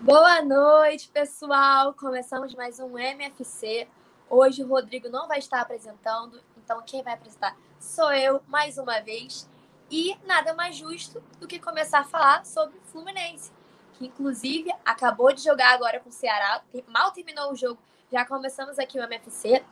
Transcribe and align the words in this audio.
Boa 0.00 0.42
noite, 0.42 1.08
pessoal! 1.08 1.92
Começamos 1.92 2.54
mais 2.54 2.80
um 2.80 2.98
MFC. 2.98 3.86
Hoje 4.28 4.64
o 4.64 4.66
Rodrigo 4.66 5.08
não 5.08 5.28
vai 5.28 5.38
estar 5.38 5.60
apresentando, 5.60 6.40
então 6.56 6.82
quem 6.86 7.02
vai 7.02 7.14
apresentar 7.14 7.54
sou 7.78 8.10
eu, 8.12 8.40
mais 8.48 8.78
uma 8.78 9.00
vez. 9.00 9.48
E 9.90 10.16
nada 10.24 10.54
mais 10.54 10.76
justo 10.76 11.22
do 11.38 11.46
que 11.46 11.58
começar 11.58 12.00
a 12.00 12.04
falar 12.04 12.46
sobre 12.46 12.78
o 12.78 12.82
Fluminense, 12.82 13.52
que 13.94 14.06
inclusive 14.06 14.72
acabou 14.84 15.32
de 15.34 15.42
jogar 15.42 15.74
agora 15.74 16.00
com 16.00 16.08
o 16.08 16.12
Ceará, 16.12 16.62
mal 16.88 17.12
terminou 17.12 17.52
o 17.52 17.56
jogo 17.56 17.78
já 18.10 18.24
começamos 18.24 18.78
aqui 18.78 18.98
o 18.98 19.02
MFC 19.04 19.62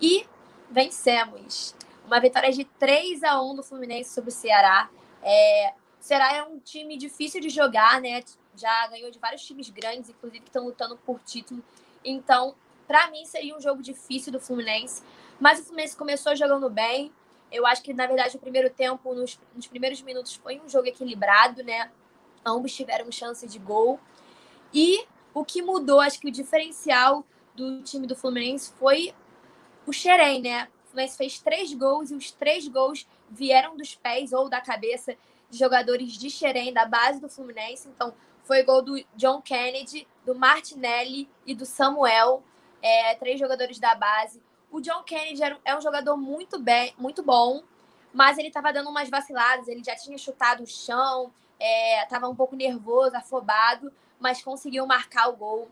e 0.00 0.26
vencemos. 0.70 1.74
Uma 2.04 2.20
vitória 2.20 2.52
de 2.52 2.64
3 2.64 3.22
a 3.22 3.40
1 3.40 3.56
do 3.56 3.62
Fluminense 3.62 4.12
sobre 4.12 4.28
o 4.28 4.32
Ceará. 4.32 4.90
É, 5.22 5.72
o 5.98 6.04
Ceará 6.04 6.34
é 6.34 6.42
um 6.42 6.58
time 6.58 6.98
difícil 6.98 7.40
de 7.40 7.48
jogar, 7.48 8.00
né? 8.00 8.22
Já 8.58 8.86
ganhou 8.88 9.10
de 9.10 9.18
vários 9.18 9.42
times 9.44 9.70
grandes, 9.70 10.10
inclusive 10.10 10.40
que 10.40 10.48
estão 10.48 10.64
lutando 10.64 10.96
por 10.98 11.20
título. 11.20 11.62
Então, 12.04 12.54
para 12.86 13.10
mim, 13.10 13.24
seria 13.24 13.56
um 13.56 13.60
jogo 13.60 13.82
difícil 13.82 14.32
do 14.32 14.40
Fluminense. 14.40 15.02
Mas 15.38 15.60
o 15.60 15.64
Fluminense 15.64 15.96
começou 15.96 16.34
jogando 16.34 16.68
bem. 16.68 17.12
Eu 17.52 17.66
acho 17.66 17.82
que, 17.82 17.94
na 17.94 18.06
verdade, 18.06 18.36
o 18.36 18.40
primeiro 18.40 18.70
tempo, 18.70 19.14
nos, 19.14 19.38
nos 19.54 19.66
primeiros 19.66 20.02
minutos, 20.02 20.34
foi 20.34 20.60
um 20.60 20.68
jogo 20.68 20.88
equilibrado, 20.88 21.62
né? 21.62 21.90
Ambos 22.44 22.74
tiveram 22.74 23.10
chance 23.12 23.46
de 23.46 23.58
gol. 23.58 24.00
E 24.72 25.06
o 25.32 25.44
que 25.44 25.62
mudou, 25.62 26.00
acho 26.00 26.18
que 26.18 26.28
o 26.28 26.32
diferencial 26.32 27.24
do 27.54 27.82
time 27.82 28.06
do 28.06 28.16
Fluminense 28.16 28.72
foi 28.78 29.14
o 29.86 29.92
Xerém, 29.92 30.40
né? 30.40 30.68
O 30.86 30.90
Fluminense 30.90 31.16
fez 31.16 31.38
três 31.38 31.72
gols 31.74 32.10
e 32.10 32.14
os 32.14 32.30
três 32.30 32.66
gols 32.68 33.06
vieram 33.30 33.76
dos 33.76 33.94
pés 33.94 34.32
ou 34.32 34.48
da 34.48 34.60
cabeça 34.60 35.16
de 35.50 35.58
jogadores 35.58 36.12
de 36.12 36.30
Xerém, 36.30 36.72
da 36.72 36.84
base 36.84 37.20
do 37.20 37.28
Fluminense. 37.28 37.88
Então, 37.88 38.14
foi 38.48 38.62
gol 38.62 38.80
do 38.80 38.98
John 39.14 39.42
Kennedy, 39.42 40.08
do 40.24 40.34
Martinelli 40.34 41.28
e 41.44 41.54
do 41.54 41.66
Samuel, 41.66 42.42
é, 42.82 43.14
três 43.16 43.38
jogadores 43.38 43.78
da 43.78 43.94
base. 43.94 44.42
O 44.70 44.80
John 44.80 45.02
Kennedy 45.02 45.42
é 45.66 45.76
um 45.76 45.82
jogador 45.82 46.16
muito, 46.16 46.58
bem, 46.58 46.94
muito 46.96 47.22
bom, 47.22 47.62
mas 48.10 48.38
ele 48.38 48.48
estava 48.48 48.72
dando 48.72 48.88
umas 48.88 49.10
vaciladas, 49.10 49.68
ele 49.68 49.84
já 49.84 49.94
tinha 49.94 50.16
chutado 50.16 50.62
o 50.62 50.66
chão, 50.66 51.30
estava 52.02 52.24
é, 52.24 52.28
um 52.28 52.34
pouco 52.34 52.56
nervoso, 52.56 53.14
afobado, 53.14 53.92
mas 54.18 54.42
conseguiu 54.42 54.86
marcar 54.86 55.28
o 55.28 55.36
gol. 55.36 55.68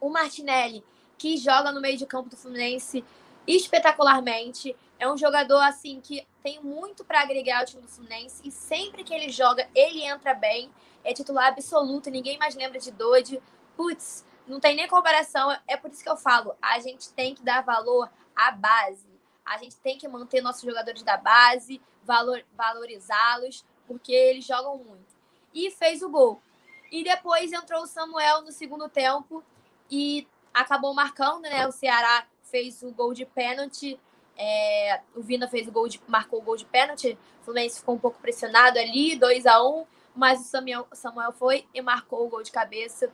O 0.00 0.08
Martinelli 0.08 0.84
que 1.18 1.36
joga 1.36 1.72
no 1.72 1.80
meio 1.80 1.96
de 1.96 2.06
campo 2.06 2.28
do 2.28 2.36
Fluminense 2.36 3.04
espetacularmente. 3.46 4.76
É 4.98 5.10
um 5.10 5.16
jogador 5.16 5.60
assim 5.60 6.00
que 6.00 6.26
tem 6.42 6.60
muito 6.62 7.04
para 7.04 7.20
agregar 7.20 7.60
ao 7.60 7.66
time 7.66 7.82
do 7.82 7.88
Fluminense 7.88 8.40
e 8.44 8.50
sempre 8.50 9.02
que 9.04 9.12
ele 9.12 9.30
joga, 9.30 9.68
ele 9.74 10.04
entra 10.04 10.34
bem. 10.34 10.70
É 11.06 11.14
titular 11.14 11.46
absoluto, 11.46 12.10
ninguém 12.10 12.36
mais 12.36 12.56
lembra 12.56 12.80
de 12.80 12.90
Dodge. 12.90 13.40
Putz, 13.76 14.24
não 14.44 14.58
tem 14.58 14.74
nem 14.74 14.88
comparação. 14.88 15.56
É 15.64 15.76
por 15.76 15.88
isso 15.88 16.02
que 16.02 16.10
eu 16.10 16.16
falo, 16.16 16.56
a 16.60 16.80
gente 16.80 17.12
tem 17.12 17.32
que 17.32 17.44
dar 17.44 17.62
valor 17.62 18.10
à 18.34 18.50
base. 18.50 19.06
A 19.44 19.56
gente 19.56 19.76
tem 19.76 19.96
que 19.96 20.08
manter 20.08 20.42
nossos 20.42 20.62
jogadores 20.62 21.04
da 21.04 21.16
base, 21.16 21.80
valor, 22.02 22.44
valorizá-los, 22.56 23.64
porque 23.86 24.12
eles 24.12 24.44
jogam 24.44 24.78
muito. 24.78 25.14
E 25.54 25.70
fez 25.70 26.02
o 26.02 26.10
gol. 26.10 26.42
E 26.90 27.04
depois 27.04 27.52
entrou 27.52 27.84
o 27.84 27.86
Samuel 27.86 28.42
no 28.42 28.50
segundo 28.50 28.88
tempo 28.88 29.44
e 29.88 30.26
acabou 30.52 30.92
marcando, 30.92 31.42
né? 31.42 31.68
O 31.68 31.72
Ceará 31.72 32.26
fez 32.42 32.82
o 32.82 32.90
gol 32.90 33.14
de 33.14 33.24
pênalti. 33.24 33.96
É, 34.36 35.00
o 35.14 35.22
Vina 35.22 35.46
fez 35.46 35.68
o 35.68 35.72
gol 35.72 35.86
de, 35.86 36.02
marcou 36.08 36.40
o 36.40 36.42
gol 36.42 36.56
de 36.56 36.64
pênalti. 36.64 37.16
O 37.42 37.44
Fluminense 37.44 37.78
ficou 37.78 37.94
um 37.94 37.98
pouco 38.00 38.18
pressionado 38.18 38.76
ali, 38.80 39.14
2 39.14 39.46
a 39.46 39.62
1 39.64 39.86
mas 40.16 40.40
o 40.40 40.44
Samuel, 40.44 40.86
Samuel 40.92 41.32
foi 41.32 41.66
e 41.74 41.80
marcou 41.80 42.26
o 42.26 42.28
gol 42.28 42.42
de 42.42 42.50
cabeça 42.50 43.12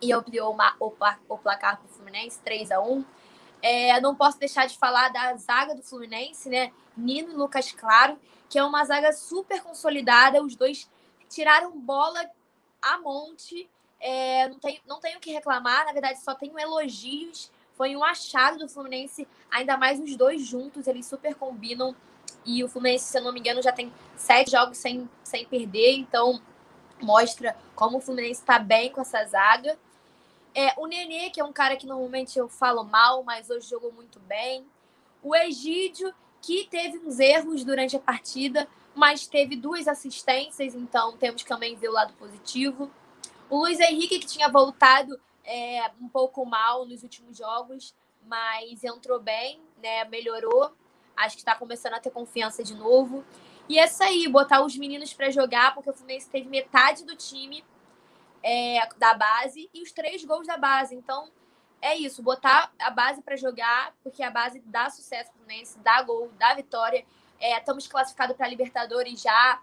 e 0.00 0.12
ampliou 0.12 0.52
uma, 0.52 0.74
o, 0.78 0.92
o 1.28 1.38
placar 1.38 1.78
para 1.78 1.86
o 1.86 1.88
Fluminense, 1.88 2.38
3 2.40 2.70
a 2.70 2.80
1 2.80 3.04
é, 3.62 4.00
Não 4.00 4.14
posso 4.14 4.38
deixar 4.38 4.66
de 4.66 4.76
falar 4.76 5.08
da 5.08 5.34
zaga 5.36 5.74
do 5.74 5.82
Fluminense, 5.82 6.48
né? 6.48 6.72
Nino 6.96 7.30
e 7.32 7.34
Lucas 7.34 7.72
Claro, 7.72 8.18
que 8.48 8.58
é 8.58 8.64
uma 8.64 8.84
zaga 8.84 9.12
super 9.12 9.62
consolidada. 9.62 10.42
Os 10.42 10.56
dois 10.56 10.90
tiraram 11.28 11.78
bola 11.78 12.28
a 12.80 12.98
monte 12.98 13.70
é, 14.02 14.48
não, 14.48 14.58
tenho, 14.58 14.80
não 14.84 14.98
tenho 14.98 15.20
que 15.20 15.30
reclamar, 15.30 15.86
na 15.86 15.92
verdade, 15.92 16.20
só 16.20 16.34
tenho 16.34 16.58
elogios. 16.58 17.50
Foi 17.74 17.94
um 17.96 18.02
achado 18.02 18.58
do 18.58 18.68
Fluminense, 18.68 19.26
ainda 19.48 19.76
mais 19.76 20.00
os 20.00 20.16
dois 20.16 20.44
juntos, 20.44 20.88
eles 20.88 21.06
super 21.06 21.34
combinam. 21.36 21.94
E 22.44 22.62
o 22.64 22.68
Fluminense, 22.68 23.04
se 23.04 23.18
eu 23.18 23.22
não 23.22 23.32
me 23.32 23.40
engano, 23.40 23.62
já 23.62 23.72
tem 23.72 23.92
sete 24.16 24.50
jogos 24.50 24.78
sem, 24.78 25.08
sem 25.22 25.46
perder, 25.46 25.92
então 25.92 26.40
mostra 27.00 27.56
como 27.74 27.98
o 27.98 28.00
Fluminense 28.00 28.40
está 28.40 28.58
bem 28.58 28.90
com 28.90 29.00
essa 29.00 29.24
zaga. 29.24 29.78
É, 30.54 30.74
o 30.78 30.86
Nenê, 30.86 31.30
que 31.30 31.40
é 31.40 31.44
um 31.44 31.52
cara 31.52 31.76
que 31.76 31.86
normalmente 31.86 32.38
eu 32.38 32.48
falo 32.48 32.84
mal, 32.84 33.22
mas 33.24 33.48
hoje 33.48 33.68
jogou 33.68 33.92
muito 33.92 34.20
bem. 34.20 34.66
O 35.22 35.34
Egídio, 35.34 36.12
que 36.40 36.66
teve 36.68 36.98
uns 36.98 37.18
erros 37.18 37.64
durante 37.64 37.96
a 37.96 38.00
partida, 38.00 38.68
mas 38.94 39.26
teve 39.26 39.56
duas 39.56 39.88
assistências, 39.88 40.74
então 40.74 41.16
temos 41.16 41.42
que 41.42 41.48
também 41.48 41.76
ver 41.76 41.88
o 41.88 41.92
lado 41.92 42.12
positivo. 42.14 42.90
O 43.48 43.58
Luiz 43.58 43.80
Henrique, 43.80 44.18
que 44.18 44.26
tinha 44.26 44.48
voltado 44.48 45.18
é, 45.44 45.90
um 46.00 46.08
pouco 46.08 46.44
mal 46.44 46.84
nos 46.86 47.02
últimos 47.02 47.36
jogos, 47.36 47.94
mas 48.26 48.84
entrou 48.84 49.20
bem, 49.20 49.60
né? 49.82 50.04
Melhorou. 50.04 50.72
Acho 51.24 51.36
que 51.36 51.42
está 51.42 51.54
começando 51.54 51.94
a 51.94 52.00
ter 52.00 52.10
confiança 52.10 52.62
de 52.62 52.74
novo. 52.74 53.24
E 53.68 53.78
é 53.78 53.84
isso 53.84 54.02
aí, 54.02 54.28
botar 54.28 54.62
os 54.62 54.76
meninos 54.76 55.12
para 55.14 55.30
jogar, 55.30 55.74
porque 55.74 55.88
o 55.88 55.92
Fluminense 55.92 56.28
teve 56.28 56.48
metade 56.48 57.04
do 57.04 57.14
time 57.16 57.64
é, 58.42 58.80
da 58.98 59.14
base 59.14 59.70
e 59.72 59.82
os 59.82 59.92
três 59.92 60.24
gols 60.24 60.46
da 60.46 60.56
base. 60.56 60.94
Então, 60.94 61.30
é 61.80 61.96
isso, 61.96 62.22
botar 62.22 62.72
a 62.78 62.90
base 62.90 63.22
para 63.22 63.36
jogar, 63.36 63.94
porque 64.02 64.22
a 64.22 64.30
base 64.30 64.60
dá 64.66 64.90
sucesso 64.90 65.30
pro 65.30 65.40
Fluminense, 65.40 65.78
dá 65.78 66.02
gol, 66.02 66.30
dá 66.38 66.54
vitória. 66.54 67.04
É, 67.40 67.58
estamos 67.58 67.86
classificados 67.86 68.36
para 68.36 68.48
Libertadores 68.48 69.20
já, 69.20 69.60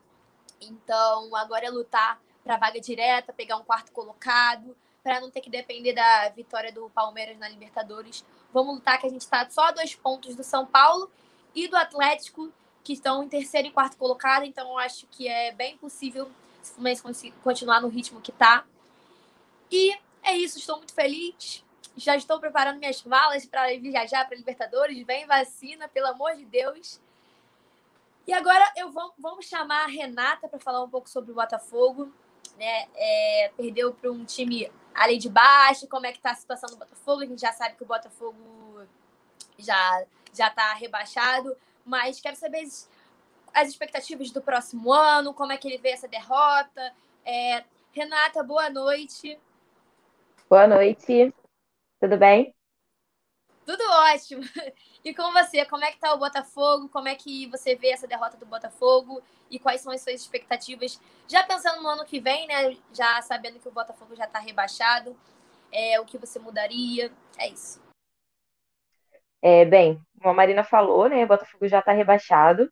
então 0.60 1.34
agora 1.36 1.66
é 1.66 1.69
lutar 1.69 2.22
para 2.44 2.57
vaga 2.57 2.80
direta, 2.80 3.31
pegar 3.31 3.57
um 3.57 3.63
quarto 3.63 3.92
colocado, 3.92 4.75
para 5.01 5.22
não 5.22 5.31
ter 5.31 5.42
que 5.42 5.50
depender 5.50 5.94
da 5.94 6.30
vitória 6.30 6.72
do 6.72 6.89
Palmeiras 6.89 7.38
na 7.38 7.48
Libertadores. 7.48 8.25
Vamos 8.51 8.75
lutar 8.75 9.00
que 9.00 9.07
a 9.07 9.10
gente 9.10 9.22
está 9.22 9.50
só 9.50 9.68
a 9.68 9.72
dois 9.72 9.95
pontos 9.95 10.36
do 10.36 10.44
São 10.44 10.66
Paulo 10.66 11.10
e 11.56 11.68
do 11.68 11.75
Atlético, 11.75 12.51
que 12.84 12.94
estão 12.94 13.24
em 13.24 13.30
terceiro 13.30 13.68
e 13.68 13.72
quarto 13.72 13.98
colocado, 13.98 14.44
então 14.44 14.69
eu 14.69 14.78
acho 14.78 15.06
que 15.07 15.28
é 15.28 15.51
bem 15.51 15.78
possível 15.78 16.30
se 16.62 16.72
o 16.72 16.75
Fluminense 16.75 17.31
continuar 17.44 17.81
no 17.81 17.88
ritmo 17.88 18.22
que 18.22 18.31
está. 18.31 18.66
E 19.72 19.98
é 20.24 20.36
isso, 20.38 20.57
estou 20.57 20.78
muito 20.78 20.94
feliz. 20.94 21.63
Já 21.96 22.16
estou 22.16 22.40
preparando 22.40 22.80
minhas 22.80 23.04
malas 23.04 23.46
para 23.46 23.68
viajar 23.78 24.25
para 24.25 24.38
Libertadores. 24.38 25.06
Vem 25.06 25.25
vacina, 25.25 25.88
pelo 25.88 26.07
amor 26.07 26.36
de 26.36 26.46
Deus. 26.46 27.00
E 28.25 28.34
agora 28.34 28.72
eu 28.78 28.92
vou, 28.92 29.13
vamos 29.18 29.48
chamar 29.48 29.84
a 29.84 29.88
Renata 29.88 30.48
para 30.48 30.60
falar 30.60 30.84
um 30.84 30.90
pouco 30.90 31.10
sobre 31.10 31.31
o 31.31 31.36
Botafogo 31.36 32.12
né? 32.60 32.88
É, 32.94 33.51
perdeu 33.56 33.94
para 33.94 34.12
um 34.12 34.25
time 34.25 34.69
ali 34.94 35.18
de 35.18 35.30
baixo, 35.30 35.88
como 35.88 36.06
é 36.06 36.12
que 36.12 36.18
está 36.18 36.31
a 36.31 36.36
situação 36.36 36.69
do 36.69 36.75
Botafogo? 36.75 37.22
A 37.22 37.25
gente 37.25 37.40
já 37.42 37.54
sabe 37.54 37.75
que 37.75 37.84
o 37.84 37.88
Botafogo 37.88 38.86
já 39.57 40.06
já 40.34 40.48
está 40.48 40.74
rebaixado, 40.74 41.56
mas 41.86 42.20
quero 42.20 42.36
saber 42.36 42.62
as, 42.62 42.90
as, 43.54 43.70
expectativas 43.70 44.31
do 44.31 44.42
próximo 44.42 44.92
ano, 44.92 45.34
como 45.34 45.52
é 45.52 45.58
que 45.58 45.68
ele 45.68 45.78
vê 45.78 45.90
essa 45.90 46.08
derrota. 46.08 46.94
É, 47.26 47.64
Renata, 47.92 48.44
boa 48.44 48.70
noite. 48.70 49.40
Boa 50.50 50.68
noite. 50.68 51.34
Tudo 52.00 52.18
bem? 52.18 52.54
Tudo 53.66 53.84
ótimo. 53.84 54.44
E 55.02 55.14
com 55.14 55.31
você, 55.31 55.64
como 55.66 55.86
é 55.86 55.92
que 55.92 55.98
tá 55.98 56.14
o 56.14 56.18
Botafogo? 56.18 56.90
Como 56.90 57.08
é 57.08 57.16
que 57.16 57.48
você 57.48 57.74
vê 57.74 57.92
essa 57.92 58.06
derrota 58.06 58.36
do 58.36 58.46
Botafogo? 58.46 59.24
E 59.50 59.58
quais 59.58 59.80
são 59.80 59.94
as 59.94 60.02
suas 60.02 60.20
expectativas? 60.20 61.00
Já 61.25 61.42
pensando 61.44 61.82
no 61.82 61.88
ano 61.88 62.04
que 62.04 62.20
vem, 62.20 62.46
né? 62.48 62.75
Já 62.92 63.22
sabendo 63.22 63.60
que 63.60 63.68
o 63.70 63.72
Botafogo 63.72 64.14
já 64.14 64.25
está 64.25 64.40
rebaixado. 64.40 65.16
É, 65.72 66.00
o 66.02 66.06
que 66.06 66.18
você 66.18 66.38
mudaria? 66.38 67.14
É 67.38 67.48
isso. 67.48 67.80
É, 69.41 69.65
bem, 69.65 70.00
como 70.18 70.30
a 70.31 70.33
Marina 70.33 70.63
falou, 70.63 71.07
né? 71.09 71.24
O 71.24 71.27
Botafogo 71.27 71.68
já 71.68 71.80
está 71.80 71.91
rebaixado. 71.94 72.69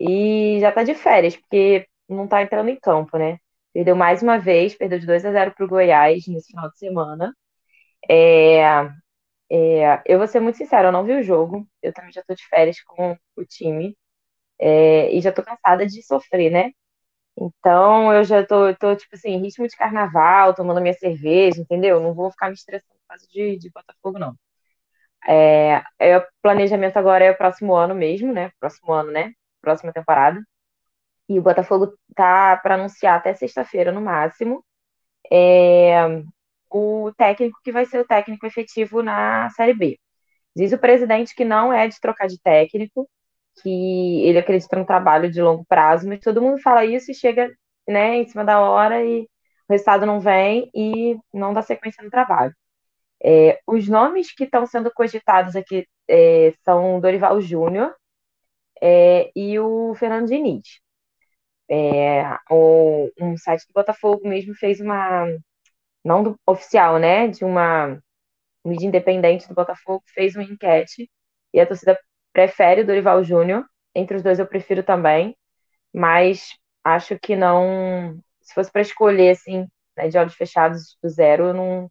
e 0.00 0.58
já 0.60 0.72
tá 0.72 0.82
de 0.84 0.94
férias, 0.94 1.36
porque 1.36 1.86
não 2.08 2.28
tá 2.28 2.42
entrando 2.42 2.70
em 2.70 2.80
campo, 2.80 3.18
né? 3.18 3.38
Perdeu 3.74 3.96
mais 3.96 4.22
uma 4.22 4.38
vez, 4.38 4.76
perdeu 4.76 4.98
de 5.00 5.06
2 5.06 5.24
a 5.26 5.32
0 5.32 5.54
pro 5.54 5.68
Goiás 5.68 6.26
nesse 6.28 6.48
final 6.52 6.70
de 6.70 6.78
semana. 6.78 7.34
É, 8.10 8.62
é, 9.50 10.02
eu 10.06 10.18
vou 10.18 10.28
ser 10.28 10.40
muito 10.40 10.58
sincera, 10.58 10.88
eu 10.88 10.92
não 10.92 11.04
vi 11.04 11.14
o 11.14 11.22
jogo. 11.22 11.66
Eu 11.82 11.92
também 11.92 12.12
já 12.12 12.22
tô 12.24 12.34
de 12.34 12.46
férias 12.48 12.80
com 12.82 13.16
o 13.36 13.44
time. 13.46 13.96
É, 14.60 15.12
e 15.14 15.20
já 15.22 15.32
tô 15.32 15.42
cansada 15.44 15.86
de 15.86 16.02
sofrer, 16.04 16.50
né? 16.50 16.72
Então 17.38 18.12
eu 18.14 18.24
já 18.24 18.46
tô, 18.46 18.74
tô, 18.76 18.96
tipo 18.96 19.14
assim, 19.16 19.38
ritmo 19.38 19.66
de 19.68 19.76
carnaval, 19.76 20.54
tomando 20.54 20.80
minha 20.82 20.94
cerveja, 20.94 21.60
entendeu? 21.62 22.00
Não 22.00 22.14
vou 22.14 22.30
ficar 22.30 22.48
me 22.48 22.54
estressando 22.54 22.94
por 23.00 23.08
causa 23.08 23.26
de, 23.28 23.58
de 23.58 23.70
Botafogo, 23.72 24.18
não. 24.18 24.36
É, 25.28 25.82
é, 25.98 26.18
o 26.18 26.26
planejamento 26.42 26.96
agora 26.96 27.24
é 27.24 27.30
o 27.30 27.36
próximo 27.36 27.74
ano 27.74 27.94
mesmo, 27.94 28.32
né? 28.32 28.50
Próximo 28.60 28.92
ano, 28.92 29.10
né? 29.12 29.32
Próxima 29.60 29.92
temporada. 29.92 30.40
E 31.28 31.38
o 31.38 31.42
Botafogo 31.42 31.94
tá 32.14 32.56
para 32.58 32.74
anunciar 32.76 33.16
até 33.18 33.34
sexta-feira 33.34 33.92
no 33.92 34.00
máximo 34.00 34.64
é, 35.32 36.22
o 36.70 37.12
técnico 37.16 37.58
que 37.64 37.72
vai 37.72 37.86
ser 37.86 38.00
o 38.00 38.06
técnico 38.06 38.46
efetivo 38.46 39.02
na 39.02 39.50
Série 39.50 39.74
B. 39.74 39.98
Diz 40.56 40.72
o 40.72 40.78
presidente 40.78 41.34
que 41.34 41.44
não 41.44 41.72
é 41.72 41.88
de 41.88 42.00
trocar 42.00 42.28
de 42.28 42.40
técnico, 42.40 43.08
que 43.62 44.22
ele 44.26 44.38
acredita 44.38 44.76
no 44.76 44.86
trabalho 44.86 45.30
de 45.30 45.42
longo 45.42 45.64
prazo, 45.66 46.08
mas 46.08 46.20
todo 46.20 46.42
mundo 46.42 46.60
fala 46.62 46.84
isso 46.84 47.10
e 47.10 47.14
chega 47.14 47.52
né, 47.88 48.16
em 48.18 48.28
cima 48.28 48.44
da 48.44 48.60
hora 48.60 49.04
e 49.04 49.22
o 49.22 49.72
resultado 49.72 50.06
não 50.06 50.20
vem 50.20 50.70
e 50.74 51.18
não 51.34 51.54
dá 51.54 51.62
sequência 51.62 52.02
no 52.04 52.10
trabalho. 52.10 52.54
É, 53.24 53.60
os 53.66 53.88
nomes 53.88 54.32
que 54.34 54.44
estão 54.44 54.66
sendo 54.66 54.90
cogitados 54.92 55.56
aqui 55.56 55.86
é, 56.08 56.54
são 56.64 57.00
Dorival 57.00 57.40
Júnior 57.40 57.94
é, 58.82 59.30
e 59.36 59.58
o 59.58 59.94
Fernando 59.94 60.28
Diniz. 60.28 60.80
É, 61.70 62.36
o, 62.50 63.10
um 63.20 63.36
site 63.36 63.66
do 63.68 63.72
Botafogo 63.74 64.28
mesmo 64.28 64.54
fez 64.54 64.80
uma, 64.80 65.26
não 66.04 66.22
do, 66.22 66.36
oficial, 66.46 66.98
né, 66.98 67.28
de 67.28 67.44
uma 67.44 67.98
mídia 68.64 68.86
independente 68.86 69.48
do 69.48 69.54
Botafogo, 69.54 70.02
fez 70.14 70.34
uma 70.36 70.44
enquete 70.44 71.10
e 71.52 71.60
a 71.60 71.66
torcida 71.66 71.98
prefere 72.32 72.82
o 72.82 72.86
Dorival 72.86 73.24
Júnior. 73.24 73.64
Entre 73.94 74.16
os 74.16 74.22
dois 74.22 74.38
eu 74.38 74.46
prefiro 74.46 74.82
também, 74.82 75.36
mas 75.94 76.56
acho 76.84 77.18
que 77.18 77.36
não. 77.36 78.20
Se 78.42 78.54
fosse 78.54 78.70
para 78.72 78.82
escolher, 78.82 79.30
assim, 79.30 79.66
né, 79.96 80.08
de 80.08 80.18
olhos 80.18 80.34
fechados 80.34 80.96
do 81.02 81.08
zero, 81.08 81.48
eu 81.48 81.54
não, 81.54 81.90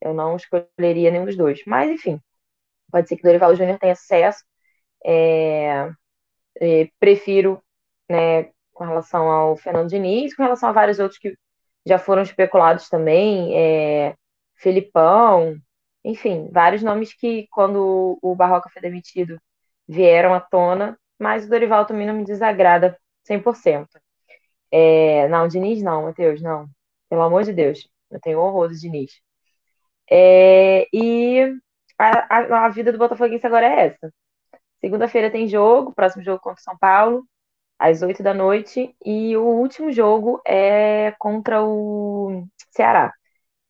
eu 0.00 0.14
não 0.14 0.36
escolheria 0.36 1.10
nenhum 1.10 1.26
dos 1.26 1.36
dois. 1.36 1.62
Mas, 1.66 1.90
enfim, 1.90 2.20
pode 2.90 3.08
ser 3.08 3.16
que 3.16 3.22
Dorival 3.22 3.54
Júnior 3.56 3.78
tenha 3.78 3.94
sucesso. 3.96 4.44
É, 5.04 5.90
é, 6.60 6.88
prefiro, 6.98 7.62
né, 8.08 8.44
com 8.72 8.84
relação 8.84 9.28
ao 9.30 9.56
Fernando 9.56 9.88
Diniz, 9.90 10.34
com 10.34 10.42
relação 10.42 10.68
a 10.68 10.72
vários 10.72 10.98
outros 10.98 11.18
que 11.18 11.36
já 11.86 11.98
foram 11.98 12.22
especulados 12.22 12.88
também, 12.88 13.56
é, 13.56 14.14
Felipão, 14.56 15.56
enfim, 16.04 16.48
vários 16.52 16.82
nomes 16.82 17.14
que, 17.14 17.46
quando 17.50 18.18
o 18.22 18.34
Barroca 18.34 18.70
foi 18.70 18.82
demitido, 18.82 19.40
vieram 19.88 20.34
à 20.34 20.40
tona, 20.40 20.98
mas 21.18 21.46
o 21.46 21.50
Dorival 21.50 21.86
também 21.86 22.06
não 22.06 22.14
me 22.14 22.24
desagrada 22.24 22.98
100%. 23.24 23.88
É, 24.70 25.28
não, 25.28 25.48
Diniz 25.48 25.82
não, 25.82 26.04
Matheus, 26.04 26.40
não. 26.42 26.68
Pelo 27.08 27.22
amor 27.22 27.44
de 27.44 27.52
Deus, 27.52 27.88
eu 28.10 28.20
tenho 28.20 28.38
horror 28.40 28.68
do 28.68 28.74
Diniz. 28.76 29.12
É, 30.10 30.88
e 30.92 31.54
a, 31.98 32.64
a, 32.66 32.68
vida 32.70 32.92
do 32.92 32.98
Botafoguense 32.98 33.46
agora 33.46 33.66
é 33.66 33.86
essa. 33.86 34.12
Segunda-feira 34.80 35.30
tem 35.30 35.48
jogo, 35.48 35.94
próximo 35.94 36.22
jogo 36.24 36.40
contra 36.40 36.60
o 36.60 36.64
São 36.64 36.78
Paulo, 36.78 37.24
às 37.78 38.02
8 38.02 38.22
da 38.22 38.34
noite, 38.34 38.94
e 39.04 39.36
o 39.36 39.44
último 39.44 39.92
jogo 39.92 40.40
é 40.46 41.12
contra 41.18 41.62
o 41.64 42.46
Ceará, 42.70 43.12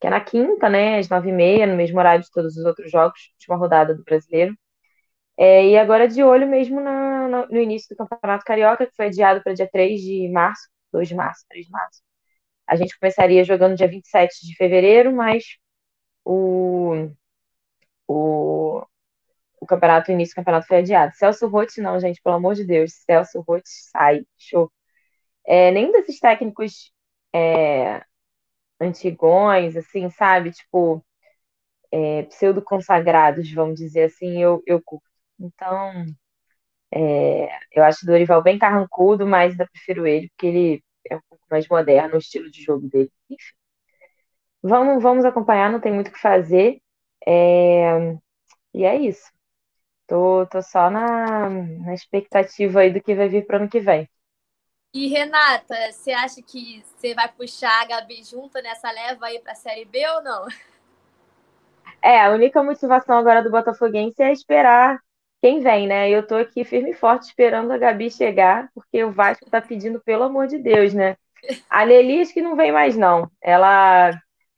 que 0.00 0.06
é 0.06 0.10
na 0.10 0.20
quinta, 0.20 0.68
né, 0.68 0.98
às 0.98 1.08
9h30, 1.08 1.66
no 1.66 1.76
mesmo 1.76 1.98
horário 1.98 2.24
de 2.24 2.30
todos 2.30 2.56
os 2.56 2.64
outros 2.64 2.90
jogos, 2.90 3.32
última 3.38 3.56
rodada 3.56 3.94
do 3.94 4.04
brasileiro. 4.04 4.56
É, 5.38 5.66
e 5.66 5.78
agora 5.78 6.06
de 6.08 6.22
olho 6.22 6.46
mesmo 6.48 6.80
na, 6.80 7.28
na, 7.28 7.46
no 7.46 7.58
início 7.58 7.88
do 7.90 7.96
Campeonato 7.96 8.44
Carioca, 8.44 8.86
que 8.86 8.94
foi 8.96 9.06
adiado 9.06 9.42
para 9.42 9.54
dia 9.54 9.68
3 9.70 10.00
de 10.00 10.28
março, 10.30 10.68
2 10.92 11.08
de 11.08 11.14
março, 11.14 11.44
3 11.48 11.66
de 11.66 11.72
março. 11.72 12.02
A 12.66 12.76
gente 12.76 12.98
começaria 12.98 13.44
jogando 13.44 13.76
dia 13.76 13.88
27 13.88 14.46
de 14.46 14.56
fevereiro, 14.56 15.12
mas 15.14 15.44
o, 16.24 17.10
o, 18.08 18.84
o 19.60 19.66
campeonato, 19.66 20.10
o 20.10 20.14
início 20.14 20.34
do 20.34 20.38
campeonato 20.38 20.66
foi 20.66 20.78
adiado. 20.78 21.14
Celso 21.16 21.48
Rotti, 21.48 21.80
não, 21.80 22.00
gente, 22.00 22.22
pelo 22.22 22.36
amor 22.36 22.54
de 22.54 22.64
Deus. 22.64 22.92
Celso 23.06 23.40
Rotti 23.42 23.68
sai, 23.92 24.22
show. 24.38 24.72
É, 25.46 25.70
nenhum 25.72 25.92
desses 25.92 26.20
técnicos 26.20 26.92
é, 27.34 28.04
antigões, 28.80 29.76
assim, 29.76 30.10
sabe? 30.10 30.52
Tipo, 30.52 31.04
é, 31.92 32.22
pseudo-consagrados, 32.24 33.50
vamos 33.52 33.76
dizer 33.76 34.04
assim, 34.04 34.42
eu, 34.42 34.62
eu 34.66 34.80
curto. 34.82 35.04
Então, 35.40 36.06
é, 36.92 37.48
eu 37.72 37.84
acho 37.84 38.04
o 38.04 38.06
Dorival 38.06 38.42
bem 38.42 38.58
carrancudo, 38.58 39.26
mas 39.26 39.52
ainda 39.52 39.68
prefiro 39.70 40.06
ele, 40.06 40.28
porque 40.30 40.46
ele 40.46 40.84
é 41.10 41.16
um 41.16 41.20
pouco 41.28 41.44
mais 41.50 41.66
moderno, 41.68 42.14
o 42.16 42.18
estilo 42.18 42.50
de 42.50 42.62
jogo 42.62 42.88
dele. 42.88 43.10
Enfim. 43.30 43.54
Vamos, 44.62 45.02
vamos 45.02 45.24
acompanhar, 45.24 45.70
não 45.70 45.80
tem 45.80 45.92
muito 45.92 46.08
o 46.08 46.12
que 46.12 46.20
fazer. 46.20 46.80
É, 47.26 48.16
e 48.74 48.84
é 48.84 48.96
isso. 48.96 49.30
Tô, 50.06 50.46
tô 50.46 50.60
só 50.62 50.90
na, 50.90 51.48
na 51.48 51.94
expectativa 51.94 52.80
aí 52.80 52.92
do 52.92 53.00
que 53.02 53.14
vai 53.14 53.28
vir 53.28 53.46
para 53.46 53.58
o 53.58 53.60
ano 53.62 53.70
que 53.70 53.80
vem. 53.80 54.08
E 54.92 55.06
Renata, 55.06 55.92
você 55.92 56.10
acha 56.10 56.42
que 56.42 56.82
você 56.82 57.14
vai 57.14 57.30
puxar 57.30 57.82
a 57.82 57.84
Gabi 57.86 58.24
junto 58.24 58.60
nessa 58.60 58.90
leva 58.90 59.26
aí 59.26 59.38
para 59.38 59.52
a 59.52 59.54
Série 59.54 59.84
B 59.84 60.04
ou 60.08 60.22
não? 60.22 60.46
É, 62.02 62.20
a 62.20 62.30
única 62.30 62.62
motivação 62.62 63.16
agora 63.16 63.42
do 63.42 63.50
Botafoguense 63.50 64.22
é 64.22 64.32
esperar 64.32 64.98
quem 65.40 65.60
vem, 65.60 65.86
né? 65.86 66.10
Eu 66.10 66.26
tô 66.26 66.34
aqui 66.36 66.64
firme 66.64 66.90
e 66.90 66.94
forte 66.94 67.26
esperando 67.26 67.70
a 67.72 67.78
Gabi 67.78 68.10
chegar, 68.10 68.68
porque 68.74 69.02
o 69.04 69.12
Vasco 69.12 69.48
tá 69.50 69.60
pedindo, 69.60 70.00
pelo 70.00 70.24
amor 70.24 70.46
de 70.46 70.58
Deus, 70.58 70.92
né? 70.92 71.16
A 71.68 71.84
Lelias 71.84 72.32
que 72.32 72.42
não 72.42 72.56
vem 72.56 72.72
mais, 72.72 72.96
não. 72.96 73.30
Ela. 73.40 74.10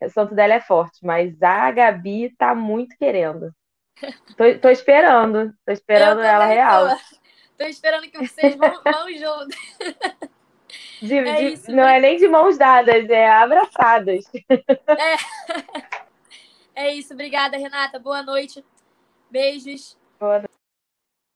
O 0.06 0.11
santo 0.11 0.35
dela 0.35 0.54
é 0.54 0.61
forte, 0.61 1.04
mas 1.04 1.40
a 1.42 1.71
Gabi 1.71 2.35
tá 2.37 2.54
muito 2.54 2.97
querendo. 2.97 3.54
Tô, 4.37 4.59
tô 4.61 4.68
esperando. 4.68 5.52
Tô 5.64 5.73
esperando 5.73 6.21
ela 6.21 6.44
real. 6.47 6.88
Tô. 6.88 7.18
tô. 7.59 7.64
esperando 7.64 8.11
que 8.11 8.18
vocês 8.18 8.56
vão, 8.56 8.82
vão 8.82 9.12
juntos. 9.12 9.56
De, 11.02 11.16
é 11.18 11.35
de, 11.37 11.44
isso, 11.54 11.71
não 11.71 11.85
né? 11.85 11.97
é 11.99 12.00
nem 12.00 12.16
de 12.16 12.28
mãos 12.28 12.56
dadas, 12.56 13.09
é 13.11 13.28
abraçadas. 13.28 14.25
É, 16.75 16.87
é 16.87 16.94
isso, 16.94 17.12
obrigada, 17.12 17.56
Renata. 17.56 17.99
Boa 17.99 18.23
noite. 18.23 18.64
Beijos. 19.30 19.99
Boa 20.18 20.38
noite. 20.38 20.52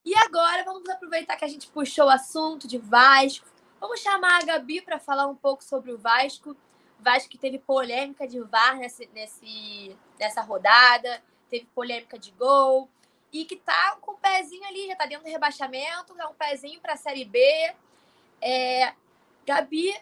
E 0.04 0.14
agora 0.18 0.64
vamos 0.64 0.88
aproveitar 0.88 1.36
que 1.36 1.44
a 1.44 1.48
gente 1.48 1.66
puxou 1.68 2.06
o 2.06 2.10
assunto 2.10 2.68
de 2.68 2.78
Vasco. 2.78 3.46
Vamos 3.80 4.00
chamar 4.00 4.40
a 4.40 4.44
Gabi 4.44 4.80
para 4.80 5.00
falar 5.00 5.26
um 5.26 5.34
pouco 5.34 5.64
sobre 5.64 5.92
o 5.92 5.98
Vasco. 5.98 6.56
Vasco 7.06 7.30
que 7.30 7.38
teve 7.38 7.56
polêmica 7.60 8.26
de 8.26 8.40
VAR 8.40 8.76
nesse, 8.76 9.08
nesse, 9.14 9.96
nessa 10.18 10.42
rodada, 10.42 11.22
teve 11.48 11.64
polêmica 11.66 12.18
de 12.18 12.32
gol 12.32 12.88
e 13.32 13.44
que 13.44 13.54
tá 13.54 13.96
com 14.00 14.10
o 14.10 14.18
pezinho 14.18 14.64
ali, 14.64 14.88
já 14.88 14.96
tá 14.96 15.06
dentro 15.06 15.24
do 15.24 15.30
rebaixamento, 15.30 16.16
dá 16.16 16.28
um 16.28 16.34
pezinho 16.34 16.80
para 16.80 16.94
a 16.94 16.96
Série 16.96 17.24
B. 17.24 17.38
É, 18.42 18.92
Gabi, 19.46 19.94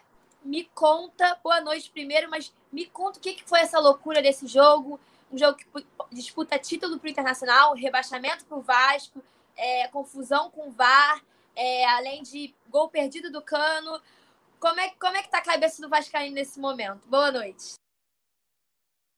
me 0.43 0.63
conta, 0.73 1.39
boa 1.43 1.61
noite 1.61 1.91
primeiro, 1.91 2.27
mas 2.27 2.51
me 2.71 2.87
conta 2.87 3.19
o 3.19 3.21
que, 3.21 3.35
que 3.35 3.47
foi 3.47 3.59
essa 3.59 3.79
loucura 3.79 4.19
desse 4.19 4.47
jogo, 4.47 4.99
um 5.31 5.37
jogo 5.37 5.59
que 5.59 5.67
disputa 6.11 6.57
título 6.57 6.97
para 6.97 7.05
o 7.05 7.11
Internacional, 7.11 7.75
rebaixamento 7.75 8.45
para 8.45 8.57
o 8.57 8.61
Vasco, 8.61 9.23
é, 9.55 9.87
confusão 9.89 10.49
com 10.49 10.69
o 10.69 10.71
VAR, 10.71 11.23
é, 11.55 11.85
além 11.85 12.23
de 12.23 12.51
gol 12.67 12.89
perdido 12.89 13.31
do 13.31 13.43
Cano. 13.43 14.01
Como 14.65 14.79
é, 14.79 14.89
como 14.95 15.15
é 15.15 15.21
que 15.21 15.29
tá 15.29 15.37
a 15.37 15.43
cabeça 15.43 15.79
do 15.79 15.87
Vascaíno 15.87 16.33
nesse 16.33 16.59
momento? 16.59 17.07
Boa 17.07 17.31
noite. 17.31 17.75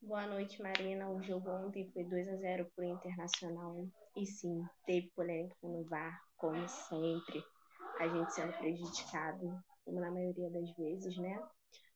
Boa 0.02 0.28
noite, 0.28 0.62
Marina. 0.62 1.10
O 1.10 1.24
jogo 1.24 1.50
ontem 1.50 1.90
foi 1.94 2.04
2 2.04 2.28
a 2.28 2.36
0 2.36 2.70
para 2.76 2.84
o 2.84 2.90
Internacional. 2.90 3.88
E 4.18 4.26
sim, 4.26 4.62
teve 4.86 5.10
polêmica 5.16 5.56
no 5.64 5.86
VAR, 5.86 6.20
como 6.36 6.68
sempre. 6.68 7.42
A 7.98 8.10
gente 8.10 8.34
sendo 8.34 8.58
prejudicado, 8.58 9.58
como 9.86 10.02
na 10.02 10.12
maioria 10.12 10.52
das 10.52 10.70
vezes, 10.76 11.16
né? 11.18 11.42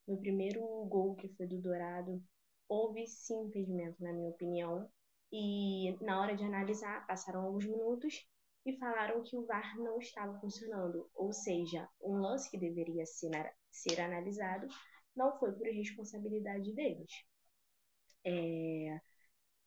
No 0.07 0.17
primeiro 0.17 0.61
gol, 0.85 1.17
que 1.17 1.27
foi 1.35 1.45
do 1.45 1.61
Dourado, 1.61 2.23
houve 2.69 3.05
sim 3.05 3.47
impedimento, 3.47 4.01
na 4.01 4.13
minha 4.13 4.29
opinião. 4.29 4.89
E 5.29 5.97
na 5.99 6.21
hora 6.21 6.37
de 6.37 6.45
analisar, 6.45 7.05
passaram 7.05 7.41
alguns 7.41 7.65
minutos 7.65 8.25
e 8.65 8.77
falaram 8.77 9.23
que 9.23 9.35
o 9.35 9.45
VAR 9.45 9.77
não 9.77 9.97
estava 9.99 10.39
funcionando, 10.39 11.09
ou 11.15 11.33
seja, 11.33 11.87
um 12.01 12.17
lance 12.17 12.49
que 12.49 12.57
deveria 12.57 13.05
ser, 13.05 13.99
analisado 13.99 14.67
não 15.15 15.37
foi 15.39 15.51
por 15.53 15.65
responsabilidade 15.65 16.73
deles. 16.73 17.11
É... 18.25 19.01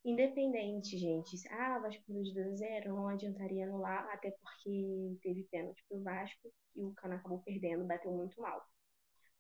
Independente, 0.05 0.99
gente. 0.99 1.49
Ah, 1.49 1.79
o 1.79 1.83
Vasco 1.83 2.03
perdeu 2.07 2.23
de 2.25 2.35
2 2.35 2.47
a 2.47 2.57
0 2.57 2.95
não 2.95 3.09
adiantaria 3.09 3.65
anular, 3.65 4.07
até 4.13 4.31
porque 4.33 5.17
teve 5.23 5.45
pênalti 5.51 5.83
pro 5.89 6.03
Vasco 6.03 6.53
e 6.77 6.85
o 6.85 6.93
Cano 6.95 7.15
acabou 7.15 7.41
perdendo, 7.43 7.87
bateu 7.87 8.13
muito 8.13 8.39
mal. 8.41 8.63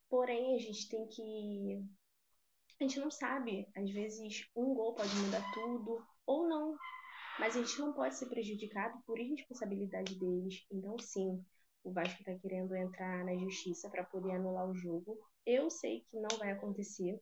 Porém, 0.08 0.54
a 0.54 0.58
gente 0.58 0.88
tem 0.88 1.06
que. 1.08 1.84
A 2.80 2.84
gente 2.84 2.98
não 2.98 3.10
sabe, 3.10 3.68
às 3.76 3.90
vezes 3.90 4.48
um 4.56 4.74
gol 4.74 4.94
pode 4.94 5.14
mudar 5.16 5.42
tudo, 5.52 6.02
ou 6.26 6.48
não. 6.48 6.76
Mas 7.38 7.56
a 7.56 7.60
gente 7.60 7.78
não 7.80 7.92
pode 7.92 8.14
ser 8.16 8.26
prejudicado 8.26 8.98
por 9.06 9.18
irresponsabilidade 9.18 10.18
deles. 10.18 10.64
Então, 10.70 10.96
sim, 10.98 11.44
o 11.82 11.92
Vasco 11.92 12.20
está 12.20 12.34
querendo 12.38 12.74
entrar 12.74 13.24
na 13.24 13.36
justiça 13.36 13.90
para 13.90 14.04
poder 14.04 14.32
anular 14.32 14.68
o 14.68 14.74
jogo. 14.74 15.18
Eu 15.44 15.68
sei 15.68 16.00
que 16.08 16.16
não 16.16 16.38
vai 16.38 16.52
acontecer, 16.52 17.20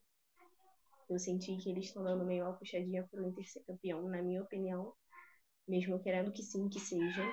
eu 1.09 1.19
senti 1.19 1.57
que 1.57 1.69
eles 1.69 1.85
estão 1.85 2.03
dando 2.03 2.25
meio 2.25 2.45
uma 2.45 2.53
puxadinha 2.53 3.05
pro 3.09 3.27
Inter 3.27 3.47
ser 3.49 3.63
campeão, 3.65 4.07
na 4.07 4.21
minha 4.21 4.41
opinião. 4.41 4.93
Mesmo 5.67 5.99
querendo 6.01 6.31
que 6.31 6.43
sim, 6.43 6.69
que 6.69 6.79
seja. 6.79 7.23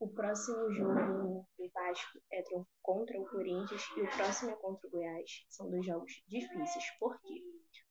O 0.00 0.08
próximo 0.08 0.72
jogo 0.72 1.46
do 1.58 1.70
Vasco 1.72 2.18
é 2.32 2.42
contra 2.82 3.18
o 3.20 3.28
Corinthians 3.28 3.82
e 3.96 4.02
o 4.02 4.10
próximo 4.10 4.50
é 4.50 4.56
contra 4.56 4.86
o 4.86 4.90
Goiás. 4.90 5.44
São 5.48 5.70
dois 5.70 5.84
jogos 5.86 6.12
difíceis. 6.26 6.84
Por 6.98 7.20
quê? 7.20 7.42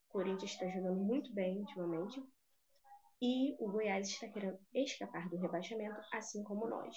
O 0.09 0.11
Corinthians 0.11 0.51
está 0.51 0.67
jogando 0.67 0.99
muito 0.99 1.33
bem 1.33 1.59
ultimamente 1.59 2.21
e 3.23 3.55
o 3.57 3.71
Goiás 3.71 4.09
está 4.09 4.27
querendo 4.27 4.59
escapar 4.73 5.29
do 5.29 5.37
rebaixamento, 5.37 5.99
assim 6.11 6.43
como 6.43 6.67
nós. 6.67 6.95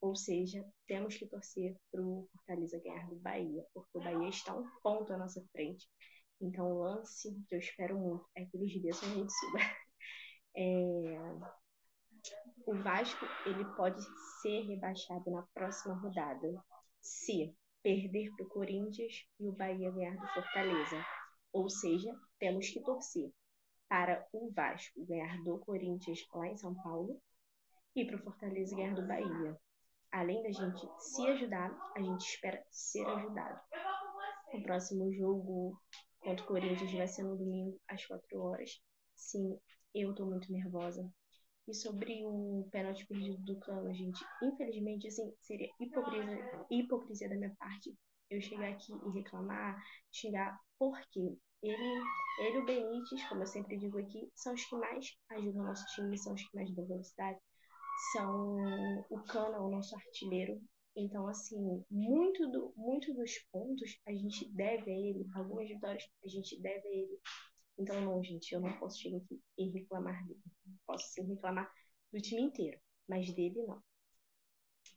Ou 0.00 0.16
seja, 0.16 0.64
temos 0.88 1.16
que 1.16 1.26
torcer 1.26 1.76
para 1.92 2.02
o 2.02 2.26
Fortaleza 2.32 2.80
ganhar 2.82 3.08
do 3.08 3.16
Bahia, 3.16 3.64
porque 3.72 3.98
o 3.98 4.02
Bahia 4.02 4.28
está 4.28 4.56
um 4.56 4.66
ponto 4.82 5.12
à 5.12 5.18
nossa 5.18 5.40
frente 5.52 5.86
então, 6.40 6.72
o 6.72 6.82
lance 6.82 7.30
que 7.46 7.54
eu 7.54 7.58
espero 7.58 7.98
muito 7.98 8.26
é 8.34 8.46
que 8.46 8.56
eles 8.56 8.80
desçam 8.80 9.10
a 9.10 9.14
gente 9.14 9.32
suba. 9.32 9.58
É... 10.56 10.62
O 12.66 12.74
Vasco 12.82 13.24
ele 13.46 13.64
pode 13.76 14.02
ser 14.42 14.62
rebaixado 14.62 15.30
na 15.30 15.46
próxima 15.54 15.94
rodada 15.94 16.52
se 17.00 17.54
perder 17.84 18.28
para 18.34 18.46
o 18.46 18.48
Corinthians 18.48 19.12
e 19.38 19.46
o 19.46 19.52
Bahia 19.52 19.92
ganhar 19.92 20.16
do 20.16 20.26
Fortaleza. 20.26 21.06
Ou 21.52 21.70
seja, 21.70 22.12
temos 22.40 22.68
que 22.68 22.82
torcer 22.82 23.30
para 23.90 24.24
o 24.32 24.52
Vasco 24.52 25.04
ganhar 25.04 25.42
do 25.42 25.58
Corinthians 25.58 26.24
lá 26.32 26.46
em 26.46 26.56
São 26.56 26.72
Paulo 26.76 27.20
e 27.96 28.04
para 28.04 28.14
o 28.14 28.22
Fortaleza 28.22 28.76
ganhar 28.76 28.94
do 28.94 29.04
Bahia. 29.04 29.58
Além 30.12 30.40
da 30.44 30.52
gente 30.52 30.88
se 31.00 31.26
ajudar, 31.26 31.76
a 31.96 32.00
gente 32.00 32.20
espera 32.20 32.64
ser 32.70 33.04
ajudado. 33.04 33.60
O 34.54 34.62
próximo 34.62 35.12
jogo 35.12 35.76
contra 36.20 36.44
o 36.44 36.46
Corinthians 36.46 36.92
vai 36.92 37.08
ser 37.08 37.24
no 37.24 37.36
domingo 37.36 37.80
às 37.88 38.06
4 38.06 38.40
horas. 38.40 38.80
Sim, 39.16 39.58
eu 39.92 40.14
tô 40.14 40.24
muito 40.24 40.52
nervosa. 40.52 41.04
E 41.66 41.74
sobre 41.74 42.24
o 42.24 42.68
pênalti 42.70 43.04
perdido 43.06 43.42
do 43.42 43.58
Cano, 43.58 43.92
gente, 43.92 44.24
infelizmente, 44.40 45.08
assim, 45.08 45.34
seria 45.40 45.68
hipocrisia, 45.80 46.66
hipocrisia 46.70 47.28
da 47.28 47.34
minha 47.34 47.54
parte 47.58 47.92
eu 48.30 48.40
chegar 48.40 48.70
aqui 48.70 48.92
e 48.92 49.10
reclamar, 49.10 49.76
xingar, 50.12 50.56
porque 50.78 51.36
ele, 51.62 52.02
ele 52.38 52.58
o 52.58 52.64
Benítez, 52.64 53.28
como 53.28 53.42
eu 53.42 53.46
sempre 53.46 53.78
digo 53.78 53.98
aqui, 53.98 54.30
são 54.34 54.54
os 54.54 54.64
que 54.64 54.76
mais 54.76 55.16
ajudam 55.30 55.62
o 55.62 55.66
nosso 55.66 55.84
time, 55.94 56.18
são 56.18 56.34
os 56.34 56.42
que 56.42 56.56
mais 56.56 56.74
dão 56.74 56.86
velocidade, 56.86 57.38
são 58.12 58.56
o 59.10 59.22
Cano, 59.24 59.66
o 59.66 59.70
nosso 59.70 59.94
artilheiro, 59.96 60.60
então, 60.96 61.28
assim, 61.28 61.84
muito, 61.90 62.46
do, 62.50 62.72
muito 62.76 63.14
dos 63.14 63.38
pontos 63.52 63.98
a 64.06 64.12
gente 64.12 64.48
deve 64.52 64.90
a 64.90 64.94
ele, 64.94 65.26
algumas 65.34 65.68
vitórias 65.68 66.04
a 66.24 66.28
gente 66.28 66.60
deve 66.60 66.86
a 66.86 66.90
ele. 66.90 67.20
Então, 67.78 68.00
não, 68.00 68.22
gente, 68.22 68.52
eu 68.52 68.60
não 68.60 68.78
posso 68.78 69.00
chegar 69.00 69.18
aqui 69.18 69.40
e 69.56 69.70
reclamar 69.70 70.26
dele. 70.26 70.40
Posso 70.86 71.06
sim 71.12 71.26
reclamar 71.26 71.70
do 72.12 72.20
time 72.20 72.42
inteiro, 72.42 72.78
mas 73.08 73.32
dele 73.34 73.62
não. 73.62 73.82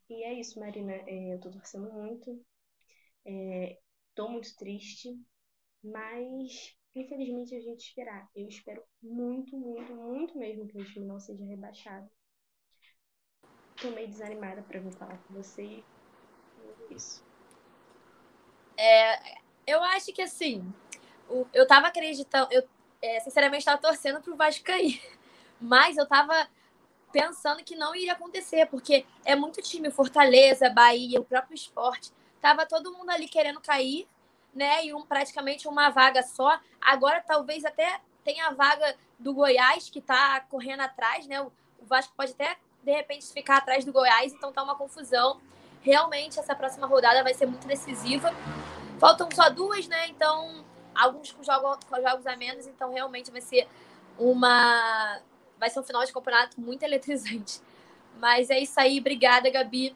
E 0.09 0.23
é 0.23 0.33
isso, 0.39 0.59
Marina. 0.59 0.93
É, 0.93 1.33
eu 1.33 1.39
tô 1.39 1.51
torcendo 1.51 1.91
muito. 1.91 2.43
É, 3.25 3.79
tô 4.15 4.29
muito 4.29 4.55
triste, 4.57 5.17
mas 5.83 6.75
infelizmente 6.95 7.55
a 7.55 7.59
gente 7.59 7.87
esperar. 7.87 8.29
Eu 8.35 8.47
espero 8.47 8.83
muito, 9.01 9.57
muito, 9.57 9.93
muito 9.95 10.37
mesmo 10.37 10.67
que 10.67 10.77
o 10.77 10.85
time 10.85 11.05
não 11.05 11.19
seja 11.19 11.43
rebaixado 11.45 12.09
tô 13.83 13.91
meio 13.91 14.07
desanimada 14.07 14.61
para 14.61 14.79
vir 14.79 14.93
falar 14.93 15.17
com 15.27 15.33
você. 15.33 15.83
Isso. 16.89 17.23
É, 18.77 19.37
eu 19.67 19.83
acho 19.83 20.13
que 20.13 20.21
assim, 20.21 20.73
eu 21.53 21.67
tava 21.67 21.87
acreditando, 21.87 22.47
eu 22.51 22.63
é, 23.01 23.19
sinceramente 23.19 23.65
tava 23.65 23.81
torcendo 23.81 24.21
pro 24.21 24.37
Vasco 24.37 24.63
cair. 24.63 25.01
Mas 25.59 25.97
eu 25.97 26.07
tava 26.07 26.47
pensando 27.11 27.63
que 27.63 27.75
não 27.75 27.95
iria 27.95 28.13
acontecer, 28.13 28.65
porque 28.67 29.05
é 29.23 29.35
muito 29.35 29.61
time, 29.61 29.91
Fortaleza, 29.91 30.69
Bahia, 30.69 31.19
o 31.19 31.25
próprio 31.25 31.55
esporte. 31.55 32.11
Tava 32.41 32.65
todo 32.65 32.91
mundo 32.93 33.09
ali 33.09 33.27
querendo 33.27 33.61
cair, 33.61 34.07
né? 34.53 34.85
E 34.85 34.93
um, 34.93 35.01
praticamente 35.03 35.67
uma 35.67 35.89
vaga 35.89 36.21
só. 36.23 36.59
Agora 36.81 37.21
talvez 37.21 37.65
até 37.65 37.99
tenha 38.23 38.47
a 38.47 38.53
vaga 38.53 38.95
do 39.19 39.33
Goiás, 39.33 39.89
que 39.89 40.01
tá 40.01 40.41
correndo 40.49 40.81
atrás, 40.81 41.27
né? 41.27 41.41
O 41.41 41.51
Vasco 41.81 42.13
pode 42.15 42.31
até 42.31 42.57
de 42.83 42.91
repente 42.91 43.25
ficar 43.31 43.57
atrás 43.57 43.85
do 43.85 43.91
Goiás, 43.91 44.33
então 44.33 44.51
tá 44.51 44.61
uma 44.61 44.75
confusão. 44.75 45.39
Realmente 45.81 46.39
essa 46.39 46.55
próxima 46.55 46.87
rodada 46.87 47.23
vai 47.23 47.33
ser 47.33 47.45
muito 47.45 47.67
decisiva. 47.67 48.33
Faltam 48.99 49.29
só 49.33 49.49
duas, 49.49 49.87
né? 49.87 50.07
Então, 50.07 50.63
alguns 50.95 51.31
com, 51.31 51.43
com 51.43 52.01
jogos 52.01 52.27
a 52.27 52.35
menos, 52.35 52.67
então 52.67 52.93
realmente 52.93 53.31
vai 53.31 53.41
ser 53.41 53.67
uma 54.17 55.19
vai 55.59 55.69
ser 55.69 55.79
um 55.79 55.83
final 55.83 56.03
de 56.03 56.11
campeonato 56.11 56.59
muito 56.59 56.83
eletrizante. 56.83 57.61
Mas 58.19 58.49
é 58.49 58.59
isso 58.59 58.79
aí, 58.79 58.99
obrigada, 58.99 59.49
Gabi. 59.49 59.95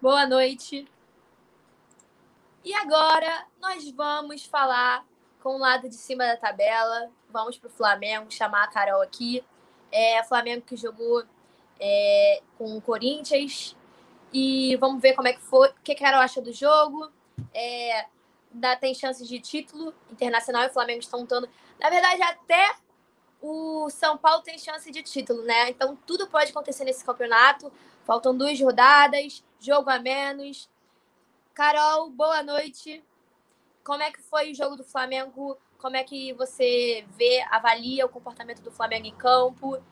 Boa 0.00 0.26
noite. 0.26 0.86
E 2.64 2.74
agora 2.74 3.46
nós 3.60 3.90
vamos 3.90 4.44
falar 4.44 5.04
com 5.42 5.56
o 5.56 5.58
lado 5.58 5.88
de 5.88 5.94
cima 5.94 6.26
da 6.26 6.36
tabela. 6.36 7.10
Vamos 7.30 7.56
para 7.56 7.68
o 7.68 7.72
Flamengo, 7.72 8.30
chamar 8.30 8.64
a 8.64 8.68
Carol 8.68 9.00
aqui. 9.00 9.42
É, 9.90 10.22
Flamengo 10.24 10.62
que 10.66 10.76
jogou 10.76 11.24
é, 11.80 12.42
com 12.58 12.76
o 12.76 12.80
Corinthians. 12.82 13.74
E 14.32 14.76
vamos 14.76 15.00
ver 15.00 15.14
como 15.14 15.28
é 15.28 15.32
que 15.32 15.40
foi, 15.40 15.70
o 15.70 15.74
que 15.82 15.92
a 15.92 15.98
Carol 15.98 16.20
acha 16.20 16.42
do 16.42 16.52
jogo. 16.52 17.10
É, 17.54 18.06
dá, 18.52 18.76
tem 18.76 18.94
chances 18.94 19.26
de 19.26 19.40
título 19.40 19.94
internacional 20.12 20.64
e 20.64 20.66
o 20.66 20.72
Flamengo 20.72 21.00
estão 21.00 21.20
lutando. 21.20 21.48
Na 21.78 21.88
verdade, 21.88 22.22
até 22.22 22.76
o 23.40 23.88
São 23.88 24.18
Paulo 24.18 24.42
tem 24.42 24.58
chance 24.58 24.90
de 24.90 25.02
título, 25.02 25.42
né? 25.42 25.70
Então 25.70 25.96
tudo 26.06 26.26
pode 26.26 26.50
acontecer 26.50 26.84
nesse 26.84 27.04
campeonato. 27.04 27.72
Faltam 28.04 28.36
duas 28.36 28.60
rodadas, 28.60 29.42
jogo 29.58 29.88
a 29.88 29.98
menos. 29.98 30.68
Carol, 31.54 32.10
boa 32.10 32.42
noite. 32.42 33.02
Como 33.84 34.02
é 34.02 34.10
que 34.10 34.22
foi 34.22 34.52
o 34.52 34.54
jogo 34.54 34.76
do 34.76 34.84
Flamengo? 34.84 35.58
Como 35.78 35.96
é 35.96 36.04
que 36.04 36.32
você 36.34 37.04
vê, 37.16 37.42
avalia 37.50 38.06
o 38.06 38.08
comportamento 38.08 38.62
do 38.62 38.70
Flamengo 38.70 39.06
em 39.06 39.14
campo? 39.16 39.82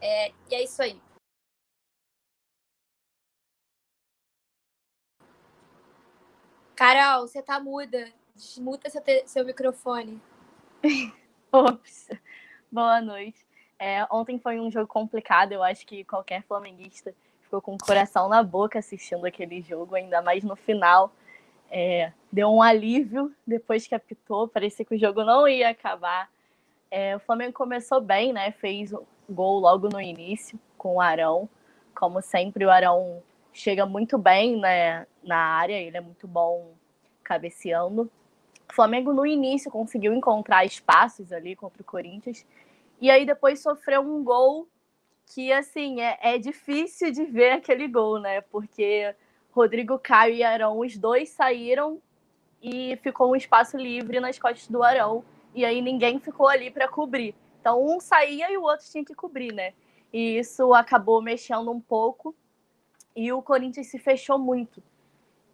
É, 0.00 0.32
e 0.50 0.54
é 0.54 0.62
isso 0.62 0.80
aí. 0.80 1.00
Carol, 6.76 7.26
você 7.26 7.42
tá 7.42 7.58
muda. 7.58 8.12
Desmuta 8.34 8.88
seu, 8.88 9.02
seu 9.26 9.44
microfone. 9.44 10.22
Ops. 11.50 12.08
Boa 12.70 13.00
noite. 13.00 13.44
É, 13.78 14.06
ontem 14.10 14.38
foi 14.38 14.60
um 14.60 14.70
jogo 14.70 14.86
complicado. 14.86 15.52
Eu 15.52 15.62
acho 15.62 15.84
que 15.84 16.04
qualquer 16.04 16.44
flamenguista 16.44 17.12
ficou 17.48 17.62
com 17.62 17.74
o 17.74 17.78
coração 17.78 18.28
na 18.28 18.42
boca 18.42 18.78
assistindo 18.78 19.24
aquele 19.24 19.62
jogo, 19.62 19.94
ainda 19.94 20.20
mais 20.20 20.44
no 20.44 20.54
final. 20.54 21.10
É, 21.70 22.12
deu 22.30 22.50
um 22.50 22.60
alívio 22.62 23.34
depois 23.46 23.86
que 23.86 23.94
apitou. 23.94 24.46
Parecia 24.46 24.84
que 24.84 24.94
o 24.94 24.98
jogo 24.98 25.24
não 25.24 25.48
ia 25.48 25.70
acabar. 25.70 26.30
É, 26.90 27.16
o 27.16 27.20
Flamengo 27.20 27.54
começou 27.54 28.02
bem, 28.02 28.34
né? 28.34 28.52
Fez 28.52 28.92
o 28.92 29.02
gol 29.28 29.58
logo 29.60 29.88
no 29.88 30.00
início 30.00 30.60
com 30.76 30.96
o 30.96 31.00
Arão. 31.00 31.48
Como 31.94 32.20
sempre, 32.20 32.66
o 32.66 32.70
Arão 32.70 33.22
chega 33.50 33.86
muito 33.86 34.18
bem 34.18 34.60
né, 34.60 35.06
na 35.22 35.38
área, 35.38 35.74
ele 35.74 35.96
é 35.96 36.00
muito 36.00 36.28
bom 36.28 36.72
cabeceando. 37.24 38.10
O 38.70 38.74
Flamengo, 38.74 39.12
no 39.12 39.26
início, 39.26 39.70
conseguiu 39.70 40.12
encontrar 40.12 40.64
espaços 40.66 41.32
ali 41.32 41.56
contra 41.56 41.82
o 41.82 41.84
Corinthians, 41.84 42.46
e 43.00 43.10
aí 43.10 43.24
depois 43.24 43.60
sofreu 43.60 44.02
um 44.02 44.22
gol 44.22 44.68
que, 45.34 45.52
assim, 45.52 46.00
é, 46.00 46.18
é 46.20 46.38
difícil 46.38 47.12
de 47.12 47.24
ver 47.24 47.52
aquele 47.52 47.86
gol, 47.86 48.18
né? 48.18 48.40
Porque 48.40 49.14
Rodrigo 49.52 49.98
Caio 49.98 50.34
e 50.34 50.42
Arão, 50.42 50.78
os 50.78 50.96
dois 50.96 51.30
saíram 51.30 52.00
e 52.62 52.96
ficou 53.02 53.30
um 53.30 53.36
espaço 53.36 53.76
livre 53.76 54.20
nas 54.20 54.38
costas 54.38 54.68
do 54.68 54.82
Arão, 54.82 55.24
e 55.54 55.64
aí 55.64 55.80
ninguém 55.80 56.18
ficou 56.18 56.48
ali 56.48 56.70
para 56.70 56.88
cobrir. 56.88 57.34
Então, 57.60 57.84
um 57.84 58.00
saía 58.00 58.50
e 58.50 58.56
o 58.56 58.62
outro 58.62 58.86
tinha 58.88 59.04
que 59.04 59.14
cobrir, 59.14 59.52
né? 59.52 59.74
E 60.12 60.38
isso 60.38 60.72
acabou 60.72 61.20
mexendo 61.20 61.70
um 61.70 61.80
pouco 61.80 62.34
e 63.14 63.32
o 63.32 63.42
Corinthians 63.42 63.88
se 63.88 63.98
fechou 63.98 64.38
muito. 64.38 64.82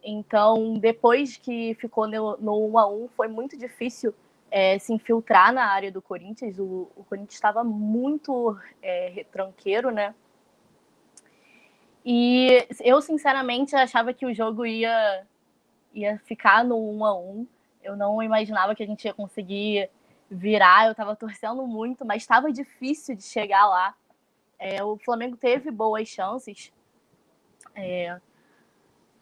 Então, 0.03 0.75
depois 0.75 1.35
que 1.35 1.73
ficou 1.75 2.07
no, 2.07 2.37
no 2.37 2.67
1 2.69 2.77
a 2.77 2.87
1 2.87 3.09
foi 3.09 3.27
muito 3.27 3.57
difícil 3.57 4.13
é, 4.55 4.79
se 4.79 4.93
infiltrar 4.93 5.51
na 5.51 5.65
área 5.65 5.91
do 5.91 6.01
Corinthians. 6.01 6.57
O, 6.57 6.89
o 6.95 7.03
Corinthians 7.03 7.33
estava 7.33 7.61
muito 7.61 8.57
é, 8.81 9.09
retranqueiro, 9.09 9.91
né? 9.91 10.15
E 12.05 12.65
eu, 12.79 13.01
sinceramente, 13.01 13.75
achava 13.75 14.13
que 14.13 14.25
o 14.25 14.33
jogo 14.33 14.65
ia, 14.65 15.27
ia 15.93 16.17
ficar 16.19 16.63
no 16.63 16.77
1 16.77 17.05
a 17.05 17.19
1 17.19 17.47
Eu 17.83 17.97
não 17.97 18.23
imaginava 18.23 18.73
que 18.73 18.81
a 18.81 18.85
gente 18.85 19.03
ia 19.03 19.13
conseguir 19.13 19.89
virar. 20.31 20.85
Eu 20.85 20.91
estava 20.91 21.17
torcendo 21.17 21.67
muito, 21.67 22.05
mas 22.05 22.23
estava 22.23 22.49
difícil 22.49 23.13
de 23.13 23.23
chegar 23.23 23.67
lá. 23.67 23.93
É, 24.57 24.81
o 24.81 24.97
Flamengo 24.99 25.35
teve 25.35 25.69
boas 25.69 26.07
chances, 26.07 26.71
é, 27.75 28.21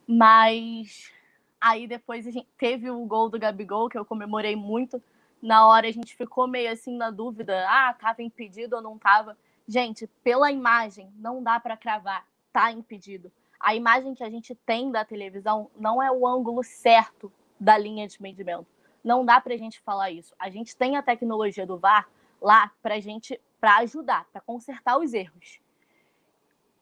mas 0.06 1.12
aí 1.60 1.88
depois 1.88 2.28
a 2.28 2.30
gente 2.30 2.48
teve 2.56 2.92
o 2.92 3.04
gol 3.08 3.30
do 3.30 3.40
Gabigol, 3.40 3.90
que 3.90 3.98
eu 3.98 4.06
comemorei 4.06 4.56
muito. 4.56 5.02
Na 5.44 5.68
hora 5.68 5.88
a 5.88 5.92
gente 5.92 6.16
ficou 6.16 6.48
meio 6.48 6.72
assim 6.72 6.98
na 6.98 7.12
dúvida: 7.12 7.66
ah, 7.70 7.92
estava 7.92 8.24
impedido 8.24 8.78
ou 8.78 8.82
não 8.82 8.96
estava. 8.96 9.38
Gente, 9.68 10.08
pela 10.24 10.52
imagem, 10.52 11.12
não 11.18 11.44
dá 11.44 11.60
para 11.60 11.78
cravar 11.78 12.26
está 12.54 12.72
impedido. 12.72 13.32
A 13.60 13.74
imagem 13.74 14.14
que 14.14 14.24
a 14.24 14.30
gente 14.30 14.54
tem 14.54 14.92
da 14.92 15.04
televisão 15.04 15.72
não 15.76 16.02
é 16.02 16.12
o 16.12 16.28
ângulo 16.28 16.64
certo 16.64 17.34
da 17.60 17.78
linha 17.78 18.08
de 18.08 18.22
medimento. 18.22 18.68
Não 19.04 19.26
dá 19.26 19.42
para 19.42 19.56
a 19.56 19.58
gente 19.58 19.82
falar 19.82 20.12
isso. 20.12 20.34
A 20.38 20.50
gente 20.50 20.76
tem 20.78 20.96
a 20.96 21.02
tecnologia 21.02 21.66
do 21.66 21.78
VAR 21.78 22.08
lá 22.40 22.72
para 22.82 23.00
gente 23.00 23.42
para 23.60 23.78
ajudar, 23.78 24.26
para 24.32 24.42
consertar 24.42 24.98
os 24.98 25.14
erros. 25.14 25.60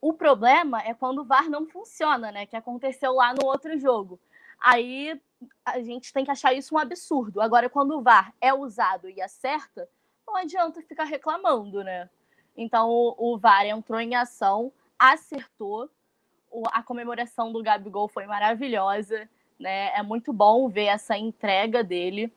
O 0.01 0.13
problema 0.13 0.81
é 0.81 0.93
quando 0.93 1.19
o 1.19 1.25
VAR 1.25 1.49
não 1.49 1.67
funciona, 1.67 2.31
né? 2.31 2.45
Que 2.45 2.57
aconteceu 2.57 3.13
lá 3.13 3.33
no 3.33 3.45
outro 3.45 3.77
jogo. 3.79 4.19
Aí 4.59 5.19
a 5.65 5.81
gente 5.81 6.13
tem 6.13 6.25
que 6.25 6.31
achar 6.31 6.53
isso 6.53 6.75
um 6.75 6.77
absurdo. 6.77 7.41
Agora, 7.41 7.69
quando 7.69 7.97
o 7.97 8.01
VAR 8.01 8.33
é 8.39 8.53
usado 8.53 9.09
e 9.09 9.21
acerta, 9.21 9.87
não 10.27 10.35
adianta 10.35 10.81
ficar 10.81 11.03
reclamando, 11.05 11.83
né? 11.83 12.09
Então 12.55 12.89
o, 12.89 13.15
o 13.17 13.37
VAR 13.37 13.65
entrou 13.65 13.99
em 13.99 14.15
ação 14.15 14.71
acertou. 15.01 15.89
A 16.71 16.83
comemoração 16.83 17.51
do 17.51 17.63
Gabigol 17.63 18.07
foi 18.07 18.27
maravilhosa, 18.27 19.27
né? 19.59 19.91
É 19.95 20.03
muito 20.03 20.31
bom 20.31 20.69
ver 20.69 20.85
essa 20.85 21.17
entrega 21.17 21.83
dele, 21.83 22.31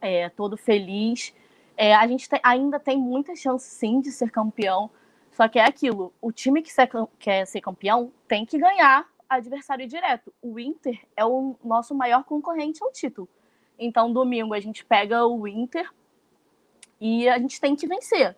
é, 0.00 0.30
todo 0.30 0.56
feliz. 0.56 1.34
É, 1.76 1.94
a 1.94 2.06
gente 2.06 2.26
ainda 2.42 2.80
tem 2.80 2.96
muita 2.96 3.36
chance, 3.36 3.68
sim, 3.68 4.00
de 4.00 4.10
ser 4.10 4.30
campeão. 4.30 4.90
Só 5.32 5.46
que 5.46 5.58
é 5.58 5.64
aquilo: 5.64 6.12
o 6.22 6.32
time 6.32 6.62
que 6.62 6.70
quer 7.18 7.46
ser 7.46 7.60
campeão 7.60 8.12
tem 8.26 8.46
que 8.46 8.58
ganhar 8.58 9.06
adversário 9.30 9.86
direto. 9.86 10.34
O 10.42 10.58
Inter 10.58 11.00
é 11.16 11.24
o 11.24 11.54
nosso 11.64 11.94
maior 11.94 12.24
concorrente 12.24 12.82
ao 12.82 12.92
título. 12.92 13.28
Então, 13.78 14.12
domingo 14.12 14.52
a 14.52 14.60
gente 14.60 14.84
pega 14.84 15.24
o 15.24 15.46
Inter 15.46 15.88
e 17.00 17.28
a 17.28 17.38
gente 17.38 17.60
tem 17.60 17.76
que 17.76 17.86
vencer. 17.86 18.36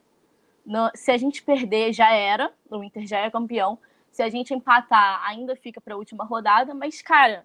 Se 0.95 1.11
a 1.11 1.17
gente 1.17 1.43
perder, 1.43 1.93
já 1.93 2.13
era. 2.13 2.53
O 2.71 2.85
Inter 2.85 3.07
já 3.07 3.19
é 3.19 3.31
campeão. 3.31 3.79
Se 4.13 4.23
a 4.23 4.29
gente 4.29 4.55
empatar, 4.55 5.27
ainda 5.27 5.57
fica 5.57 5.81
para 5.81 5.95
a 5.95 5.97
última 5.97 6.25
rodada. 6.25 6.75
Mas, 6.75 7.01
cara, 7.03 7.45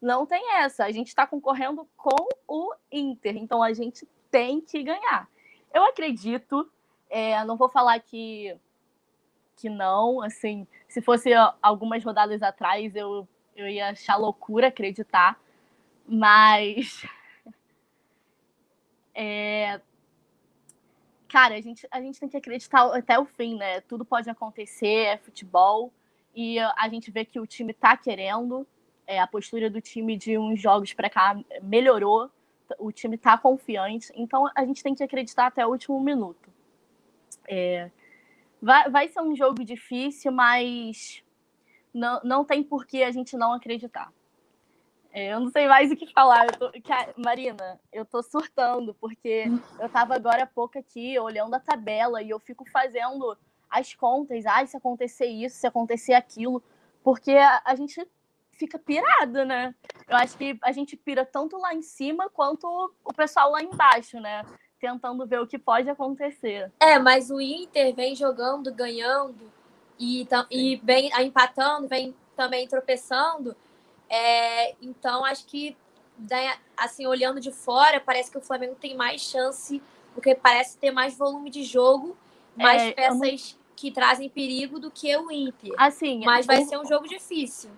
não 0.00 0.24
tem 0.24 0.54
essa. 0.54 0.84
A 0.84 0.92
gente 0.92 1.08
está 1.08 1.26
concorrendo 1.26 1.86
com 1.96 2.28
o 2.48 2.72
Inter. 2.90 3.36
Então, 3.36 3.62
a 3.62 3.74
gente 3.74 4.08
tem 4.30 4.60
que 4.60 4.82
ganhar. 4.82 5.28
Eu 5.74 5.84
acredito. 5.84 6.70
É, 7.10 7.44
não 7.44 7.56
vou 7.56 7.68
falar 7.68 8.00
que, 8.00 8.56
que 9.56 9.68
não. 9.68 10.22
Assim, 10.22 10.66
se 10.88 11.00
fosse 11.00 11.30
algumas 11.62 12.04
rodadas 12.04 12.42
atrás, 12.42 12.94
eu, 12.94 13.26
eu 13.56 13.68
ia 13.68 13.90
achar 13.90 14.16
loucura 14.16 14.68
acreditar. 14.68 15.38
Mas. 16.06 17.02
É, 19.16 19.80
cara, 21.28 21.54
a 21.54 21.60
gente, 21.60 21.86
a 21.88 22.00
gente 22.00 22.18
tem 22.18 22.28
que 22.28 22.36
acreditar 22.36 22.84
até 22.96 23.18
o 23.18 23.24
fim, 23.24 23.56
né? 23.56 23.80
Tudo 23.82 24.04
pode 24.04 24.28
acontecer, 24.28 25.06
é 25.06 25.16
futebol. 25.16 25.92
E 26.34 26.58
a 26.58 26.88
gente 26.88 27.10
vê 27.10 27.24
que 27.24 27.38
o 27.38 27.46
time 27.46 27.72
tá 27.72 27.96
querendo. 27.96 28.66
É, 29.06 29.20
a 29.20 29.26
postura 29.26 29.68
do 29.68 29.80
time 29.80 30.16
de 30.16 30.38
uns 30.38 30.60
jogos 30.60 30.92
para 30.92 31.10
cá 31.10 31.36
melhorou. 31.62 32.30
O 32.78 32.90
time 32.90 33.18
tá 33.18 33.36
confiante. 33.36 34.12
Então 34.14 34.50
a 34.54 34.64
gente 34.64 34.82
tem 34.82 34.94
que 34.94 35.02
acreditar 35.02 35.46
até 35.46 35.66
o 35.66 35.70
último 35.70 36.00
minuto. 36.00 36.52
É, 37.48 37.90
vai, 38.60 38.90
vai 38.90 39.08
ser 39.08 39.20
um 39.20 39.34
jogo 39.34 39.64
difícil, 39.64 40.32
mas 40.32 41.22
não, 41.92 42.20
não 42.24 42.44
tem 42.44 42.62
por 42.62 42.86
que 42.86 43.02
a 43.02 43.10
gente 43.10 43.36
não 43.36 43.52
acreditar. 43.52 44.12
É, 45.12 45.32
eu 45.32 45.38
não 45.38 45.48
sei 45.48 45.68
mais 45.68 45.92
o 45.92 45.96
que 45.96 46.12
falar. 46.12 46.46
Eu 46.46 46.52
tô... 46.58 46.72
Marina, 47.24 47.80
eu 47.92 48.04
tô 48.04 48.20
surtando, 48.20 48.92
porque 48.94 49.44
eu 49.78 49.88
tava 49.88 50.16
agora 50.16 50.42
há 50.42 50.46
pouco 50.46 50.76
aqui 50.76 51.16
olhando 51.20 51.54
a 51.54 51.60
tabela 51.60 52.20
e 52.20 52.30
eu 52.30 52.40
fico 52.40 52.68
fazendo 52.68 53.38
as 53.70 53.94
contas. 53.94 54.44
Ai, 54.44 54.66
se 54.66 54.76
acontecer 54.76 55.26
isso, 55.26 55.56
se 55.56 55.68
acontecer 55.68 56.14
aquilo. 56.14 56.60
Porque 57.04 57.30
a, 57.30 57.76
gente 57.76 58.04
fica 58.50 58.76
pirado, 58.76 59.44
né? 59.44 59.72
Eu 60.08 60.16
acho 60.16 60.36
que 60.36 60.58
a 60.62 60.72
gente 60.72 60.96
pira 60.96 61.24
tanto 61.24 61.56
lá 61.58 61.72
em 61.72 61.82
cima 61.82 62.28
quanto 62.30 62.66
o 63.04 63.12
pessoal 63.12 63.52
lá 63.52 63.62
embaixo, 63.62 64.18
né? 64.18 64.42
Tentando 64.84 65.26
ver 65.26 65.40
o 65.40 65.46
que 65.46 65.58
pode 65.58 65.88
acontecer. 65.88 66.70
É, 66.78 66.98
mas 66.98 67.30
o 67.30 67.40
Inter 67.40 67.94
vem 67.94 68.14
jogando, 68.14 68.70
ganhando 68.70 69.50
e, 69.98 70.28
e 70.50 70.76
vem 70.76 71.10
empatando, 71.22 71.88
vem 71.88 72.14
também 72.36 72.68
tropeçando. 72.68 73.56
É, 74.10 74.74
então, 74.82 75.24
acho 75.24 75.46
que, 75.46 75.74
né, 76.30 76.58
assim, 76.76 77.06
olhando 77.06 77.40
de 77.40 77.50
fora, 77.50 77.98
parece 77.98 78.30
que 78.30 78.36
o 78.36 78.42
Flamengo 78.42 78.76
tem 78.78 78.94
mais 78.94 79.22
chance, 79.22 79.82
porque 80.12 80.34
parece 80.34 80.76
ter 80.76 80.90
mais 80.90 81.16
volume 81.16 81.48
de 81.48 81.62
jogo, 81.62 82.14
mais 82.54 82.82
é, 82.82 82.92
peças 82.92 83.54
não... 83.54 83.60
que 83.74 83.90
trazem 83.90 84.28
perigo 84.28 84.78
do 84.78 84.90
que 84.90 85.16
o 85.16 85.32
Inter. 85.32 85.72
Assim, 85.78 86.22
Mas 86.26 86.44
vai 86.44 86.62
o... 86.62 86.66
ser 86.66 86.78
um 86.78 86.84
jogo 86.84 87.08
difícil. 87.08 87.70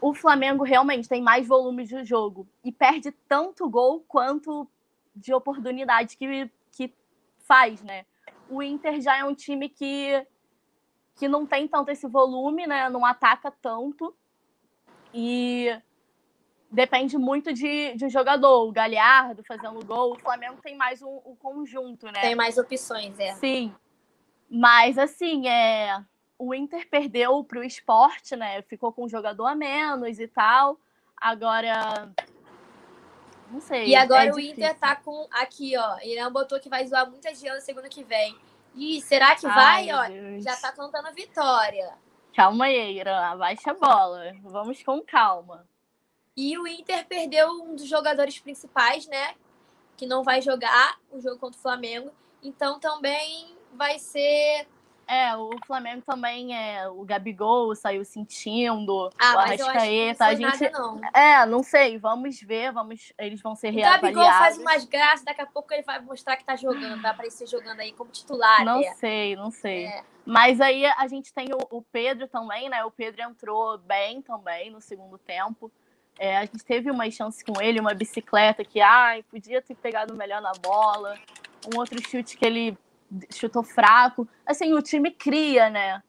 O 0.00 0.14
Flamengo 0.14 0.62
realmente 0.62 1.08
tem 1.08 1.20
mais 1.20 1.48
volume 1.48 1.84
de 1.84 2.04
jogo 2.04 2.46
e 2.62 2.70
perde 2.70 3.10
tanto 3.26 3.68
gol 3.68 4.04
quanto 4.06 4.68
de 5.16 5.32
oportunidade 5.32 6.16
que, 6.16 6.50
que 6.70 6.94
faz, 7.40 7.82
né? 7.82 8.04
O 8.48 8.62
Inter 8.62 9.00
já 9.00 9.16
é 9.16 9.24
um 9.24 9.34
time 9.34 9.68
que, 9.68 10.24
que 11.16 11.26
não 11.26 11.46
tem 11.46 11.66
tanto 11.66 11.90
esse 11.90 12.06
volume, 12.06 12.66
né? 12.66 12.88
Não 12.90 13.04
ataca 13.04 13.50
tanto. 13.50 14.14
E 15.12 15.74
depende 16.70 17.16
muito 17.16 17.52
de, 17.52 17.94
de 17.94 18.04
um 18.04 18.10
jogador. 18.10 18.68
O 18.68 18.72
Galhardo 18.72 19.42
fazendo 19.42 19.84
gol. 19.84 20.12
O 20.12 20.18
Flamengo 20.18 20.60
tem 20.62 20.76
mais 20.76 21.02
um, 21.02 21.20
um 21.24 21.34
conjunto, 21.34 22.06
né? 22.06 22.20
Tem 22.20 22.34
mais 22.34 22.58
opções, 22.58 23.18
é. 23.18 23.34
Sim. 23.34 23.74
Mas, 24.48 24.98
assim, 24.98 25.48
é... 25.48 26.00
o 26.38 26.54
Inter 26.54 26.88
perdeu 26.88 27.42
para 27.42 27.60
o 27.60 27.64
esporte, 27.64 28.36
né? 28.36 28.62
Ficou 28.62 28.92
com 28.92 29.06
um 29.06 29.08
jogador 29.08 29.46
a 29.46 29.54
menos 29.54 30.20
e 30.20 30.28
tal. 30.28 30.78
Agora. 31.16 32.12
Não 33.50 33.60
sei. 33.60 33.86
E 33.86 33.94
agora 33.94 34.26
é 34.26 34.32
o 34.32 34.38
Inter 34.38 34.74
tá 34.78 34.96
com. 34.96 35.26
Aqui, 35.30 35.76
ó. 35.76 35.98
Ele 36.00 36.20
não 36.20 36.32
botou 36.32 36.60
que 36.60 36.68
vai 36.68 36.86
zoar 36.86 37.08
muita 37.08 37.34
gente 37.34 37.60
semana 37.60 37.88
que 37.88 38.02
vem. 38.02 38.36
E 38.74 39.00
será 39.00 39.34
que 39.34 39.46
vai? 39.46 39.88
Ai, 39.88 40.36
ó, 40.36 40.40
já 40.40 40.54
tá 40.56 40.70
contando 40.72 41.06
a 41.06 41.10
vitória. 41.10 41.94
Calma 42.34 42.66
aí, 42.66 42.98
Irã, 42.98 43.16
abaixa 43.18 43.70
a 43.70 43.74
bola. 43.74 44.32
Vamos 44.42 44.82
com 44.82 45.00
calma. 45.00 45.66
E 46.36 46.58
o 46.58 46.66
Inter 46.66 47.06
perdeu 47.06 47.48
um 47.48 47.74
dos 47.74 47.88
jogadores 47.88 48.38
principais, 48.38 49.06
né? 49.06 49.34
Que 49.96 50.06
não 50.06 50.22
vai 50.22 50.42
jogar 50.42 50.98
o 51.10 51.18
jogo 51.18 51.38
contra 51.38 51.58
o 51.58 51.62
Flamengo. 51.62 52.10
Então 52.42 52.78
também 52.78 53.56
vai 53.72 53.98
ser. 53.98 54.68
É, 55.08 55.36
o 55.36 55.50
Flamengo 55.64 56.02
também 56.04 56.56
é. 56.56 56.88
O 56.88 57.04
Gabigol 57.04 57.74
saiu 57.76 58.04
sentindo. 58.04 59.08
Ah, 59.16 59.36
o 59.36 59.38
Arrascaeta. 59.38 60.24
a 60.24 60.34
gente. 60.34 60.64
Nada, 60.64 60.70
não. 60.78 61.00
É, 61.14 61.46
não 61.46 61.62
sei. 61.62 61.96
Vamos 61.96 62.40
ver. 62.40 62.72
Vamos, 62.72 63.12
eles 63.16 63.40
vão 63.40 63.54
ser 63.54 63.70
reavaliados. 63.70 64.10
O 64.10 64.14
Gabigol 64.14 64.38
faz 64.38 64.58
umas 64.58 64.84
graças, 64.84 65.24
daqui 65.24 65.40
a 65.40 65.46
pouco 65.46 65.72
ele 65.72 65.82
vai 65.82 66.00
mostrar 66.00 66.36
que 66.36 66.44
tá 66.44 66.56
jogando, 66.56 67.00
vai 67.00 67.12
aparecer 67.12 67.46
jogando 67.46 67.80
aí 67.80 67.92
como 67.92 68.10
titular. 68.10 68.64
Não 68.64 68.82
sei, 68.94 69.36
não 69.36 69.50
sei. 69.50 69.86
É. 69.86 70.02
Mas 70.24 70.60
aí 70.60 70.84
a 70.84 71.06
gente 71.06 71.32
tem 71.32 71.50
o, 71.52 71.76
o, 71.78 71.82
Pedro 71.82 72.26
também, 72.26 72.68
né? 72.68 72.84
O 72.84 72.90
Pedro 72.90 73.22
entrou 73.22 73.78
bem 73.78 74.20
também 74.20 74.70
no 74.70 74.80
segundo 74.80 75.16
tempo. 75.18 75.70
É, 76.18 76.38
a 76.38 76.40
gente 76.40 76.64
teve 76.64 76.90
uma 76.90 77.08
chance 77.10 77.44
com 77.44 77.60
ele, 77.60 77.78
uma 77.78 77.94
bicicleta 77.94 78.64
que, 78.64 78.80
ai, 78.80 79.22
podia 79.22 79.62
ter 79.62 79.76
pegado 79.76 80.16
melhor 80.16 80.42
na 80.42 80.52
bola. 80.52 81.16
Um 81.72 81.78
outro 81.78 82.00
chute 82.08 82.36
que 82.36 82.44
ele 82.44 82.76
chutou 83.32 83.62
fraco. 83.62 84.28
Assim, 84.44 84.72
o 84.72 84.82
time 84.82 85.10
cria, 85.10 85.70
né? 85.70 86.02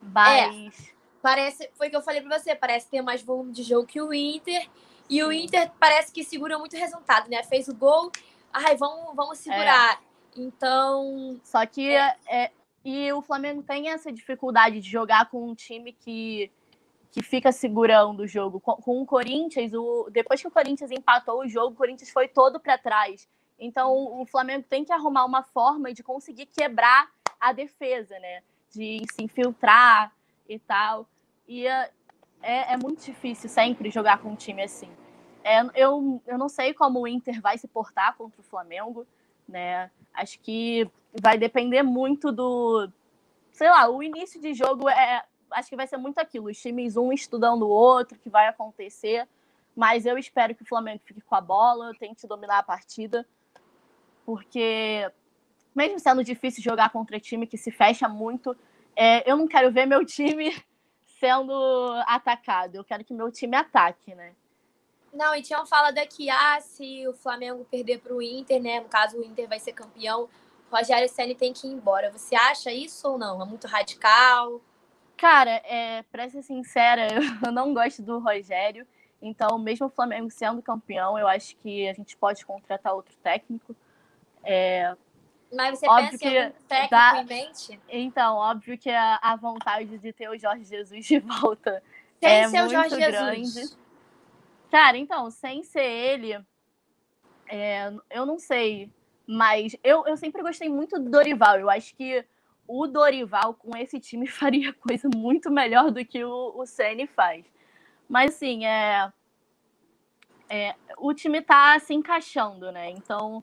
Mas. 0.00 0.90
É, 0.90 0.94
parece, 1.22 1.70
foi 1.74 1.88
o 1.88 1.90
que 1.90 1.96
eu 1.96 2.02
falei 2.02 2.20
pra 2.22 2.38
você, 2.38 2.54
parece 2.54 2.88
ter 2.88 3.02
mais 3.02 3.22
volume 3.22 3.52
de 3.52 3.62
jogo 3.62 3.86
que 3.86 4.00
o 4.00 4.12
Inter. 4.12 4.68
E 5.08 5.22
o 5.22 5.32
Inter 5.32 5.70
parece 5.78 6.12
que 6.12 6.22
segura 6.22 6.58
muito 6.58 6.76
resultado, 6.76 7.28
né? 7.28 7.42
Fez 7.42 7.68
o 7.68 7.74
gol, 7.74 8.12
ai, 8.52 8.76
vamos, 8.76 9.14
vamos 9.14 9.38
segurar. 9.38 9.94
É. 9.94 10.40
Então. 10.40 11.40
Só 11.42 11.64
que 11.66 11.90
é. 11.90 12.16
é 12.28 12.50
e 12.84 13.12
o 13.12 13.20
Flamengo 13.20 13.62
tem 13.62 13.90
essa 13.90 14.10
dificuldade 14.10 14.80
de 14.80 14.88
jogar 14.88 15.28
com 15.28 15.50
um 15.50 15.54
time 15.54 15.92
que, 15.92 16.50
que 17.10 17.22
fica 17.22 17.52
segurando 17.52 18.20
o 18.20 18.26
jogo. 18.26 18.58
Com, 18.58 18.76
com 18.76 19.02
o 19.02 19.06
Corinthians, 19.06 19.72
o, 19.74 20.08
depois 20.10 20.40
que 20.40 20.48
o 20.48 20.50
Corinthians 20.50 20.90
empatou 20.90 21.40
o 21.40 21.48
jogo, 21.48 21.74
o 21.74 21.76
Corinthians 21.76 22.10
foi 22.10 22.26
todo 22.26 22.58
para 22.58 22.78
trás. 22.78 23.28
Então 23.60 23.92
o 24.20 24.24
Flamengo 24.24 24.64
tem 24.68 24.84
que 24.84 24.92
arrumar 24.92 25.26
uma 25.26 25.42
forma 25.42 25.92
de 25.92 26.02
conseguir 26.02 26.46
quebrar 26.46 27.10
a 27.38 27.52
defesa, 27.52 28.18
né? 28.18 28.42
De 28.70 29.02
se 29.12 29.22
infiltrar 29.22 30.12
e 30.48 30.58
tal. 30.58 31.06
E 31.46 31.66
é, 31.66 31.92
é 32.42 32.76
muito 32.76 33.04
difícil 33.04 33.48
sempre 33.50 33.90
jogar 33.90 34.18
com 34.18 34.30
um 34.30 34.36
time 34.36 34.62
assim. 34.62 34.90
É, 35.44 35.60
eu, 35.74 36.22
eu 36.26 36.38
não 36.38 36.48
sei 36.48 36.74
como 36.74 37.00
o 37.00 37.08
Inter 37.08 37.40
vai 37.40 37.58
se 37.58 37.68
portar 37.68 38.16
contra 38.16 38.40
o 38.40 38.44
Flamengo, 38.44 39.06
né? 39.48 39.90
Acho 40.12 40.38
que 40.40 40.90
vai 41.20 41.38
depender 41.38 41.82
muito 41.82 42.32
do. 42.32 42.90
Sei 43.52 43.68
lá, 43.68 43.88
o 43.88 44.02
início 44.02 44.40
de 44.40 44.54
jogo 44.54 44.88
é. 44.88 45.24
Acho 45.50 45.68
que 45.68 45.76
vai 45.76 45.86
ser 45.86 45.96
muito 45.96 46.18
aquilo, 46.18 46.48
os 46.48 46.60
times 46.60 46.96
um 46.96 47.12
estudando 47.12 47.62
o 47.62 47.68
outro, 47.68 48.18
que 48.18 48.30
vai 48.30 48.46
acontecer. 48.46 49.26
Mas 49.74 50.06
eu 50.06 50.16
espero 50.16 50.54
que 50.54 50.62
o 50.62 50.66
Flamengo 50.66 51.00
fique 51.04 51.20
com 51.20 51.34
a 51.34 51.40
bola, 51.40 51.92
tente 51.98 52.26
dominar 52.26 52.58
a 52.58 52.62
partida, 52.62 53.26
porque 54.30 55.10
mesmo 55.74 55.98
sendo 55.98 56.22
difícil 56.22 56.62
jogar 56.62 56.90
contra 56.90 57.18
time 57.18 57.48
que 57.48 57.58
se 57.58 57.72
fecha 57.72 58.08
muito, 58.08 58.56
é, 58.94 59.28
eu 59.28 59.36
não 59.36 59.48
quero 59.48 59.72
ver 59.72 59.86
meu 59.86 60.06
time 60.06 60.54
sendo 61.18 61.52
atacado. 62.06 62.76
Eu 62.76 62.84
quero 62.84 63.04
que 63.04 63.12
meu 63.12 63.32
time 63.32 63.56
ataque, 63.56 64.14
né? 64.14 64.32
Não, 65.12 65.34
e 65.34 65.42
tinham 65.42 65.66
falado 65.66 65.98
aqui, 65.98 66.30
ah, 66.30 66.60
se 66.60 67.08
o 67.08 67.12
Flamengo 67.12 67.66
perder 67.68 67.98
para 67.98 68.14
o 68.14 68.22
Inter, 68.22 68.62
né? 68.62 68.78
No 68.78 68.88
caso, 68.88 69.18
o 69.18 69.24
Inter 69.24 69.48
vai 69.48 69.58
ser 69.58 69.72
campeão, 69.72 70.28
Rogério 70.70 71.08
Senna 71.08 71.34
tem 71.34 71.52
que 71.52 71.66
ir 71.66 71.72
embora. 71.72 72.12
Você 72.12 72.36
acha 72.36 72.72
isso 72.72 73.08
ou 73.08 73.18
não? 73.18 73.42
É 73.42 73.44
muito 73.44 73.66
radical? 73.66 74.60
Cara, 75.16 75.60
é, 75.64 76.04
para 76.04 76.30
ser 76.30 76.42
sincera, 76.42 77.08
eu 77.44 77.50
não 77.50 77.74
gosto 77.74 78.00
do 78.00 78.20
Rogério. 78.20 78.86
Então, 79.20 79.58
mesmo 79.58 79.86
o 79.86 79.90
Flamengo 79.90 80.30
sendo 80.30 80.62
campeão, 80.62 81.18
eu 81.18 81.26
acho 81.26 81.56
que 81.56 81.88
a 81.88 81.92
gente 81.92 82.16
pode 82.16 82.46
contratar 82.46 82.94
outro 82.94 83.16
técnico. 83.16 83.74
É, 84.42 84.94
Mas 85.52 85.78
você 85.78 85.88
óbvio 85.88 86.10
pensa 86.10 86.24
em 86.24 86.38
algum 86.38 86.54
técnico 86.68 86.90
dá... 86.90 87.22
em 87.22 87.26
mente? 87.26 87.80
Então, 87.88 88.36
óbvio 88.36 88.78
que 88.78 88.90
a, 88.90 89.18
a, 89.22 89.36
vontade 89.36 89.98
de 89.98 90.12
ter 90.12 90.28
o 90.28 90.38
Jorge 90.38 90.64
Jesus 90.64 91.06
de 91.06 91.18
volta 91.18 91.82
sem 92.20 92.30
é 92.30 92.48
ser 92.48 92.60
muito 92.60 92.68
o 92.68 92.74
Jorge 92.74 92.96
grande. 92.96 93.40
Jesus. 93.40 93.78
Cara, 94.70 94.96
então, 94.96 95.30
sem 95.30 95.62
ser 95.62 95.84
ele, 95.84 96.38
é, 97.48 97.92
eu 98.10 98.24
não 98.24 98.38
sei. 98.38 98.90
Mas 99.26 99.76
eu, 99.82 100.06
eu 100.06 100.16
sempre 100.16 100.42
gostei 100.42 100.68
muito 100.68 100.98
do 100.98 101.10
Dorival. 101.10 101.58
Eu 101.58 101.70
acho 101.70 101.94
que 101.94 102.24
o 102.66 102.86
Dorival 102.86 103.54
com 103.54 103.76
esse 103.76 103.98
time 103.98 104.26
faria 104.28 104.72
coisa 104.72 105.08
muito 105.14 105.50
melhor 105.50 105.90
do 105.90 106.04
que 106.04 106.24
o, 106.24 106.52
o 106.56 106.66
Ceni 106.66 107.06
faz. 107.06 107.44
Mas 108.08 108.34
assim, 108.34 108.64
é, 108.64 109.12
é, 110.48 110.74
o 110.98 111.12
time 111.14 111.40
tá 111.42 111.78
se 111.78 111.94
encaixando, 111.94 112.72
né? 112.72 112.90
Então 112.90 113.42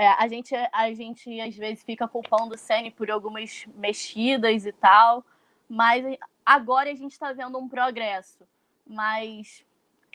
é, 0.00 0.16
a, 0.18 0.26
gente, 0.26 0.54
a 0.72 0.94
gente 0.94 1.38
às 1.42 1.54
vezes 1.54 1.84
fica 1.84 2.08
culpando 2.08 2.54
o 2.54 2.58
Ceni 2.58 2.90
por 2.90 3.10
algumas 3.10 3.66
mexidas 3.74 4.64
e 4.64 4.72
tal, 4.72 5.22
mas 5.68 6.16
agora 6.44 6.90
a 6.90 6.94
gente 6.94 7.12
está 7.12 7.34
vendo 7.34 7.58
um 7.58 7.68
progresso. 7.68 8.48
Mas, 8.86 9.62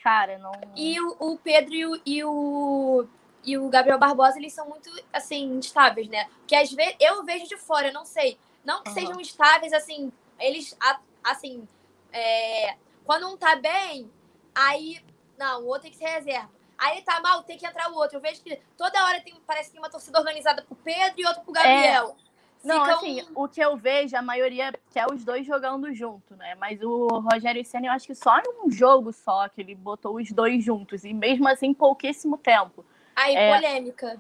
cara, 0.02 0.40
não. 0.40 0.54
E 0.76 1.00
o, 1.00 1.16
o 1.20 1.38
Pedro 1.38 1.76
e 1.76 1.86
o, 1.86 2.02
e 2.04 2.24
o, 2.24 3.08
e 3.44 3.58
o 3.60 3.70
Gabriel 3.70 4.00
Barbosa, 4.00 4.40
eles 4.40 4.54
são 4.54 4.68
muito, 4.68 4.90
assim, 5.14 5.54
instáveis, 5.54 6.08
né? 6.08 6.28
Porque 6.40 6.56
às 6.56 6.72
vezes 6.72 6.96
eu 7.00 7.24
vejo 7.24 7.48
de 7.48 7.58
fora, 7.58 7.90
eu 7.90 7.94
não 7.94 8.06
sei. 8.06 8.40
Não 8.64 8.82
que 8.82 8.90
uhum. 8.90 8.96
sejam 8.96 9.22
estáveis, 9.22 9.72
assim, 9.72 10.12
eles, 10.40 10.76
assim, 11.24 11.68
é, 12.12 12.76
quando 13.06 13.28
um 13.28 13.38
tá 13.38 13.56
bem, 13.56 14.10
aí. 14.56 15.00
Não, 15.38 15.62
o 15.62 15.68
outro 15.68 15.84
tem 15.84 15.92
que 15.92 15.98
ser 15.98 16.08
reserva. 16.08 16.55
Aí 16.78 17.02
tá 17.02 17.20
mal, 17.22 17.44
tem 17.44 17.58
que 17.58 17.66
entrar 17.66 17.92
o 17.92 17.96
outro. 17.96 18.18
Eu 18.18 18.22
vejo 18.22 18.42
que 18.42 18.60
toda 18.78 19.06
hora 19.06 19.22
tem, 19.22 19.34
parece 19.46 19.70
que 19.70 19.74
tem 19.74 19.82
uma 19.82 19.90
torcida 19.90 20.20
organizada 20.20 20.64
pro 20.64 20.76
Pedro 20.76 21.20
e 21.20 21.26
outra 21.26 21.42
pro 21.42 21.54
Gabriel. 21.54 22.16
É. 22.20 22.26
Não, 22.66 22.84
assim, 22.84 23.24
o 23.36 23.48
que 23.48 23.62
eu 23.62 23.78
vejo, 23.78 24.18
a 24.18 24.24
maioria 24.24 24.74
quer 24.90 25.06
os 25.12 25.24
dois 25.24 25.46
jogando 25.46 25.94
junto, 25.94 26.36
né? 26.36 26.56
Mas 26.56 26.82
o 26.82 27.08
Rogério 27.20 27.64
Senna, 27.64 27.88
eu 27.88 27.92
acho 27.92 28.08
que 28.08 28.16
só 28.16 28.40
em 28.40 28.66
um 28.66 28.72
jogo 28.72 29.14
só 29.14 29.48
que 29.48 29.62
ele 29.62 29.76
botou 29.76 30.16
os 30.16 30.32
dois 30.32 30.64
juntos. 30.64 31.06
E 31.06 31.14
mesmo 31.14 31.48
assim, 31.48 31.76
pouquíssimo 31.76 32.40
tempo. 32.40 32.84
Aí, 33.16 33.36
é... 33.36 33.54
polêmica. 33.54 34.20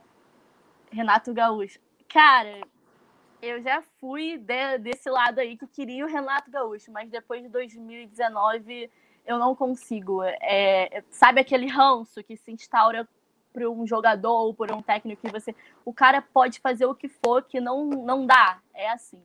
Renato 0.91 1.33
Gaúcho. 1.33 1.79
Cara, 2.07 2.61
eu 3.41 3.61
já 3.63 3.81
fui 3.99 4.37
de, 4.37 4.77
desse 4.77 5.09
lado 5.09 5.39
aí 5.39 5.57
que 5.57 5.65
queria 5.65 6.05
o 6.05 6.07
Renato 6.07 6.51
Gaúcho, 6.51 6.91
mas 6.91 7.09
depois 7.09 7.41
de 7.41 7.49
2019 7.49 8.91
eu 9.25 9.37
não 9.37 9.55
consigo. 9.55 10.23
É, 10.23 11.03
sabe 11.09 11.41
aquele 11.41 11.67
ranço 11.67 12.23
que 12.23 12.37
se 12.37 12.51
instaura 12.51 13.07
por 13.53 13.67
um 13.67 13.87
jogador 13.87 14.47
ou 14.47 14.53
por 14.53 14.71
um 14.71 14.81
técnico 14.81 15.21
que 15.21 15.31
você. 15.31 15.55
O 15.83 15.93
cara 15.93 16.21
pode 16.21 16.59
fazer 16.59 16.85
o 16.85 16.95
que 16.95 17.07
for 17.07 17.43
que 17.43 17.59
não, 17.59 17.85
não 17.85 18.25
dá. 18.25 18.59
É 18.73 18.89
assim. 18.89 19.21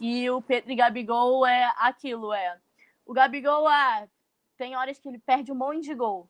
E 0.00 0.30
o 0.30 0.40
Pedro 0.40 0.72
e 0.72 0.76
Gabigol 0.76 1.46
é 1.46 1.72
aquilo, 1.76 2.32
é. 2.32 2.58
O 3.04 3.12
Gabigol, 3.12 3.66
ah, 3.68 4.06
tem 4.56 4.76
horas 4.76 4.98
que 4.98 5.08
ele 5.08 5.18
perde 5.18 5.52
um 5.52 5.56
monte 5.56 5.82
de 5.82 5.94
gol. 5.94 6.28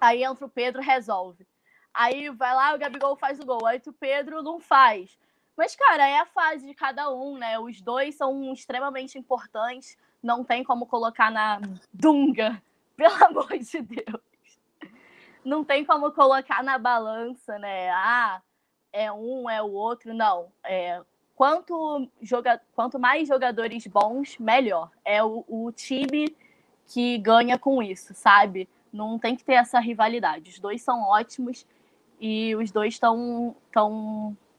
Aí 0.00 0.22
entra 0.22 0.46
o 0.46 0.48
Pedro, 0.48 0.80
resolve. 0.80 1.46
Aí 1.92 2.30
vai 2.30 2.54
lá, 2.54 2.74
o 2.74 2.78
Gabigol 2.78 3.16
faz 3.16 3.40
o 3.40 3.44
gol. 3.44 3.66
Aí 3.66 3.80
o 3.84 3.92
Pedro 3.92 4.42
não 4.42 4.60
faz. 4.60 5.18
Mas, 5.56 5.74
cara, 5.74 6.06
é 6.06 6.18
a 6.18 6.26
fase 6.26 6.66
de 6.66 6.74
cada 6.74 7.10
um, 7.10 7.38
né? 7.38 7.58
Os 7.58 7.80
dois 7.80 8.14
são 8.14 8.52
extremamente 8.52 9.18
importantes. 9.18 9.96
Não 10.26 10.42
tem 10.42 10.64
como 10.64 10.86
colocar 10.86 11.30
na 11.30 11.60
Dunga, 11.94 12.60
pelo 12.96 13.24
amor 13.24 13.56
de 13.56 13.80
Deus. 13.80 14.20
Não 15.44 15.64
tem 15.64 15.84
como 15.84 16.10
colocar 16.10 16.64
na 16.64 16.76
balança, 16.76 17.56
né? 17.60 17.90
Ah, 17.90 18.42
é 18.92 19.12
um, 19.12 19.48
é 19.48 19.62
o 19.62 19.70
outro. 19.70 20.12
Não. 20.12 20.48
É, 20.64 21.00
quanto, 21.36 22.10
joga, 22.20 22.60
quanto 22.74 22.98
mais 22.98 23.28
jogadores 23.28 23.86
bons, 23.86 24.36
melhor. 24.38 24.90
É 25.04 25.22
o, 25.22 25.44
o 25.46 25.70
time 25.70 26.36
que 26.88 27.18
ganha 27.18 27.56
com 27.56 27.80
isso, 27.80 28.12
sabe? 28.12 28.68
Não 28.92 29.20
tem 29.20 29.36
que 29.36 29.44
ter 29.44 29.54
essa 29.54 29.78
rivalidade. 29.78 30.50
Os 30.50 30.58
dois 30.58 30.82
são 30.82 31.02
ótimos 31.02 31.64
e 32.20 32.56
os 32.56 32.72
dois 32.72 32.94
estão 32.94 33.54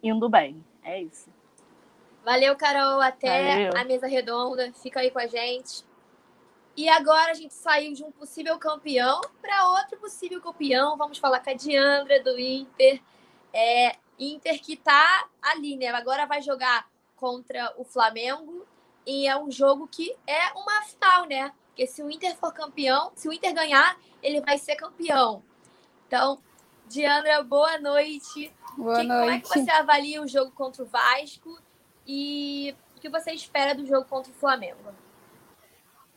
indo 0.01 0.30
bem. 0.30 0.63
É 0.82 1.01
isso. 1.01 1.30
Valeu, 2.27 2.57
Carol. 2.57 2.99
Até 2.99 3.69
Valeu. 3.69 3.81
a 3.81 3.85
mesa 3.85 4.05
redonda. 4.05 4.69
Fica 4.73 4.99
aí 4.99 5.09
com 5.09 5.17
a 5.17 5.27
gente. 5.27 5.85
E 6.75 6.89
agora 6.89 7.31
a 7.31 7.33
gente 7.33 7.53
saiu 7.53 7.93
de 7.93 8.03
um 8.03 8.11
possível 8.11 8.59
campeão 8.59 9.21
para 9.41 9.69
outro 9.69 9.97
possível 9.97 10.41
campeão. 10.41 10.97
Vamos 10.97 11.19
falar 11.19 11.39
com 11.39 11.51
a 11.51 11.53
Diandra 11.53 12.21
do 12.21 12.37
Inter. 12.37 13.01
É, 13.53 13.95
Inter 14.19 14.61
que 14.61 14.75
tá 14.75 15.25
ali, 15.41 15.77
né? 15.77 15.87
Agora 15.87 16.25
vai 16.25 16.41
jogar 16.41 16.85
contra 17.15 17.73
o 17.77 17.85
Flamengo. 17.85 18.67
E 19.05 19.25
é 19.25 19.37
um 19.37 19.49
jogo 19.49 19.87
que 19.87 20.13
é 20.27 20.51
uma 20.51 20.81
final, 20.81 21.25
né? 21.27 21.53
Porque 21.69 21.87
se 21.87 22.03
o 22.03 22.11
Inter 22.11 22.35
for 22.35 22.53
campeão, 22.53 23.09
se 23.15 23.29
o 23.29 23.31
Inter 23.31 23.53
ganhar, 23.53 23.97
ele 24.21 24.41
vai 24.41 24.57
ser 24.57 24.75
campeão. 24.75 25.41
Então, 26.05 26.37
Diandra, 26.89 27.41
boa 27.41 27.79
noite. 27.79 28.53
Boa 28.75 28.99
que, 28.99 29.03
noite. 29.03 29.21
Como 29.21 29.31
é 29.31 29.39
que 29.39 29.47
você 29.47 29.71
avalia 29.71 30.21
o 30.21 30.27
jogo 30.27 30.51
contra 30.51 30.83
o 30.83 30.85
Vasco 30.85 31.57
e 32.07 32.73
o 32.95 32.99
que 32.99 33.09
você 33.09 33.31
espera 33.31 33.75
do 33.75 33.85
jogo 33.85 34.05
contra 34.09 34.31
o 34.31 34.35
Flamengo? 34.35 34.77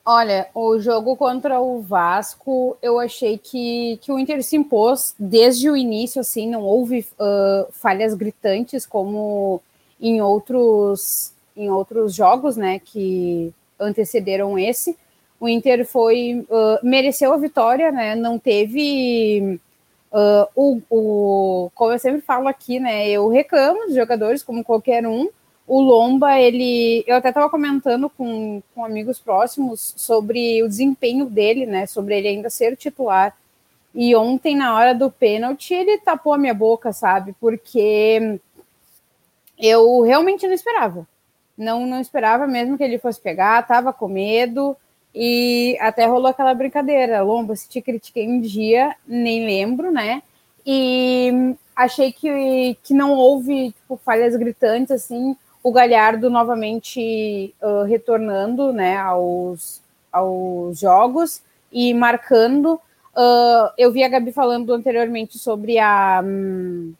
Olha, 0.03 0.49
o 0.55 0.79
jogo 0.79 1.15
contra 1.15 1.59
o 1.59 1.79
Vasco, 1.79 2.75
eu 2.81 2.99
achei 2.99 3.37
que, 3.37 3.99
que 4.01 4.11
o 4.11 4.17
Inter 4.17 4.43
se 4.43 4.55
impôs 4.55 5.13
desde 5.19 5.69
o 5.69 5.77
início, 5.77 6.21
assim, 6.21 6.49
não 6.49 6.63
houve 6.63 7.05
uh, 7.19 7.71
falhas 7.71 8.15
gritantes 8.15 8.83
como 8.85 9.61
em 9.99 10.19
outros, 10.19 11.33
em 11.55 11.69
outros 11.69 12.15
jogos, 12.15 12.57
né, 12.57 12.79
que 12.79 13.53
antecederam 13.79 14.57
esse. 14.57 14.97
O 15.39 15.47
Inter 15.47 15.85
foi 15.85 16.47
uh, 16.49 16.79
mereceu 16.83 17.31
a 17.31 17.37
vitória, 17.37 17.91
né, 17.91 18.15
não 18.15 18.39
teve 18.39 19.59
Uh, 20.11 20.45
o, 20.53 20.81
o, 20.89 21.71
como 21.73 21.93
eu 21.93 21.99
sempre 21.99 22.19
falo 22.19 22.49
aqui, 22.49 22.81
né? 22.81 23.07
Eu 23.07 23.29
reclamo 23.29 23.85
dos 23.85 23.95
jogadores, 23.95 24.43
como 24.43 24.61
qualquer 24.61 25.07
um. 25.07 25.29
O 25.73 25.79
Lomba, 25.79 26.37
ele. 26.37 27.01
Eu 27.07 27.15
até 27.15 27.29
estava 27.29 27.49
comentando 27.49 28.09
com, 28.09 28.61
com 28.75 28.83
amigos 28.83 29.19
próximos 29.21 29.93
sobre 29.95 30.61
o 30.61 30.67
desempenho 30.67 31.25
dele, 31.25 31.65
né? 31.65 31.85
Sobre 31.85 32.17
ele 32.17 32.27
ainda 32.27 32.49
ser 32.49 32.75
titular. 32.75 33.33
E 33.95 34.13
ontem, 34.13 34.53
na 34.53 34.75
hora 34.75 34.93
do 34.93 35.09
pênalti, 35.09 35.73
ele 35.73 35.97
tapou 35.99 36.33
a 36.33 36.37
minha 36.37 36.53
boca, 36.53 36.91
sabe? 36.91 37.33
Porque 37.39 38.37
eu 39.57 40.01
realmente 40.01 40.45
não 40.45 40.53
esperava. 40.53 41.07
Não, 41.57 41.87
não 41.87 42.01
esperava 42.01 42.45
mesmo 42.45 42.77
que 42.77 42.83
ele 42.83 42.99
fosse 42.99 43.21
pegar, 43.21 43.65
tava 43.65 43.93
com 43.93 44.09
medo. 44.09 44.75
E 45.15 45.77
até 45.79 46.05
rolou 46.05 46.27
aquela 46.27 46.53
brincadeira, 46.53 47.21
Lomba, 47.21 47.55
se 47.55 47.69
te 47.69 47.81
critiquei 47.81 48.27
um 48.27 48.41
dia, 48.41 48.93
nem 49.07 49.45
lembro, 49.45 49.89
né? 49.89 50.21
E 50.65 51.55
achei 51.73 52.11
que, 52.11 52.77
que 52.83 52.93
não 52.93 53.13
houve 53.13 53.71
tipo, 53.71 53.95
falhas 54.03 54.35
gritantes, 54.35 54.91
assim, 54.91 55.33
o 55.63 55.71
Galhardo 55.71 56.29
novamente 56.29 57.53
uh, 57.61 57.83
retornando, 57.83 58.73
né, 58.73 58.97
aos, 58.97 59.81
aos 60.11 60.79
jogos 60.79 61.41
e 61.71 61.93
marcando. 61.93 62.79
Uh, 63.15 63.69
eu 63.77 63.91
vi 63.91 64.03
a 64.03 64.09
Gabi 64.09 64.31
falando 64.31 64.73
anteriormente 64.73 65.37
sobre 65.37 65.77
a, 65.77 66.21
um, 66.23 66.93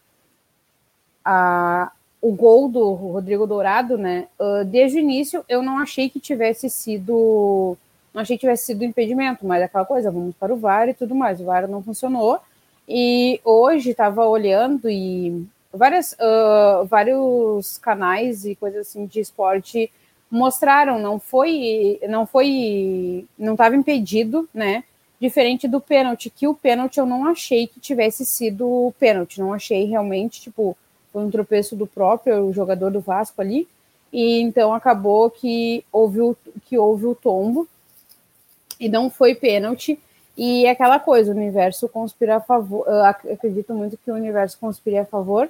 a, 1.24 1.92
o 2.22 2.32
gol 2.34 2.70
do 2.70 2.92
Rodrigo 2.94 3.48
Dourado, 3.48 3.98
né? 3.98 4.28
Uh, 4.40 4.66
desde 4.66 4.98
o 4.98 5.02
início 5.02 5.44
eu 5.50 5.62
não 5.62 5.80
achei 5.80 6.10
que 6.10 6.20
tivesse 6.20 6.70
sido. 6.70 7.78
Não 8.14 8.22
achei 8.22 8.36
que 8.38 8.42
tivesse 8.42 8.66
sido 8.66 8.84
impedimento, 8.84 9.46
mas 9.46 9.64
aquela 9.64 9.86
coisa, 9.86 10.12
vamos 10.12 10.36
para 10.36 10.54
o 10.54 10.58
VAR 10.58 10.90
e 10.90 10.94
tudo 10.94 11.16
mais. 11.16 11.40
O 11.40 11.46
VAR 11.46 11.68
não 11.68 11.82
funcionou. 11.82 12.40
E 12.88 13.40
hoje 13.46 13.92
estava 13.92 14.26
olhando 14.26 14.90
e 14.90 15.48
várias, 15.74 16.14
uh, 16.14 16.86
vários 16.86 17.78
canais 17.78 18.46
e 18.46 18.56
coisas 18.56 18.88
assim 18.88 19.06
de 19.06 19.20
esporte 19.20 19.92
mostraram, 20.30 20.98
não 20.98 21.20
foi, 21.20 22.00
não 22.08 22.26
foi, 22.26 23.26
não 23.38 23.54
estava 23.54 23.76
impedido, 23.76 24.48
né? 24.54 24.84
Diferente 25.20 25.68
do 25.68 25.82
pênalti, 25.82 26.30
que 26.30 26.48
o 26.48 26.56
pênalti 26.56 26.98
eu 26.98 27.06
não 27.06 27.28
achei 27.28 27.68
que 27.68 27.80
tivesse 27.80 28.26
sido 28.26 28.94
pênalti, 28.98 29.40
não 29.40 29.54
achei 29.54 29.84
realmente, 29.86 30.42
tipo, 30.42 30.76
foi 31.12 31.24
um 31.24 31.30
tropeço 31.30 31.76
do 31.76 31.86
próprio 31.86 32.52
jogador 32.54 32.90
do 32.92 33.02
Vasco 33.02 33.42
ali, 33.42 33.68
e 34.12 34.40
então 34.40 34.74
acabou 34.74 35.30
que 35.30 35.86
houve 35.92 36.22
o, 36.22 36.36
que 36.66 36.78
houve 36.78 37.06
o 37.06 37.14
tombo, 37.14 37.68
e 38.80 38.90
não 38.90 39.10
foi 39.10 39.36
pênalti, 39.36 40.00
e 40.36 40.66
é 40.66 40.72
aquela 40.72 41.00
coisa, 41.00 41.32
o 41.32 41.36
universo 41.36 41.90
conspira 41.90 42.38
a 42.38 42.42
favor, 42.42 42.88
acredito 42.90 43.74
muito 43.76 43.98
que 43.98 44.10
o 44.10 44.16
universo 44.16 44.58
conspira 44.60 45.02
a 45.02 45.06
favor, 45.06 45.50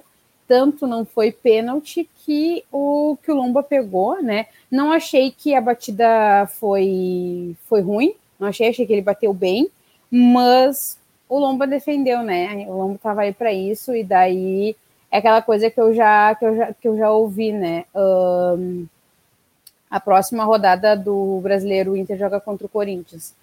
tanto 0.52 0.86
não 0.86 1.02
foi 1.02 1.32
pênalti 1.32 2.06
que 2.14 2.62
o 2.70 3.16
que 3.24 3.32
o 3.32 3.34
Lomba 3.34 3.62
pegou, 3.62 4.22
né? 4.22 4.48
Não 4.70 4.92
achei 4.92 5.30
que 5.30 5.54
a 5.54 5.62
batida 5.62 6.46
foi 6.46 7.56
foi 7.66 7.80
ruim, 7.80 8.14
não 8.38 8.48
achei, 8.48 8.68
achei 8.68 8.86
que 8.86 8.92
ele 8.92 9.00
bateu 9.00 9.32
bem, 9.32 9.70
mas 10.10 10.98
o 11.26 11.38
Lomba 11.38 11.66
defendeu, 11.66 12.22
né? 12.22 12.66
O 12.68 12.72
Lomba 12.72 12.96
estava 12.96 13.22
aí 13.22 13.32
para 13.32 13.50
isso 13.50 13.96
e 13.96 14.04
daí 14.04 14.76
é 15.10 15.16
aquela 15.16 15.40
coisa 15.40 15.70
que 15.70 15.80
eu 15.80 15.94
já 15.94 16.34
que 16.34 16.44
eu 16.44 16.54
já, 16.54 16.74
que 16.74 16.86
eu 16.86 16.98
já 16.98 17.10
ouvi, 17.10 17.50
né? 17.50 17.86
Um, 17.94 18.86
a 19.90 19.98
próxima 19.98 20.44
rodada 20.44 20.94
do 20.94 21.40
Brasileiro 21.42 21.92
o 21.92 21.96
Inter 21.96 22.18
joga 22.18 22.38
contra 22.38 22.66
o 22.66 22.70
Corinthians. 22.70 23.34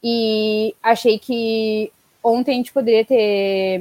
E 0.00 0.76
achei 0.80 1.18
que 1.18 1.90
ontem 2.22 2.52
a 2.52 2.54
gente 2.54 2.72
poderia 2.72 3.04
ter 3.04 3.80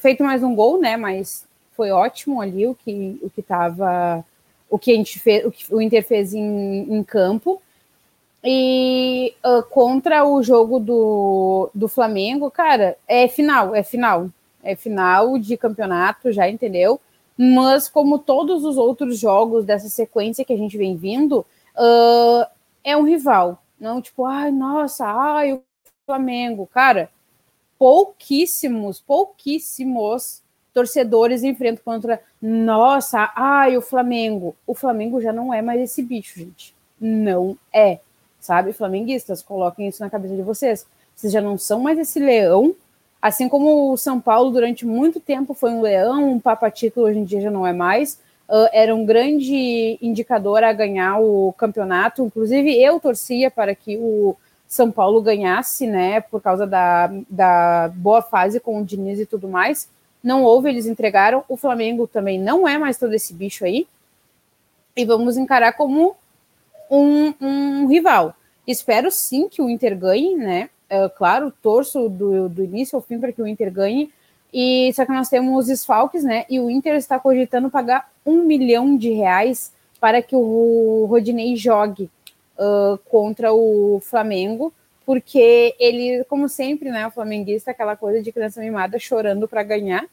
feito 0.00 0.24
mais 0.24 0.42
um 0.42 0.52
gol, 0.52 0.80
né? 0.80 0.96
Mas 0.96 1.46
foi 1.76 1.90
ótimo 1.90 2.40
ali 2.40 2.66
o 2.66 2.74
que 2.74 3.18
o 3.22 3.30
que 3.30 3.40
estava 3.40 4.24
o 4.68 4.78
que 4.78 4.92
a 4.92 4.94
gente 4.94 5.18
fez, 5.18 5.44
o 5.44 5.50
que 5.50 5.72
o 5.72 5.80
Inter 5.80 6.04
fez 6.04 6.34
em, 6.34 6.92
em 6.92 7.02
campo. 7.04 7.62
E 8.42 9.34
uh, 9.44 9.62
contra 9.70 10.24
o 10.24 10.42
jogo 10.42 10.78
do, 10.78 11.70
do 11.74 11.88
Flamengo, 11.88 12.50
cara, 12.50 12.96
é 13.06 13.26
final, 13.28 13.74
é 13.74 13.82
final. 13.82 14.30
É 14.62 14.74
final 14.74 15.38
de 15.38 15.56
campeonato, 15.56 16.32
já 16.32 16.48
entendeu? 16.48 17.00
Mas 17.36 17.88
como 17.88 18.18
todos 18.18 18.64
os 18.64 18.76
outros 18.76 19.18
jogos 19.18 19.64
dessa 19.64 19.88
sequência 19.88 20.44
que 20.44 20.52
a 20.52 20.56
gente 20.56 20.76
vem 20.76 20.96
vindo, 20.96 21.46
uh, 21.76 22.46
é 22.82 22.96
um 22.96 23.02
rival. 23.02 23.62
Não 23.78 24.00
tipo, 24.00 24.24
ai, 24.24 24.50
nossa, 24.50 25.06
ai, 25.06 25.52
o 25.52 25.62
Flamengo. 26.04 26.66
Cara, 26.66 27.10
pouquíssimos, 27.78 29.00
pouquíssimos 29.00 30.42
torcedores 30.76 31.42
enfrentam 31.42 31.82
contra, 31.82 32.20
nossa, 32.40 33.32
ai, 33.34 33.78
o 33.78 33.80
Flamengo. 33.80 34.54
O 34.66 34.74
Flamengo 34.74 35.22
já 35.22 35.32
não 35.32 35.54
é 35.54 35.62
mais 35.62 35.80
esse 35.80 36.02
bicho, 36.02 36.38
gente. 36.38 36.74
Não 37.00 37.56
é. 37.72 37.98
Sabe, 38.38 38.74
flamenguistas, 38.74 39.42
coloquem 39.42 39.88
isso 39.88 40.02
na 40.02 40.10
cabeça 40.10 40.36
de 40.36 40.42
vocês. 40.42 40.86
Vocês 41.14 41.32
já 41.32 41.40
não 41.40 41.56
são 41.56 41.80
mais 41.80 41.98
esse 41.98 42.20
leão, 42.20 42.76
assim 43.22 43.48
como 43.48 43.90
o 43.90 43.96
São 43.96 44.20
Paulo 44.20 44.50
durante 44.50 44.84
muito 44.84 45.18
tempo 45.18 45.54
foi 45.54 45.70
um 45.70 45.80
leão, 45.80 46.32
um 46.32 46.38
papa 46.38 46.70
título 46.70 47.06
hoje 47.06 47.20
em 47.20 47.24
dia 47.24 47.40
já 47.40 47.50
não 47.50 47.66
é 47.66 47.72
mais. 47.72 48.20
Uh, 48.46 48.68
era 48.70 48.94
um 48.94 49.06
grande 49.06 49.98
indicador 50.02 50.62
a 50.62 50.74
ganhar 50.74 51.18
o 51.18 51.54
campeonato. 51.56 52.22
Inclusive, 52.22 52.78
eu 52.78 53.00
torcia 53.00 53.50
para 53.50 53.74
que 53.74 53.96
o 53.96 54.36
São 54.68 54.90
Paulo 54.90 55.22
ganhasse, 55.22 55.86
né, 55.86 56.20
por 56.20 56.42
causa 56.42 56.66
da, 56.66 57.10
da 57.30 57.90
boa 57.94 58.20
fase 58.20 58.60
com 58.60 58.78
o 58.78 58.84
Diniz 58.84 59.18
e 59.18 59.24
tudo 59.24 59.48
mais 59.48 59.88
não 60.22 60.42
houve, 60.42 60.68
eles 60.68 60.86
entregaram. 60.86 61.44
O 61.48 61.56
Flamengo 61.56 62.06
também 62.06 62.38
não 62.38 62.66
é 62.66 62.78
mais 62.78 62.98
todo 62.98 63.14
esse 63.14 63.32
bicho 63.32 63.64
aí. 63.64 63.86
E 64.96 65.04
vamos 65.04 65.36
encarar 65.36 65.72
como 65.72 66.16
um, 66.90 67.34
um 67.40 67.86
rival. 67.86 68.34
Espero 68.66 69.10
sim 69.10 69.48
que 69.48 69.62
o 69.62 69.70
Inter 69.70 69.96
ganhe, 69.96 70.34
né? 70.34 70.70
É, 70.88 71.08
claro, 71.08 71.52
torço 71.62 72.08
do, 72.08 72.48
do 72.48 72.64
início 72.64 72.96
ao 72.96 73.02
fim 73.02 73.18
para 73.18 73.32
que 73.32 73.42
o 73.42 73.46
Inter 73.46 73.72
ganhe. 73.72 74.10
E 74.52 74.92
só 74.94 75.04
que 75.04 75.12
nós 75.12 75.28
temos 75.28 75.66
desfalques, 75.66 76.24
né? 76.24 76.44
E 76.48 76.58
o 76.58 76.70
Inter 76.70 76.94
está 76.94 77.18
cogitando 77.18 77.70
pagar 77.70 78.10
um 78.24 78.42
milhão 78.44 78.96
de 78.96 79.10
reais 79.10 79.72
para 80.00 80.22
que 80.22 80.34
o 80.34 81.06
Rodinei 81.08 81.56
jogue 81.56 82.10
uh, 82.58 82.98
contra 83.08 83.52
o 83.52 84.00
Flamengo 84.02 84.72
porque 85.06 85.76
ele, 85.78 86.24
como 86.24 86.48
sempre, 86.48 86.90
né, 86.90 87.06
o 87.06 87.12
flamenguista, 87.12 87.70
aquela 87.70 87.96
coisa 87.96 88.20
de 88.20 88.32
criança 88.32 88.60
mimada 88.60 88.98
chorando 88.98 89.46
para 89.46 89.62
ganhar, 89.62 90.04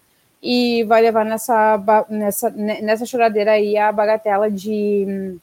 e 0.42 0.84
vai 0.84 1.02
levar 1.02 1.26
nessa, 1.26 2.06
nessa, 2.10 2.50
nessa 2.52 3.06
choradeira 3.06 3.54
aí 3.54 3.76
a 3.76 3.92
bagatela 3.92 4.52
de, 4.52 5.36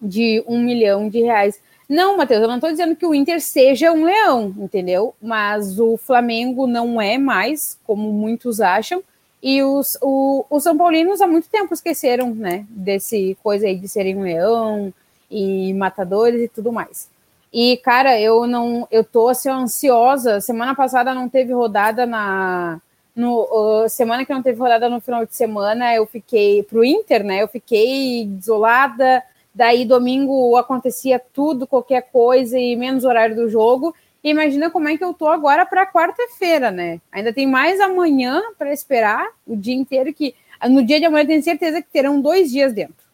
de 0.00 0.42
um 0.46 0.58
milhão 0.60 1.08
de 1.08 1.20
reais. 1.20 1.60
Não, 1.86 2.16
Matheus, 2.16 2.40
eu 2.40 2.48
não 2.48 2.54
estou 2.54 2.70
dizendo 2.70 2.96
que 2.96 3.04
o 3.04 3.14
Inter 3.14 3.40
seja 3.42 3.92
um 3.92 4.04
leão, 4.04 4.54
entendeu? 4.58 5.14
Mas 5.20 5.78
o 5.78 5.98
Flamengo 5.98 6.66
não 6.66 6.98
é 7.00 7.18
mais, 7.18 7.78
como 7.84 8.10
muitos 8.10 8.60
acham, 8.60 9.02
e 9.42 9.62
os, 9.62 9.98
o, 10.00 10.46
os 10.48 10.62
São 10.62 10.78
Paulinos 10.78 11.20
há 11.20 11.26
muito 11.26 11.50
tempo 11.50 11.74
esqueceram, 11.74 12.34
né, 12.34 12.64
desse 12.70 13.36
coisa 13.42 13.66
aí 13.66 13.76
de 13.76 13.86
serem 13.86 14.16
um 14.16 14.22
leão 14.22 14.94
e 15.30 15.74
matadores 15.74 16.40
e 16.40 16.48
tudo 16.48 16.72
mais. 16.72 17.12
E, 17.56 17.76
cara, 17.76 18.20
eu 18.20 18.48
não. 18.48 18.88
Eu 18.90 19.04
tô 19.04 19.28
assim, 19.28 19.48
ansiosa. 19.48 20.40
Semana 20.40 20.74
passada 20.74 21.14
não 21.14 21.28
teve 21.28 21.52
rodada 21.52 22.04
na. 22.04 22.80
No, 23.14 23.84
uh, 23.84 23.88
semana 23.88 24.24
que 24.24 24.34
não 24.34 24.42
teve 24.42 24.58
rodada 24.58 24.88
no 24.88 25.00
final 25.00 25.24
de 25.24 25.36
semana, 25.36 25.94
eu 25.94 26.04
fiquei 26.04 26.64
pro 26.64 26.84
Inter, 26.84 27.22
né? 27.22 27.40
Eu 27.40 27.46
fiquei 27.46 28.24
isolada. 28.24 29.22
Daí 29.54 29.84
domingo 29.84 30.56
acontecia 30.56 31.22
tudo, 31.32 31.64
qualquer 31.64 32.10
coisa, 32.10 32.58
e 32.58 32.74
menos 32.74 33.04
horário 33.04 33.36
do 33.36 33.48
jogo. 33.48 33.94
E 34.24 34.30
imagina 34.30 34.68
como 34.68 34.88
é 34.88 34.96
que 34.98 35.04
eu 35.04 35.14
tô 35.14 35.28
agora 35.28 35.64
para 35.64 35.86
quarta-feira, 35.86 36.72
né? 36.72 37.00
Ainda 37.12 37.32
tem 37.32 37.46
mais 37.46 37.78
amanhã 37.78 38.42
para 38.58 38.72
esperar 38.72 39.28
o 39.46 39.54
dia 39.54 39.76
inteiro 39.76 40.12
que 40.12 40.34
no 40.68 40.84
dia 40.84 40.98
de 40.98 41.06
amanhã 41.06 41.22
eu 41.22 41.28
tenho 41.28 41.42
certeza 41.42 41.80
que 41.80 41.88
terão 41.88 42.20
dois 42.20 42.50
dias 42.50 42.72
dentro, 42.72 43.06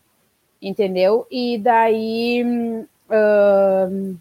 entendeu? 0.63 1.27
E 1.31 1.59
daí 1.59 2.43
uh, 3.11 4.17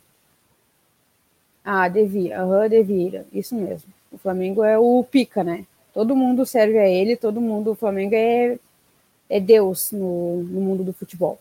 ah, 1.64 1.88
devia, 1.88 2.42
aham, 2.42 2.64
uhum, 2.64 2.70
devia, 2.70 3.26
isso 3.34 3.56
mesmo. 3.56 3.92
O 4.12 4.18
Flamengo 4.18 4.64
é 4.64 4.78
o 4.78 5.04
pica, 5.04 5.44
né? 5.44 5.66
Todo 5.94 6.16
mundo 6.16 6.46
serve 6.46 6.78
a 6.78 6.88
ele, 6.88 7.16
todo 7.16 7.42
mundo, 7.42 7.72
o 7.72 7.76
Flamengo 7.76 8.16
é, 8.16 8.58
é 9.30 9.40
Deus 9.40 9.92
no, 9.92 10.44
no 10.44 10.62
mundo 10.62 10.84
do 10.84 10.94
futebol. 10.94 11.40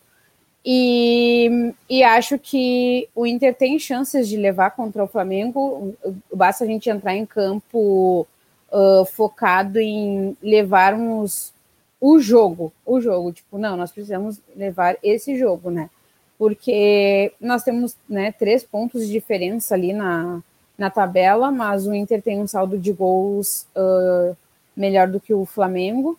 E, 0.64 1.72
e 1.88 2.02
acho 2.02 2.38
que 2.38 3.09
o 3.14 3.26
Inter 3.26 3.54
tem 3.54 3.78
chances 3.78 4.28
de 4.28 4.37
levar 4.37 4.72
contra 4.72 5.02
o 5.02 5.09
Flamengo, 5.09 5.94
basta 6.35 6.64
a 6.64 6.66
gente 6.66 6.90
entrar 6.90 7.14
em 7.14 7.24
campo 7.24 8.26
uh, 8.70 9.04
focado 9.07 9.78
em 9.78 10.37
levarmos 10.42 11.52
o 12.00 12.18
jogo, 12.20 12.72
o 12.85 13.00
jogo, 13.00 13.33
tipo, 13.33 13.59
não, 13.59 13.76
nós 13.76 13.90
precisamos 13.90 14.40
levar 14.54 14.96
esse 15.02 15.38
jogo, 15.38 15.70
né? 15.70 15.90
Porque 16.38 17.33
nós 17.40 17.64
temos 17.64 17.96
né, 18.09 18.31
três 18.31 18.62
pontos 18.62 19.05
de 19.07 19.12
diferença 19.12 19.74
ali 19.74 19.92
na, 19.92 20.40
na 20.79 20.88
tabela, 20.88 21.51
mas 21.51 21.87
o 21.87 21.92
Inter 21.92 22.22
tem 22.22 22.40
um 22.40 22.46
saldo 22.46 22.79
de 22.79 22.92
gols 22.92 23.66
uh, 23.77 24.37
melhor 24.77 25.09
do 25.09 25.20
que 25.20 25.35
o 25.35 25.44
Flamengo, 25.44 26.16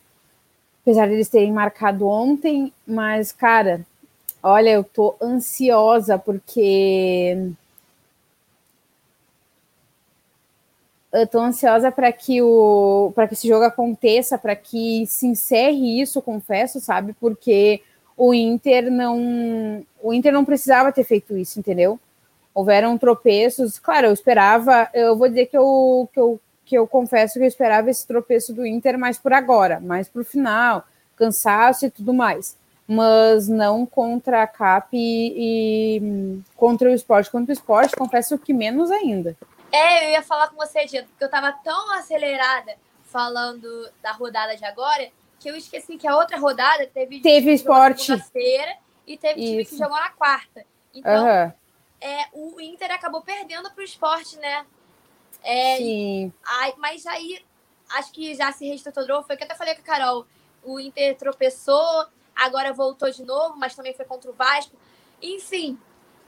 apesar 0.82 1.08
de 1.08 1.14
eles 1.14 1.30
terem 1.30 1.54
marcado 1.54 2.06
ontem, 2.06 2.74
mas, 2.86 3.32
cara, 3.32 3.86
olha, 4.44 4.72
eu 4.72 4.84
tô 4.84 5.16
ansiosa 5.22 6.20
porque. 6.20 7.54
Eu 11.12 11.26
tô 11.26 11.40
ansiosa 11.40 11.92
para 11.92 12.12
que 12.12 12.40
o 12.40 13.12
para 13.16 13.28
que 13.28 13.34
esse 13.34 13.48
jogo 13.48 13.66
aconteça, 13.66 14.38
para 14.38 14.56
que 14.56 15.08
se 15.08 15.26
encerre 15.26 16.00
isso, 16.00 16.22
confesso, 16.22 16.80
sabe? 16.80 17.14
Porque 17.20 17.82
o 18.20 18.34
Inter 18.34 18.92
não 18.92 19.86
o 20.02 20.14
Inter 20.14 20.34
não 20.34 20.44
precisava 20.44 20.92
ter 20.92 21.06
feito 21.06 21.38
isso, 21.38 21.58
entendeu? 21.58 21.98
Houveram 22.54 22.98
tropeços, 22.98 23.80
claro, 23.80 24.08
eu 24.08 24.14
esperava, 24.14 24.90
eu 24.94 25.16
vou 25.18 25.30
dizer 25.30 25.46
que 25.46 25.58
eu, 25.58 26.10
que 26.14 26.20
eu, 26.20 26.42
que 26.66 26.78
eu 26.78 26.86
confesso 26.86 27.36
que 27.36 27.40
eu 27.40 27.48
esperava 27.48 27.90
esse 27.90 28.06
tropeço 28.06 28.54
do 28.54 28.66
Inter 28.66 29.00
mais 29.00 29.18
por 29.18 29.32
agora, 29.32 29.80
mais 29.80 30.10
para 30.10 30.22
o 30.22 30.26
final, 30.26 30.84
cansaço 31.16 31.86
e 31.86 31.90
tudo 31.90 32.14
mais, 32.14 32.58
mas 32.86 33.48
não 33.48 33.86
contra 33.86 34.44
a 34.44 34.48
CAP 34.48 34.98
e, 34.98 35.98
e 35.98 36.42
contra 36.58 36.90
o 36.90 36.94
esporte. 36.94 37.32
Contra 37.32 37.52
o 37.52 37.54
esporte, 37.54 37.96
confesso 37.96 38.38
que 38.38 38.54
menos 38.54 38.92
ainda. 38.92 39.38
É, 39.72 40.08
eu 40.08 40.10
ia 40.12 40.24
falar 40.24 40.50
com 40.50 40.58
você, 40.58 40.86
Diego, 40.86 41.08
porque 41.08 41.24
eu 41.24 41.30
tava 41.30 41.54
tão 41.64 41.94
acelerada 41.94 42.74
falando 43.06 43.90
da 44.02 44.12
rodada 44.12 44.58
de 44.58 44.66
agora, 44.66 45.08
que 45.40 45.50
eu 45.50 45.56
esqueci 45.56 45.98
que 45.98 46.08
a 46.08 46.16
outra 46.16 46.38
rodada 46.38 46.86
teve 46.88 47.22
teve 47.22 47.54
esporte 47.54 48.06
segunda-feira 48.06 48.78
e 49.08 49.18
teve 49.18 49.42
time 49.42 49.62
Isso. 49.62 49.72
que 49.72 49.78
jogou 49.78 49.98
na 49.98 50.10
quarta. 50.10 50.66
Então, 50.94 51.28
Aham, 51.28 51.54
é, 52.02 52.26
o 52.34 52.60
Inter 52.62 52.92
acabou 52.92 53.22
perdendo 53.22 53.72
pro 53.72 53.84
esporte, 53.84 54.38
né? 54.38 54.66
É, 55.44 55.78
sim 55.78 56.34
Ai, 56.46 56.74
mas 56.78 57.06
aí 57.06 57.40
acho 57.92 58.12
que 58.12 58.36
já 58.36 58.52
se 58.52 58.68
reestruturou. 58.68 59.24
Foi 59.24 59.36
o 59.36 59.38
que 59.38 59.44
eu 59.44 59.48
até 59.48 59.56
falei 59.56 59.76
com 59.76 59.82
a 59.82 59.84
Carol. 59.84 60.26
O 60.64 60.80
Inter 60.80 61.16
tropeçou, 61.18 62.06
agora 62.36 62.74
voltou 62.74 63.10
de 63.10 63.24
novo, 63.24 63.58
mas 63.58 63.76
também 63.76 63.94
foi 63.94 64.06
contra 64.06 64.30
o 64.30 64.34
Vasco. 64.34 64.76
Enfim, 65.22 65.78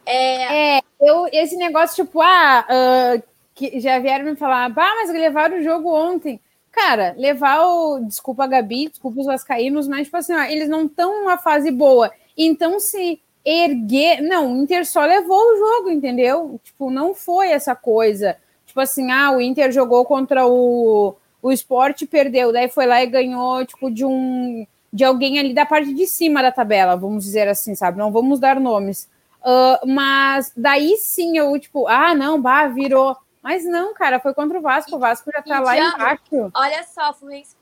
é, 0.05 0.77
É, 0.77 0.81
eu, 0.99 1.27
esse 1.31 1.55
negócio, 1.55 2.05
tipo, 2.05 2.21
ah, 2.21 2.65
ah, 2.67 3.21
que 3.53 3.79
já 3.79 3.99
vieram 3.99 4.25
me 4.25 4.35
falar, 4.35 4.69
bah, 4.69 4.93
mas 4.95 5.11
levaram 5.11 5.59
o 5.59 5.63
jogo 5.63 5.93
ontem. 5.93 6.39
Cara, 6.71 7.13
levar 7.17 7.61
o. 7.65 7.99
Desculpa, 7.99 8.47
Gabi, 8.47 8.89
desculpa 8.89 9.19
os 9.19 9.25
Vascaínos, 9.25 9.87
mas, 9.87 10.05
tipo 10.05 10.17
assim, 10.17 10.33
ó, 10.33 10.43
eles 10.43 10.69
não 10.69 10.85
estão 10.85 11.21
numa 11.21 11.37
fase 11.37 11.69
boa. 11.69 12.11
Então, 12.37 12.79
se 12.79 13.21
erguer. 13.45 14.21
Não, 14.21 14.53
o 14.53 14.57
Inter 14.57 14.85
só 14.85 15.05
levou 15.05 15.37
o 15.37 15.57
jogo, 15.57 15.89
entendeu? 15.89 16.59
Tipo, 16.63 16.89
não 16.89 17.13
foi 17.13 17.49
essa 17.49 17.75
coisa. 17.75 18.37
Tipo 18.65 18.79
assim, 18.79 19.11
ah, 19.11 19.31
o 19.31 19.41
Inter 19.41 19.71
jogou 19.71 20.05
contra 20.05 20.47
o, 20.47 21.15
o 21.41 21.51
Sport 21.51 22.03
e 22.03 22.07
perdeu. 22.07 22.53
Daí 22.53 22.69
foi 22.69 22.85
lá 22.85 23.03
e 23.03 23.07
ganhou, 23.07 23.65
tipo, 23.65 23.91
de 23.91 24.05
um. 24.05 24.65
De 24.93 25.05
alguém 25.05 25.39
ali 25.39 25.53
da 25.53 25.65
parte 25.65 25.93
de 25.93 26.05
cima 26.05 26.41
da 26.41 26.51
tabela, 26.51 26.97
vamos 26.97 27.23
dizer 27.23 27.47
assim, 27.47 27.75
sabe? 27.75 27.97
Não 27.97 28.11
vamos 28.11 28.39
dar 28.39 28.59
nomes. 28.59 29.09
Uh, 29.41 29.87
mas 29.87 30.51
daí 30.55 30.97
sim 30.97 31.37
eu, 31.37 31.57
tipo, 31.57 31.87
ah, 31.87 32.13
não, 32.13 32.41
bah, 32.41 32.67
virou. 32.67 33.15
Mas 33.41 33.63
não, 33.65 33.93
cara, 33.93 34.19
foi 34.19 34.33
contra 34.33 34.57
o 34.57 34.61
Vasco. 34.61 34.95
O 34.95 34.99
Vasco 34.99 35.31
já 35.33 35.41
tá 35.41 35.57
E, 35.57 35.59
lá 35.63 35.73
Diana, 35.73 35.95
embaixo. 35.95 36.51
olha 36.53 36.83
só, 36.83 37.09
o, 37.09 37.13
Fluminense- 37.13 37.55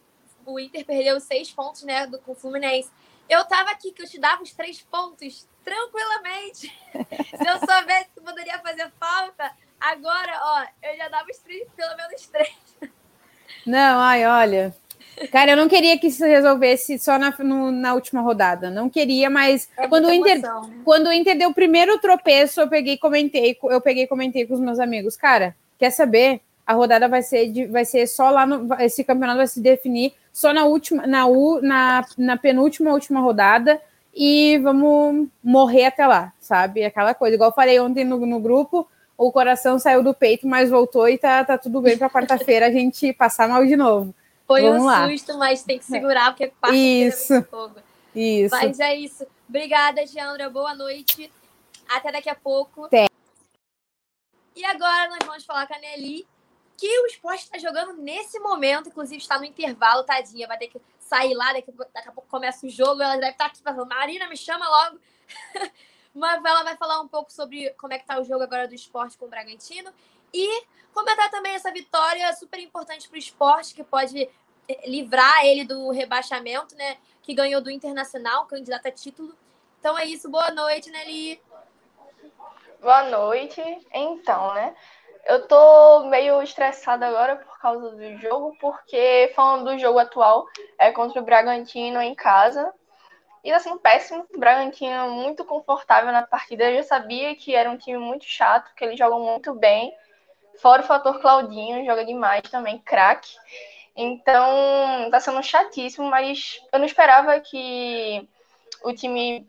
o 0.45 0.59
Inter 0.59 0.85
perdeu 0.85 1.19
seis 1.19 1.49
pontos, 1.51 1.83
né, 1.83 2.05
do, 2.07 2.19
com 2.19 2.33
o 2.33 2.35
Fluminense. 2.35 2.89
Eu 3.29 3.45
tava 3.45 3.69
aqui 3.71 3.91
que 3.91 4.01
eu 4.01 4.07
te 4.07 4.19
dava 4.19 4.41
os 4.43 4.51
três 4.53 4.81
pontos 4.81 5.47
tranquilamente. 5.63 6.67
Se 7.37 7.47
eu 7.47 7.59
soubesse 7.59 8.09
que 8.15 8.21
poderia 8.21 8.57
fazer 8.59 8.91
falta, 8.99 9.51
agora, 9.79 10.31
ó, 10.41 10.63
eu 10.89 10.97
já 10.97 11.07
dava 11.07 11.27
os 11.29 11.37
três, 11.37 11.67
pelo 11.75 11.95
menos 11.95 12.27
três. 12.27 12.55
Não, 13.65 13.99
ai, 13.99 14.25
olha. 14.25 14.75
Cara, 15.31 15.51
eu 15.51 15.57
não 15.57 15.67
queria 15.67 15.97
que 15.99 16.07
isso 16.07 16.23
resolvesse 16.25 16.97
só 16.97 17.17
na, 17.19 17.29
no- 17.39 17.71
na 17.71 17.93
última 17.93 18.21
rodada. 18.21 18.69
Não 18.69 18.89
queria, 18.89 19.29
mas 19.29 19.69
É 19.77 19.87
quando 19.87 20.05
o 20.07 20.11
Inter 20.13 20.37
emoção, 20.37 20.67
né? 20.67 20.81
quando 20.85 21.07
o 21.07 21.13
Inter 21.13 21.37
deu 21.37 21.49
o 21.49 21.53
primeiro 21.53 21.99
tropeço, 21.99 22.61
eu 22.61 22.69
peguei 22.69 22.93
e 22.93 22.97
comentei, 22.97 23.57
eu 23.63 23.81
peguei 23.81 24.03
e 24.03 24.07
comentei 24.07 24.47
com 24.47 24.53
os 24.53 24.59
meus 24.59 24.79
amigos, 24.79 25.17
cara, 25.17 25.55
quer 25.79 25.89
saber? 25.89 26.41
A 26.67 26.73
rodada 26.73 27.07
vai 27.07 27.23
ser, 27.23 27.47
de- 27.51 27.65
vai 27.65 27.83
ser 27.83 28.05
só 28.05 28.29
lá 28.29 28.45
no. 28.45 28.71
Esse 28.79 29.03
campeonato 29.03 29.37
vai 29.37 29.47
se 29.47 29.59
definir 29.59 30.13
só 30.31 30.53
na 30.53 30.65
última, 30.65 31.07
na, 31.07 31.25
u, 31.25 31.59
na, 31.61 32.05
na 32.17 32.37
penúltima 32.37 32.91
última 32.91 33.19
rodada 33.21 33.81
e 34.13 34.59
vamos 34.59 35.27
morrer 35.43 35.85
até 35.85 36.05
lá, 36.05 36.31
sabe? 36.39 36.83
Aquela 36.83 37.15
coisa. 37.15 37.33
Igual 37.35 37.49
eu 37.49 37.55
falei 37.55 37.79
ontem 37.79 38.03
no, 38.05 38.23
no 38.23 38.39
grupo, 38.39 38.87
o 39.17 39.31
coração 39.31 39.79
saiu 39.79 40.03
do 40.03 40.13
peito, 40.13 40.47
mas 40.47 40.69
voltou 40.69 41.09
e 41.09 41.17
tá, 41.17 41.43
tá 41.43 41.57
tudo 41.57 41.81
bem 41.81 41.97
para 41.97 42.09
quarta-feira 42.09 42.67
a 42.67 42.71
gente 42.71 43.11
passar 43.13 43.47
mal 43.49 43.65
de 43.65 43.75
novo. 43.75 44.13
Foi 44.45 44.61
Vamos 44.61 44.83
um 44.83 44.85
lá. 44.85 45.07
susto, 45.09 45.37
mas 45.37 45.63
tem 45.63 45.77
que 45.79 45.85
segurar, 45.85 46.31
porque 46.31 46.51
quarta 46.59 46.75
Isso. 46.77 47.33
é 47.33 47.41
fogo. 47.43 47.75
Isso. 48.15 48.55
Mas 48.55 48.79
é 48.79 48.95
isso. 48.95 49.25
Obrigada, 49.47 50.05
Giandra. 50.05 50.49
Boa 50.49 50.73
noite. 50.75 51.31
Até 51.87 52.11
daqui 52.11 52.29
a 52.29 52.35
pouco. 52.35 52.85
Até. 52.85 53.05
E 54.55 54.65
agora 54.65 55.09
nós 55.09 55.19
vamos 55.25 55.45
falar 55.45 55.67
com 55.67 55.73
a 55.73 55.79
Nelly, 55.79 56.27
que 56.77 56.99
o 57.01 57.05
esporte 57.07 57.43
está 57.43 57.57
jogando 57.57 57.93
nesse 57.93 58.39
momento, 58.39 58.89
inclusive 58.89 59.17
está 59.17 59.37
no 59.37 59.45
intervalo, 59.45 60.03
tadinha. 60.03 60.47
Vai 60.47 60.57
ter 60.57 60.67
que 60.67 60.81
sair 60.97 61.33
lá, 61.33 61.51
daqui, 61.51 61.71
daqui 61.71 62.07
a 62.09 62.11
pouco 62.11 62.29
começa 62.29 62.65
o 62.65 62.69
jogo. 62.69 63.01
Ela 63.01 63.17
deve 63.17 63.31
estar 63.31 63.47
aqui 63.47 63.61
falando, 63.61 63.87
Marina, 63.87 64.27
me 64.29 64.37
chama 64.37 64.67
logo. 64.67 64.99
Mas 66.13 66.43
ela 66.43 66.63
vai 66.63 66.77
falar 66.77 67.01
um 67.01 67.07
pouco 67.07 67.31
sobre 67.31 67.69
como 67.71 67.93
é 67.93 67.99
que 67.99 68.05
tá 68.05 68.19
o 68.19 68.23
jogo 68.23 68.43
agora 68.43 68.67
do 68.67 68.73
esporte 68.73 69.17
com 69.17 69.25
o 69.25 69.29
Bragantino. 69.29 69.91
E 70.33 70.65
comentar 70.93 71.29
também 71.29 71.53
essa 71.53 71.71
vitória 71.71 72.31
super 72.33 72.59
importante 72.59 73.07
para 73.07 73.15
o 73.15 73.19
esporte, 73.19 73.75
que 73.75 73.83
pode 73.83 74.23
eh, 74.67 74.89
livrar 74.89 75.45
ele 75.45 75.65
do 75.65 75.91
rebaixamento, 75.91 76.75
né? 76.75 76.97
Que 77.21 77.33
ganhou 77.33 77.61
do 77.61 77.69
Internacional, 77.69 78.45
candidato 78.45 78.87
a 78.87 78.91
título. 78.91 79.35
Então 79.79 79.97
é 79.97 80.05
isso, 80.05 80.29
boa 80.29 80.51
noite, 80.51 80.89
Nelly. 80.89 81.41
Boa 82.81 83.03
noite. 83.03 83.61
Então, 83.93 84.53
né? 84.53 84.73
Eu 85.25 85.47
tô 85.47 86.05
meio 86.05 86.41
estressada 86.41 87.05
agora 87.05 87.35
por 87.35 87.59
causa 87.59 87.91
do 87.91 88.17
jogo, 88.17 88.55
porque 88.59 89.31
falando 89.35 89.65
do 89.65 89.77
jogo 89.77 89.99
atual, 89.99 90.45
é 90.77 90.89
contra 90.91 91.21
o 91.21 91.25
Bragantino 91.25 92.01
em 92.01 92.15
casa. 92.15 92.73
E 93.43 93.57
sendo 93.59 93.79
péssimo. 93.79 94.25
O 94.33 94.39
Bragantino 94.39 95.11
muito 95.11 95.43
confortável 95.43 96.11
na 96.13 96.25
partida. 96.25 96.71
Eu 96.71 96.77
já 96.77 96.83
sabia 96.83 97.35
que 97.35 97.53
era 97.53 97.69
um 97.69 97.77
time 97.77 97.97
muito 97.97 98.23
chato, 98.23 98.73
que 98.75 98.85
eles 98.85 98.97
jogam 98.97 99.19
muito 99.19 99.53
bem. 99.53 99.93
Fora 100.61 100.81
o 100.81 100.85
fator 100.85 101.19
Claudinho, 101.19 101.85
joga 101.85 102.05
demais 102.05 102.43
também, 102.49 102.79
craque. 102.79 103.35
Então, 103.95 105.09
tá 105.11 105.19
sendo 105.19 105.43
chatíssimo, 105.43 106.09
mas 106.09 106.61
eu 106.71 106.79
não 106.79 106.85
esperava 106.85 107.39
que 107.41 108.27
o 108.83 108.93
time 108.93 109.45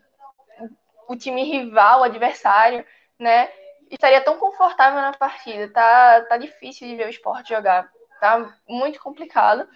o 1.08 1.16
time 1.16 1.42
rival, 1.42 2.00
o 2.00 2.04
adversário, 2.04 2.84
né, 3.20 3.50
estaria 3.90 4.20
tão 4.22 4.38
confortável 4.38 5.00
na 5.00 5.12
partida. 5.12 5.72
Tá, 5.72 6.22
tá 6.22 6.36
difícil 6.36 6.88
de 6.88 6.96
ver 6.96 7.06
o 7.06 7.10
esporte 7.10 7.50
jogar. 7.50 7.90
Tá 8.20 8.52
muito 8.66 9.00
complicado. 9.00 9.68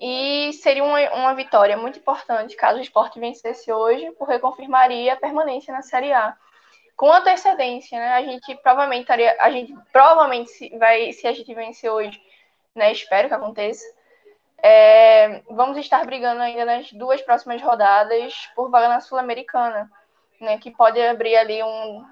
E 0.00 0.52
seria 0.54 0.82
uma, 0.82 0.98
uma 1.14 1.34
vitória 1.34 1.76
muito 1.76 1.98
importante 1.98 2.56
caso 2.56 2.78
o 2.78 2.82
esporte 2.82 3.20
vencesse 3.20 3.72
hoje, 3.72 4.10
porque 4.18 4.38
confirmaria 4.40 5.12
a 5.12 5.16
permanência 5.16 5.72
na 5.72 5.82
Série 5.82 6.12
A. 6.12 6.36
Com 6.96 7.12
antecedência, 7.12 7.98
né? 7.98 8.14
A 8.14 8.22
gente 8.22 8.54
provavelmente 8.56 9.02
estaria. 9.02 9.36
A 9.40 9.50
gente 9.50 9.74
provavelmente 9.92 10.76
vai, 10.76 11.12
se 11.12 11.26
a 11.26 11.32
gente 11.32 11.54
vencer 11.54 11.90
hoje, 11.90 12.20
né? 12.74 12.90
Espero 12.90 13.28
que 13.28 13.34
aconteça. 13.34 13.84
É, 14.64 15.42
vamos 15.50 15.76
estar 15.78 16.04
brigando 16.04 16.40
ainda 16.42 16.64
nas 16.64 16.92
duas 16.92 17.20
próximas 17.22 17.60
rodadas 17.62 18.48
por 18.54 18.70
vaga 18.70 18.88
na 18.88 19.00
Sul-Americana, 19.00 19.90
né? 20.40 20.58
Que 20.58 20.70
pode 20.70 21.00
abrir 21.00 21.36
ali 21.36 21.62
um, 21.62 22.04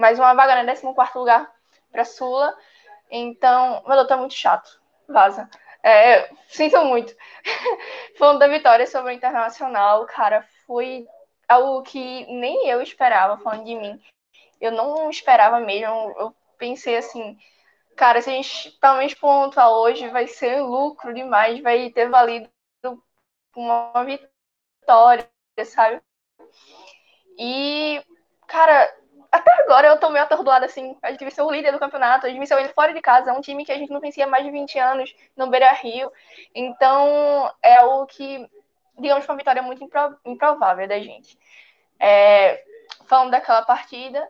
mais 0.00 0.18
uma 0.18 0.32
vaga 0.32 0.62
no 0.62 0.94
14 0.94 1.18
lugar 1.18 1.52
para 1.92 2.04
Sula. 2.06 2.56
Então, 3.10 3.82
meu 3.86 3.96
Deus, 3.96 4.08
tá 4.08 4.16
muito 4.16 4.34
chato. 4.34 4.80
Vaza. 5.06 5.48
É, 5.82 6.30
sinto 6.48 6.82
muito. 6.84 7.14
Falando 8.18 8.38
da 8.38 8.48
vitória 8.48 8.86
sobre 8.86 9.12
o 9.12 9.14
Internacional, 9.14 10.06
cara, 10.06 10.42
foi 10.66 11.06
algo 11.46 11.82
que 11.82 12.24
nem 12.26 12.66
eu 12.68 12.80
esperava, 12.80 13.42
falando 13.42 13.64
de 13.64 13.74
mim. 13.74 14.00
Eu 14.60 14.72
não 14.72 15.10
esperava 15.10 15.60
mesmo. 15.60 16.14
Eu 16.18 16.34
pensei 16.56 16.96
assim, 16.96 17.36
cara, 17.96 18.22
se 18.22 18.30
a 18.30 18.32
gente 18.32 18.70
pelo 18.80 18.96
menos 18.96 19.14
pontuar 19.14 19.70
hoje, 19.70 20.08
vai 20.08 20.26
ser 20.26 20.62
lucro 20.62 21.12
demais, 21.12 21.60
vai 21.60 21.90
ter 21.90 22.08
valido 22.08 22.48
uma 23.54 24.04
vitória, 24.04 25.28
sabe? 25.64 26.00
E, 27.38 28.02
cara, 28.46 28.99
até 29.30 29.52
agora 29.62 29.88
eu 29.88 29.98
tô 29.98 30.10
meio 30.10 30.24
atordoada, 30.24 30.66
assim. 30.66 30.96
A 31.02 31.10
gente 31.10 31.24
venceu 31.24 31.46
o 31.46 31.52
líder 31.52 31.72
do 31.72 31.78
campeonato, 31.78 32.26
a 32.26 32.28
gente 32.28 32.38
venceu 32.38 32.58
ele 32.58 32.70
fora 32.70 32.92
de 32.92 33.00
casa, 33.00 33.30
é 33.30 33.32
um 33.32 33.40
time 33.40 33.64
que 33.64 33.70
a 33.70 33.78
gente 33.78 33.92
não 33.92 34.00
vencia 34.00 34.24
há 34.24 34.28
mais 34.28 34.44
de 34.44 34.50
20 34.50 34.78
anos 34.78 35.14
no 35.36 35.46
Beira 35.46 35.72
Rio. 35.72 36.10
Então, 36.54 37.52
é 37.62 37.82
o 37.84 38.06
que, 38.06 38.48
digamos, 38.98 39.24
foi 39.24 39.34
uma 39.34 39.38
vitória 39.38 39.62
muito 39.62 39.84
impro 39.84 40.18
improvável 40.24 40.88
da 40.88 40.98
gente. 40.98 41.38
É, 41.98 42.64
falando 43.06 43.30
daquela 43.30 43.62
partida, 43.62 44.28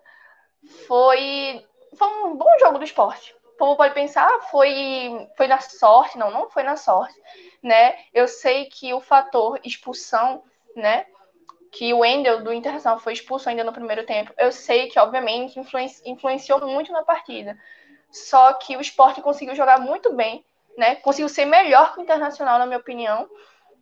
foi, 0.86 1.66
foi 1.96 2.08
um 2.08 2.36
bom 2.36 2.58
jogo 2.58 2.78
do 2.78 2.84
esporte. 2.84 3.34
O 3.54 3.56
povo 3.56 3.76
pode 3.76 3.94
pensar, 3.94 4.28
foi, 4.50 5.28
foi 5.36 5.46
na 5.46 5.60
sorte. 5.60 6.18
Não, 6.18 6.30
não 6.30 6.50
foi 6.50 6.62
na 6.62 6.76
sorte, 6.76 7.18
né? 7.62 7.96
Eu 8.12 8.28
sei 8.28 8.66
que 8.66 8.92
o 8.92 9.00
fator 9.00 9.58
expulsão, 9.64 10.42
né? 10.76 11.06
Que 11.70 11.94
o 11.94 11.98
Wendel 11.98 12.42
do 12.42 12.52
Internacional 12.52 12.98
foi 12.98 13.12
expulso 13.12 13.48
ainda 13.48 13.62
no 13.62 13.72
primeiro 13.72 14.04
tempo, 14.04 14.32
eu 14.36 14.50
sei 14.50 14.88
que, 14.88 14.98
obviamente, 14.98 15.58
influenci 15.58 16.02
influenciou 16.04 16.60
muito 16.66 16.92
na 16.92 17.02
partida. 17.02 17.56
Só 18.10 18.52
que 18.54 18.76
o 18.76 18.80
esporte 18.80 19.22
conseguiu 19.22 19.54
jogar 19.54 19.78
muito 19.78 20.12
bem, 20.12 20.44
né? 20.76 20.96
Conseguiu 20.96 21.28
ser 21.28 21.44
melhor 21.44 21.94
que 21.94 22.00
o 22.00 22.02
Internacional, 22.02 22.58
na 22.58 22.66
minha 22.66 22.78
opinião. 22.78 23.28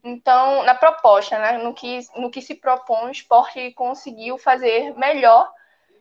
Então, 0.04 0.62
na 0.64 0.74
proposta, 0.74 1.38
né? 1.38 1.58
No 1.58 1.72
que, 1.72 2.00
no 2.16 2.30
que 2.30 2.42
se 2.42 2.54
propõe, 2.54 3.08
o 3.08 3.10
esporte 3.10 3.72
conseguiu 3.72 4.36
fazer 4.36 4.94
melhor 4.96 5.50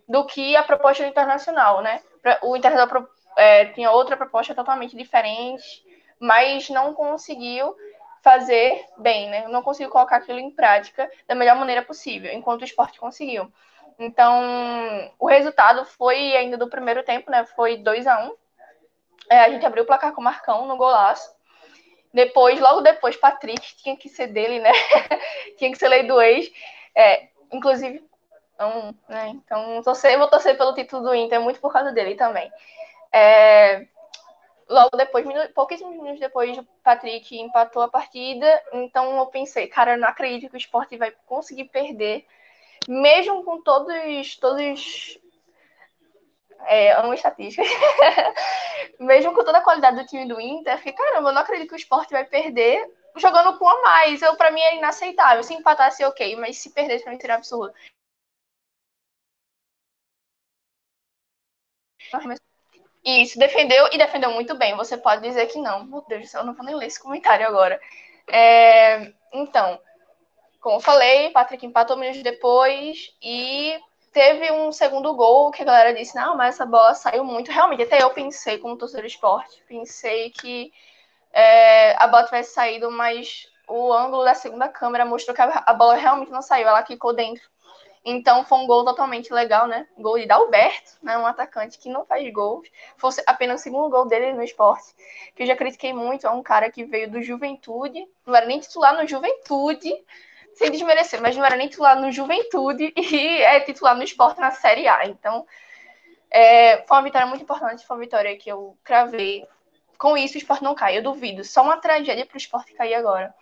do 0.08 0.26
que 0.26 0.56
a 0.56 0.64
proposta 0.64 1.04
do 1.04 1.10
Internacional, 1.10 1.82
né? 1.82 2.02
O 2.44 2.58
Internacional 2.58 3.08
é, 3.38 3.66
tinha 3.68 3.92
outra 3.92 4.18
proposta 4.18 4.54
totalmente 4.54 4.96
diferente, 4.96 5.86
mas 6.20 6.70
não 6.70 6.94
conseguiu 6.94 7.74
fazer 8.22 8.86
bem, 8.98 9.30
né? 9.30 9.48
Não 9.48 9.62
conseguiu 9.62 9.92
colocar 9.92 10.18
aquilo 10.18 10.40
em 10.40 10.52
prática 10.52 11.10
da 11.28 11.36
melhor 11.36 11.56
maneira 11.56 11.82
possível, 11.82 12.32
enquanto 12.34 12.62
o 12.62 12.66
esporte 12.66 13.00
conseguiu. 13.00 13.52
Então, 14.00 15.12
o 15.18 15.28
resultado 15.28 15.84
foi 15.86 16.36
ainda 16.36 16.58
do 16.58 16.70
primeiro 16.70 17.04
tempo, 17.04 17.32
né? 17.32 17.46
Foi 17.46 17.78
2 17.78 18.06
a 18.06 18.20
1 18.20 18.28
um. 18.28 18.36
é, 19.30 19.40
A 19.40 19.50
gente 19.50 19.66
abriu 19.66 19.84
o 19.84 19.88
placar 19.88 20.14
com 20.14 20.22
o 20.22 20.24
Marcão 20.24 20.68
no 20.68 20.78
golaço. 20.78 21.36
Depois, 22.14 22.60
logo 22.60 22.82
depois, 22.82 23.16
Patrick 23.16 23.76
tinha 23.78 23.96
que 23.96 24.10
ser 24.10 24.28
dele, 24.28 24.60
né? 24.60 24.72
tinha 25.58 25.72
que 25.72 25.78
ser 25.78 25.88
lei 25.88 26.04
do 26.04 26.22
ex. 26.22 26.52
É, 26.96 27.28
inclusive, 27.52 28.04
um, 28.60 28.94
né? 29.08 29.30
então 29.30 29.82
torcer, 29.84 30.18
vou 30.18 30.28
torcer 30.28 30.58
pelo 30.58 30.74
título 30.74 31.04
do 31.04 31.16
Inter, 31.16 31.40
muito 31.40 31.60
por 31.60 31.72
causa 31.72 31.92
dele 31.92 32.16
também. 32.16 32.52
É, 33.12 33.86
logo 34.70 34.96
depois, 34.96 35.26
pouquíssimos 35.54 35.96
minutos 35.96 36.20
depois, 36.20 36.58
o 36.58 36.64
Patrick 36.84 37.40
empatou 37.40 37.82
a 37.82 37.90
partida. 37.90 38.48
Então 38.74 39.18
eu 39.18 39.26
pensei, 39.28 39.68
cara, 39.68 39.94
eu 39.94 39.98
não 39.98 40.08
acredito 40.08 40.50
que 40.50 40.56
o 40.56 40.58
esporte 40.58 40.98
vai 40.98 41.12
conseguir 41.26 41.66
perder, 41.66 42.26
mesmo 42.88 43.44
com 43.44 43.62
todos, 43.62 44.36
todos 44.38 45.20
é, 46.66 46.92
amo 46.94 47.14
estatísticas. 47.14 47.68
Mesmo 49.00 49.34
com 49.34 49.44
toda 49.44 49.60
a 49.60 49.64
qualidade 49.64 49.98
do 49.98 50.06
time 50.06 50.28
do 50.28 50.40
Inter, 50.42 50.74
eu 50.74 50.78
fiquei, 50.78 50.94
caramba, 50.94 51.30
eu 51.30 51.34
não 51.34 51.42
acredito 51.42 51.70
que 51.70 51.76
o 51.76 51.78
esporte 51.78 52.12
vai 52.12 52.26
perder 52.26 52.84
jogando 53.16 53.58
com 53.58 53.68
a 53.68 53.82
mais. 53.82 54.22
Eu, 54.22 54.36
pra 54.36 54.52
mim, 54.52 54.62
é 54.62 54.78
inaceitável. 54.78 55.44
Se 55.44 55.54
empatasse, 55.54 56.04
ok, 56.04 56.36
mas 56.36 56.58
se 56.58 56.72
perdesse, 56.72 57.04
pra 57.04 57.14
mim 57.14 57.20
seria 57.20 57.36
absurdo. 57.36 57.74
Isso, 63.08 63.40
defendeu 63.40 63.88
e 63.94 63.98
defendeu 63.98 64.32
muito 64.32 64.54
bem. 64.56 64.76
Você 64.76 64.98
pode 64.98 65.22
dizer 65.22 65.46
que 65.46 65.58
não. 65.58 65.86
Meu 65.86 66.04
Deus 66.10 66.24
do 66.24 66.28
céu, 66.28 66.42
eu 66.42 66.46
não 66.46 66.54
vou 66.54 66.66
nem 66.66 66.76
ler 66.76 66.88
esse 66.88 67.02
comentário 67.02 67.48
agora. 67.48 67.80
É, 68.28 69.14
então, 69.32 69.80
como 70.60 70.76
eu 70.76 70.82
falei, 70.82 71.30
Patrick 71.30 71.66
empatou 71.66 71.96
minutos 71.96 72.22
depois 72.22 73.16
e 73.22 73.80
teve 74.12 74.52
um 74.52 74.74
segundo 74.74 75.16
gol 75.16 75.52
que 75.52 75.62
a 75.62 75.66
galera 75.66 75.94
disse: 75.94 76.18
não, 76.18 76.36
mas 76.36 76.56
essa 76.56 76.66
bola 76.66 76.94
saiu 76.96 77.24
muito. 77.24 77.50
Realmente, 77.50 77.84
até 77.84 78.04
eu 78.04 78.10
pensei, 78.10 78.58
como 78.58 78.78
torcedor 78.78 79.06
de 79.06 79.14
esporte, 79.14 79.64
pensei 79.70 80.30
que 80.32 80.74
é, 81.32 81.96
a 82.04 82.08
bola 82.08 82.26
tivesse 82.26 82.54
saído, 82.54 82.92
mas 82.92 83.48
o 83.70 83.94
ângulo 83.94 84.26
da 84.26 84.34
segunda 84.34 84.68
câmera 84.68 85.06
mostrou 85.06 85.34
que 85.34 85.42
a, 85.42 85.74
bola 85.74 85.96
realmente 85.96 86.32
não 86.32 86.42
saiu, 86.42 86.68
ela 86.68 86.86
ficou 86.86 87.14
dentro. 87.14 87.50
Então 88.10 88.46
foi 88.46 88.60
um 88.60 88.66
gol 88.66 88.86
totalmente 88.86 89.34
legal, 89.34 89.68
né? 89.68 89.86
Gol 89.98 90.18
de 90.18 90.26
Dalberto, 90.26 90.94
né? 91.04 91.18
Um 91.18 91.26
atacante 91.26 91.78
que 91.78 91.90
não 91.90 92.06
faz 92.06 92.32
gols. 92.32 92.66
Fosse 92.96 93.22
apenas 93.28 93.60
o 93.60 93.64
segundo 93.64 93.90
gol 93.90 94.08
dele 94.08 94.32
no 94.32 94.42
esporte. 94.42 94.96
Que 95.36 95.44
eu 95.44 95.48
já 95.48 95.58
critiquei 95.58 95.92
muito. 95.92 96.26
É 96.26 96.30
um 96.30 96.42
cara 96.42 96.72
que 96.72 96.86
veio 96.86 97.12
do 97.12 97.22
Juventude. 97.22 98.08
Não 98.26 98.34
era 98.34 98.46
nem 98.46 98.62
titular 98.62 98.96
no 98.96 99.06
Juventude 99.06 99.94
sem 100.54 100.72
desmerecer, 100.72 101.22
mas 101.22 101.36
não 101.36 101.46
era 101.46 101.58
nem 101.58 101.68
titular 101.68 102.00
no 102.00 102.10
Juventude 102.10 102.94
e 102.96 103.42
é 103.42 103.60
titular 103.60 103.94
no 103.94 104.04
esporte 104.04 104.40
na 104.40 104.52
Série 104.52 104.88
A. 104.88 105.06
Então, 105.06 105.46
é, 106.32 106.84
foi 106.88 106.98
uma 106.98 107.04
vitória 107.04 107.28
muito 107.28 107.44
importante, 107.44 107.86
foi 107.86 107.98
uma 107.98 108.04
vitória 108.04 108.38
que 108.38 108.50
eu 108.50 108.78
cravei. 108.86 109.46
Com 109.98 110.16
isso, 110.16 110.36
o 110.36 110.38
esporte 110.38 110.64
não 110.64 110.74
cai, 110.74 110.98
eu 110.98 111.04
duvido. 111.04 111.44
Só 111.44 111.62
uma 111.62 111.76
tragédia 111.76 112.26
para 112.26 112.36
o 112.36 112.38
esporte 112.38 112.74
cair 112.74 112.94
agora. 112.94 113.36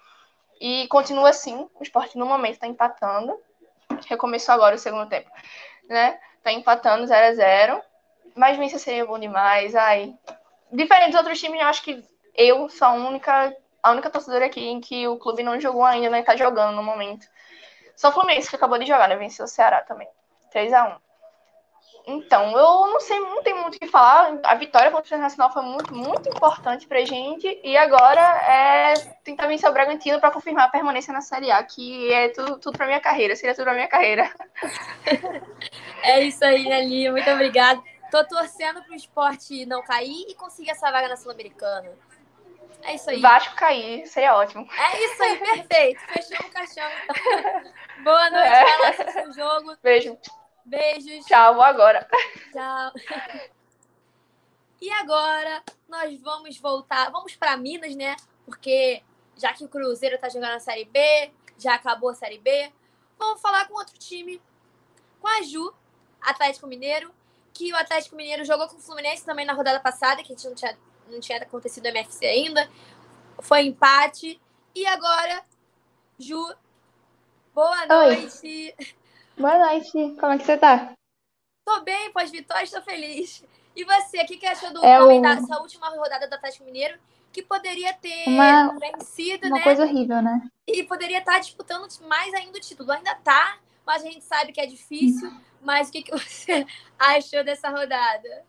E 0.60 0.88
continua 0.88 1.30
assim, 1.30 1.70
o 1.76 1.84
esporte 1.84 2.18
no 2.18 2.26
momento 2.26 2.54
está 2.54 2.66
empatando. 2.66 3.40
Recomeçou 4.08 4.54
agora 4.54 4.76
o 4.76 4.80
segundo 4.80 5.08
tempo, 5.08 5.30
né? 5.88 6.20
Tá 6.44 6.52
empatando 6.52 7.08
0 7.08 7.28
a 7.28 7.34
0 7.34 7.82
Mas 8.36 8.58
vencer 8.58 8.80
seria 8.80 9.06
bom 9.06 9.20
demais. 9.20 9.76
Ai. 9.76 10.14
Diferente 10.72 11.12
dos 11.12 11.20
outros 11.20 11.40
times, 11.40 11.60
eu 11.60 11.68
acho 11.68 11.84
que 11.84 12.04
eu 12.36 12.70
sou 12.70 12.88
a 12.88 12.94
única 12.94 13.56
a 13.82 13.92
única 13.92 14.10
torcedora 14.10 14.48
aqui 14.48 14.66
em 14.66 14.82
que 14.82 15.08
o 15.08 15.18
clube 15.18 15.44
não 15.44 15.60
jogou 15.60 15.86
ainda, 15.86 16.10
né? 16.10 16.24
Tá 16.24 16.36
jogando 16.36 16.76
no 16.76 16.82
momento. 16.82 17.28
Só 17.96 18.10
o 18.10 18.12
Fluminense 18.12 18.50
que 18.50 18.56
acabou 18.56 18.80
de 18.80 18.86
jogar, 18.86 19.08
né? 19.08 19.16
Venceu 19.16 19.46
o 19.46 19.48
Ceará 19.48 19.82
também. 19.82 20.08
3 20.52 20.74
a 20.74 20.86
1 20.88 20.96
Então, 22.08 22.52
eu 22.52 22.88
não 22.88 23.00
sei, 23.00 23.20
não 23.20 23.42
tem 23.42 23.54
muito 23.56 23.76
o 23.76 23.80
que 23.80 23.88
falar. 23.88 24.40
A 24.44 24.56
vitória 24.56 24.92
contra 24.92 25.06
o 25.06 25.08
Internacional 25.08 25.52
foi 25.52 25.64
muito, 25.64 25.94
muito 25.94 26.30
importante 26.30 26.88
pra 26.88 27.04
gente. 27.04 27.60
E 27.64 27.76
agora 27.76 28.22
é 28.22 28.94
tentar 29.24 29.48
vencer 29.48 29.70
o 29.70 29.74
Bragantino 29.74 30.20
para 30.20 30.32
confirmar 30.32 30.66
a 30.66 30.72
permanência 30.72 31.12
na 31.12 31.22
Série 31.22 31.50
A, 31.50 31.64
que 31.64 32.14
é 32.14 32.30
tudo, 32.30 32.60
tudo 32.60 32.78
pra 32.78 32.86
minha 32.86 33.00
carreira. 33.00 33.36
Seria 33.36 33.56
tudo 33.56 33.66
pra 33.66 33.74
minha 33.74 33.88
carreira. 33.88 34.30
é 36.04 36.22
isso 36.22 36.46
aí, 36.46 36.64
Nelly. 36.64 37.10
Muito 37.10 37.30
obrigada. 37.30 37.82
Tô 38.12 38.24
torcendo 38.24 38.84
pro 38.84 38.94
esporte 38.94 39.66
não 39.66 39.82
cair 39.82 40.26
e 40.30 40.36
conseguir 40.36 40.70
essa 40.70 40.92
vaga 40.92 41.08
na 41.08 41.18
Sul-Americana. 41.18 41.92
É 42.84 42.94
isso 42.94 43.10
aí. 43.10 43.20
Vasco 43.20 43.56
cair, 43.56 44.06
seria 44.06 44.36
ótimo. 44.36 44.68
É 44.78 45.04
isso 45.04 45.24
aí, 45.24 45.38
perfeito. 45.38 46.02
Fechou 46.02 46.46
o 46.46 46.52
caixão. 46.52 46.88
Então. 47.04 47.74
Boa 48.04 48.30
noite, 48.30 48.48
é. 48.48 48.88
assistir 48.90 49.28
o 49.28 49.34
jogo. 49.34 49.76
Beijo. 49.82 50.18
Beijos. 50.66 51.26
Tchau, 51.26 51.54
vou 51.54 51.64
agora. 51.64 52.08
Tchau. 52.52 52.92
E 54.82 54.92
agora 54.92 55.64
nós 55.88 56.20
vamos 56.22 56.58
voltar, 56.58 57.12
vamos 57.12 57.36
para 57.36 57.56
Minas, 57.56 57.96
né? 57.96 58.16
Porque 58.46 59.02
já 59.38 59.54
que 59.54 59.64
o 59.64 59.70
Cruzeiro 59.70 60.18
tá 60.18 60.30
jogando 60.30 60.56
a 60.56 60.60
Série 60.60 60.86
B, 60.86 61.32
já 61.58 61.76
acabou 61.76 62.10
a 62.10 62.16
Série 62.16 62.40
B, 62.40 62.72
vamos 63.18 63.42
falar 63.42 63.68
com 63.68 63.76
outro 63.76 63.98
time, 63.98 64.42
com 65.22 65.28
a 65.28 65.42
Ju, 65.44 65.74
Atlético 66.22 66.68
Mineiro, 66.68 67.14
que 67.54 67.72
o 67.72 67.78
Atlético 67.78 68.16
Mineiro 68.16 68.44
jogou 68.44 68.68
com 68.68 68.78
o 68.78 68.82
Fluminense 68.82 69.26
também 69.26 69.46
na 69.46 69.54
rodada 69.54 69.80
passada, 69.80 70.22
que 70.24 70.34
a 70.34 70.36
gente 70.36 70.48
não 70.48 70.56
tinha 70.56 70.78
não 71.08 71.20
tinha 71.20 71.38
acontecido 71.38 71.86
MFC 71.86 72.26
ainda. 72.26 72.70
Foi 73.40 73.62
empate. 73.62 74.42
E 74.74 74.86
agora, 74.88 75.44
Ju, 76.18 76.54
boa 77.54 77.86
noite. 77.86 78.76
Boa 79.38 79.58
noite. 79.60 80.16
Como 80.18 80.32
é 80.32 80.38
que 80.38 80.46
você 80.46 80.58
tá? 80.58 80.94
Tô 81.66 81.82
bem, 81.84 82.12
pós-vitória, 82.14 82.64
estou 82.64 82.82
feliz. 82.82 83.44
E 83.76 83.84
você, 83.84 84.22
o 84.22 84.26
que, 84.26 84.38
que 84.38 84.46
achou 84.46 84.72
do, 84.72 84.84
é 84.84 85.02
o... 85.02 85.22
dessa 85.22 85.60
última 85.60 85.90
rodada 85.90 86.28
do 86.28 86.36
Atlético 86.36 86.64
Mineiro? 86.64 86.98
Que 87.34 87.42
poderia 87.42 87.94
ter 87.94 88.30
uma, 88.30 88.74
vencido, 88.80 89.48
uma 89.48 89.58
né? 89.58 89.64
coisa 89.64 89.84
horrível, 89.84 90.22
né? 90.22 90.48
E 90.66 90.84
poderia 90.84 91.20
estar 91.20 91.40
disputando 91.40 91.86
mais 92.08 92.34
ainda 92.34 92.58
o 92.58 92.62
título. 92.62 92.94
Ainda 92.94 93.14
tá, 93.16 93.58
mas 93.86 94.04
a 94.04 94.06
gente 94.06 94.24
sabe 94.24 94.54
que 94.54 94.62
é 94.62 94.66
difícil. 94.66 95.30
Hum. 95.30 95.42
Mas 95.62 95.90
o 95.90 95.92
que, 95.92 96.04
que 96.04 96.12
você 96.12 96.66
achou 96.98 97.44
dessa 97.44 97.70
rodada? 97.70 98.46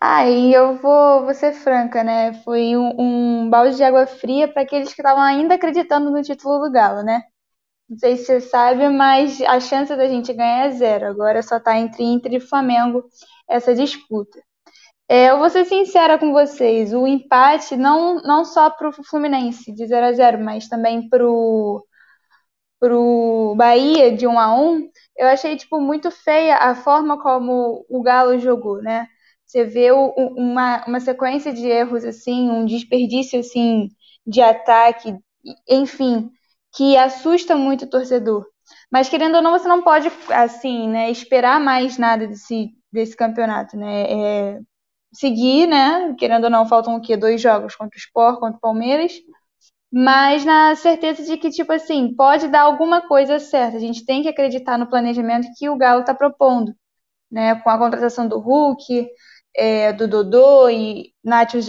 Aí 0.00 0.54
eu 0.54 0.76
vou, 0.76 1.24
vou 1.24 1.34
ser 1.34 1.52
franca, 1.52 2.04
né? 2.04 2.32
Foi 2.44 2.76
um, 2.76 2.94
um 2.96 3.50
balde 3.50 3.76
de 3.76 3.82
água 3.82 4.06
fria 4.06 4.46
para 4.46 4.62
aqueles 4.62 4.94
que 4.94 5.00
estavam 5.00 5.22
ainda 5.22 5.54
acreditando 5.54 6.10
no 6.10 6.22
título 6.22 6.64
do 6.64 6.70
Galo, 6.70 7.02
né? 7.02 7.24
Não 7.88 7.98
sei 7.98 8.16
se 8.16 8.26
você 8.26 8.40
sabe, 8.40 8.88
mas 8.90 9.40
a 9.42 9.60
chance 9.60 9.94
da 9.96 10.06
gente 10.08 10.32
ganhar 10.32 10.66
é 10.66 10.70
zero. 10.70 11.06
Agora 11.06 11.42
só 11.42 11.58
tá 11.58 11.78
entre 11.78 12.04
Inter 12.04 12.34
e 12.34 12.40
Flamengo 12.40 13.04
essa 13.48 13.74
disputa. 13.74 14.38
É, 15.08 15.30
eu 15.30 15.38
vou 15.38 15.50
ser 15.50 15.64
sincera 15.66 16.18
com 16.18 16.32
vocês, 16.32 16.94
o 16.94 17.06
empate 17.06 17.76
não, 17.76 18.16
não 18.22 18.44
só 18.44 18.70
para 18.70 18.88
o 18.90 18.92
Fluminense 18.92 19.72
de 19.72 19.86
0 19.86 20.06
a 20.06 20.12
0 20.12 20.44
mas 20.44 20.68
também 20.68 21.08
para 21.08 21.26
o 21.26 21.84
Bahia 23.56 24.14
de 24.16 24.26
1 24.26 24.38
a 24.38 24.54
1 24.54 24.88
eu 25.16 25.26
achei 25.28 25.56
tipo, 25.56 25.80
muito 25.80 26.10
feia 26.10 26.56
a 26.56 26.74
forma 26.74 27.20
como 27.20 27.84
o 27.88 28.02
Galo 28.02 28.38
jogou, 28.38 28.80
né? 28.82 29.06
Você 29.44 29.64
vê 29.64 29.90
uma, 29.92 30.84
uma 30.86 31.00
sequência 31.00 31.52
de 31.52 31.66
erros, 31.66 32.04
assim, 32.04 32.50
um 32.50 32.64
desperdício, 32.66 33.40
assim, 33.40 33.88
de 34.26 34.40
ataque, 34.42 35.16
enfim, 35.68 36.30
que 36.74 36.96
assusta 36.96 37.56
muito 37.56 37.84
o 37.84 37.90
torcedor. 37.90 38.46
Mas, 38.90 39.08
querendo 39.08 39.36
ou 39.36 39.42
não, 39.42 39.52
você 39.52 39.68
não 39.68 39.82
pode, 39.82 40.10
assim, 40.30 40.88
né, 40.88 41.10
esperar 41.10 41.60
mais 41.60 41.98
nada 41.98 42.26
desse, 42.26 42.70
desse 42.92 43.16
campeonato, 43.16 43.76
né? 43.76 44.02
É 44.56 44.60
seguir, 45.12 45.66
né, 45.66 46.14
querendo 46.18 46.44
ou 46.44 46.50
não, 46.50 46.68
faltam 46.68 46.96
o 46.96 47.00
quê? 47.00 47.16
Dois 47.16 47.40
jogos 47.40 47.74
contra 47.74 47.96
o 47.96 47.98
Sport, 47.98 48.40
contra 48.40 48.58
o 48.58 48.60
Palmeiras, 48.60 49.12
mas 49.92 50.44
na 50.44 50.74
certeza 50.76 51.24
de 51.24 51.36
que, 51.38 51.50
tipo 51.50 51.72
assim, 51.72 52.14
pode 52.14 52.48
dar 52.48 52.62
alguma 52.62 53.06
coisa 53.08 53.38
certa. 53.38 53.76
A 53.78 53.80
gente 53.80 54.04
tem 54.04 54.22
que 54.22 54.28
acreditar 54.28 54.78
no 54.78 54.88
planejamento 54.88 55.48
que 55.56 55.68
o 55.68 55.76
Galo 55.76 56.00
está 56.02 56.14
propondo, 56.14 56.74
né? 57.30 57.54
Com 57.56 57.70
a 57.70 57.78
contratação 57.78 58.28
do 58.28 58.38
Hulk, 58.38 59.08
é, 59.56 59.92
do 59.92 60.06
Dodô 60.06 60.68
e 60.68 61.12
Nátio 61.24 61.60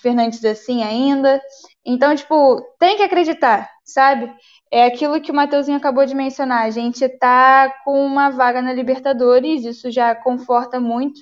Fernandes 0.00 0.44
assim 0.44 0.82
ainda. 0.82 1.40
Então, 1.86 2.14
tipo, 2.16 2.60
tem 2.80 2.96
que 2.96 3.02
acreditar, 3.04 3.70
sabe? 3.84 4.32
É 4.72 4.84
aquilo 4.86 5.20
que 5.20 5.30
o 5.30 5.34
Mateuzinho 5.34 5.78
acabou 5.78 6.04
de 6.04 6.14
mencionar. 6.16 6.64
A 6.64 6.70
gente 6.70 7.08
tá 7.08 7.72
com 7.84 8.04
uma 8.04 8.28
vaga 8.30 8.60
na 8.60 8.72
Libertadores, 8.72 9.64
isso 9.64 9.90
já 9.90 10.14
conforta 10.14 10.80
muito, 10.80 11.20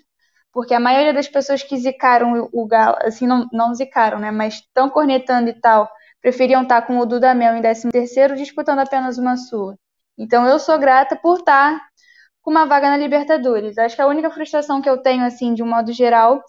porque 0.52 0.72
a 0.72 0.80
maioria 0.80 1.12
das 1.12 1.28
pessoas 1.28 1.62
que 1.62 1.76
zicaram 1.76 2.48
o 2.52 2.66
Galo, 2.66 2.96
assim, 3.02 3.26
não, 3.26 3.46
não 3.52 3.74
zicaram, 3.74 4.18
né? 4.18 4.30
Mas 4.30 4.54
estão 4.54 4.88
cornetando 4.88 5.50
e 5.50 5.60
tal, 5.60 5.90
preferiam 6.22 6.62
estar 6.62 6.80
tá 6.80 6.86
com 6.86 6.98
o 6.98 7.04
Dudamel 7.06 7.56
em 7.56 7.60
13 7.60 7.90
terceiro 7.90 8.36
disputando 8.36 8.78
apenas 8.78 9.18
uma 9.18 9.36
sua. 9.36 9.76
Então 10.16 10.46
eu 10.46 10.58
sou 10.58 10.78
grata 10.78 11.16
por 11.16 11.40
estar 11.40 11.78
tá 11.78 11.86
com 12.42 12.50
uma 12.50 12.66
vaga 12.66 12.88
na 12.90 12.96
Libertadores. 12.96 13.76
Acho 13.78 13.96
que 13.96 14.02
a 14.02 14.06
única 14.06 14.30
frustração 14.30 14.80
que 14.80 14.88
eu 14.88 14.98
tenho, 14.98 15.24
assim, 15.24 15.54
de 15.54 15.62
um 15.62 15.68
modo 15.68 15.92
geral, 15.92 16.42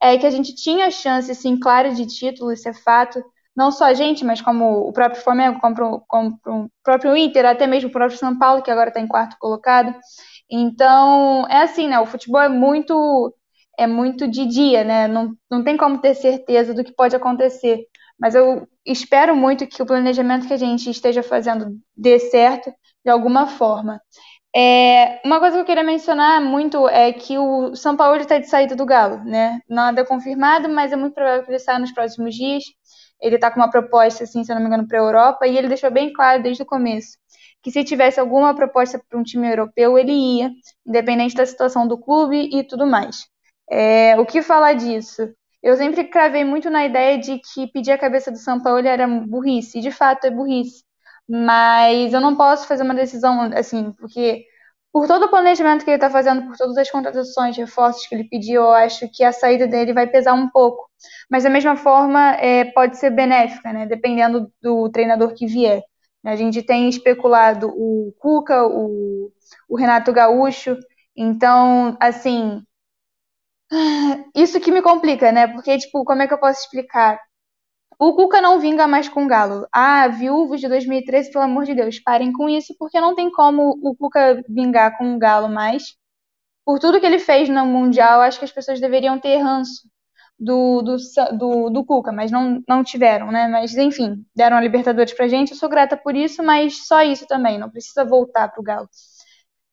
é 0.00 0.16
que 0.18 0.26
a 0.26 0.30
gente 0.30 0.54
tinha 0.54 0.90
chance, 0.90 1.30
assim, 1.30 1.58
clara 1.58 1.90
de 1.92 2.06
título, 2.06 2.52
isso 2.52 2.68
é 2.68 2.72
fato. 2.72 3.22
Não 3.56 3.70
só 3.70 3.86
a 3.86 3.94
gente, 3.94 4.24
mas 4.24 4.40
como 4.40 4.88
o 4.88 4.92
próprio 4.92 5.22
Flamengo, 5.22 5.60
como, 5.60 6.04
como 6.08 6.38
o 6.46 6.70
próprio 6.82 7.16
Inter, 7.16 7.44
até 7.46 7.66
mesmo 7.66 7.88
o 7.88 7.92
próprio 7.92 8.18
São 8.18 8.38
Paulo, 8.38 8.62
que 8.62 8.70
agora 8.70 8.88
está 8.88 9.00
em 9.00 9.08
quarto 9.08 9.36
colocado. 9.38 9.94
Então, 10.50 11.46
é 11.48 11.62
assim, 11.62 11.88
né? 11.88 11.98
O 12.00 12.06
futebol 12.06 12.40
é 12.40 12.48
muito 12.48 13.34
é 13.78 13.86
muito 13.86 14.28
de 14.28 14.44
dia, 14.46 14.84
né? 14.84 15.08
Não, 15.08 15.32
não 15.50 15.64
tem 15.64 15.76
como 15.76 15.98
ter 15.98 16.14
certeza 16.14 16.74
do 16.74 16.84
que 16.84 16.92
pode 16.94 17.16
acontecer. 17.16 17.86
Mas 18.18 18.34
eu 18.34 18.68
espero 18.84 19.34
muito 19.34 19.66
que 19.66 19.82
o 19.82 19.86
planejamento 19.86 20.46
que 20.46 20.52
a 20.52 20.56
gente 20.58 20.90
esteja 20.90 21.22
fazendo 21.22 21.78
dê 21.96 22.18
certo 22.18 22.70
de 23.04 23.10
alguma 23.10 23.46
forma. 23.46 24.00
É, 24.54 25.20
uma 25.24 25.38
coisa 25.38 25.56
que 25.56 25.62
eu 25.62 25.66
queria 25.66 25.84
mencionar 25.84 26.40
muito 26.42 26.88
é 26.88 27.12
que 27.12 27.38
o 27.38 27.74
São 27.76 27.96
Paulo 27.96 28.16
está 28.20 28.38
de 28.38 28.48
saída 28.48 28.74
do 28.76 28.84
Galo, 28.84 29.24
né? 29.24 29.60
Nada 29.68 30.04
confirmado, 30.04 30.68
mas 30.68 30.92
é 30.92 30.96
muito 30.96 31.14
provável 31.14 31.44
que 31.44 31.50
ele 31.50 31.58
saia 31.58 31.78
nos 31.78 31.92
próximos 31.92 32.34
dias. 32.34 32.64
Ele 33.20 33.36
está 33.36 33.50
com 33.50 33.60
uma 33.60 33.70
proposta, 33.70 34.24
assim, 34.24 34.44
se 34.44 34.50
eu 34.52 34.54
não 34.54 34.62
me 34.62 34.68
engano, 34.68 34.86
para 34.88 34.98
a 34.98 35.02
Europa, 35.02 35.46
e 35.46 35.56
ele 35.56 35.68
deixou 35.68 35.90
bem 35.90 36.12
claro 36.12 36.42
desde 36.42 36.62
o 36.62 36.66
começo 36.66 37.18
que 37.62 37.70
se 37.70 37.84
tivesse 37.84 38.18
alguma 38.18 38.54
proposta 38.54 38.98
para 39.08 39.18
um 39.18 39.22
time 39.22 39.48
europeu, 39.48 39.98
ele 39.98 40.12
ia, 40.12 40.50
independente 40.86 41.34
da 41.34 41.44
situação 41.46 41.86
do 41.86 41.98
clube 41.98 42.48
e 42.52 42.64
tudo 42.64 42.86
mais. 42.86 43.26
É, 43.70 44.18
o 44.18 44.26
que 44.26 44.42
falar 44.42 44.74
disso? 44.74 45.28
Eu 45.62 45.76
sempre 45.76 46.04
cravei 46.04 46.44
muito 46.44 46.70
na 46.70 46.86
ideia 46.86 47.18
de 47.18 47.38
que 47.38 47.66
pedir 47.68 47.92
a 47.92 47.98
cabeça 47.98 48.30
do 48.30 48.38
São 48.38 48.62
Paulo 48.62 48.86
era 48.86 49.06
burrice, 49.06 49.78
e 49.78 49.82
de 49.82 49.90
fato 49.90 50.26
é 50.26 50.30
burrice. 50.30 50.82
Mas 51.28 52.12
eu 52.12 52.20
não 52.20 52.36
posso 52.36 52.66
fazer 52.66 52.82
uma 52.82 52.94
decisão 52.94 53.42
assim, 53.54 53.92
porque 53.92 54.44
por 54.92 55.06
todo 55.06 55.26
o 55.26 55.30
planejamento 55.30 55.84
que 55.84 55.90
ele 55.90 55.96
está 55.96 56.10
fazendo, 56.10 56.46
por 56.46 56.56
todas 56.56 56.76
as 56.76 56.90
contratações, 56.90 57.56
reforços 57.56 58.06
que 58.06 58.14
ele 58.14 58.24
pediu, 58.24 58.62
eu 58.62 58.72
acho 58.72 59.08
que 59.12 59.22
a 59.24 59.32
saída 59.32 59.66
dele 59.66 59.92
vai 59.92 60.06
pesar 60.06 60.34
um 60.34 60.50
pouco. 60.50 60.88
Mas 61.30 61.44
da 61.44 61.50
mesma 61.50 61.76
forma, 61.76 62.32
é, 62.34 62.64
pode 62.72 62.98
ser 62.98 63.10
benéfica, 63.10 63.72
né? 63.72 63.86
Dependendo 63.86 64.52
do 64.60 64.90
treinador 64.90 65.32
que 65.34 65.46
vier. 65.46 65.82
A 66.24 66.36
gente 66.36 66.62
tem 66.62 66.88
especulado 66.88 67.68
o 67.68 68.12
Cuca, 68.18 68.66
o, 68.66 69.30
o 69.68 69.76
Renato 69.76 70.12
Gaúcho. 70.12 70.76
Então, 71.16 71.96
assim, 72.00 72.62
isso 74.34 74.60
que 74.60 74.70
me 74.72 74.82
complica, 74.82 75.32
né? 75.32 75.46
Porque, 75.48 75.76
tipo, 75.78 76.04
como 76.04 76.22
é 76.22 76.28
que 76.28 76.34
eu 76.34 76.38
posso 76.40 76.60
explicar? 76.60 77.18
O 78.00 78.14
Cuca 78.14 78.40
não 78.40 78.58
vinga 78.58 78.86
mais 78.88 79.08
com 79.10 79.24
o 79.24 79.28
Galo. 79.28 79.68
Ah, 79.70 80.08
viúvos 80.08 80.60
de 80.60 80.68
2013, 80.68 81.30
pelo 81.30 81.44
amor 81.44 81.64
de 81.66 81.74
Deus, 81.74 82.00
parem 82.00 82.32
com 82.32 82.48
isso, 82.48 82.74
porque 82.78 82.98
não 82.98 83.14
tem 83.14 83.30
como 83.30 83.78
o 83.82 83.94
Cuca 83.94 84.42
vingar 84.48 84.96
com 84.96 85.14
o 85.14 85.18
Galo 85.18 85.48
mais. 85.50 85.94
Por 86.64 86.78
tudo 86.80 87.00
que 87.00 87.06
ele 87.06 87.18
fez 87.18 87.48
no 87.48 87.66
Mundial, 87.66 88.20
acho 88.22 88.38
que 88.38 88.44
as 88.46 88.52
pessoas 88.52 88.80
deveriam 88.80 89.18
ter 89.20 89.38
ranço 89.38 89.88
do, 90.38 90.82
do, 90.82 90.96
do, 91.38 91.70
do 91.70 91.84
Cuca, 91.84 92.12
mas 92.12 92.30
não, 92.30 92.62
não 92.68 92.84
tiveram, 92.84 93.30
né? 93.32 93.48
Mas 93.48 93.76
enfim, 93.76 94.24
deram 94.36 94.56
a 94.56 94.60
Libertadores 94.62 95.12
pra 95.14 95.28
gente, 95.28 95.52
eu 95.52 95.58
sou 95.58 95.68
grata 95.68 95.96
por 95.96 96.16
isso, 96.16 96.42
mas 96.42 96.86
só 96.86 97.02
isso 97.02 97.26
também, 97.26 97.58
não 97.58 97.70
precisa 97.70 98.04
voltar 98.04 98.48
pro 98.48 98.62
Galo. 98.62 98.88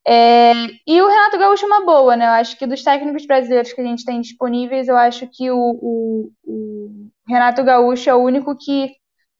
É, 0.08 0.54
e 0.88 1.02
o 1.02 1.08
Renato 1.08 1.38
Gaúcho 1.38 1.66
é 1.66 1.68
uma 1.68 1.86
boa, 1.86 2.16
né? 2.18 2.26
Eu 2.26 2.32
acho 2.32 2.58
que 2.58 2.68
dos 2.68 2.84
técnicos 2.84 3.26
brasileiros 3.26 3.74
que 3.74 3.82
a 3.82 3.84
gente 3.86 4.06
tem 4.06 4.22
disponíveis, 4.22 4.88
eu 4.88 4.98
acho 4.98 5.28
que 5.28 5.52
o, 5.52 5.58
o, 5.58 6.32
o 6.46 7.10
Renato 7.28 7.64
Gaúcho 7.64 8.10
é 8.10 8.16
o 8.16 8.24
único 8.24 8.56
que, 8.58 8.94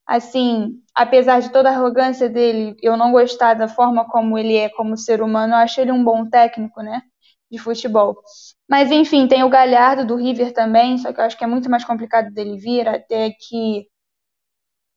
assim, 0.06 0.74
apesar 0.96 1.40
de 1.42 1.52
toda 1.52 1.70
a 1.70 1.74
arrogância 1.74 2.30
dele, 2.30 2.76
eu 2.82 2.98
não 2.98 3.12
gostar 3.12 3.54
da 3.54 3.68
forma 3.68 4.06
como 4.10 4.38
ele 4.38 4.56
é 4.56 4.70
como 4.70 4.98
ser 4.98 5.22
humano, 5.22 5.54
eu 5.54 5.58
acho 5.58 5.80
ele 5.82 5.92
um 5.92 6.04
bom 6.04 6.30
técnico, 6.30 6.82
né? 6.82 7.02
De 7.50 7.58
futebol. 7.58 8.18
Mas 8.70 8.92
enfim, 8.92 9.28
tem 9.28 9.44
o 9.44 9.50
Galhardo 9.50 10.06
do 10.06 10.16
River 10.18 10.54
também, 10.54 10.98
só 10.98 11.14
que 11.14 11.20
eu 11.20 11.26
acho 11.26 11.38
que 11.38 11.44
é 11.44 11.48
muito 11.48 11.70
mais 11.70 11.86
complicado 11.86 12.32
dele 12.34 12.58
vir, 12.58 12.88
até 12.88 13.32
que, 13.32 13.88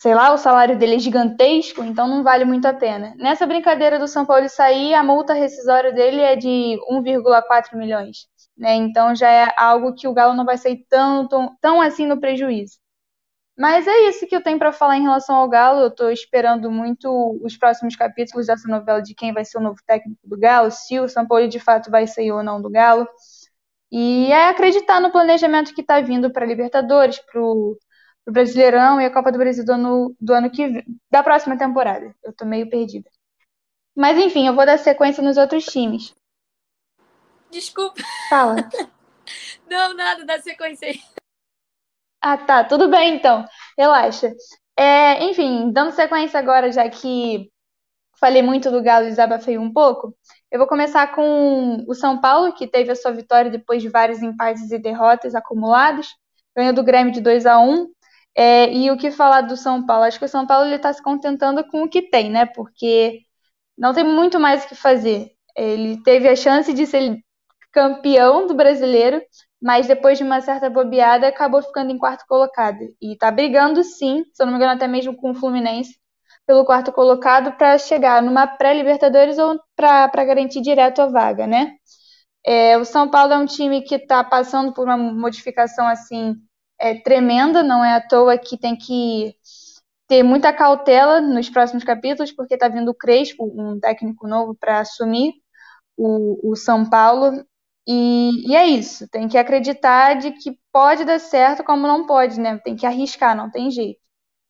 sei 0.01 0.15
lá, 0.15 0.33
o 0.33 0.39
salário 0.39 0.79
dele 0.79 0.97
é 0.97 0.99
gigantesco, 0.99 1.85
então 1.85 2.09
não 2.09 2.23
vale 2.25 2.45
muito 2.45 2.67
a 2.67 2.75
pena. 2.75 3.15
Nessa 3.17 3.47
brincadeira 3.47 3.99
do 3.99 4.09
São 4.09 4.25
Paulo 4.27 4.49
sair, 4.49 4.95
a 4.95 5.03
multa 5.05 5.33
rescisória 5.35 5.93
dele 5.93 6.21
é 6.21 6.35
de 6.37 6.79
1,4 6.91 7.77
milhões, 7.79 8.27
né? 8.61 8.75
Então 8.75 9.15
já 9.17 9.31
é 9.31 9.55
algo 9.57 9.95
que 9.95 10.07
o 10.07 10.13
Galo 10.13 10.35
não 10.35 10.45
vai 10.45 10.59
sair 10.59 10.85
tão, 10.89 11.27
tão, 11.61 11.81
assim 11.81 12.07
no 12.07 12.21
prejuízo. 12.21 12.79
Mas 13.59 13.87
é 13.87 14.09
isso 14.09 14.27
que 14.27 14.37
eu 14.37 14.43
tenho 14.43 14.59
para 14.59 14.73
falar 14.73 14.97
em 14.99 15.03
relação 15.03 15.37
ao 15.37 15.49
Galo. 15.49 15.81
Eu 15.81 15.89
estou 15.89 16.11
esperando 16.11 16.71
muito 16.71 17.09
os 17.43 17.57
próximos 17.57 17.97
capítulos 17.97 18.47
dessa 18.47 18.69
novela 18.69 19.03
de 19.03 19.15
quem 19.15 19.33
vai 19.33 19.45
ser 19.45 19.59
o 19.59 19.63
novo 19.63 19.79
técnico 19.87 20.21
do 20.25 20.39
Galo, 20.39 20.71
se 20.71 20.99
o 21.01 21.09
São 21.09 21.27
Paulo 21.27 21.49
de 21.49 21.61
fato 21.61 21.91
vai 21.91 22.07
sair 22.07 22.33
ou 22.33 22.43
não 22.43 22.61
do 22.61 22.71
Galo. 22.71 23.09
E 23.93 24.31
é 24.33 24.49
acreditar 24.49 25.01
no 25.01 25.11
planejamento 25.13 25.75
que 25.75 25.81
está 25.83 26.01
vindo 26.01 26.31
para 26.33 26.47
Libertadores, 26.47 27.19
para 27.19 27.41
o 27.43 27.77
Brasileirão 28.31 29.01
e 29.01 29.07
a 29.07 29.13
Copa 29.13 29.33
do 29.33 29.39
Brasil 29.39 29.65
do 29.65 29.73
ano, 29.73 30.17
do 30.21 30.33
ano 30.35 30.51
que 30.51 30.85
da 31.11 31.23
próxima 31.23 31.59
temporada. 31.59 32.15
Eu 32.23 32.31
estou 32.31 32.47
meio 32.47 32.69
perdida. 32.71 33.11
Mas 33.97 34.19
enfim, 34.19 34.47
eu 34.47 34.55
vou 34.55 34.67
dar 34.67 34.79
sequência 34.79 35.23
nos 35.23 35.37
outros 35.37 35.65
times. 35.65 36.15
Desculpa. 37.51 38.03
Fala. 38.29 38.57
Não, 39.69 39.95
nada, 39.95 40.25
dá 40.25 40.41
sequência 40.41 40.89
aí. 40.89 41.01
Ah, 42.21 42.37
tá, 42.37 42.65
tudo 42.65 42.89
bem 42.89 43.17
então. 43.17 43.47
Relaxa. 43.79 44.33
É, 44.77 45.25
enfim, 45.25 45.73
dando 45.73 45.93
sequência 45.93 46.39
agora, 46.39 46.71
já 46.73 46.89
que 46.89 47.51
falei 48.19 48.43
muito 48.43 48.71
do 48.71 48.83
Galo 48.83 49.07
e 49.07 49.11
desabafei 49.11 49.57
um 49.57 49.73
pouco, 49.73 50.15
eu 50.51 50.59
vou 50.59 50.69
começar 50.69 51.15
com 51.15 51.85
o 51.89 51.95
São 51.95 52.21
Paulo, 52.21 52.53
que 52.53 52.67
teve 52.67 52.91
a 52.91 52.97
sua 52.97 53.13
vitória 53.13 53.51
depois 53.51 53.83
de 53.83 53.89
vários 53.89 54.23
empates 54.23 54.71
e 54.71 54.79
derrotas 54.79 55.35
acumulados, 55.35 56.09
ganhou 56.55 56.75
do 56.75 56.85
Grêmio 56.85 57.13
de 57.13 57.21
2 57.21 57.47
a 57.47 57.59
1 57.59 57.89
é, 58.37 58.73
e 58.73 58.91
o 58.91 58.97
que 58.97 59.11
falar 59.11 59.43
do 59.43 59.57
São 59.57 59.85
Paulo? 59.85 60.05
Acho 60.05 60.19
que 60.19 60.25
o 60.25 60.29
São 60.29 60.47
Paulo 60.47 60.73
está 60.75 60.93
se 60.93 61.03
contentando 61.03 61.65
com 61.69 61.83
o 61.83 61.89
que 61.89 62.03
tem, 62.03 62.31
né? 62.31 62.47
Porque 62.47 63.21
não 63.77 63.95
tem 63.95 64.05
muito 64.05 64.39
mais 64.39 64.65
o 64.65 64.69
que 64.69 64.75
fazer. 64.75 65.33
Ele 65.57 66.03
teve 66.03 66.29
a 66.29 66.37
chance 66.37 66.73
de 66.73 66.87
ser 66.87 67.19
campeão 67.73 68.47
do 68.47 68.55
brasileiro, 68.55 69.23
mas 69.61 69.87
depois 69.87 70.19
de 70.19 70.25
uma 70.25 70.41
certa 70.41 70.71
bobeada 70.71 71.29
acabou 71.29 71.63
ficando 71.63 71.91
em 71.91 71.99
quarto 71.99 72.25
colocado. 72.27 72.79
E 73.01 73.13
está 73.13 73.31
brigando 73.31 73.83
sim, 73.85 74.25
se 74.33 74.43
eu 74.43 74.47
não 74.47 74.53
me 74.53 74.59
engano, 74.59 74.75
até 74.75 74.87
mesmo 74.89 75.17
com 75.17 75.31
o 75.31 75.35
Fluminense, 75.35 75.99
pelo 76.47 76.65
quarto 76.65 76.93
colocado 76.93 77.53
para 77.57 77.79
chegar 77.79 78.23
numa 78.23 78.47
pré-Libertadores 78.47 79.39
ou 79.39 79.61
para 79.77 80.25
garantir 80.25 80.61
direto 80.61 81.01
a 81.01 81.07
vaga, 81.07 81.47
né? 81.47 81.75
É, 82.45 82.79
o 82.79 82.85
São 82.85 83.09
Paulo 83.09 83.33
é 83.33 83.39
um 83.39 83.47
time 83.47 83.83
que 83.83 83.95
está 83.97 84.25
passando 84.25 84.73
por 84.73 84.87
uma 84.87 84.97
modificação 84.97 85.87
assim 85.87 86.37
é, 86.79 86.99
tremenda, 87.01 87.63
não 87.63 87.85
é 87.85 87.95
à 87.95 88.01
toa 88.01 88.39
que 88.39 88.57
tem 88.57 88.75
que 88.77 89.35
ter 90.09 90.23
muita 90.25 90.53
cautela 90.53 91.21
nos 91.21 91.49
próximos 91.49 91.85
capítulos, 91.85 92.33
porque 92.33 92.55
está 92.55 92.67
vindo 92.69 92.91
o 92.91 92.95
Crespo, 92.95 93.45
um 93.45 93.79
técnico 93.79 94.27
novo, 94.27 94.57
para 94.59 94.81
assumir 94.81 95.35
o, 95.97 96.51
o, 96.51 96.57
São 96.57 96.89
Paulo. 96.89 97.45
E, 97.87 98.51
e, 98.51 98.55
é 98.55 98.67
isso, 98.67 99.09
tem 99.09 99.29
que 99.29 99.39
acreditar 99.39 100.15
de 100.15 100.33
que 100.33 100.57
pode 100.73 101.05
dar 101.05 101.19
certo, 101.19 101.65
como 101.65 101.87
não 101.87 102.07
pode, 102.07 102.39
né? 102.41 102.59
Tem 102.59 102.77
que 102.77 102.87
arriscar, 102.87 103.37
não 103.37 103.51
tem 103.51 103.71
jeito. 103.71 104.01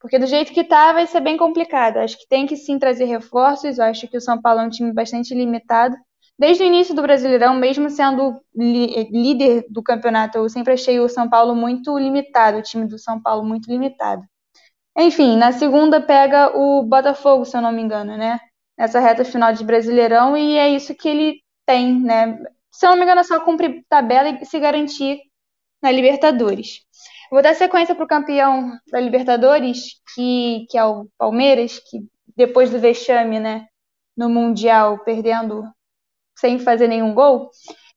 Porque 0.00 0.18
do 0.18 0.26
jeito 0.26 0.52
que 0.52 0.64
tá, 0.64 0.92
vai 0.92 1.06
ser 1.06 1.20
bem 1.20 1.36
complicado. 1.36 1.98
Acho 1.98 2.18
que 2.18 2.26
tem 2.28 2.46
que 2.46 2.56
sim 2.56 2.78
trazer 2.78 3.04
reforços. 3.04 3.78
Eu 3.78 3.84
acho 3.84 4.08
que 4.08 4.16
o 4.16 4.20
São 4.20 4.40
Paulo 4.40 4.60
é 4.60 4.64
um 4.64 4.70
time 4.70 4.92
bastante 4.92 5.34
limitado. 5.34 5.96
Desde 6.38 6.62
o 6.64 6.66
início 6.66 6.94
do 6.94 7.02
Brasileirão, 7.02 7.54
mesmo 7.54 7.90
sendo 7.90 8.40
líder 8.54 9.66
do 9.68 9.82
campeonato, 9.82 10.38
eu 10.38 10.48
sempre 10.48 10.72
achei 10.72 10.98
o 10.98 11.08
São 11.08 11.28
Paulo 11.28 11.54
muito 11.54 11.98
limitado, 11.98 12.58
o 12.58 12.62
time 12.62 12.86
do 12.86 12.98
São 12.98 13.20
Paulo 13.20 13.44
muito 13.44 13.70
limitado. 13.70 14.22
Enfim, 14.96 15.36
na 15.36 15.52
segunda 15.52 16.00
pega 16.00 16.56
o 16.56 16.82
Botafogo, 16.82 17.44
se 17.44 17.56
eu 17.56 17.60
não 17.60 17.72
me 17.72 17.82
engano, 17.82 18.16
né? 18.16 18.40
Nessa 18.78 19.00
reta 19.00 19.24
final 19.24 19.52
de 19.52 19.64
Brasileirão, 19.64 20.36
e 20.36 20.56
é 20.56 20.70
isso 20.70 20.94
que 20.94 21.08
ele 21.08 21.42
tem, 21.66 22.00
né? 22.00 22.38
Se 22.70 22.86
eu 22.86 22.90
não 22.90 22.96
me 22.96 23.04
engano, 23.04 23.20
é 23.20 23.24
só 23.24 23.40
cumprir 23.40 23.84
tabela 23.88 24.30
e 24.30 24.44
se 24.44 24.58
garantir 24.58 25.20
na 25.82 25.90
Libertadores. 25.90 26.80
Vou 27.30 27.42
dar 27.42 27.54
sequência 27.54 27.94
para 27.94 28.04
o 28.04 28.08
campeão 28.08 28.78
da 28.90 29.00
Libertadores, 29.00 30.00
que, 30.14 30.66
que 30.68 30.76
é 30.76 30.84
o 30.84 31.06
Palmeiras, 31.16 31.78
que 31.78 32.00
depois 32.36 32.70
do 32.70 32.78
vexame, 32.78 33.38
né, 33.38 33.66
no 34.16 34.28
Mundial, 34.28 34.98
perdendo 35.04 35.64
sem 36.36 36.58
fazer 36.58 36.88
nenhum 36.88 37.14
gol, 37.14 37.50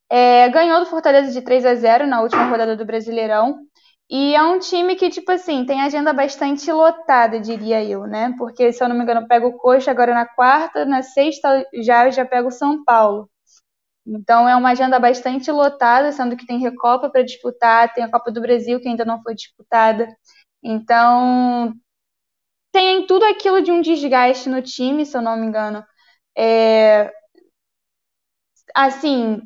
é, 0.10 0.50
ganhou 0.50 0.80
do 0.80 0.86
Fortaleza 0.86 1.32
de 1.32 1.42
3 1.42 1.66
a 1.66 1.76
0 1.76 2.06
na 2.08 2.22
última 2.22 2.46
rodada 2.46 2.76
do 2.76 2.86
Brasileirão. 2.86 3.60
E 4.10 4.36
é 4.36 4.44
um 4.44 4.60
time 4.60 4.96
que, 4.96 5.10
tipo 5.10 5.32
assim, 5.32 5.66
tem 5.66 5.82
agenda 5.82 6.14
bastante 6.14 6.72
lotada, 6.72 7.40
diria 7.40 7.84
eu, 7.84 8.06
né? 8.06 8.36
Porque, 8.38 8.72
se 8.72 8.84
eu 8.84 8.90
não 8.90 8.96
me 8.96 9.02
engano, 9.04 9.28
pega 9.28 9.48
o 9.48 9.58
Coxa 9.58 9.90
agora 9.90 10.14
na 10.14 10.28
quarta, 10.28 10.86
na 10.86 11.02
sexta 11.02 11.66
já 11.82 12.10
já 12.12 12.26
pega 12.26 12.48
o 12.48 12.52
São 12.52 12.84
Paulo. 12.84 13.30
Então 14.06 14.48
é 14.48 14.56
uma 14.56 14.72
agenda 14.72 15.00
bastante 15.00 15.52
lotada, 15.52 16.12
sendo 16.12 16.36
que 16.36 16.46
tem 16.46 16.60
Recopa 16.60 17.10
para 17.10 17.24
disputar, 17.24 17.94
tem 17.94 18.04
a 18.04 18.12
Copa 18.12 18.32
do 18.32 18.42
Brasil 18.42 18.80
que 18.80 18.88
ainda 18.88 19.06
não 19.06 19.22
foi 19.22 19.34
disputada. 19.34 20.08
Então 20.62 21.74
tem 22.72 23.06
tudo 23.06 23.24
aquilo 23.26 23.62
de 23.62 23.72
um 23.72 23.82
desgaste 23.82 24.50
no 24.50 24.62
time, 24.62 25.06
se 25.06 25.16
eu 25.16 25.22
não 25.22 25.38
me 25.38 25.46
engano. 25.46 25.86
É... 26.38 27.12
Assim, 28.76 29.42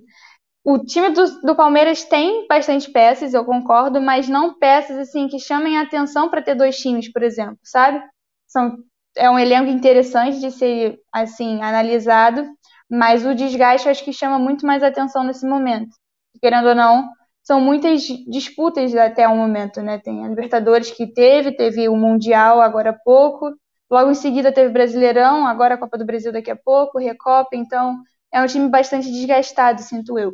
o 0.63 0.79
time 0.79 1.09
do, 1.11 1.41
do, 1.41 1.55
Palmeiras 1.55 2.03
tem 2.03 2.47
bastante 2.47 2.91
peças, 2.91 3.33
eu 3.33 3.45
concordo, 3.45 4.01
mas 4.01 4.27
não 4.29 4.57
peças 4.57 4.97
assim 4.97 5.27
que 5.27 5.39
chamem 5.39 5.77
a 5.77 5.83
atenção 5.83 6.29
para 6.29 6.41
ter 6.41 6.55
dois 6.55 6.77
times, 6.77 7.11
por 7.11 7.23
exemplo, 7.23 7.57
sabe? 7.63 8.01
São, 8.47 8.77
é 9.15 9.29
um 9.29 9.39
elenco 9.39 9.69
interessante 9.69 10.39
de 10.39 10.51
ser 10.51 10.99
assim 11.11 11.61
analisado, 11.61 12.45
mas 12.89 13.25
o 13.25 13.35
desgaste 13.35 13.89
acho 13.89 14.03
que 14.03 14.13
chama 14.13 14.39
muito 14.39 14.65
mais 14.65 14.83
atenção 14.83 15.23
nesse 15.23 15.45
momento. 15.47 15.95
Querendo 16.41 16.69
ou 16.69 16.75
não, 16.75 17.09
são 17.43 17.61
muitas 17.61 18.01
disputas 18.27 18.93
até 18.95 19.27
o 19.27 19.35
momento, 19.35 19.81
né? 19.81 19.97
Tem 19.99 20.25
a 20.25 20.29
Libertadores 20.29 20.91
que 20.91 21.07
teve, 21.07 21.53
teve 21.53 21.87
o 21.89 21.95
Mundial 21.95 22.61
agora 22.61 22.89
há 22.91 22.93
pouco, 22.93 23.53
logo 23.89 24.11
em 24.11 24.15
seguida 24.15 24.51
teve 24.51 24.69
o 24.69 24.73
Brasileirão, 24.73 25.47
agora 25.47 25.75
a 25.75 25.77
Copa 25.77 25.97
do 25.97 26.05
Brasil 26.05 26.31
daqui 26.31 26.51
a 26.51 26.55
pouco, 26.55 26.99
Recopa, 26.99 27.55
então 27.55 27.97
é 28.33 28.41
um 28.41 28.47
time 28.47 28.69
bastante 28.69 29.09
desgastado, 29.11 29.81
sinto 29.81 30.19
eu. 30.19 30.33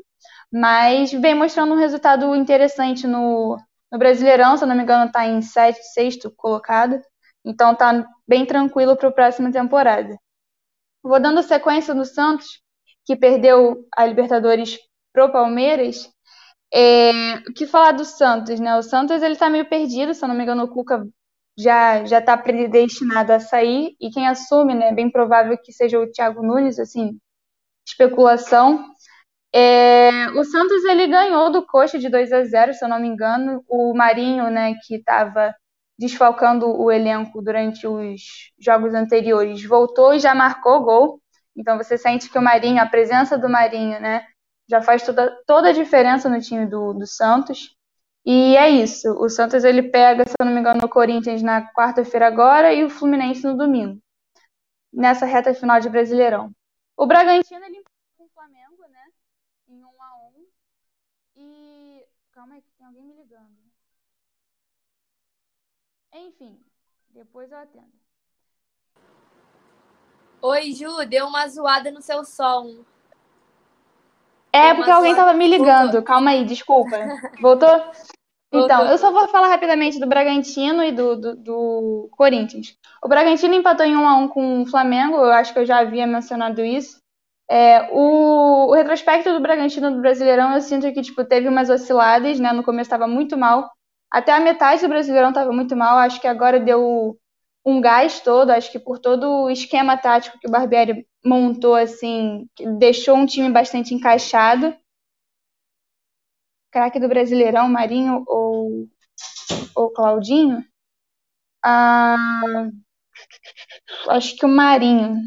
Mas 0.52 1.12
vem 1.12 1.36
mostrando 1.36 1.74
um 1.74 1.78
resultado 1.78 2.36
interessante 2.36 3.08
no, 3.08 3.58
no 3.92 4.00
Brasileirão, 4.00 4.58
se 4.58 4.64
eu 4.64 4.68
não 4.68 4.76
me 4.76 4.84
engano, 4.84 5.06
está 5.06 5.28
em 5.28 5.42
sete, 5.42 5.84
sexto 5.94 6.32
colocado. 6.36 7.00
Então 7.46 7.76
tá 7.76 8.06
bem 8.28 8.46
tranquilo 8.46 8.96
para 8.96 9.10
a 9.10 9.12
próxima 9.12 9.52
temporada. 9.52 10.18
Vou 11.04 11.20
dando 11.20 11.44
sequência 11.44 11.94
no 11.94 12.06
Santos, 12.06 12.62
que 13.06 13.16
perdeu 13.16 13.86
a 13.96 14.06
Libertadores 14.06 14.80
pro 15.12 15.32
Palmeiras. 15.32 16.10
É, 16.74 17.36
o 17.48 17.54
que 17.54 17.68
falar 17.68 17.92
do 17.92 18.06
Santos, 18.06 18.60
né? 18.60 18.76
O 18.78 18.82
Santos 18.82 19.22
ele 19.22 19.36
tá 19.36 19.50
meio 19.50 19.68
perdido, 19.70 20.14
se 20.14 20.24
eu 20.24 20.30
não 20.30 20.36
me 20.36 20.44
engano, 20.44 20.64
o 20.64 20.68
Cuca 20.68 21.06
já 21.58 22.04
já 22.06 22.20
está 22.20 22.36
predestinado 22.38 23.32
a 23.34 23.40
sair 23.40 23.96
e 24.02 24.10
quem 24.10 24.28
assume, 24.28 24.74
né, 24.74 24.90
é 24.90 24.94
bem 24.94 25.12
provável 25.12 25.58
que 25.58 25.72
seja 25.72 26.00
o 26.00 26.10
Thiago 26.12 26.42
Nunes, 26.42 26.80
assim, 26.80 27.20
especulação. 27.88 28.86
É, 29.54 30.30
o 30.32 30.44
Santos 30.44 30.84
ele 30.86 31.08
ganhou 31.08 31.52
do 31.52 31.66
Coxa 31.66 32.00
de 32.00 32.10
2 32.10 32.34
a 32.34 32.44
0, 32.44 32.74
se 32.74 32.84
eu 32.84 32.90
não 32.90 33.00
me 33.00 33.08
engano. 33.08 33.64
O 33.68 33.94
Marinho, 33.96 34.50
né, 34.50 34.74
que 34.86 34.96
estava 34.96 35.54
desfalcando 35.98 36.68
o 36.68 36.92
elenco 36.92 37.42
durante 37.42 37.88
os 37.88 38.52
jogos 38.60 38.94
anteriores, 38.94 39.64
voltou 39.64 40.14
e 40.14 40.20
já 40.20 40.34
marcou 40.34 40.84
gol. 40.84 41.22
Então 41.56 41.78
você 41.78 41.98
sente 41.98 42.30
que 42.30 42.38
o 42.38 42.42
Marinho, 42.42 42.82
a 42.82 42.86
presença 42.86 43.38
do 43.38 43.50
Marinho, 43.50 44.00
né, 44.00 44.26
já 44.68 44.82
faz 44.82 45.04
toda, 45.04 45.32
toda 45.46 45.70
a 45.70 45.74
diferença 45.74 46.30
no 46.30 46.40
time 46.42 46.66
do, 46.66 46.94
do 46.94 47.06
Santos. 47.06 47.76
E 48.26 48.56
é 48.56 48.70
isso. 48.70 49.10
O 49.20 49.30
Santos 49.30 49.64
ele 49.64 49.84
pega, 49.84 50.24
se 50.26 50.34
eu 50.40 50.46
não 50.46 50.54
me 50.54 50.60
engano, 50.60 50.86
o 50.86 50.90
Corinthians 50.90 51.42
na 51.42 51.62
quarta-feira 51.74 52.28
agora 52.28 52.74
e 52.74 52.84
o 52.84 52.90
Fluminense 52.90 53.44
no 53.44 53.58
domingo. 53.58 54.02
Nessa 54.92 55.26
reta 55.26 55.54
final 55.54 55.80
de 55.80 55.90
Brasileirão. 55.90 56.52
O 56.96 57.06
Bragantino 57.06 57.66
ele 57.66 57.78
empatou 57.78 58.18
com 58.18 58.24
o 58.26 58.30
Flamengo, 58.30 58.84
né? 58.90 59.06
Em 59.68 59.84
1 59.84 59.88
um 59.88 60.02
a 60.02 60.16
1 60.18 60.40
um, 60.40 60.48
E 61.36 62.06
calma 62.32 62.56
aí 62.56 62.62
que 62.62 62.72
tem 62.78 62.86
alguém 62.88 63.04
me 63.04 63.16
ligando. 63.16 63.64
Enfim, 66.14 66.60
depois 67.10 67.52
eu 67.52 67.58
atendo. 67.58 67.88
Oi, 70.42 70.72
Ju, 70.74 71.06
deu 71.08 71.26
uma 71.26 71.48
zoada 71.48 71.90
no 71.90 72.02
seu 72.02 72.24
som. 72.24 72.84
É, 74.52 74.76
porque 74.76 74.92
alguém 74.92 75.16
tava 75.16 75.34
me 75.34 75.48
ligando. 75.48 75.94
Voltou. 75.94 76.04
Calma 76.04 76.32
aí, 76.32 76.46
desculpa. 76.46 76.96
Voltou? 77.42 77.92
Então, 78.52 78.86
eu 78.86 78.98
só 79.00 79.12
vou 79.12 79.28
falar 79.30 79.48
rapidamente 79.48 80.00
do 80.00 80.06
Bragantino 80.06 80.84
e 80.84 80.92
do, 80.92 81.16
do, 81.16 81.36
do, 81.36 82.10
Corinthians. 82.12 82.78
O 83.04 83.08
Bragantino 83.08 83.56
empatou 83.56 83.84
em 83.84 83.96
1 83.96 84.08
a 84.08 84.16
1 84.18 84.28
com 84.28 84.62
o 84.62 84.66
Flamengo, 84.68 85.16
eu 85.16 85.32
acho 85.32 85.52
que 85.52 85.58
eu 85.58 85.66
já 85.66 85.80
havia 85.80 86.06
mencionado 86.06 86.64
isso. 86.64 87.02
É, 87.50 87.90
o, 87.92 88.68
o, 88.68 88.74
retrospecto 88.74 89.34
do 89.34 89.40
Bragantino 89.40 89.90
do 89.90 90.02
Brasileirão, 90.02 90.54
eu 90.54 90.62
sinto 90.62 90.92
que 90.94 91.02
tipo, 91.02 91.26
teve 91.26 91.48
umas 91.48 91.72
osciladas, 91.72 92.40
né? 92.40 92.54
No 92.54 92.64
começo 92.64 92.88
estava 92.88 93.08
muito 93.08 93.36
mal. 93.36 93.72
Até 94.14 94.32
a 94.32 94.40
metade 94.40 94.84
do 94.84 94.90
Brasileirão 94.90 95.30
estava 95.30 95.52
muito 95.52 95.76
mal. 95.76 95.98
Acho 95.98 96.22
que 96.22 96.28
agora 96.28 96.60
deu 96.60 97.20
um 97.66 97.82
gás 97.82 98.20
todo. 98.20 98.52
Acho 98.52 98.72
que 98.72 98.78
por 98.78 99.00
todo 99.00 99.28
o 99.28 99.50
esquema 99.50 99.98
tático 99.98 100.38
que 100.38 100.48
o 100.48 100.52
Barbieri 100.52 101.08
montou, 101.26 101.74
assim, 101.74 102.48
deixou 102.78 103.16
um 103.18 103.26
time 103.26 103.50
bastante 103.50 103.92
encaixado. 103.96 104.76
Craque 106.72 107.00
do 107.00 107.08
Brasileirão, 107.08 107.68
Marinho 107.68 108.24
ou, 108.28 108.88
ou 109.76 109.90
Claudinho? 109.92 110.64
Ah, 111.64 112.68
acho 114.10 114.36
que 114.36 114.46
o 114.46 114.50
Marinho. 114.50 115.18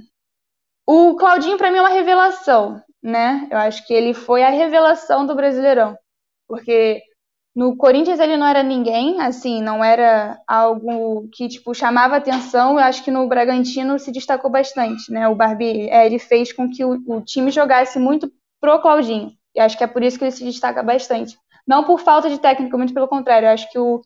O 0.86 1.16
Claudinho, 1.16 1.58
para 1.58 1.72
mim, 1.72 1.78
é 1.78 1.80
uma 1.80 1.88
revelação, 1.88 2.80
né? 3.02 3.48
Eu 3.50 3.58
acho 3.58 3.84
que 3.84 3.92
ele 3.92 4.14
foi 4.14 4.44
a 4.44 4.50
revelação 4.50 5.26
do 5.26 5.34
Brasileirão. 5.34 5.98
Porque 6.46 7.02
no 7.56 7.74
Corinthians 7.74 8.20
ele 8.20 8.36
não 8.36 8.46
era 8.46 8.62
ninguém, 8.62 9.18
assim, 9.22 9.62
não 9.62 9.82
era 9.82 10.38
algo 10.46 11.26
que 11.32 11.48
tipo 11.48 11.74
chamava 11.74 12.16
atenção. 12.16 12.72
Eu 12.72 12.80
acho 12.80 13.02
que 13.02 13.10
no 13.10 13.26
Bragantino 13.26 13.98
se 13.98 14.12
destacou 14.12 14.50
bastante, 14.50 15.10
né? 15.10 15.26
O 15.26 15.34
Barbie, 15.34 15.88
é, 15.88 16.04
ele 16.04 16.18
fez 16.18 16.52
com 16.52 16.70
que 16.70 16.84
o, 16.84 17.02
o, 17.06 17.22
time 17.22 17.50
jogasse 17.50 17.98
muito 17.98 18.30
pro 18.60 18.78
Claudinho. 18.78 19.32
E 19.54 19.60
acho 19.60 19.78
que 19.78 19.82
é 19.82 19.86
por 19.86 20.02
isso 20.02 20.18
que 20.18 20.24
ele 20.24 20.32
se 20.32 20.44
destaca 20.44 20.82
bastante. 20.82 21.38
Não 21.66 21.82
por 21.82 21.98
falta 22.00 22.28
de 22.28 22.38
técnica, 22.38 22.76
muito 22.76 22.92
pelo 22.92 23.08
contrário. 23.08 23.46
Eu 23.46 23.52
acho 23.52 23.72
que 23.72 23.78
o, 23.78 24.02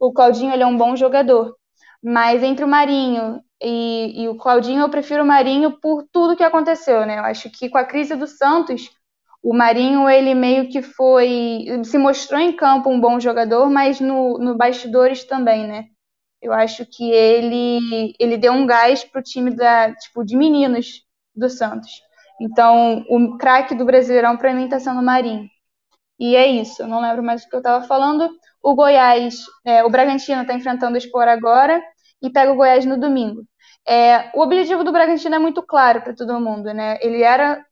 o 0.00 0.10
Claudinho 0.10 0.54
ele 0.54 0.62
é 0.62 0.66
um 0.66 0.76
bom 0.76 0.96
jogador. 0.96 1.54
Mas 2.02 2.42
entre 2.42 2.64
o 2.64 2.68
Marinho 2.68 3.42
e, 3.62 4.22
e 4.22 4.28
o 4.30 4.36
Claudinho, 4.36 4.80
eu 4.80 4.88
prefiro 4.88 5.22
o 5.22 5.26
Marinho 5.26 5.72
por 5.78 6.04
tudo 6.10 6.36
que 6.36 6.42
aconteceu, 6.42 7.04
né? 7.04 7.18
Eu 7.18 7.24
acho 7.24 7.50
que 7.50 7.68
com 7.68 7.76
a 7.76 7.84
crise 7.84 8.16
do 8.16 8.26
Santos 8.26 8.90
o 9.44 9.52
Marinho, 9.52 10.08
ele 10.08 10.34
meio 10.34 10.70
que 10.70 10.80
foi. 10.80 11.66
se 11.84 11.98
mostrou 11.98 12.40
em 12.40 12.56
campo 12.56 12.88
um 12.88 12.98
bom 12.98 13.20
jogador, 13.20 13.68
mas 13.68 14.00
no, 14.00 14.38
no 14.38 14.56
bastidores 14.56 15.22
também, 15.24 15.66
né? 15.66 15.84
Eu 16.40 16.50
acho 16.54 16.86
que 16.86 17.10
ele, 17.10 18.14
ele 18.18 18.38
deu 18.38 18.54
um 18.54 18.66
gás 18.66 19.04
pro 19.04 19.22
time 19.22 19.54
da, 19.54 19.94
tipo, 19.94 20.24
de 20.24 20.34
meninos 20.34 21.02
do 21.36 21.50
Santos. 21.50 21.90
Então, 22.40 23.04
o 23.08 23.36
craque 23.36 23.74
do 23.74 23.84
Brasileirão, 23.84 24.36
para 24.38 24.54
mim, 24.54 24.64
está 24.64 24.80
sendo 24.80 25.00
o 25.00 25.04
Marinho. 25.04 25.46
E 26.18 26.36
é 26.36 26.46
isso, 26.46 26.82
eu 26.82 26.88
não 26.88 27.02
lembro 27.02 27.22
mais 27.22 27.44
o 27.44 27.48
que 27.48 27.54
eu 27.54 27.60
estava 27.60 27.86
falando. 27.86 28.30
O 28.62 28.74
Goiás, 28.74 29.44
é, 29.64 29.84
o 29.84 29.90
Bragantino 29.90 30.40
está 30.40 30.54
enfrentando 30.54 30.94
o 30.94 30.98
Sport 30.98 31.28
agora 31.28 31.82
e 32.22 32.30
pega 32.30 32.50
o 32.50 32.56
Goiás 32.56 32.86
no 32.86 32.98
domingo. 32.98 33.42
É, 33.86 34.30
o 34.34 34.40
objetivo 34.40 34.84
do 34.84 34.92
Bragantino 34.92 35.34
é 35.34 35.38
muito 35.38 35.62
claro 35.62 36.00
para 36.00 36.14
todo 36.14 36.40
mundo, 36.40 36.72
né? 36.72 36.98
Ele 37.02 37.22
era 37.22 37.62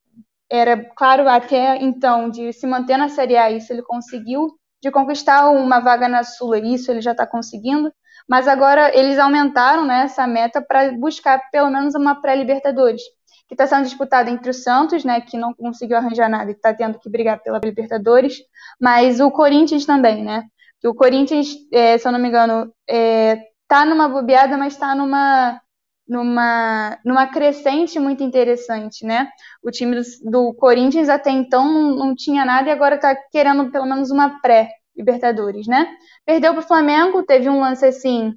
era 0.52 0.76
claro 0.94 1.26
até 1.26 1.76
então 1.76 2.28
de 2.28 2.52
se 2.52 2.66
manter 2.66 2.98
na 2.98 3.08
Série 3.08 3.38
A, 3.38 3.50
isso 3.50 3.72
ele 3.72 3.82
conseguiu, 3.82 4.48
de 4.82 4.90
conquistar 4.90 5.48
uma 5.48 5.80
vaga 5.80 6.06
na 6.08 6.22
Sula, 6.22 6.58
isso 6.58 6.90
ele 6.90 7.00
já 7.00 7.12
está 7.12 7.26
conseguindo, 7.26 7.90
mas 8.28 8.46
agora 8.46 8.94
eles 8.94 9.18
aumentaram 9.18 9.86
né, 9.86 10.02
essa 10.02 10.26
meta 10.26 10.60
para 10.60 10.92
buscar 10.92 11.40
pelo 11.50 11.70
menos 11.70 11.94
uma 11.94 12.20
pré-Libertadores, 12.20 13.00
que 13.48 13.54
está 13.54 13.66
sendo 13.66 13.84
disputada 13.84 14.30
entre 14.30 14.50
o 14.50 14.54
Santos, 14.54 15.04
né, 15.04 15.22
que 15.22 15.38
não 15.38 15.54
conseguiu 15.54 15.96
arranjar 15.96 16.28
nada 16.28 16.50
e 16.50 16.54
está 16.54 16.74
tendo 16.74 16.98
que 16.98 17.08
brigar 17.08 17.42
pela 17.42 17.58
Libertadores, 17.58 18.36
mas 18.78 19.20
o 19.20 19.30
Corinthians 19.30 19.86
também, 19.86 20.22
né? 20.22 20.44
O 20.84 20.94
Corinthians, 20.94 21.48
é, 21.72 21.96
se 21.96 22.06
eu 22.06 22.12
não 22.12 22.18
me 22.18 22.28
engano, 22.28 22.70
é, 22.86 23.40
tá 23.66 23.86
numa 23.86 24.06
bobeada, 24.06 24.58
mas 24.58 24.74
está 24.74 24.94
numa 24.94 25.61
numa, 26.06 26.98
numa 27.04 27.26
crescente 27.26 27.98
muito 27.98 28.22
interessante, 28.22 29.04
né? 29.04 29.28
O 29.62 29.70
time 29.70 29.96
do, 29.96 30.02
do 30.30 30.54
Corinthians 30.54 31.08
até 31.08 31.30
então 31.30 31.72
não, 31.72 31.96
não 31.96 32.14
tinha 32.14 32.44
nada 32.44 32.68
e 32.68 32.72
agora 32.72 32.96
está 32.96 33.14
querendo 33.30 33.70
pelo 33.70 33.86
menos 33.86 34.10
uma 34.10 34.40
pré-Libertadores, 34.40 35.66
né? 35.66 35.94
Perdeu 36.24 36.52
para 36.52 36.62
o 36.62 36.66
Flamengo, 36.66 37.22
teve 37.22 37.48
um 37.48 37.60
lance 37.60 37.84
assim 37.84 38.34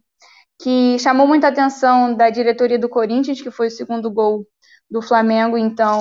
que 0.59 0.97
chamou 0.99 1.27
muita 1.27 1.49
atenção 1.49 2.15
da 2.15 2.29
diretoria 2.29 2.79
do 2.79 2.87
Corinthians, 2.89 3.41
que 3.41 3.51
foi 3.51 3.67
o 3.67 3.71
segundo 3.71 4.09
gol 4.09 4.47
do 4.89 5.01
Flamengo, 5.01 5.57
então 5.57 5.99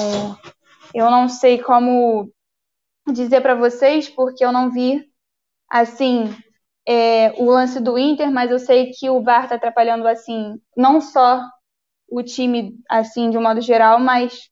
eu 0.94 1.10
não 1.10 1.28
sei 1.28 1.60
como 1.60 2.30
dizer 3.12 3.40
para 3.40 3.54
vocês, 3.54 4.08
porque 4.08 4.44
eu 4.44 4.52
não 4.52 4.70
vi 4.70 5.04
assim 5.68 6.34
é, 6.86 7.32
o 7.38 7.46
lance 7.46 7.80
do 7.80 7.98
Inter, 7.98 8.30
mas 8.30 8.50
eu 8.50 8.58
sei 8.58 8.90
que 8.90 9.08
o 9.10 9.22
VAR 9.22 9.44
está 9.44 9.56
atrapalhando 9.56 10.06
assim 10.06 10.60
não 10.76 11.00
só 11.00 11.42
o 12.08 12.22
time 12.22 12.78
assim 12.88 13.30
de 13.30 13.38
um 13.38 13.42
modo 13.42 13.60
geral, 13.60 13.98
mas 13.98 14.50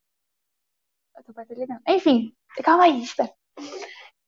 enfim, 1.89 2.33
calma 2.63 2.85
aí, 2.85 3.03
espera. 3.03 3.31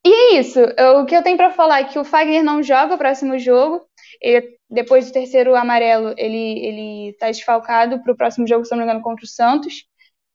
E 0.07 0.12
é 0.12 0.41
isso. 0.41 0.61
O 1.01 1.07
que 1.07 1.16
eu 1.16 1.22
tenho 1.22 1.37
para 1.37 1.51
falar 1.51 1.81
é 1.81 1.85
que 1.85 1.99
o 1.99 2.05
Fagner 2.05 2.45
não 2.45 2.62
joga 2.62 2.95
o 2.95 2.99
próximo 2.99 3.39
jogo. 3.39 3.87
Ele, 4.20 4.59
depois 4.68 5.07
do 5.07 5.12
terceiro 5.12 5.57
amarelo, 5.57 6.14
ele 6.18 6.66
ele 6.66 7.11
está 7.11 7.29
desfalcado 7.29 8.03
para 8.03 8.12
o 8.12 8.16
próximo 8.16 8.47
jogo, 8.47 8.64
se 8.64 8.70
não 8.72 8.79
me 8.79 8.85
engano, 8.85 9.03
contra 9.03 9.25
o 9.25 9.29
Santos. 9.29 9.87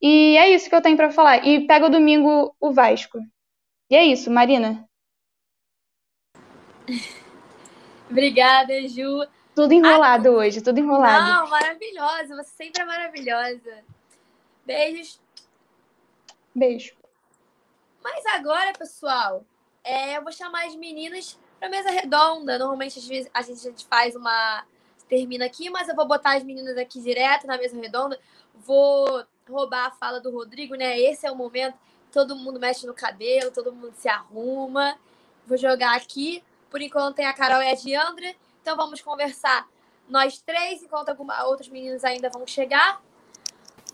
E 0.01 0.37
é 0.37 0.49
isso 0.49 0.69
que 0.69 0.75
eu 0.75 0.81
tenho 0.81 0.97
para 0.97 1.11
falar. 1.11 1.45
E 1.45 1.67
pega 1.67 1.85
o 1.85 1.89
domingo 1.89 2.55
o 2.59 2.71
Vasco. 2.71 3.19
E 3.91 3.95
é 3.95 4.03
isso, 4.05 4.31
Marina. 4.31 4.85
Obrigada, 8.09 8.87
Ju. 8.87 9.23
Tudo 9.59 9.73
enrolado 9.73 10.29
ah, 10.29 10.31
hoje, 10.31 10.61
tudo 10.61 10.79
enrolado. 10.79 11.25
Não, 11.25 11.49
maravilhosa. 11.49 12.33
Você 12.33 12.63
sempre 12.63 12.81
é 12.81 12.85
maravilhosa. 12.85 13.83
Beijos. 14.65 15.19
Beijo. 16.55 16.93
Mas 18.01 18.25
agora, 18.27 18.71
pessoal, 18.71 19.43
é, 19.83 20.15
eu 20.15 20.23
vou 20.23 20.31
chamar 20.31 20.65
as 20.65 20.77
meninas 20.77 21.37
para 21.59 21.67
mesa 21.67 21.91
redonda. 21.91 22.57
Normalmente 22.57 22.99
a 22.99 23.01
gente, 23.01 23.29
a 23.33 23.41
gente 23.41 23.85
faz 23.85 24.15
uma. 24.15 24.63
termina 25.09 25.43
aqui, 25.43 25.69
mas 25.69 25.89
eu 25.89 25.95
vou 25.95 26.07
botar 26.07 26.37
as 26.37 26.43
meninas 26.45 26.77
aqui 26.77 27.01
direto 27.01 27.45
na 27.45 27.57
mesa 27.57 27.75
redonda. 27.75 28.17
Vou 28.55 29.25
roubar 29.45 29.87
a 29.87 29.91
fala 29.91 30.21
do 30.21 30.31
Rodrigo, 30.31 30.75
né? 30.75 30.97
Esse 30.97 31.27
é 31.27 31.31
o 31.31 31.35
momento. 31.35 31.77
Todo 32.13 32.33
mundo 32.33 32.61
mexe 32.61 32.87
no 32.87 32.93
cabelo, 32.93 33.51
todo 33.51 33.73
mundo 33.73 33.93
se 33.97 34.07
arruma. 34.07 34.97
Vou 35.45 35.57
jogar 35.57 35.97
aqui. 35.97 36.41
Por 36.69 36.81
enquanto 36.81 37.17
tem 37.17 37.25
a 37.25 37.33
Carol 37.33 37.61
e 37.61 37.69
a 37.69 37.75
Diandra. 37.75 38.33
Então 38.61 38.75
vamos 38.75 39.01
conversar 39.01 39.67
nós 40.09 40.41
três, 40.41 40.81
enquanto 40.81 41.09
alguma, 41.09 41.43
outros 41.45 41.69
meninos 41.69 42.03
ainda 42.03 42.29
vão 42.29 42.45
chegar. 42.47 43.01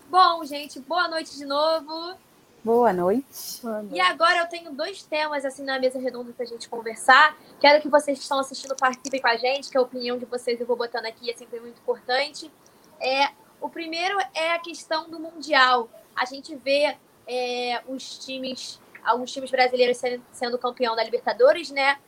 Bom, 0.08 0.44
gente, 0.44 0.80
boa 0.80 1.08
noite 1.08 1.36
de 1.36 1.44
novo. 1.44 2.16
Boa 2.64 2.92
noite. 2.92 3.60
E 3.92 4.00
agora 4.00 4.38
eu 4.38 4.48
tenho 4.48 4.72
dois 4.72 5.02
temas 5.02 5.44
assim 5.44 5.62
na 5.62 5.78
mesa 5.78 6.00
redonda 6.00 6.32
pra 6.32 6.44
gente 6.44 6.68
conversar. 6.68 7.36
Quero 7.60 7.80
que 7.80 7.88
vocês 7.88 8.18
que 8.18 8.22
estão 8.24 8.40
assistindo 8.40 8.74
participem 8.74 9.20
com 9.20 9.28
a 9.28 9.36
gente, 9.36 9.70
que 9.70 9.76
a 9.76 9.80
opinião 9.80 10.18
de 10.18 10.24
vocês 10.24 10.60
eu 10.60 10.66
vou 10.66 10.76
botando 10.76 11.06
aqui, 11.06 11.30
é 11.30 11.36
sempre 11.36 11.60
muito 11.60 11.78
importante. 11.80 12.50
É, 12.98 13.28
o 13.60 13.68
primeiro 13.68 14.18
é 14.34 14.52
a 14.52 14.58
questão 14.58 15.08
do 15.08 15.20
Mundial. 15.20 15.88
A 16.14 16.24
gente 16.24 16.56
vê 16.56 16.96
é, 17.26 17.82
os 17.86 18.18
times, 18.18 18.80
alguns 19.04 19.30
times 19.30 19.50
brasileiros 19.50 19.98
sendo, 19.98 20.24
sendo 20.32 20.58
campeão 20.58 20.96
da 20.96 21.04
Libertadores, 21.04 21.70
né? 21.70 21.98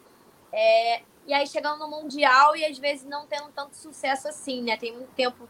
É, 0.52 1.02
e 1.28 1.34
aí 1.34 1.46
chegando 1.46 1.78
no 1.78 1.88
Mundial 1.88 2.56
e 2.56 2.64
às 2.64 2.78
vezes 2.78 3.04
não 3.04 3.26
tendo 3.26 3.50
tanto 3.54 3.76
sucesso 3.76 4.26
assim, 4.26 4.62
né? 4.62 4.78
Tem 4.78 4.92
muito 4.92 5.10
tempo. 5.10 5.46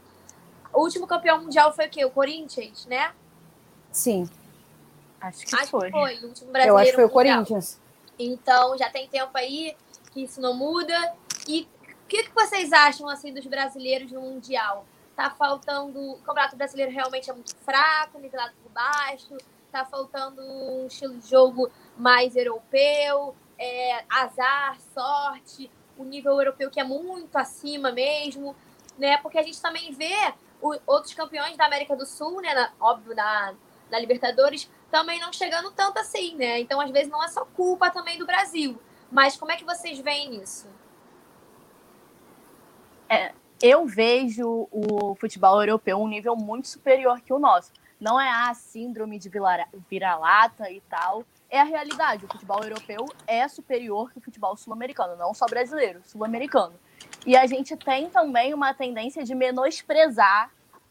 O 0.72 0.80
último 0.82 1.06
campeão 1.06 1.40
mundial 1.40 1.72
foi 1.72 1.86
o 1.86 1.90
quê? 1.90 2.04
O 2.04 2.10
Corinthians, 2.10 2.84
né? 2.86 3.14
Sim. 3.92 4.28
Acho 5.20 5.46
que 5.46 5.54
Acho 5.54 5.70
foi. 5.70 5.86
que 5.86 5.92
foi. 5.92 6.16
O 6.16 6.26
último 6.26 6.48
Eu 6.48 6.52
brasileiro 6.52 6.78
acho 6.78 6.90
que 6.90 6.96
foi 6.96 7.04
o 7.04 7.08
mundial. 7.08 7.36
Corinthians. 7.36 7.80
Então 8.18 8.76
já 8.76 8.90
tem 8.90 9.06
tempo 9.06 9.30
aí 9.38 9.76
que 10.12 10.24
isso 10.24 10.40
não 10.40 10.52
muda. 10.52 11.14
E 11.46 11.68
o 11.84 12.08
que, 12.08 12.24
que 12.24 12.34
vocês 12.34 12.72
acham 12.72 13.08
assim 13.08 13.32
dos 13.32 13.46
brasileiros 13.46 14.10
no 14.10 14.20
Mundial? 14.20 14.84
Tá 15.14 15.30
faltando. 15.30 15.96
O 15.96 16.18
Campeonato 16.18 16.56
Brasileiro 16.56 16.90
realmente 16.90 17.30
é 17.30 17.32
muito 17.32 17.54
fraco, 17.54 18.18
nivelado 18.18 18.52
por 18.62 18.72
baixo. 18.72 19.36
Tá 19.70 19.84
faltando 19.84 20.42
um 20.42 20.86
estilo 20.88 21.16
de 21.18 21.28
jogo 21.28 21.70
mais 21.96 22.34
europeu, 22.34 23.36
é, 23.58 24.04
azar, 24.08 24.78
sorte, 24.94 25.70
o 25.96 26.04
nível 26.04 26.32
europeu 26.32 26.70
que 26.70 26.80
é 26.80 26.84
muito 26.84 27.36
acima 27.36 27.90
mesmo, 27.90 28.54
né? 28.96 29.16
Porque 29.18 29.38
a 29.38 29.42
gente 29.42 29.60
também 29.60 29.92
vê 29.92 30.32
o- 30.62 30.78
outros 30.86 31.14
campeões 31.14 31.56
da 31.56 31.66
América 31.66 31.96
do 31.96 32.06
Sul, 32.06 32.40
né? 32.40 32.54
na- 32.54 32.72
óbvio, 32.80 33.14
na, 33.14 33.54
na 33.90 33.98
Libertadores, 33.98 34.70
também 34.90 35.20
não 35.20 35.32
chegando 35.32 35.70
tanto 35.72 35.98
assim, 35.98 36.34
né? 36.36 36.60
Então, 36.60 36.80
às 36.80 36.90
vezes, 36.90 37.10
não 37.10 37.22
é 37.22 37.28
só 37.28 37.44
culpa 37.44 37.90
também 37.90 38.18
do 38.18 38.26
Brasil. 38.26 38.80
Mas 39.10 39.36
como 39.36 39.52
é 39.52 39.56
que 39.56 39.64
vocês 39.64 39.98
veem 39.98 40.42
isso? 40.42 40.68
eu 43.60 43.86
vejo 43.86 44.68
o 44.70 45.14
futebol 45.16 45.60
europeu 45.60 45.98
um 45.98 46.06
nível 46.06 46.36
muito 46.36 46.68
superior 46.68 47.20
que 47.20 47.32
o 47.32 47.38
nosso. 47.38 47.72
Não 47.98 48.20
é 48.20 48.30
a 48.30 48.54
síndrome 48.54 49.18
de 49.18 49.28
vira-lata 49.88 50.70
e 50.70 50.80
tal. 50.82 51.24
É 51.50 51.60
a 51.60 51.64
realidade. 51.64 52.24
O 52.24 52.28
futebol 52.28 52.62
europeu 52.62 53.06
é 53.26 53.46
superior 53.48 54.10
que 54.12 54.18
o 54.18 54.20
futebol 54.20 54.56
sul-americano, 54.56 55.16
não 55.16 55.32
só 55.32 55.46
brasileiro, 55.46 56.00
sul-americano. 56.04 56.74
E 57.26 57.36
a 57.36 57.46
gente 57.46 57.76
tem 57.76 58.10
também 58.10 58.52
uma 58.52 58.74
tendência 58.74 59.24
de 59.24 59.34
menosprezar 59.34 60.50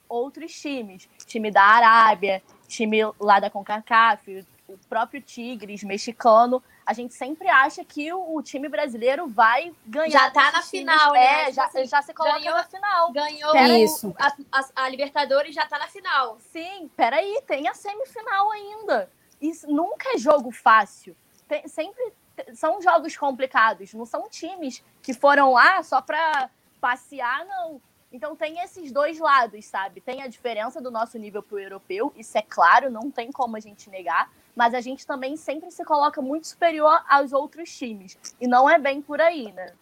outros 0.10 0.52
times. 0.54 1.08
Time 1.26 1.52
da 1.52 1.62
Arábia, 1.62 2.42
time 2.68 3.00
lá 3.20 3.40
da 3.40 3.50
CONCACAF, 3.50 4.46
o 4.68 4.78
próprio 4.90 5.22
Tigres 5.22 5.84
mexicano. 5.84 6.62
A 6.86 6.94
gente 6.94 7.14
sempre 7.14 7.48
acha 7.50 7.84
que 7.84 8.12
o, 8.14 8.42
time 8.42 8.68
brasileiro 8.70 9.28
vai 9.28 9.74
ganhar. 9.86 10.10
Já 10.10 10.32
tá 10.32 10.44
na 10.52 10.62
times. 10.62 10.70
final, 10.70 11.14
né? 11.14 11.26
É, 11.26 11.44
Tipo 11.46 11.56
já, 11.56 11.66
assim, 11.66 11.86
já 11.86 12.02
se 12.02 12.14
coloca 12.14 12.40
ganhou- 12.40 12.56
na 12.56 12.64
final. 12.64 13.12
Ganhou 13.12 13.52
Pera 13.52 13.78
Isso. 13.78 14.16
a, 14.18 14.28
a- 14.52 14.84
a 14.86 14.90
Libertadores 14.90 15.54
já 15.54 15.66
tá 15.68 15.78
na 15.78 15.88
final. 15.88 16.38
Sim, 16.40 16.90
peraí, 16.96 17.42
tem 17.46 17.68
a 17.68 17.74
semifinal 17.74 18.50
ainda. 18.52 19.10
Isso 19.42 19.68
nunca 19.68 20.16
é 20.16 20.18
jogo 20.18 20.52
fácil. 20.52 21.16
Tem- 21.48 21.68
sempre 21.68 22.14
são 22.54 22.82
jogos 22.82 23.16
complicados. 23.18 23.94
Não 23.94 24.06
são 24.06 24.30
times 24.30 24.84
que 25.02 25.14
foram 25.14 25.54
lá 25.54 25.82
só 25.84 26.02
para 26.02 26.50
passear, 26.80 27.46
não. 27.46 27.82
Então 28.12 28.36
tem 28.36 28.60
esses 28.62 28.92
dois 28.92 29.20
lados, 29.20 29.66
sabe? 29.66 30.00
Tem 30.00 30.22
a 30.22 30.28
diferença 30.28 30.82
do 30.82 30.90
nosso 30.90 31.18
nível 31.18 31.44
pro 31.44 31.60
europeu, 31.60 32.14
isso 32.16 32.38
é 32.38 32.42
claro, 32.42 32.90
não 32.90 33.12
tem 33.12 33.32
como 33.32 33.58
a 33.58 33.60
gente 33.60 33.90
negar. 33.90 34.32
Mas 34.56 34.74
a 34.74 34.82
gente 34.82 35.06
também 35.06 35.36
sempre 35.36 35.70
se 35.72 35.84
coloca 35.84 36.22
muito 36.22 36.48
superior 36.48 37.04
aos 37.08 37.32
outros 37.34 37.70
times. 37.78 38.18
E 38.40 38.48
não 38.48 38.68
é 38.70 38.80
bem 38.80 39.02
por 39.02 39.22
aí, 39.22 39.52
né? 39.52 39.74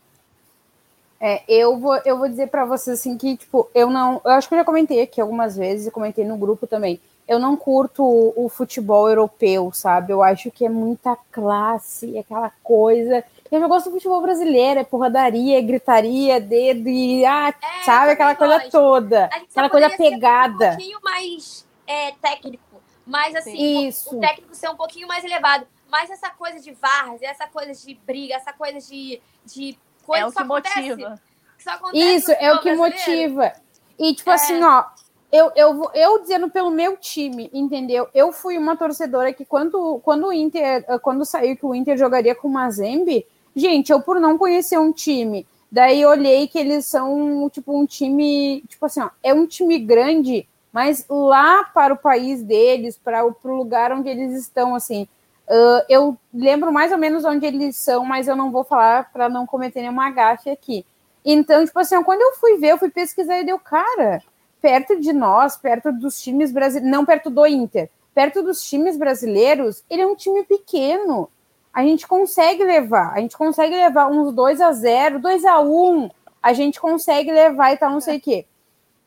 É, 1.20 1.44
eu 1.48 1.78
vou, 1.78 1.96
eu 2.04 2.18
vou 2.18 2.28
dizer 2.28 2.48
pra 2.48 2.66
vocês 2.66 3.00
assim 3.00 3.18
que, 3.18 3.38
tipo, 3.38 3.70
eu 3.74 3.90
não. 3.90 4.20
Eu 4.26 4.32
acho 4.32 4.50
que 4.50 4.54
eu 4.54 4.60
já 4.60 4.66
comentei 4.66 5.02
aqui 5.02 5.22
algumas 5.22 5.56
vezes, 5.56 5.88
e 5.88 5.92
comentei 5.92 6.26
no 6.26 6.38
grupo 6.38 6.68
também. 6.68 7.00
Eu 7.28 7.40
não 7.40 7.58
curto 7.58 8.04
o, 8.04 8.46
o 8.46 8.50
futebol 8.50 9.10
europeu, 9.10 9.72
sabe? 9.74 10.14
Eu 10.14 10.22
acho 10.22 10.52
que 10.52 10.66
é 10.66 10.70
muita 10.70 11.18
classe, 11.32 12.18
aquela 12.20 12.52
coisa. 12.62 13.24
Eu 13.52 13.60
já 13.60 13.68
gosto 13.68 13.86
do 13.90 13.94
futebol 13.96 14.22
brasileiro, 14.22 14.80
é 14.80 14.84
porradaria, 14.84 15.58
é 15.58 15.62
gritaria, 15.62 16.40
dedo 16.40 16.88
e. 16.88 17.26
Ah, 17.26 17.50
É, 17.80 17.84
sabe? 17.84 18.12
Aquela 18.12 18.36
coisa 18.36 18.56
gosto. 18.60 18.72
toda. 18.72 19.30
Só 19.32 19.38
Aquela 19.62 19.70
coisa 19.70 19.90
pegada. 19.92 20.66
um 20.66 20.70
pouquinho 20.70 21.00
mais 21.04 21.66
é, 21.88 22.12
técnico. 22.22 22.64
Mas 23.08 23.36
assim, 23.36 23.88
Isso. 23.88 24.18
o 24.18 24.20
técnico 24.20 24.54
ser 24.56 24.70
um 24.70 24.76
pouquinho 24.76 25.08
mais 25.08 25.24
elevado. 25.24 25.68
Mas 25.90 26.10
essa 26.10 26.30
coisa 26.32 26.60
de 26.60 26.72
várzea, 26.74 27.30
essa 27.30 27.48
coisa 27.48 27.72
de 27.74 27.94
briga, 28.06 28.36
essa 28.36 28.52
coisa 28.52 28.80
de, 28.80 29.22
de 29.46 29.78
coisa 30.06 30.24
é 30.24 30.28
o 30.28 30.32
só 30.32 30.38
que 30.38 30.44
acontece- 30.44 30.90
motiva. 30.90 31.22
que 31.58 31.64
só 31.64 31.70
acontece 31.72 32.16
Isso, 32.16 32.32
é 32.32 32.54
o 32.54 32.60
que 32.60 32.76
brasileiro. 32.76 33.34
motiva. 33.34 33.54
E, 33.98 34.14
tipo 34.16 34.30
É. 34.30 34.34
assim, 34.34 34.62
ó, 34.64 34.84
eu, 35.32 35.52
eu, 35.56 35.92
eu 35.94 36.22
dizendo 36.22 36.50
pelo 36.50 36.72
meu 36.72 36.98
time, 36.98 37.50
entendeu? 37.54 38.08
Eu 38.14 38.32
fui 38.32 38.58
uma 38.58 38.78
torcedora 38.78 39.34
que 39.34 39.46
quando, 39.46 40.00
quando 40.04 40.28
o 40.28 40.34
Inter, 40.34 40.86
eh, 40.88 41.00
quando 41.00 41.26
saiu 41.26 41.58
que 41.58 41.66
o 41.66 41.76
Inter 41.76 41.98
jogaria 41.98 42.36
com 42.36 42.48
o 42.48 42.52
Mazembe, 42.52 43.26
gente, 43.56 43.92
eu 43.92 44.02
por 44.02 44.20
não 44.20 44.38
conhecer 44.38 44.78
um 44.80 44.92
time, 44.92 45.46
daí 45.72 46.06
olhei 46.06 46.48
que 46.48 46.60
eles 46.60 46.86
são, 46.86 47.50
tipo, 47.50 47.78
um 47.78 47.86
time, 47.86 48.64
tipo 48.68 48.86
assim, 48.86 49.02
ó, 49.02 49.10
é 49.24 49.34
um 49.34 49.46
time 49.46 49.78
grande, 49.80 50.48
mas 50.72 51.06
lá 51.10 51.64
para 51.64 51.94
o 51.94 51.98
país 51.98 52.42
deles, 52.44 52.98
para 52.98 53.26
o 53.26 53.36
lugar 53.44 53.92
onde 53.92 54.10
eles 54.10 54.34
estão, 54.40 54.76
assim, 54.76 55.08
ah, 55.48 55.86
eu 55.90 56.18
lembro 56.34 56.72
mais 56.72 56.92
ou 56.92 56.98
menos 56.98 57.24
onde 57.26 57.46
eles 57.46 57.78
são, 57.78 58.06
mas 58.06 58.28
eu 58.28 58.36
não 58.36 58.52
vou 58.52 58.64
falar 58.64 59.12
para 59.12 59.30
não 59.30 59.46
cometer 59.46 59.82
nenhuma 59.82 60.10
gafe 60.10 60.50
aqui. 60.50 60.86
Então, 61.24 61.66
tipo 61.66 61.80
assim, 61.80 62.02
quando 62.04 62.22
eu 62.22 62.34
fui 62.36 62.58
ver, 62.58 62.72
eu 62.72 62.78
fui 62.78 62.90
pesquisar 62.90 63.40
e 63.40 63.46
deu, 63.46 63.60
cara, 63.60 64.22
perto 64.66 65.00
de 65.00 65.14
nós, 65.14 65.56
perto 65.56 65.92
dos 65.92 66.20
times 66.20 66.52
brasileiros, 66.52 66.90
não 66.90 67.06
perto 67.06 67.30
do 67.30 67.46
Inter, 67.46 67.88
perto 68.16 68.42
dos 68.42 68.68
times 68.68 68.98
brasileiros, 68.98 69.84
ele 69.88 70.02
é 70.02 70.08
um 70.08 70.16
time 70.16 70.44
pequeno. 70.44 71.30
A 71.72 71.84
gente 71.84 72.08
consegue 72.08 72.64
levar, 72.64 73.14
a 73.14 73.20
gente 73.20 73.38
consegue 73.38 73.76
levar 73.76 74.08
uns 74.08 74.34
2 74.34 74.60
a 74.62 74.72
0 74.72 75.20
2 75.20 75.46
a 75.46 75.60
1 75.60 76.10
a 76.42 76.54
gente 76.54 76.82
consegue 76.82 77.32
levar 77.32 77.74
e 77.74 77.78
tal, 77.78 77.92
não 77.92 78.02
sei 78.02 78.18
o 78.18 78.22
quê. 78.22 78.48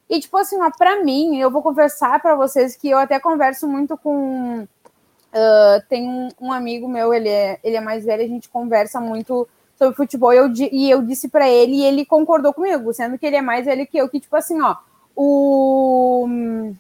E, 0.09 0.21
tipo 0.21 0.37
assim, 0.37 0.63
ó, 0.63 0.71
pra 0.71 1.03
mim, 1.03 1.41
eu 1.41 1.51
vou 1.51 1.61
conversar 1.61 2.23
para 2.23 2.37
vocês 2.37 2.77
que 2.77 2.89
eu 2.89 2.99
até 2.99 3.19
converso 3.19 3.67
muito 3.67 3.97
com. 3.97 4.65
ah, 5.33 5.83
tem 5.89 6.09
um, 6.09 6.29
um 6.41 6.53
amigo 6.53 6.89
meu, 6.89 7.13
ele 7.13 7.29
é, 7.29 7.59
ele 7.65 7.75
é 7.75 7.81
mais 7.81 8.05
velho, 8.05 8.23
a 8.23 8.29
gente 8.29 8.49
conversa 8.49 9.01
muito 9.01 9.49
sobre 9.77 9.97
futebol. 9.97 10.33
E 10.33 10.37
eu, 10.37 10.53
e 10.71 10.89
eu 10.89 11.03
disse 11.03 11.29
para 11.29 11.49
ele, 11.49 11.79
e 11.79 11.85
ele 11.85 12.07
concordou 12.07 12.55
comigo, 12.55 12.93
sendo 12.93 13.19
que 13.19 13.27
ele 13.27 13.37
é 13.37 13.43
mais 13.43 13.67
velho 13.67 13.87
que 13.89 13.99
eu, 13.99 14.09
que, 14.09 14.21
tipo 14.21 14.37
assim, 14.37 14.61
ó, 14.61 14.77
o. 15.19 16.73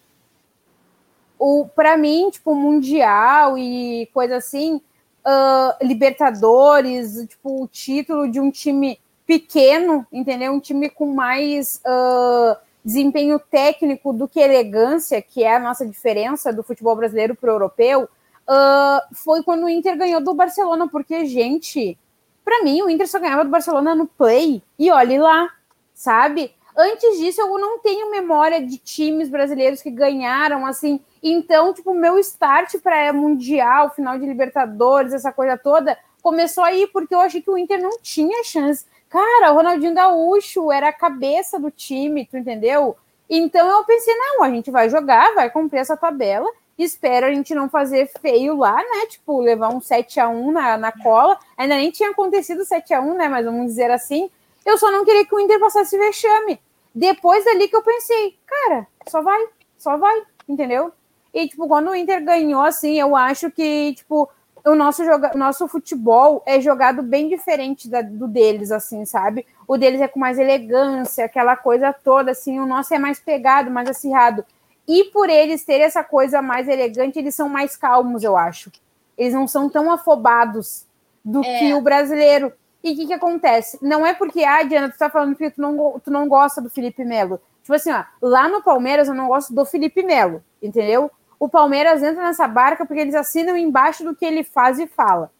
o 1.36 1.68
para 1.74 1.96
mim, 1.96 2.30
tipo, 2.30 2.54
Mundial 2.54 3.58
e 3.58 4.08
coisa 4.14 4.36
assim, 4.36 4.80
ah, 5.24 5.76
Libertadores, 5.82 7.26
tipo, 7.26 7.64
o 7.64 7.68
título 7.68 8.30
de 8.30 8.38
um 8.38 8.50
time 8.50 9.00
pequeno, 9.26 10.06
entendeu? 10.12 10.52
Um 10.52 10.60
time 10.60 10.88
com 10.88 11.12
mais 11.12 11.80
ah, 11.84 12.58
desempenho 12.84 13.40
técnico 13.40 14.12
do 14.12 14.28
que 14.28 14.38
elegância, 14.38 15.20
que 15.20 15.42
é 15.42 15.56
a 15.56 15.60
nossa 15.60 15.84
diferença 15.84 16.52
do 16.52 16.62
futebol 16.62 16.94
brasileiro 16.94 17.34
para 17.34 17.50
o 17.50 17.54
europeu, 17.54 18.08
ah, 18.46 19.04
foi 19.12 19.42
quando 19.42 19.64
o 19.64 19.68
Inter 19.68 19.98
ganhou 19.98 20.20
do 20.20 20.32
Barcelona, 20.32 20.86
porque, 20.86 21.26
gente, 21.26 21.98
para 22.44 22.62
mim, 22.62 22.82
o 22.82 22.88
Inter 22.88 23.08
só 23.08 23.18
ganhava 23.18 23.44
do 23.44 23.50
Barcelona 23.50 23.96
no 23.96 24.06
play, 24.06 24.62
e 24.78 24.92
olhe 24.92 25.18
lá, 25.18 25.50
sabe? 25.92 26.52
Antes 26.80 27.18
disso, 27.18 27.40
eu 27.40 27.58
não 27.58 27.80
tenho 27.80 28.08
memória 28.08 28.64
de 28.64 28.78
times 28.78 29.28
brasileiros 29.28 29.82
que 29.82 29.90
ganharam, 29.90 30.64
assim. 30.64 31.00
Então, 31.20 31.74
tipo, 31.74 31.92
meu 31.92 32.16
start 32.20 32.76
para 32.78 33.12
Mundial, 33.12 33.90
final 33.90 34.16
de 34.16 34.24
Libertadores, 34.24 35.12
essa 35.12 35.32
coisa 35.32 35.58
toda, 35.58 35.98
começou 36.22 36.62
aí, 36.62 36.86
porque 36.86 37.12
eu 37.12 37.18
achei 37.18 37.42
que 37.42 37.50
o 37.50 37.58
Inter 37.58 37.82
não 37.82 37.98
tinha 38.00 38.44
chance. 38.44 38.86
Cara, 39.10 39.50
o 39.50 39.56
Ronaldinho 39.56 39.92
Gaúcho 39.92 40.70
era 40.70 40.90
a 40.90 40.92
cabeça 40.92 41.58
do 41.58 41.68
time, 41.68 42.24
tu 42.24 42.36
entendeu? 42.36 42.96
Então 43.28 43.68
eu 43.68 43.84
pensei, 43.84 44.14
não, 44.14 44.44
a 44.44 44.50
gente 44.50 44.70
vai 44.70 44.88
jogar, 44.88 45.34
vai 45.34 45.50
cumprir 45.50 45.80
essa 45.80 45.96
tabela, 45.96 46.48
espero 46.78 47.26
a 47.26 47.34
gente 47.34 47.56
não 47.56 47.68
fazer 47.68 48.08
feio 48.20 48.56
lá, 48.56 48.76
né? 48.76 49.06
Tipo, 49.08 49.40
levar 49.40 49.70
um 49.70 49.80
7 49.80 50.20
a 50.20 50.28
1 50.28 50.52
na, 50.52 50.76
na 50.78 50.92
cola. 50.92 51.36
Ainda 51.56 51.74
nem 51.74 51.90
tinha 51.90 52.10
acontecido 52.10 52.64
7 52.64 52.94
a 52.94 53.00
1 53.00 53.14
né? 53.14 53.28
Mas 53.28 53.44
vamos 53.46 53.66
dizer 53.66 53.90
assim. 53.90 54.30
Eu 54.64 54.78
só 54.78 54.92
não 54.92 55.04
queria 55.04 55.26
que 55.26 55.34
o 55.34 55.40
Inter 55.40 55.58
passasse 55.58 55.98
vexame. 55.98 56.60
Depois 56.94 57.44
dali 57.44 57.68
que 57.68 57.76
eu 57.76 57.82
pensei, 57.82 58.36
cara, 58.46 58.86
só 59.08 59.22
vai, 59.22 59.46
só 59.76 59.96
vai, 59.96 60.22
entendeu? 60.48 60.92
E, 61.32 61.48
tipo, 61.48 61.68
quando 61.68 61.90
o 61.90 61.94
Inter 61.94 62.24
ganhou, 62.24 62.62
assim, 62.62 62.98
eu 62.98 63.14
acho 63.14 63.50
que, 63.50 63.94
tipo, 63.94 64.28
o 64.64 64.74
nosso, 64.74 65.04
joga, 65.04 65.32
o 65.34 65.38
nosso 65.38 65.66
futebol 65.68 66.42
é 66.46 66.60
jogado 66.60 67.02
bem 67.02 67.28
diferente 67.28 67.88
da, 67.88 68.02
do 68.02 68.26
deles, 68.26 68.70
assim, 68.70 69.04
sabe? 69.04 69.46
O 69.66 69.76
deles 69.76 70.00
é 70.00 70.08
com 70.08 70.18
mais 70.18 70.38
elegância, 70.38 71.24
aquela 71.24 71.56
coisa 71.56 71.92
toda, 71.92 72.32
assim, 72.32 72.58
o 72.58 72.66
nosso 72.66 72.94
é 72.94 72.98
mais 72.98 73.18
pegado, 73.18 73.70
mais 73.70 73.88
acirrado. 73.88 74.44
E 74.86 75.04
por 75.04 75.28
eles 75.28 75.64
terem 75.64 75.86
essa 75.86 76.02
coisa 76.02 76.40
mais 76.40 76.66
elegante, 76.66 77.18
eles 77.18 77.34
são 77.34 77.48
mais 77.48 77.76
calmos, 77.76 78.24
eu 78.24 78.36
acho. 78.36 78.72
Eles 79.16 79.34
não 79.34 79.46
são 79.46 79.68
tão 79.68 79.90
afobados 79.90 80.86
do 81.24 81.44
é. 81.44 81.58
que 81.58 81.74
o 81.74 81.80
brasileiro. 81.80 82.52
E 82.82 82.92
o 82.92 82.96
que, 82.96 83.06
que 83.06 83.12
acontece? 83.12 83.78
Não 83.82 84.06
é 84.06 84.14
porque, 84.14 84.44
ah, 84.44 84.62
Diana, 84.62 84.90
tu 84.90 84.98
tá 84.98 85.10
falando 85.10 85.36
que 85.36 85.50
tu 85.50 85.60
não, 85.60 86.00
tu 86.00 86.10
não 86.10 86.28
gosta 86.28 86.60
do 86.60 86.70
Felipe 86.70 87.04
Melo. 87.04 87.40
Tipo 87.62 87.74
assim, 87.74 87.92
ó, 87.92 88.04
lá 88.22 88.48
no 88.48 88.62
Palmeiras 88.62 89.08
eu 89.08 89.14
não 89.14 89.28
gosto 89.28 89.52
do 89.52 89.64
Felipe 89.64 90.02
Melo, 90.02 90.42
entendeu? 90.62 91.10
O 91.38 91.48
Palmeiras 91.48 92.02
entra 92.02 92.22
nessa 92.22 92.48
barca 92.48 92.86
porque 92.86 93.00
eles 93.00 93.14
assinam 93.14 93.56
embaixo 93.56 94.04
do 94.04 94.14
que 94.14 94.24
ele 94.24 94.42
faz 94.42 94.78
e 94.78 94.86
fala. 94.86 95.30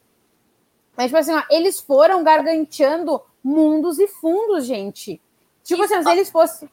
Mas, 0.95 1.07
tipo 1.07 1.17
assim, 1.17 1.33
ó, 1.33 1.43
eles 1.49 1.79
foram 1.79 2.23
garganteando 2.23 3.21
mundos 3.43 3.99
e 3.99 4.07
fundos, 4.07 4.65
gente. 4.65 5.21
Tipo 5.63 5.83
assim, 5.83 6.01
se 6.03 6.09
eles 6.11 6.29
fossem. 6.29 6.69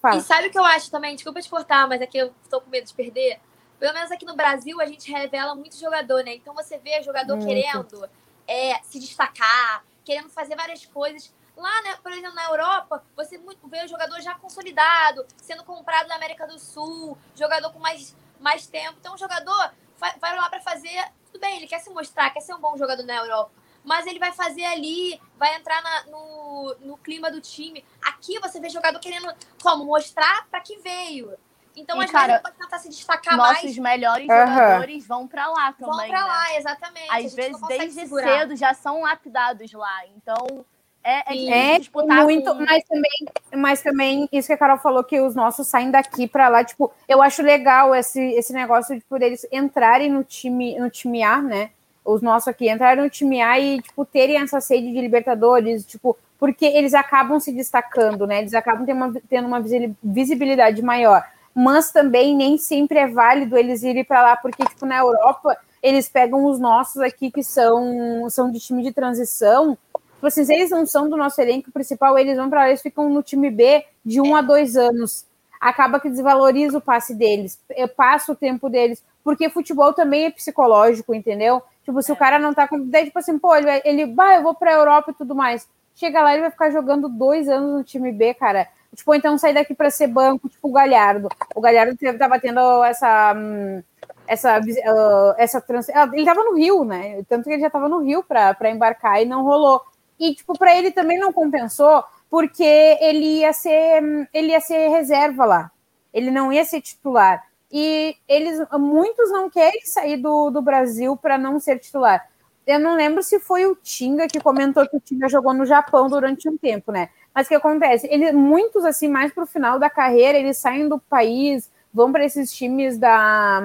Fala. 0.00 0.16
E 0.16 0.22
sabe 0.22 0.48
o 0.48 0.50
que 0.50 0.58
eu 0.58 0.64
acho 0.64 0.90
também? 0.90 1.14
Desculpa 1.14 1.40
te 1.40 1.48
cortar, 1.48 1.88
mas 1.88 2.02
aqui 2.02 2.18
eu 2.18 2.34
tô 2.50 2.60
com 2.60 2.68
medo 2.68 2.86
de 2.86 2.94
perder. 2.94 3.40
Pelo 3.78 3.94
menos 3.94 4.10
aqui 4.10 4.24
no 4.24 4.36
Brasil, 4.36 4.80
a 4.80 4.86
gente 4.86 5.10
revela 5.10 5.54
muito 5.54 5.78
jogador, 5.78 6.22
né? 6.22 6.34
Então 6.34 6.54
você 6.54 6.78
vê 6.78 7.02
jogador 7.02 7.36
muito. 7.36 7.48
querendo 7.48 8.08
é, 8.46 8.80
se 8.82 8.98
destacar, 9.00 9.84
querendo 10.04 10.28
fazer 10.28 10.56
várias 10.56 10.84
coisas. 10.86 11.32
Lá, 11.56 11.82
né, 11.82 11.96
por 12.02 12.12
exemplo, 12.12 12.34
na 12.34 12.44
Europa, 12.46 13.04
você 13.16 13.38
vê 13.38 13.84
o 13.84 13.88
jogador 13.88 14.20
já 14.20 14.34
consolidado, 14.34 15.24
sendo 15.36 15.64
comprado 15.64 16.08
na 16.08 16.16
América 16.16 16.46
do 16.46 16.58
Sul, 16.58 17.16
jogador 17.34 17.72
com 17.72 17.78
mais, 17.78 18.16
mais 18.40 18.66
tempo. 18.66 18.96
Então, 19.00 19.14
o 19.14 19.18
jogador 19.18 19.72
vai 20.20 20.36
lá 20.36 20.50
para 20.50 20.60
fazer. 20.60 21.12
Tudo 21.26 21.40
bem, 21.40 21.56
ele 21.56 21.66
quer 21.66 21.78
se 21.78 21.90
mostrar, 21.90 22.30
quer 22.30 22.40
ser 22.40 22.54
um 22.54 22.60
bom 22.60 22.76
jogador 22.76 23.04
na 23.04 23.16
Europa 23.16 23.64
mas 23.84 24.06
ele 24.06 24.18
vai 24.18 24.32
fazer 24.32 24.64
ali, 24.64 25.20
vai 25.36 25.54
entrar 25.56 25.82
na, 25.82 26.04
no, 26.06 26.76
no 26.80 26.96
clima 26.96 27.30
do 27.30 27.40
time. 27.40 27.84
Aqui 28.00 28.40
você 28.40 28.58
vê 28.58 28.70
jogador 28.70 28.98
querendo 28.98 29.28
como 29.62 29.84
mostrar 29.84 30.48
para 30.48 30.60
que 30.60 30.78
veio. 30.78 31.36
Então, 31.76 32.00
e, 32.00 32.04
às 32.04 32.10
cara, 32.10 32.26
vezes, 32.26 32.42
pode 32.42 32.56
tentar 32.56 32.78
se 32.78 32.88
destacar 32.88 33.36
nossos 33.36 33.52
mais. 33.52 33.64
Nossos 33.64 33.78
melhores 33.78 34.28
uhum. 34.28 34.54
jogadores 34.54 35.06
vão 35.06 35.26
para 35.26 35.46
lá 35.48 35.72
também. 35.72 35.96
Vão 35.96 36.08
para 36.08 36.20
né? 36.20 36.26
lá, 36.26 36.56
exatamente. 36.56 37.08
Às 37.10 37.34
vezes, 37.34 37.60
desde 37.68 38.00
segurar. 38.00 38.40
cedo, 38.40 38.56
já 38.56 38.74
são 38.74 39.02
lapidados 39.02 39.72
lá. 39.72 40.06
Então, 40.16 40.64
é, 41.02 41.34
é, 41.34 41.74
é 41.74 41.78
disputar 41.78 42.22
muito, 42.22 42.50
com... 42.50 42.64
mas 42.64 42.84
também, 42.84 43.26
mas 43.56 43.82
também 43.82 44.28
isso 44.32 44.46
que 44.46 44.54
a 44.54 44.58
Carol 44.58 44.78
falou 44.78 45.04
que 45.04 45.20
os 45.20 45.34
nossos 45.34 45.66
saem 45.66 45.90
daqui 45.90 46.26
para 46.26 46.48
lá, 46.48 46.64
tipo, 46.64 46.92
eu 47.08 47.20
acho 47.20 47.42
legal 47.42 47.94
esse, 47.94 48.20
esse 48.20 48.52
negócio 48.52 48.94
de 48.96 49.04
por 49.04 49.20
eles 49.20 49.46
entrarem 49.52 50.10
no 50.10 50.24
time, 50.24 50.78
no 50.78 50.88
time 50.88 51.22
A, 51.22 51.42
né? 51.42 51.70
os 52.04 52.20
nossos 52.20 52.48
aqui 52.48 52.70
entraram 52.70 53.04
no 53.04 53.10
time 53.10 53.40
A 53.40 53.58
e, 53.58 53.80
tipo, 53.80 54.04
terem 54.04 54.36
essa 54.36 54.60
sede 54.60 54.92
de 54.92 55.00
Libertadores, 55.00 55.86
tipo, 55.86 56.16
porque 56.38 56.66
eles 56.66 56.92
acabam 56.92 57.40
se 57.40 57.50
destacando, 57.50 58.26
né? 58.26 58.40
Eles 58.40 58.52
acabam 58.52 58.84
tendo 58.84 58.96
uma, 58.96 59.12
tendo 59.28 59.48
uma 59.48 59.62
visibilidade 60.02 60.82
maior. 60.82 61.24
Mas 61.54 61.92
também 61.92 62.34
nem 62.34 62.58
sempre 62.58 62.98
é 62.98 63.06
válido 63.06 63.56
eles 63.56 63.82
irem 63.82 64.04
para 64.04 64.22
lá, 64.22 64.36
porque, 64.36 64.64
tipo, 64.64 64.84
na 64.84 64.98
Europa, 64.98 65.56
eles 65.82 66.08
pegam 66.08 66.46
os 66.46 66.58
nossos 66.58 67.00
aqui 67.00 67.30
que 67.30 67.44
são, 67.44 68.28
são 68.30 68.50
de 68.50 68.58
time 68.58 68.82
de 68.82 68.92
transição. 68.92 69.78
Tipo 70.14 70.26
assim, 70.26 70.44
se 70.44 70.54
eles 70.54 70.70
não 70.70 70.86
são 70.86 71.08
do 71.08 71.16
nosso 71.16 71.40
elenco 71.40 71.70
principal, 71.70 72.18
eles 72.18 72.36
vão 72.36 72.48
para 72.48 72.60
lá, 72.60 72.68
eles 72.68 72.80
ficam 72.82 73.08
no 73.10 73.22
time 73.22 73.50
B 73.50 73.84
de 74.04 74.20
um 74.20 74.34
a 74.34 74.40
dois 74.40 74.76
anos. 74.76 75.26
Acaba 75.60 76.00
que 76.00 76.08
desvaloriza 76.08 76.78
o 76.78 76.80
passe 76.80 77.14
deles, 77.14 77.60
passa 77.96 78.32
o 78.32 78.36
tempo 78.36 78.68
deles, 78.68 79.04
porque 79.22 79.48
futebol 79.48 79.92
também 79.92 80.24
é 80.26 80.30
psicológico, 80.30 81.14
entendeu? 81.14 81.62
Tipo, 81.84 82.02
se 82.02 82.10
é. 82.10 82.14
o 82.14 82.16
cara 82.16 82.38
não 82.38 82.54
tá 82.54 82.66
com. 82.66 82.88
Daí, 82.88 83.04
tipo 83.04 83.18
assim, 83.18 83.38
pô, 83.38 83.54
ele, 83.54 83.66
vai, 83.66 83.82
ele 83.84 84.06
bah, 84.06 84.36
eu 84.36 84.42
vou 84.42 84.54
pra 84.54 84.72
Europa 84.72 85.10
e 85.10 85.14
tudo 85.14 85.34
mais. 85.34 85.68
Chega 85.94 86.22
lá, 86.22 86.32
ele 86.32 86.42
vai 86.42 86.50
ficar 86.50 86.70
jogando 86.70 87.08
dois 87.08 87.48
anos 87.48 87.74
no 87.74 87.84
time 87.84 88.10
B, 88.10 88.34
cara. 88.34 88.66
Tipo, 88.94 89.14
então 89.14 89.36
sair 89.38 89.54
daqui 89.54 89.74
para 89.74 89.90
ser 89.90 90.06
banco, 90.06 90.48
tipo 90.48 90.68
o 90.68 90.72
Galhardo. 90.72 91.28
O 91.54 91.60
Galhardo 91.60 91.96
tava 92.18 92.38
tendo 92.38 92.84
essa. 92.84 93.34
Hum, 93.36 93.82
essa, 94.26 94.58
uh, 94.58 95.34
essa 95.36 95.60
trans... 95.60 95.88
Ah, 95.90 96.08
ele 96.12 96.24
tava 96.24 96.42
no 96.42 96.54
Rio, 96.54 96.84
né? 96.84 97.22
Tanto 97.28 97.44
que 97.44 97.50
ele 97.50 97.62
já 97.62 97.70
tava 97.70 97.88
no 97.88 97.98
Rio 97.98 98.22
para 98.22 98.70
embarcar 98.70 99.20
e 99.20 99.26
não 99.26 99.42
rolou. 99.42 99.82
E, 100.18 100.34
tipo, 100.34 100.58
para 100.58 100.76
ele 100.76 100.90
também 100.90 101.18
não 101.18 101.32
compensou, 101.32 102.02
porque 102.30 102.64
ele 103.00 103.40
ia 103.40 103.52
ser 103.52 104.02
hum, 104.02 104.26
ele 104.32 104.52
ia 104.52 104.60
ser 104.60 104.88
reserva 104.88 105.44
lá. 105.44 105.70
Ele 106.12 106.30
não 106.30 106.52
ia 106.52 106.64
ser 106.64 106.80
titular 106.80 107.42
e 107.76 108.16
eles 108.28 108.64
muitos 108.78 109.32
não 109.32 109.50
querem 109.50 109.84
sair 109.84 110.16
do, 110.16 110.48
do 110.48 110.62
Brasil 110.62 111.16
para 111.16 111.36
não 111.36 111.58
ser 111.58 111.80
titular. 111.80 112.24
Eu 112.64 112.78
não 112.78 112.94
lembro 112.94 113.20
se 113.20 113.40
foi 113.40 113.66
o 113.66 113.74
Tinga 113.74 114.28
que 114.28 114.40
comentou 114.40 114.88
que 114.88 114.96
o 114.96 115.00
Tinga 115.00 115.28
jogou 115.28 115.52
no 115.52 115.66
Japão 115.66 116.08
durante 116.08 116.48
um 116.48 116.56
tempo, 116.56 116.92
né? 116.92 117.08
Mas 117.34 117.46
o 117.46 117.48
que 117.48 117.54
acontece? 117.54 118.06
Ele, 118.10 118.32
muitos, 118.32 118.84
assim, 118.84 119.08
mais 119.08 119.32
para 119.32 119.44
o 119.44 119.46
final 119.46 119.78
da 119.78 119.90
carreira, 119.90 120.38
eles 120.38 120.56
saem 120.56 120.88
do 120.88 120.98
país, 120.98 121.70
vão 121.92 122.12
para 122.12 122.24
esses 122.24 122.52
times 122.52 122.96
da 122.96 123.60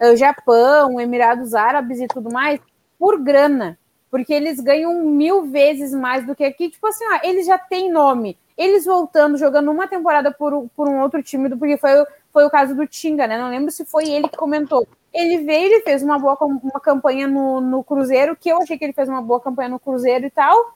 um, 0.00 0.16
Japão, 0.16 1.00
Emirados 1.00 1.54
Árabes 1.54 2.00
e 2.00 2.06
tudo 2.06 2.32
mais, 2.32 2.60
por 2.98 3.20
grana. 3.20 3.78
Porque 4.10 4.32
eles 4.32 4.60
ganham 4.60 5.04
mil 5.04 5.44
vezes 5.46 5.92
mais 5.92 6.26
do 6.26 6.34
que 6.34 6.44
aqui. 6.44 6.70
Tipo 6.70 6.86
assim, 6.86 7.04
ó, 7.12 7.20
eles 7.22 7.46
já 7.46 7.58
têm 7.58 7.90
nome. 7.90 8.38
Eles 8.56 8.84
voltando, 8.84 9.38
jogando 9.38 9.70
uma 9.70 9.88
temporada 9.88 10.30
por, 10.32 10.68
por 10.76 10.88
um 10.88 11.00
outro 11.00 11.22
time, 11.22 11.48
porque 11.56 11.76
foi 11.76 12.04
foi 12.32 12.44
o 12.44 12.50
caso 12.50 12.74
do 12.74 12.86
Tinga, 12.86 13.26
né? 13.26 13.36
Não 13.36 13.50
lembro 13.50 13.70
se 13.70 13.84
foi 13.84 14.08
ele 14.08 14.28
que 14.28 14.36
comentou. 14.36 14.86
Ele 15.12 15.38
veio, 15.38 15.66
ele 15.66 15.82
fez 15.82 16.02
uma 16.02 16.18
boa 16.18 16.36
uma 16.40 16.80
campanha 16.80 17.26
no, 17.26 17.60
no 17.60 17.82
Cruzeiro, 17.82 18.36
que 18.36 18.48
eu 18.48 18.58
achei 18.62 18.78
que 18.78 18.84
ele 18.84 18.92
fez 18.92 19.08
uma 19.08 19.20
boa 19.20 19.40
campanha 19.40 19.68
no 19.68 19.80
Cruzeiro 19.80 20.26
e 20.26 20.30
tal. 20.30 20.74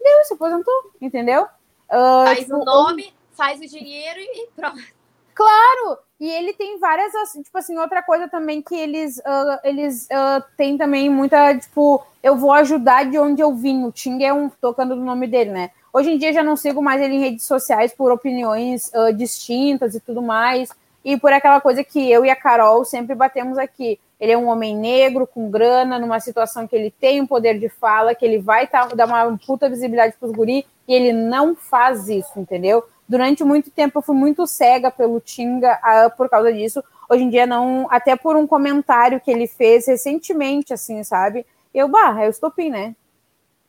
Deu, 0.00 0.24
se 0.24 0.34
aposentou, 0.34 0.92
entendeu? 1.00 1.46
Uh, 1.90 2.24
faz 2.24 2.38
tipo, 2.40 2.56
o 2.56 2.64
nome, 2.64 3.14
faz 3.32 3.60
o 3.60 3.66
dinheiro 3.66 4.20
e 4.20 4.48
pronto. 4.54 4.82
Claro! 5.34 5.98
E 6.20 6.28
ele 6.28 6.52
tem 6.52 6.80
várias, 6.80 7.12
tipo 7.44 7.56
assim, 7.56 7.78
outra 7.78 8.02
coisa 8.02 8.26
também 8.26 8.60
que 8.60 8.74
eles, 8.74 9.18
uh, 9.18 9.60
eles 9.62 10.06
uh, 10.06 10.42
têm 10.56 10.76
também 10.76 11.08
muita, 11.08 11.56
tipo, 11.56 12.04
eu 12.22 12.36
vou 12.36 12.52
ajudar 12.52 13.04
de 13.04 13.18
onde 13.18 13.40
eu 13.40 13.54
vim. 13.54 13.84
O 13.84 13.92
Ting 13.92 14.24
é 14.24 14.32
um, 14.32 14.48
tocando 14.48 14.96
no 14.96 15.04
nome 15.04 15.28
dele, 15.28 15.52
né? 15.52 15.70
Hoje 15.92 16.10
em 16.10 16.18
dia 16.18 16.32
já 16.32 16.42
não 16.42 16.56
sigo 16.56 16.82
mais 16.82 17.00
ele 17.00 17.14
em 17.14 17.20
redes 17.20 17.46
sociais 17.46 17.94
por 17.94 18.10
opiniões 18.10 18.90
uh, 18.92 19.12
distintas 19.12 19.94
e 19.94 20.00
tudo 20.00 20.20
mais, 20.20 20.70
e 21.08 21.16
por 21.18 21.32
aquela 21.32 21.58
coisa 21.58 21.82
que 21.82 22.10
eu 22.10 22.22
e 22.22 22.28
a 22.28 22.36
Carol 22.36 22.84
sempre 22.84 23.14
batemos 23.14 23.56
aqui. 23.56 23.98
Ele 24.20 24.32
é 24.32 24.36
um 24.36 24.46
homem 24.46 24.76
negro, 24.76 25.26
com 25.26 25.50
grana, 25.50 25.98
numa 25.98 26.20
situação 26.20 26.68
que 26.68 26.76
ele 26.76 26.90
tem 26.90 27.18
um 27.18 27.26
poder 27.26 27.58
de 27.58 27.70
fala, 27.70 28.14
que 28.14 28.26
ele 28.26 28.36
vai 28.36 28.66
tá, 28.66 28.84
dar 28.88 29.06
uma 29.06 29.38
puta 29.46 29.70
visibilidade 29.70 30.16
para 30.20 30.28
os 30.28 30.34
guri, 30.34 30.66
e 30.86 30.92
ele 30.92 31.14
não 31.14 31.56
faz 31.56 32.10
isso, 32.10 32.38
entendeu? 32.38 32.84
Durante 33.08 33.42
muito 33.42 33.70
tempo 33.70 34.00
eu 34.00 34.02
fui 34.02 34.14
muito 34.14 34.46
cega 34.46 34.90
pelo 34.90 35.18
Tinga 35.18 35.80
uh, 35.82 36.14
por 36.14 36.28
causa 36.28 36.52
disso. 36.52 36.84
Hoje 37.08 37.24
em 37.24 37.30
dia 37.30 37.46
não, 37.46 37.86
até 37.88 38.14
por 38.14 38.36
um 38.36 38.46
comentário 38.46 39.18
que 39.18 39.30
ele 39.30 39.46
fez 39.46 39.86
recentemente, 39.86 40.74
assim, 40.74 41.02
sabe? 41.02 41.46
Eu, 41.72 41.88
bah, 41.88 42.22
é 42.22 42.26
o 42.26 42.30
estopim, 42.30 42.68
né? 42.68 42.94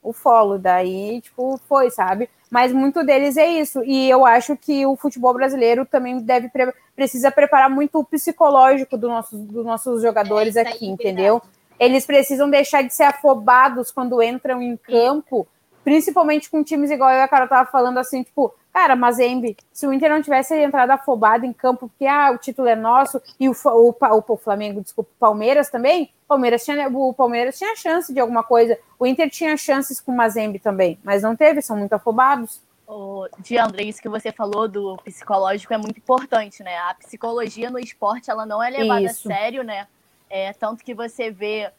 o 0.01 0.13
follow, 0.13 0.57
daí, 0.57 1.21
tipo, 1.21 1.59
foi, 1.67 1.89
sabe? 1.89 2.29
Mas 2.49 2.71
muito 2.71 3.03
deles 3.03 3.37
é 3.37 3.47
isso, 3.47 3.83
e 3.83 4.09
eu 4.09 4.25
acho 4.25 4.57
que 4.57 4.83
o 4.85 4.95
futebol 4.95 5.33
brasileiro 5.33 5.85
também 5.85 6.19
deve, 6.19 6.49
precisa 6.95 7.29
preparar 7.29 7.69
muito 7.69 7.99
o 7.99 8.03
psicológico 8.03 8.97
do 8.97 9.07
nosso, 9.07 9.37
dos 9.37 9.63
nossos 9.63 10.01
jogadores 10.01 10.55
é 10.55 10.61
aqui, 10.61 10.87
entendeu? 10.87 11.41
Eles 11.79 12.05
precisam 12.07 12.49
deixar 12.49 12.81
de 12.81 12.93
ser 12.93 13.03
afobados 13.03 13.91
quando 13.91 14.21
entram 14.23 14.61
em 14.61 14.75
campo, 14.75 15.47
principalmente 15.83 16.49
com 16.49 16.63
times 16.63 16.89
igual 16.89 17.11
eu 17.11 17.19
e 17.19 17.21
a 17.21 17.27
Carol 17.27 17.47
tava 17.47 17.69
falando, 17.69 17.99
assim, 17.99 18.23
tipo, 18.23 18.53
Cara, 18.71 18.95
Mazembe, 18.95 19.57
se 19.73 19.87
o 19.87 19.93
Inter 19.93 20.09
não 20.09 20.21
tivesse 20.21 20.55
entrado 20.55 20.91
afobado 20.91 21.45
em 21.45 21.51
campo, 21.51 21.89
porque 21.89 22.05
ah, 22.05 22.31
o 22.31 22.37
título 22.37 22.67
é 22.67 22.75
nosso, 22.75 23.21
e 23.39 23.49
o, 23.49 23.51
o, 23.51 23.89
o, 23.89 24.23
o 24.27 24.37
Flamengo, 24.37 24.81
desculpa, 24.81 25.09
o 25.11 25.19
Palmeiras 25.19 25.69
também, 25.69 26.11
Palmeiras 26.29 26.63
tinha, 26.63 26.87
o 26.87 27.11
Palmeiras 27.11 27.57
tinha 27.57 27.75
chance 27.75 28.13
de 28.13 28.19
alguma 28.19 28.43
coisa. 28.43 28.77
O 28.99 29.07
Inter 29.07 29.27
tinha 29.31 29.57
chances 29.57 29.99
com 29.99 30.11
o 30.11 30.15
Mazembe 30.15 30.59
também, 30.59 30.99
mas 31.03 31.23
não 31.23 31.35
teve, 31.35 31.59
são 31.59 31.75
muito 31.75 31.93
afobados. 31.93 32.61
O 32.87 33.27
Diandre, 33.39 33.89
isso 33.89 34.01
que 34.01 34.07
você 34.07 34.31
falou 34.31 34.67
do 34.67 34.95
psicológico 34.97 35.73
é 35.73 35.77
muito 35.77 35.97
importante, 35.97 36.61
né? 36.61 36.77
A 36.77 36.93
psicologia 36.93 37.71
no 37.71 37.79
esporte, 37.79 38.29
ela 38.29 38.45
não 38.45 38.61
é 38.61 38.69
levada 38.69 39.01
isso. 39.01 39.27
a 39.27 39.35
sério, 39.35 39.63
né? 39.63 39.87
É, 40.29 40.53
tanto 40.53 40.83
que 40.83 40.93
você 40.93 41.31
vê, 41.31 41.71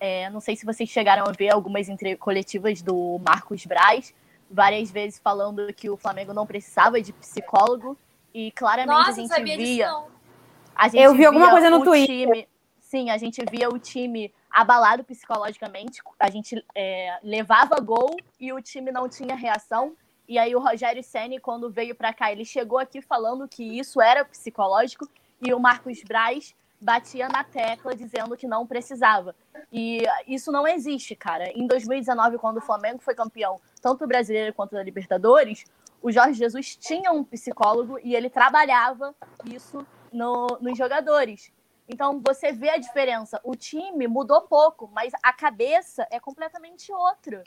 é, 0.00 0.28
não 0.30 0.40
sei 0.40 0.56
se 0.56 0.66
vocês 0.66 0.88
chegaram 0.88 1.24
a 1.24 1.32
ver 1.32 1.50
algumas 1.50 1.86
coletivas 2.18 2.82
do 2.82 3.20
Marcos 3.24 3.64
Braz, 3.64 4.12
várias 4.52 4.90
vezes 4.90 5.18
falando 5.18 5.72
que 5.72 5.88
o 5.88 5.96
Flamengo 5.96 6.34
não 6.34 6.46
precisava 6.46 7.00
de 7.00 7.12
psicólogo 7.12 7.96
e 8.34 8.52
claramente 8.52 8.94
Nossa, 8.94 9.34
a 9.36 9.38
gente 9.38 9.56
via. 9.56 9.90
A 10.74 10.88
gente 10.88 11.02
Eu 11.02 11.14
vi 11.14 11.24
alguma 11.24 11.50
coisa 11.50 11.70
no 11.70 11.82
Twitter. 11.82 12.26
Time, 12.26 12.48
sim, 12.78 13.10
a 13.10 13.16
gente 13.16 13.42
via 13.50 13.68
o 13.68 13.78
time 13.78 14.32
abalado 14.50 15.02
psicologicamente. 15.04 16.00
A 16.18 16.30
gente 16.30 16.64
é, 16.74 17.18
levava 17.22 17.80
gol 17.80 18.16
e 18.38 18.52
o 18.52 18.60
time 18.60 18.90
não 18.92 19.08
tinha 19.08 19.34
reação. 19.34 19.96
E 20.28 20.38
aí 20.38 20.54
o 20.54 20.60
Rogério 20.60 21.02
Ceni, 21.02 21.38
quando 21.38 21.70
veio 21.70 21.94
para 21.94 22.12
cá, 22.12 22.30
ele 22.30 22.44
chegou 22.44 22.78
aqui 22.78 23.02
falando 23.02 23.48
que 23.48 23.62
isso 23.78 24.00
era 24.00 24.24
psicológico 24.24 25.08
e 25.40 25.52
o 25.52 25.58
Marcos 25.58 26.02
Braz 26.04 26.54
batia 26.82 27.28
na 27.28 27.44
tecla 27.44 27.94
dizendo 27.94 28.36
que 28.36 28.46
não 28.46 28.66
precisava. 28.66 29.34
E 29.72 30.02
isso 30.26 30.50
não 30.50 30.66
existe, 30.66 31.14
cara. 31.14 31.48
Em 31.56 31.66
2019, 31.66 32.38
quando 32.38 32.58
o 32.58 32.60
Flamengo 32.60 33.00
foi 33.00 33.14
campeão, 33.14 33.60
tanto 33.80 34.06
brasileiro 34.06 34.52
quanto 34.52 34.72
da 34.72 34.82
Libertadores, 34.82 35.64
o 36.02 36.10
Jorge 36.10 36.34
Jesus 36.34 36.74
tinha 36.76 37.12
um 37.12 37.22
psicólogo 37.22 37.98
e 38.02 38.16
ele 38.16 38.28
trabalhava 38.28 39.14
isso 39.44 39.86
no, 40.12 40.46
nos 40.60 40.76
jogadores. 40.76 41.52
Então 41.88 42.20
você 42.24 42.52
vê 42.52 42.70
a 42.70 42.78
diferença. 42.78 43.40
O 43.44 43.54
time 43.54 44.08
mudou 44.08 44.42
pouco, 44.42 44.90
mas 44.92 45.12
a 45.22 45.32
cabeça 45.32 46.06
é 46.10 46.18
completamente 46.18 46.92
outra. 46.92 47.44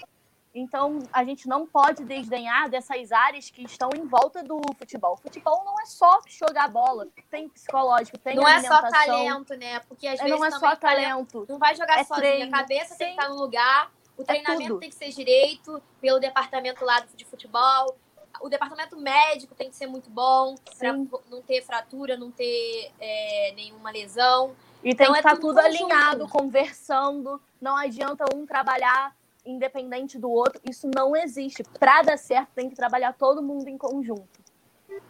Então 0.56 1.00
a 1.12 1.26
gente 1.26 1.50
não 1.50 1.68
pode 1.68 2.06
desdenhar 2.06 2.70
dessas 2.70 3.12
áreas 3.12 3.50
que 3.50 3.64
estão 3.64 3.90
em 3.94 4.08
volta 4.08 4.42
do 4.42 4.62
futebol. 4.78 5.16
O 5.16 5.18
futebol 5.18 5.64
não 5.66 5.78
é 5.82 5.86
só 5.86 6.22
jogar 6.28 6.70
bola, 6.70 7.06
tem 7.30 7.50
psicológico, 7.50 8.18
tem 8.18 8.38
Não 8.38 8.48
é 8.48 8.62
só 8.62 8.82
talento, 8.90 9.54
né? 9.56 9.82
Porque 9.82 10.08
às 10.08 10.18
É, 10.18 10.24
vezes 10.24 10.40
não 10.40 10.46
é 10.46 10.52
só 10.52 10.74
talento. 10.78 11.46
Não 11.50 11.60
vai 11.60 11.76
jogar 11.76 12.00
É 12.00 12.06
sozinho. 12.06 12.26
treino. 12.28 12.56
A 12.56 12.60
cabeça 12.60 12.96
tem 12.96 13.10
Sim. 13.10 13.16
que 13.16 13.22
estar 13.22 13.30
no 13.34 13.36
lugar. 13.42 13.92
O 14.18 14.22
É 14.22 14.26
treinamento 14.26 14.68
tudo. 14.70 14.80
tem 14.80 14.90
que 14.90 14.96
ser 14.96 15.10
direito 15.10 15.84
pelo 16.00 16.20
departamento 16.20 16.86
lá 16.86 17.02
de 17.02 17.26
futebol. 17.26 17.98
O 18.40 18.48
departamento 18.48 18.98
médico 18.98 19.54
tem 19.56 19.70
que 19.70 19.76
ser 19.76 19.88
muito 19.88 20.10
bom 20.10 20.56
para 20.78 20.94
não 20.94 21.42
ter 21.46 21.62
fratura, 21.64 22.16
não 22.16 22.32
ter 22.32 22.94
é, 22.98 23.52
nenhuma 23.58 23.92
lesão. 23.92 24.56
E 24.82 24.94
tem 24.96 25.06
Então, 25.06 25.12
que 25.12 25.18
é 25.18 25.20
estar 25.20 25.36
tudo 25.36 25.48
tudo 25.48 25.60
alinhado, 25.60 26.28
conversando. 26.30 27.42
Não 27.60 27.76
adianta 27.76 28.24
um 28.34 28.46
trabalhar 28.46 29.14
independente 29.46 30.18
do 30.18 30.30
outro. 30.30 30.60
Isso 30.68 30.90
não 30.94 31.16
existe. 31.16 31.64
Para 31.80 32.02
dar 32.02 32.18
certo, 32.18 32.50
tem 32.56 32.70
que 32.70 32.76
trabalhar 32.76 33.14
todo 33.14 33.42
mundo 33.42 33.68
em 33.68 33.78
conjunto. 33.78 34.46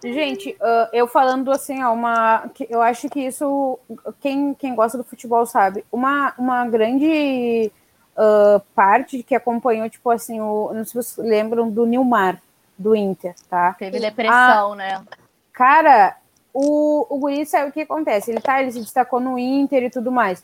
Gente, 0.04 0.56
ah, 0.62 0.90
eu 0.94 1.08
falando 1.08 1.52
assim, 1.52 1.84
ó, 1.84 1.94
uma, 1.94 2.50
que 2.54 2.68
eu 2.70 2.82
acho 2.82 3.10
que 3.10 3.20
isso, 3.20 3.80
quem, 4.20 4.54
quem 4.54 4.76
gosta 4.76 4.98
do 4.98 5.04
futebol 5.04 5.46
sabe, 5.46 5.86
uma, 5.92 6.34
uma 6.38 6.68
grande 6.68 7.72
ah, 8.16 8.62
parte 8.74 9.22
que 9.24 9.36
acompanhou, 9.36 9.90
tipo 9.90 10.10
assim, 10.10 10.40
o, 10.40 10.72
não 10.74 10.86
sei 10.86 10.86
se 10.86 10.94
vocês 10.94 11.28
lembram 11.28 11.70
do 11.70 11.86
Nilmar, 11.86 12.42
do 12.78 12.96
Inter, 12.96 13.36
tá? 13.50 13.74
Teve 13.74 14.00
depressão, 14.00 14.76
né? 14.76 15.04
Cara, 15.52 16.18
o, 16.54 17.06
o 17.10 17.20
Guri 17.20 17.46
sabe 17.46 17.70
o 17.70 17.74
que 17.74 17.82
acontece, 17.82 18.32
ele 18.32 18.42
tá, 18.42 18.62
ele 18.62 18.72
se 18.72 18.80
destacou 18.80 19.20
no 19.20 19.38
Inter 19.38 19.84
e 19.84 19.90
tudo 19.90 20.12
mais. 20.12 20.44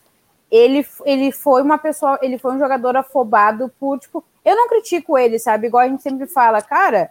Ele, 0.52 0.86
ele 1.06 1.32
foi 1.32 1.62
uma 1.62 1.78
pessoa, 1.78 2.20
ele 2.22 2.38
foi 2.38 2.54
um 2.54 2.60
jogador 2.60 2.97
afobado 2.97 3.72
por, 3.80 3.97
tipo, 3.97 4.24
eu 4.43 4.56
não 4.56 4.68
critico 4.68 5.18
ele, 5.18 5.39
sabe? 5.39 5.68
Igual 5.68 5.84
a 5.84 5.88
gente 5.88 6.04
sempre 6.04 6.28
fala, 6.28 6.62
cara, 6.62 7.10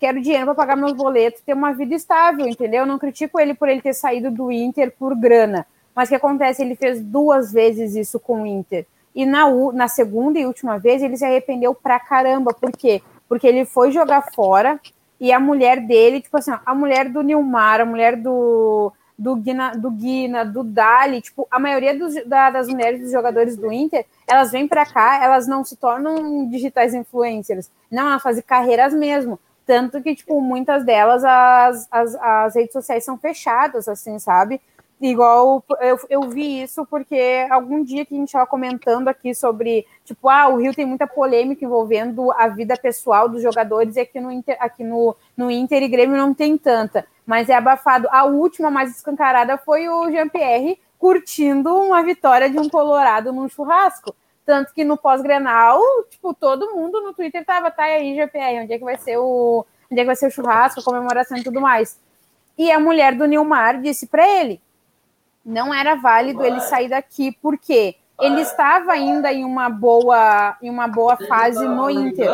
quero 0.00 0.20
dinheiro 0.20 0.46
para 0.46 0.54
pagar 0.54 0.76
meus 0.76 0.92
boletos, 0.92 1.42
ter 1.42 1.54
uma 1.54 1.72
vida 1.72 1.94
estável, 1.94 2.46
entendeu? 2.46 2.80
Eu 2.80 2.86
não 2.86 2.98
critico 2.98 3.38
ele 3.38 3.54
por 3.54 3.68
ele 3.68 3.80
ter 3.80 3.94
saído 3.94 4.30
do 4.30 4.50
Inter 4.50 4.92
por 4.98 5.14
grana. 5.14 5.66
Mas 5.94 6.08
o 6.08 6.10
que 6.10 6.16
acontece? 6.16 6.62
Ele 6.62 6.74
fez 6.74 7.00
duas 7.00 7.52
vezes 7.52 7.94
isso 7.94 8.18
com 8.18 8.42
o 8.42 8.46
Inter. 8.46 8.86
E 9.14 9.24
na, 9.24 9.48
na 9.72 9.88
segunda 9.88 10.38
e 10.38 10.44
última 10.44 10.78
vez 10.78 11.02
ele 11.02 11.16
se 11.16 11.24
arrependeu 11.24 11.74
pra 11.74 11.98
caramba. 11.98 12.52
Por 12.52 12.70
quê? 12.72 13.00
Porque 13.28 13.46
ele 13.46 13.64
foi 13.64 13.90
jogar 13.90 14.30
fora 14.34 14.78
e 15.18 15.32
a 15.32 15.40
mulher 15.40 15.80
dele, 15.80 16.20
tipo 16.20 16.36
assim, 16.36 16.52
a 16.64 16.74
mulher 16.74 17.08
do 17.08 17.22
Nilmar, 17.22 17.80
a 17.80 17.86
mulher 17.86 18.16
do, 18.16 18.92
do, 19.18 19.36
Guina, 19.36 19.72
do 19.72 19.90
Guina, 19.90 20.44
do 20.44 20.62
Dali, 20.62 21.20
tipo, 21.20 21.46
a 21.50 21.58
maioria 21.58 21.96
dos, 21.98 22.14
da- 22.26 22.50
das 22.50 22.68
mulheres 22.68 23.00
dos 23.00 23.10
jogadores 23.12 23.56
do 23.56 23.72
Inter, 23.72 24.04
elas 24.26 24.50
vêm 24.52 24.68
pra 24.68 24.84
cá, 24.84 25.22
elas 25.24 25.46
não 25.46 25.64
se 25.64 25.76
tornam 25.76 26.48
digitais 26.48 26.94
influencers. 26.94 27.70
Não, 27.90 28.08
elas 28.08 28.22
fazem 28.22 28.42
carreiras 28.42 28.92
mesmo. 28.92 29.38
Tanto 29.64 30.00
que, 30.00 30.14
tipo, 30.14 30.40
muitas 30.40 30.84
delas, 30.84 31.24
as, 31.24 31.88
as, 31.90 32.14
as 32.16 32.54
redes 32.54 32.72
sociais 32.72 33.04
são 33.04 33.18
fechadas, 33.18 33.88
assim, 33.88 34.18
sabe? 34.18 34.60
Igual 34.98 35.62
eu, 35.80 35.98
eu 36.08 36.22
vi 36.30 36.62
isso 36.62 36.86
porque 36.86 37.46
algum 37.50 37.84
dia 37.84 38.06
que 38.06 38.14
a 38.14 38.16
gente 38.18 38.28
estava 38.28 38.46
comentando 38.46 39.08
aqui 39.08 39.34
sobre, 39.34 39.86
tipo, 40.06 40.26
ah, 40.26 40.48
o 40.48 40.56
Rio 40.56 40.72
tem 40.74 40.86
muita 40.86 41.06
polêmica 41.06 41.62
envolvendo 41.64 42.32
a 42.32 42.48
vida 42.48 42.74
pessoal 42.78 43.28
dos 43.28 43.42
jogadores 43.42 43.96
e 43.96 44.00
aqui 44.00 44.18
no 44.18 44.32
Inter, 44.32 44.56
aqui 44.58 44.82
no, 44.82 45.14
no 45.36 45.50
Inter 45.50 45.82
e 45.82 45.88
Grêmio 45.88 46.16
não 46.16 46.32
tem 46.32 46.56
tanta, 46.56 47.06
mas 47.26 47.48
é 47.48 47.54
abafado. 47.54 48.08
A 48.10 48.24
última 48.24 48.70
mais 48.70 48.90
escancarada 48.94 49.58
foi 49.58 49.88
o 49.88 50.10
Jean-Pierre 50.10 50.78
curtindo 50.98 51.74
uma 51.76 52.02
vitória 52.02 52.48
de 52.48 52.58
um 52.58 52.68
Colorado 52.68 53.32
num 53.32 53.48
churrasco. 53.48 54.14
Tanto 54.46 54.72
que 54.72 54.84
no 54.84 54.96
pós-Grenal, 54.96 55.80
tipo, 56.08 56.32
todo 56.32 56.72
mundo 56.74 57.00
no 57.02 57.12
Twitter 57.12 57.44
tava, 57.44 57.68
tá 57.70 57.82
aí, 57.82 58.14
GPR, 58.14 58.62
onde 58.62 58.72
é 58.72 58.78
que 58.78 58.84
vai 58.84 58.96
ser 58.96 59.16
o. 59.18 59.66
Onde 59.90 60.00
é 60.00 60.04
que 60.04 60.06
vai 60.06 60.16
ser 60.16 60.28
o 60.28 60.30
churrasco, 60.30 60.80
a 60.80 60.84
comemoração 60.84 61.36
e 61.36 61.42
tudo 61.42 61.60
mais. 61.60 61.98
E 62.56 62.70
a 62.70 62.78
mulher 62.78 63.14
do 63.16 63.26
Nilmar 63.26 63.80
disse 63.80 64.06
para 64.06 64.26
ele: 64.26 64.60
não 65.44 65.74
era 65.74 65.96
válido 65.96 66.44
ele 66.44 66.60
sair 66.60 66.88
daqui, 66.88 67.36
porque 67.42 67.96
ele 68.20 68.40
estava 68.40 68.92
ainda 68.92 69.32
em 69.32 69.44
uma 69.44 69.68
boa, 69.68 70.56
em 70.62 70.70
uma 70.70 70.86
boa 70.88 71.16
fase 71.16 71.66
no 71.66 71.90
Inter. 71.90 72.30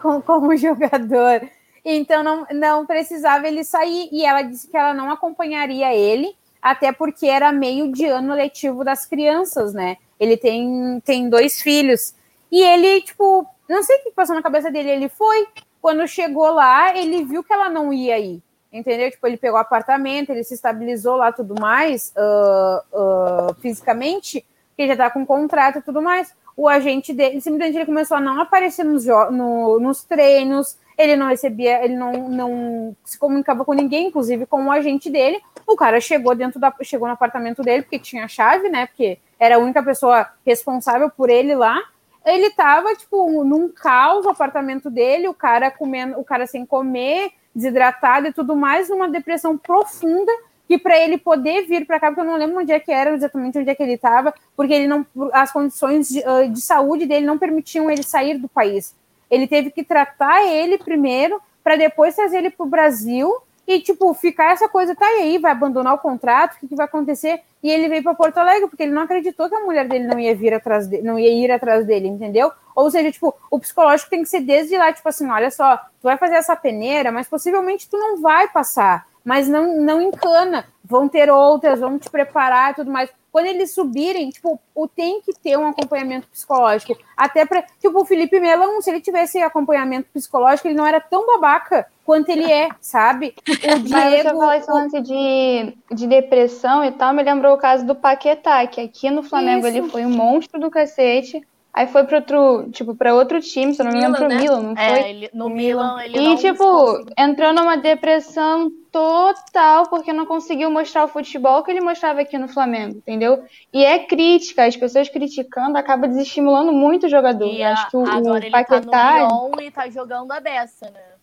Com- 0.00 0.20
Como 0.22 0.56
jogador. 0.56 1.48
Então 1.84 2.22
não, 2.22 2.46
não 2.52 2.86
precisava 2.86 3.46
ele 3.48 3.64
sair. 3.64 4.08
E 4.12 4.24
ela 4.24 4.42
disse 4.42 4.68
que 4.68 4.76
ela 4.76 4.94
não 4.94 5.10
acompanharia 5.10 5.94
ele, 5.94 6.34
até 6.60 6.92
porque 6.92 7.26
era 7.26 7.50
meio 7.52 7.90
de 7.92 8.06
ano 8.06 8.34
letivo 8.34 8.84
das 8.84 9.04
crianças, 9.06 9.74
né? 9.74 9.96
Ele 10.18 10.36
tem, 10.36 11.00
tem 11.04 11.28
dois 11.28 11.60
filhos. 11.60 12.14
E 12.50 12.62
ele, 12.62 13.00
tipo, 13.02 13.46
não 13.68 13.82
sei 13.82 13.96
o 13.96 14.02
que 14.04 14.10
passou 14.12 14.36
na 14.36 14.42
cabeça 14.42 14.70
dele. 14.70 14.90
Ele 14.90 15.08
foi. 15.08 15.48
Quando 15.80 16.06
chegou 16.06 16.50
lá, 16.52 16.96
ele 16.96 17.24
viu 17.24 17.42
que 17.42 17.52
ela 17.52 17.68
não 17.68 17.92
ia 17.92 18.16
ir. 18.18 18.40
Entendeu? 18.72 19.10
Tipo, 19.10 19.26
ele 19.26 19.36
pegou 19.36 19.58
apartamento, 19.58 20.30
ele 20.30 20.44
se 20.44 20.54
estabilizou 20.54 21.16
lá 21.16 21.30
tudo 21.32 21.54
mais, 21.60 22.12
ah, 22.16 22.84
ah, 22.94 23.54
fisicamente, 23.60 24.46
que 24.76 24.86
já 24.86 24.96
tá 24.96 25.10
com 25.10 25.26
contrato 25.26 25.78
e 25.80 25.82
tudo 25.82 26.00
mais. 26.00 26.32
O 26.56 26.68
agente 26.68 27.12
dele, 27.12 27.40
simplesmente 27.40 27.76
ele 27.76 27.84
começou 27.86 28.16
a 28.16 28.20
não 28.20 28.40
aparecer 28.40 28.84
nos, 28.84 29.04
no- 29.04 29.78
nos 29.80 30.04
treinos, 30.04 30.78
ele 31.02 31.16
não 31.16 31.28
recebia, 31.28 31.84
ele 31.84 31.96
não, 31.96 32.28
não 32.28 32.96
se 33.04 33.18
comunicava 33.18 33.64
com 33.64 33.72
ninguém, 33.72 34.08
inclusive 34.08 34.46
com 34.46 34.66
o 34.66 34.70
agente 34.70 35.10
dele. 35.10 35.40
O 35.66 35.76
cara 35.76 36.00
chegou 36.00 36.34
dentro 36.34 36.60
da, 36.60 36.72
chegou 36.82 37.06
no 37.06 37.14
apartamento 37.14 37.62
dele, 37.62 37.82
porque 37.82 37.98
tinha 37.98 38.28
chave, 38.28 38.68
né? 38.68 38.86
Porque 38.86 39.18
era 39.38 39.56
a 39.56 39.58
única 39.58 39.82
pessoa 39.82 40.28
responsável 40.46 41.10
por 41.10 41.28
ele 41.28 41.54
lá. 41.54 41.78
Ele 42.24 42.50
tava, 42.50 42.94
tipo, 42.94 43.44
num 43.44 43.68
caos 43.68 44.24
o 44.24 44.30
apartamento 44.30 44.88
dele, 44.88 45.28
o 45.28 45.34
cara 45.34 45.70
comendo, 45.70 46.18
o 46.18 46.24
cara 46.24 46.46
sem 46.46 46.64
comer, 46.64 47.32
desidratado 47.54 48.28
e 48.28 48.32
tudo 48.32 48.54
mais, 48.54 48.88
numa 48.88 49.08
depressão 49.08 49.58
profunda, 49.58 50.32
que 50.68 50.78
para 50.78 50.98
ele 50.98 51.18
poder 51.18 51.66
vir 51.66 51.86
para 51.86 52.00
cá, 52.00 52.08
porque 52.08 52.20
eu 52.20 52.24
não 52.24 52.36
lembro 52.36 52.58
onde 52.58 52.72
é 52.72 52.80
que 52.80 52.92
era 52.92 53.14
exatamente 53.14 53.58
onde 53.58 53.68
é 53.68 53.74
que 53.74 53.82
ele 53.82 53.94
estava, 53.94 54.32
porque 54.56 54.72
ele 54.72 54.86
não, 54.86 55.04
as 55.32 55.52
condições 55.52 56.08
de, 56.08 56.24
ah, 56.24 56.46
de 56.46 56.60
saúde 56.60 57.04
dele 57.04 57.26
não 57.26 57.36
permitiam 57.36 57.90
ele 57.90 58.02
sair 58.02 58.38
do 58.38 58.48
país. 58.48 58.94
Ele 59.32 59.46
teve 59.46 59.70
que 59.70 59.82
tratar 59.82 60.46
ele 60.46 60.76
primeiro, 60.76 61.40
para 61.64 61.74
depois 61.74 62.14
trazer 62.14 62.36
ele 62.36 62.50
para 62.50 62.66
o 62.66 62.68
Brasil 62.68 63.34
e, 63.66 63.80
tipo, 63.80 64.12
ficar 64.12 64.52
essa 64.52 64.68
coisa, 64.68 64.94
tá 64.94 65.06
aí, 65.06 65.38
vai 65.38 65.52
abandonar 65.52 65.94
o 65.94 65.98
contrato, 65.98 66.54
o 66.54 66.58
que, 66.58 66.68
que 66.68 66.76
vai 66.76 66.84
acontecer? 66.84 67.40
E 67.62 67.70
ele 67.70 67.88
veio 67.88 68.02
para 68.02 68.14
Porto 68.14 68.36
Alegre, 68.36 68.68
porque 68.68 68.82
ele 68.82 68.92
não 68.92 69.02
acreditou 69.02 69.48
que 69.48 69.54
a 69.54 69.60
mulher 69.60 69.88
dele 69.88 70.06
não 70.06 70.18
ia 70.18 70.34
vir 70.34 70.52
atrás 70.52 70.86
dele, 70.86 71.02
não 71.02 71.18
ia 71.18 71.30
ir 71.30 71.50
atrás 71.50 71.86
dele, 71.86 72.08
entendeu? 72.08 72.52
Ou 72.74 72.90
seja, 72.90 73.10
tipo, 73.10 73.34
o 73.50 73.58
psicológico 73.58 74.10
tem 74.10 74.22
que 74.22 74.28
ser 74.28 74.40
desde 74.40 74.76
lá, 74.76 74.92
tipo 74.92 75.08
assim, 75.08 75.30
olha 75.30 75.50
só, 75.50 75.76
tu 75.76 76.02
vai 76.02 76.18
fazer 76.18 76.34
essa 76.34 76.54
peneira, 76.54 77.10
mas 77.10 77.26
possivelmente 77.26 77.88
tu 77.88 77.96
não 77.96 78.20
vai 78.20 78.48
passar, 78.48 79.06
mas 79.24 79.48
não, 79.48 79.80
não 79.80 80.02
encana, 80.02 80.66
vão 80.84 81.08
ter 81.08 81.30
outras, 81.30 81.80
vão 81.80 81.98
te 81.98 82.10
preparar 82.10 82.72
e 82.72 82.74
tudo 82.74 82.90
mais. 82.90 83.08
Quando 83.32 83.46
eles 83.46 83.74
subirem, 83.74 84.28
tipo, 84.28 84.60
o 84.74 84.86
tem 84.86 85.22
que 85.22 85.32
ter 85.32 85.56
um 85.56 85.66
acompanhamento 85.66 86.28
psicológico. 86.28 86.94
Até 87.16 87.46
para, 87.46 87.62
tipo, 87.80 87.98
o 87.98 88.04
Felipe 88.04 88.38
Melo, 88.38 88.82
se 88.82 88.90
ele 88.90 89.00
tivesse 89.00 89.40
acompanhamento 89.40 90.08
psicológico, 90.12 90.68
ele 90.68 90.76
não 90.76 90.86
era 90.86 91.00
tão 91.00 91.26
babaca 91.26 91.86
quanto 92.04 92.28
ele 92.28 92.50
é, 92.52 92.68
sabe? 92.78 93.34
O 93.48 93.52
Mas 93.88 94.10
você 94.10 94.22
Diego, 94.22 94.28
falar 94.38 94.58
esse 94.58 94.70
lance 94.70 95.00
de, 95.00 95.74
de 95.94 96.06
depressão 96.06 96.84
e 96.84 96.92
tal, 96.92 97.14
me 97.14 97.22
lembrou 97.22 97.54
o 97.54 97.58
caso 97.58 97.86
do 97.86 97.94
Paquetá, 97.94 98.66
que 98.66 98.80
aqui 98.82 99.10
no 99.10 99.22
Flamengo 99.22 99.66
Isso. 99.66 99.78
ele 99.78 99.88
foi 99.88 100.04
um 100.04 100.10
monstro 100.10 100.60
do 100.60 100.70
cacete, 100.70 101.40
aí 101.72 101.86
foi 101.86 102.04
para 102.04 102.18
outro, 102.18 102.68
tipo, 102.70 102.94
para 102.94 103.14
outro 103.14 103.40
time, 103.40 103.72
se 103.74 103.80
eu 103.80 103.86
não 103.86 103.92
me 103.92 103.98
engano, 103.98 104.16
pro 104.16 104.28
né? 104.28 104.36
Milan, 104.36 104.60
não 104.62 104.76
foi? 104.76 104.84
É, 104.84 105.10
ele, 105.10 105.30
no 105.32 105.48
Milan, 105.48 106.02
ele 106.04 106.18
E, 106.18 106.22
não 106.22 106.36
tipo, 106.36 106.58
conseguiu. 106.64 107.14
entrou 107.16 107.54
numa 107.54 107.76
depressão 107.78 108.70
total 108.92 109.88
porque 109.88 110.12
não 110.12 110.26
conseguiu 110.26 110.70
mostrar 110.70 111.04
o 111.04 111.08
futebol 111.08 111.62
que 111.64 111.70
ele 111.70 111.80
mostrava 111.80 112.20
aqui 112.20 112.38
no 112.38 112.48
Flamengo, 112.48 112.98
entendeu? 112.98 113.44
E 113.72 113.84
é 113.84 113.98
crítica, 114.06 114.66
as 114.66 114.76
pessoas 114.76 115.08
criticando 115.08 115.78
acaba 115.78 116.06
desestimulando 116.08 116.72
muito 116.72 117.06
o 117.06 117.10
jogador. 117.10 117.52
E 117.52 117.62
acho 117.62 117.88
que 117.88 117.96
o, 117.96 118.02
agora 118.04 118.46
o 118.46 118.46
ele 118.46 118.50
Paquetá, 118.50 118.80
tá 118.80 118.80
no 118.80 118.94
Lyon 119.02 119.60
e 119.60 119.70
tá 119.70 119.88
jogando 119.90 120.30
a 120.32 120.40
beça, 120.40 120.90
né? 120.90 121.16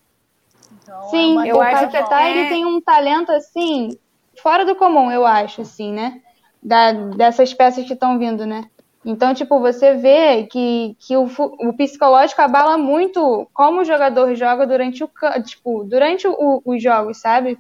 Então, 0.72 1.16
é 1.18 1.26
sim, 1.26 1.28
uma 1.28 1.48
eu 1.48 1.58
o 1.58 1.62
acho 1.62 1.88
que 1.90 1.98
Paquetá 1.98 1.98
até- 1.98 2.30
ele 2.30 2.46
tem 2.46 2.66
um 2.66 2.82
talento 2.82 3.32
assim 3.32 3.98
fora 4.42 4.66
do 4.66 4.76
comum, 4.76 5.12
eu 5.12 5.26
acho, 5.26 5.62
assim, 5.62 5.92
né? 5.94 6.22
Da, 6.62 6.92
dessas 6.92 7.54
peças 7.54 7.86
que 7.86 7.94
estão 7.94 8.18
vindo, 8.20 8.46
né? 8.46 8.70
Então, 9.10 9.34
tipo, 9.34 9.60
você 9.60 9.96
vê 9.96 10.46
que, 10.46 10.96
que 11.00 11.18
o, 11.18 11.24
o 11.26 11.74
psicológico 11.74 12.40
abala 12.44 12.78
muito 12.78 13.50
como 13.56 13.82
o 13.82 13.84
jogador 13.84 14.36
joga 14.36 14.68
durante 14.68 15.04
o 15.04 15.10
tipo, 15.44 15.84
durante 15.84 16.28
o- 16.28 16.62
os 16.64 16.84
jogos, 16.84 17.18
sabe? 17.18 17.58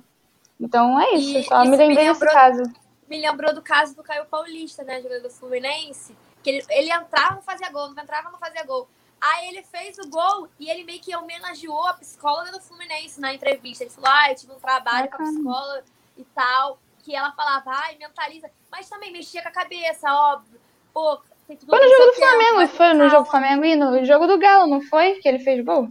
Então 0.59 0.99
é 0.99 1.13
isso, 1.15 1.37
E 1.39 1.43
só 1.45 1.61
me 1.61 1.69
isso 1.69 1.71
me 1.71 1.87
lembrei 1.87 2.07
desse 2.07 2.25
caso. 2.27 2.63
Me 3.09 3.19
lembrou 3.19 3.51
do 3.51 3.63
caso 3.63 3.95
do 3.95 4.03
Caio 4.03 4.25
Paulista, 4.25 4.83
né? 4.83 5.01
Jogador 5.01 5.23
do 5.23 5.29
Fluminense. 5.31 6.15
Que 6.43 6.51
ele, 6.51 6.65
ele 6.69 6.91
entrava, 6.91 7.33
não 7.35 7.41
fazia 7.41 7.71
gol, 7.71 7.89
não 7.89 8.03
entrava, 8.03 8.29
não 8.29 8.37
fazia 8.37 8.63
gol. 8.63 8.87
Aí 9.19 9.49
ele 9.49 9.63
fez 9.63 9.97
o 9.97 10.07
gol 10.07 10.47
e 10.59 10.69
ele 10.69 10.83
meio 10.83 11.01
que 11.01 11.15
homenageou 11.15 11.87
a 11.87 11.93
psicóloga 11.95 12.51
do 12.51 12.61
Fluminense 12.61 13.19
na 13.19 13.33
entrevista. 13.33 13.83
Ele 13.83 13.89
falou: 13.89 14.11
ah, 14.13 14.29
eu 14.29 14.35
tive 14.35 14.53
um 14.53 14.59
trabalho 14.59 15.09
com 15.09 15.15
a 15.15 15.25
psicóloga 15.25 15.83
e 16.15 16.23
tal. 16.25 16.77
Que 17.03 17.15
ela 17.15 17.31
falava, 17.31 17.71
ai, 17.71 17.97
mentaliza. 17.97 18.51
Mas 18.71 18.87
também 18.87 19.11
mexia 19.11 19.41
com 19.41 19.47
a 19.49 19.51
cabeça, 19.51 20.13
óbvio. 20.13 20.59
Pô, 20.93 21.19
Foi 21.57 21.79
no 21.79 21.89
jogo 21.89 22.05
do 22.05 22.13
Flamengo, 22.13 22.67
foi 22.67 22.87
com 22.89 22.93
no 22.95 23.09
jogo 23.09 23.23
do 23.23 23.31
calma. 23.31 23.47
Flamengo 23.47 23.65
e 23.65 23.75
no 23.75 24.05
jogo 24.05 24.27
do 24.27 24.37
Galo, 24.37 24.67
não 24.67 24.81
foi? 24.81 25.15
Que 25.15 25.27
ele 25.27 25.39
fez 25.39 25.63
gol? 25.63 25.89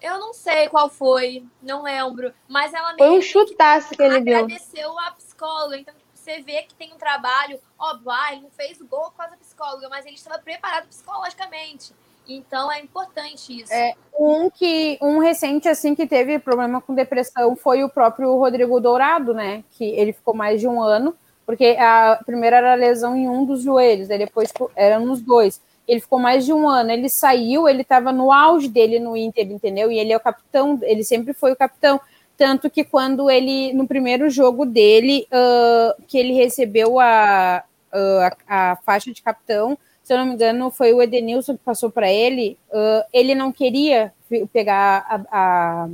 Eu 0.00 0.18
não 0.18 0.32
sei 0.32 0.68
qual 0.68 0.88
foi, 0.88 1.44
não 1.62 1.82
lembro. 1.82 2.32
Mas 2.48 2.72
ela 2.74 2.94
Foi 2.98 3.06
meio 3.08 3.18
um 3.18 3.22
chutaço 3.22 3.90
que 3.94 4.02
ele 4.02 4.20
deu. 4.20 4.38
agradeceu 4.38 4.98
a 4.98 5.10
psicóloga. 5.12 5.78
Então, 5.78 5.94
você 6.14 6.40
vê 6.42 6.62
que 6.62 6.74
tem 6.74 6.92
um 6.92 6.98
trabalho, 6.98 7.58
óbvio, 7.78 8.10
ah, 8.10 8.32
ele 8.32 8.42
não 8.42 8.50
fez 8.50 8.80
o 8.80 8.86
gol 8.86 9.04
por 9.10 9.16
causa 9.16 9.32
da 9.32 9.38
psicóloga, 9.38 9.88
mas 9.88 10.04
ele 10.04 10.16
estava 10.16 10.38
preparado 10.40 10.86
psicologicamente. 10.88 11.92
Então 12.28 12.70
é 12.72 12.80
importante 12.80 13.62
isso. 13.62 13.72
É, 13.72 13.94
Um 14.18 14.50
que 14.50 14.98
um 15.00 15.18
recente 15.20 15.68
assim 15.68 15.94
que 15.94 16.06
teve 16.08 16.40
problema 16.40 16.80
com 16.80 16.92
depressão 16.94 17.54
foi 17.54 17.84
o 17.84 17.88
próprio 17.88 18.36
Rodrigo 18.36 18.80
Dourado, 18.80 19.32
né? 19.32 19.62
Que 19.70 19.84
ele 19.90 20.12
ficou 20.12 20.34
mais 20.34 20.60
de 20.60 20.66
um 20.66 20.82
ano, 20.82 21.16
porque 21.46 21.76
a 21.78 22.20
primeira 22.26 22.56
era 22.56 22.72
a 22.72 22.76
lesão 22.76 23.16
em 23.16 23.28
um 23.28 23.44
dos 23.44 23.62
joelhos, 23.62 24.10
aí 24.10 24.18
depois 24.18 24.52
eram 24.74 25.06
nos 25.06 25.20
dois. 25.22 25.62
Ele 25.86 26.00
ficou 26.00 26.18
mais 26.18 26.44
de 26.44 26.52
um 26.52 26.68
ano. 26.68 26.90
Ele 26.90 27.08
saiu, 27.08 27.68
ele 27.68 27.82
estava 27.82 28.10
no 28.12 28.32
auge 28.32 28.68
dele 28.68 28.98
no 28.98 29.16
Inter, 29.16 29.50
entendeu? 29.50 29.90
E 29.90 29.98
ele 29.98 30.12
é 30.12 30.16
o 30.16 30.20
capitão, 30.20 30.78
ele 30.82 31.04
sempre 31.04 31.32
foi 31.32 31.52
o 31.52 31.56
capitão. 31.56 32.00
Tanto 32.36 32.68
que 32.68 32.84
quando 32.84 33.30
ele, 33.30 33.72
no 33.72 33.86
primeiro 33.86 34.28
jogo 34.28 34.66
dele, 34.66 35.26
ah, 35.30 35.94
que 36.08 36.18
ele 36.18 36.34
recebeu 36.34 36.98
a, 36.98 37.62
ah, 37.92 38.36
a, 38.48 38.72
a 38.72 38.76
faixa 38.76 39.12
de 39.12 39.22
capitão, 39.22 39.78
se 40.02 40.12
eu 40.12 40.18
não 40.18 40.26
me 40.26 40.34
engano, 40.34 40.70
foi 40.70 40.92
o 40.92 41.00
Edenilson 41.00 41.56
que 41.56 41.64
passou 41.64 41.90
para 41.90 42.10
ele. 42.10 42.58
ah, 42.72 43.06
ele 43.12 43.34
não 43.34 43.52
queria 43.52 44.12
pegar 44.52 45.06
a, 45.08 45.14
a, 45.30 45.88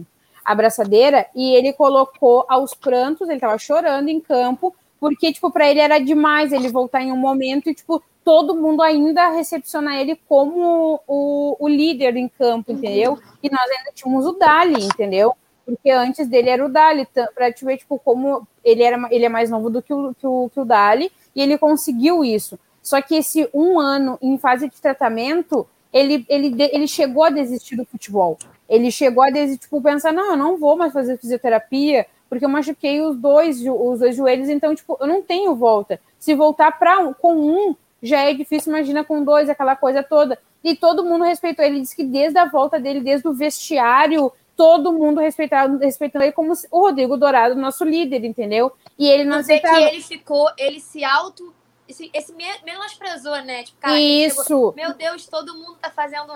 a 0.44 0.53
abraçadeira 0.53 1.26
e 1.36 1.55
ele 1.55 1.72
colocou 1.74 2.46
aos 2.48 2.72
prantos, 2.74 3.28
ele 3.28 3.36
estava 3.36 3.59
chorando 3.59 4.09
em 4.09 4.18
campo, 4.18 4.74
porque, 5.03 5.32
tipo, 5.32 5.50
para 5.50 5.68
ele 5.68 5.80
era 5.80 5.98
demais 5.98 6.53
ele 6.53 6.68
voltar 6.68 7.03
em 7.03 7.11
um 7.11 7.16
momento 7.16 7.68
e, 7.68 7.74
tipo, 7.74 8.00
todo 8.22 8.55
mundo 8.55 8.80
ainda 8.80 9.30
recepcionar 9.30 9.96
ele 9.96 10.14
como 10.28 11.00
o, 11.09 11.57
o 11.59 11.68
líder 11.68 12.16
em 12.16 12.28
campo, 12.28 12.70
entendeu? 12.70 13.18
E 13.42 13.50
nós 13.50 13.68
ainda 13.68 13.90
tínhamos 13.92 14.24
o 14.24 14.34
Dali, 14.34 14.84
entendeu? 14.84 15.34
Porque 15.66 15.90
antes 15.90 16.28
dele 16.28 16.50
era 16.50 16.64
o 16.64 16.68
Dali, 16.68 17.05
para 17.34 17.53
te 17.53 17.64
ver, 17.64 17.78
tipo, 17.78 17.98
como 17.98 18.46
ele, 18.64 18.80
era, 18.84 19.09
ele 19.11 19.24
é 19.24 19.28
mais 19.28 19.50
novo 19.50 19.68
do 19.68 19.82
que 19.82 19.92
o, 19.92 20.14
que, 20.14 20.24
o, 20.24 20.48
que 20.55 20.61
o 20.61 20.64
Dali, 20.64 21.11
e 21.34 21.42
ele 21.42 21.59
conseguiu 21.59 22.24
isso. 22.24 22.57
Só 22.80 23.03
que 23.03 23.16
esse 23.16 23.50
um 23.53 23.80
ano 23.80 24.16
em 24.22 24.38
fase 24.38 24.68
de 24.68 24.80
tratamento, 24.80 25.66
ele, 25.92 26.24
ele, 26.28 26.55
ele 26.62 26.86
chegou 26.86 27.24
a 27.24 27.30
desistir 27.30 27.74
do 27.74 27.84
futebol. 27.84 28.38
Ele 28.68 28.88
chegou 28.92 29.24
a 29.24 29.30
desistir, 29.30 29.62
tipo, 29.62 29.82
pensar, 29.82 30.12
não, 30.12 30.30
eu 30.30 30.36
não 30.36 30.57
vou 30.59 30.76
mais 30.76 30.92
fazer 30.92 31.18
fisioterapia, 31.18 32.07
porque 32.32 32.46
eu 32.46 32.48
machuquei 32.48 32.98
os 33.02 33.14
dois, 33.14 33.60
os 33.60 33.98
dois 33.98 34.16
joelhos, 34.16 34.48
então, 34.48 34.74
tipo, 34.74 34.96
eu 34.98 35.06
não 35.06 35.20
tenho 35.20 35.54
volta. 35.54 36.00
Se 36.18 36.34
voltar 36.34 36.72
pra, 36.78 36.98
um- 36.98 37.12
com 37.12 37.34
um, 37.34 37.76
já 38.02 38.20
é 38.22 38.32
difícil, 38.32 38.72
imagina 38.72 39.04
com 39.04 39.22
dois, 39.22 39.50
aquela 39.50 39.76
coisa 39.76 40.02
toda. 40.02 40.38
E 40.64 40.74
todo 40.74 41.04
mundo 41.04 41.24
respeitou 41.24 41.62
ele, 41.62 41.82
disse 41.82 41.94
que 41.94 42.04
desde 42.04 42.38
a 42.38 42.46
volta 42.46 42.80
dele, 42.80 43.02
desde 43.02 43.28
o 43.28 43.34
vestiário, 43.34 44.32
todo 44.56 44.94
mundo 44.94 45.20
respeitava, 45.20 45.76
respeitando 45.76 46.24
ele 46.24 46.32
como 46.32 46.54
se- 46.56 46.66
o 46.70 46.80
Rodrigo 46.80 47.18
Dourado, 47.18 47.54
nosso 47.54 47.84
líder, 47.84 48.24
entendeu? 48.24 48.72
E 48.98 49.06
ele 49.06 49.24
não 49.24 49.42
Você 49.42 49.56
vê 49.56 49.60
que 49.60 49.66
ele 49.68 50.00
ficou, 50.02 50.48
ele 50.56 50.80
se 50.80 51.04
auto. 51.04 51.52
Esse, 51.86 52.10
esse 52.14 52.32
me- 52.32 52.44
menosprezou, 52.64 53.36
né? 53.44 53.64
Tipo, 53.64 53.78
cara, 53.78 54.00
ele 54.00 54.30
chegou, 54.30 54.42
Isso. 54.42 54.74
meu 54.74 54.94
Deus, 54.94 55.26
todo 55.26 55.52
mundo 55.52 55.76
tá 55.82 55.90
fazendo 55.90 56.32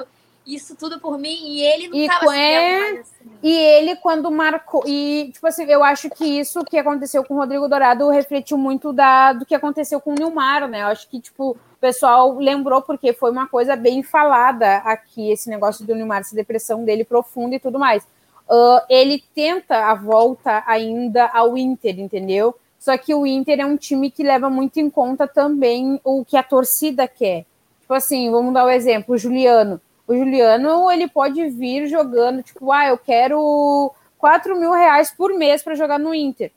isso 0.46 0.76
tudo 0.76 1.00
por 1.00 1.18
mim 1.18 1.36
e 1.48 1.62
ele 1.62 1.88
não 1.88 1.96
E 1.96 2.06
tava 2.06 2.36
é, 2.36 2.80
mais 2.80 3.00
assim. 3.00 3.30
E 3.42 3.52
ele, 3.52 3.96
quando 3.96 4.30
marcou. 4.30 4.84
E, 4.86 5.30
tipo 5.32 5.46
assim, 5.46 5.64
eu 5.64 5.82
acho 5.82 6.08
que 6.10 6.24
isso 6.24 6.64
que 6.64 6.78
aconteceu 6.78 7.24
com 7.24 7.34
o 7.34 7.38
Rodrigo 7.38 7.68
Dourado 7.68 8.08
refletiu 8.08 8.56
muito 8.56 8.92
da, 8.92 9.32
do 9.32 9.44
que 9.44 9.54
aconteceu 9.54 10.00
com 10.00 10.12
o 10.12 10.14
Nilmar, 10.14 10.68
né? 10.68 10.82
Eu 10.82 10.86
acho 10.86 11.08
que, 11.08 11.20
tipo, 11.20 11.50
o 11.50 11.78
pessoal 11.80 12.36
lembrou, 12.38 12.80
porque 12.82 13.12
foi 13.12 13.30
uma 13.30 13.46
coisa 13.46 13.76
bem 13.76 14.02
falada 14.02 14.76
aqui, 14.78 15.30
esse 15.30 15.48
negócio 15.50 15.84
do 15.84 15.94
Nilmar, 15.94 16.20
essa 16.20 16.34
depressão 16.34 16.84
dele 16.84 17.04
profunda 17.04 17.56
e 17.56 17.60
tudo 17.60 17.78
mais. 17.78 18.06
Ah, 18.48 18.84
ele 18.88 19.22
tenta 19.34 19.90
a 19.90 19.94
volta 19.94 20.62
ainda 20.66 21.26
ao 21.26 21.56
Inter, 21.58 21.98
entendeu? 21.98 22.54
Só 22.78 22.96
que 22.96 23.14
o 23.14 23.26
Inter 23.26 23.60
é 23.60 23.66
um 23.66 23.76
time 23.76 24.10
que 24.10 24.22
leva 24.22 24.48
muito 24.48 24.78
em 24.78 24.88
conta 24.88 25.26
também 25.26 26.00
o 26.04 26.24
que 26.24 26.36
a 26.36 26.42
torcida 26.42 27.08
quer. 27.08 27.44
Tipo 27.80 27.94
assim, 27.94 28.30
vamos 28.30 28.54
dar 28.54 28.64
o 28.64 28.70
exemplo, 28.70 29.14
o 29.14 29.18
Juliano. 29.18 29.80
O 30.06 30.14
Juliano, 30.14 30.90
ele 30.90 31.08
pode 31.08 31.48
vir 31.50 31.86
jogando, 31.88 32.42
tipo, 32.42 32.70
ah, 32.70 32.86
eu 32.86 32.98
quero 32.98 33.92
4 34.18 34.56
mil 34.58 34.72
reais 34.72 35.12
por 35.16 35.34
mês 35.34 35.62
para 35.62 35.74
jogar 35.74 35.98
no 35.98 36.14
Inter. 36.14 36.52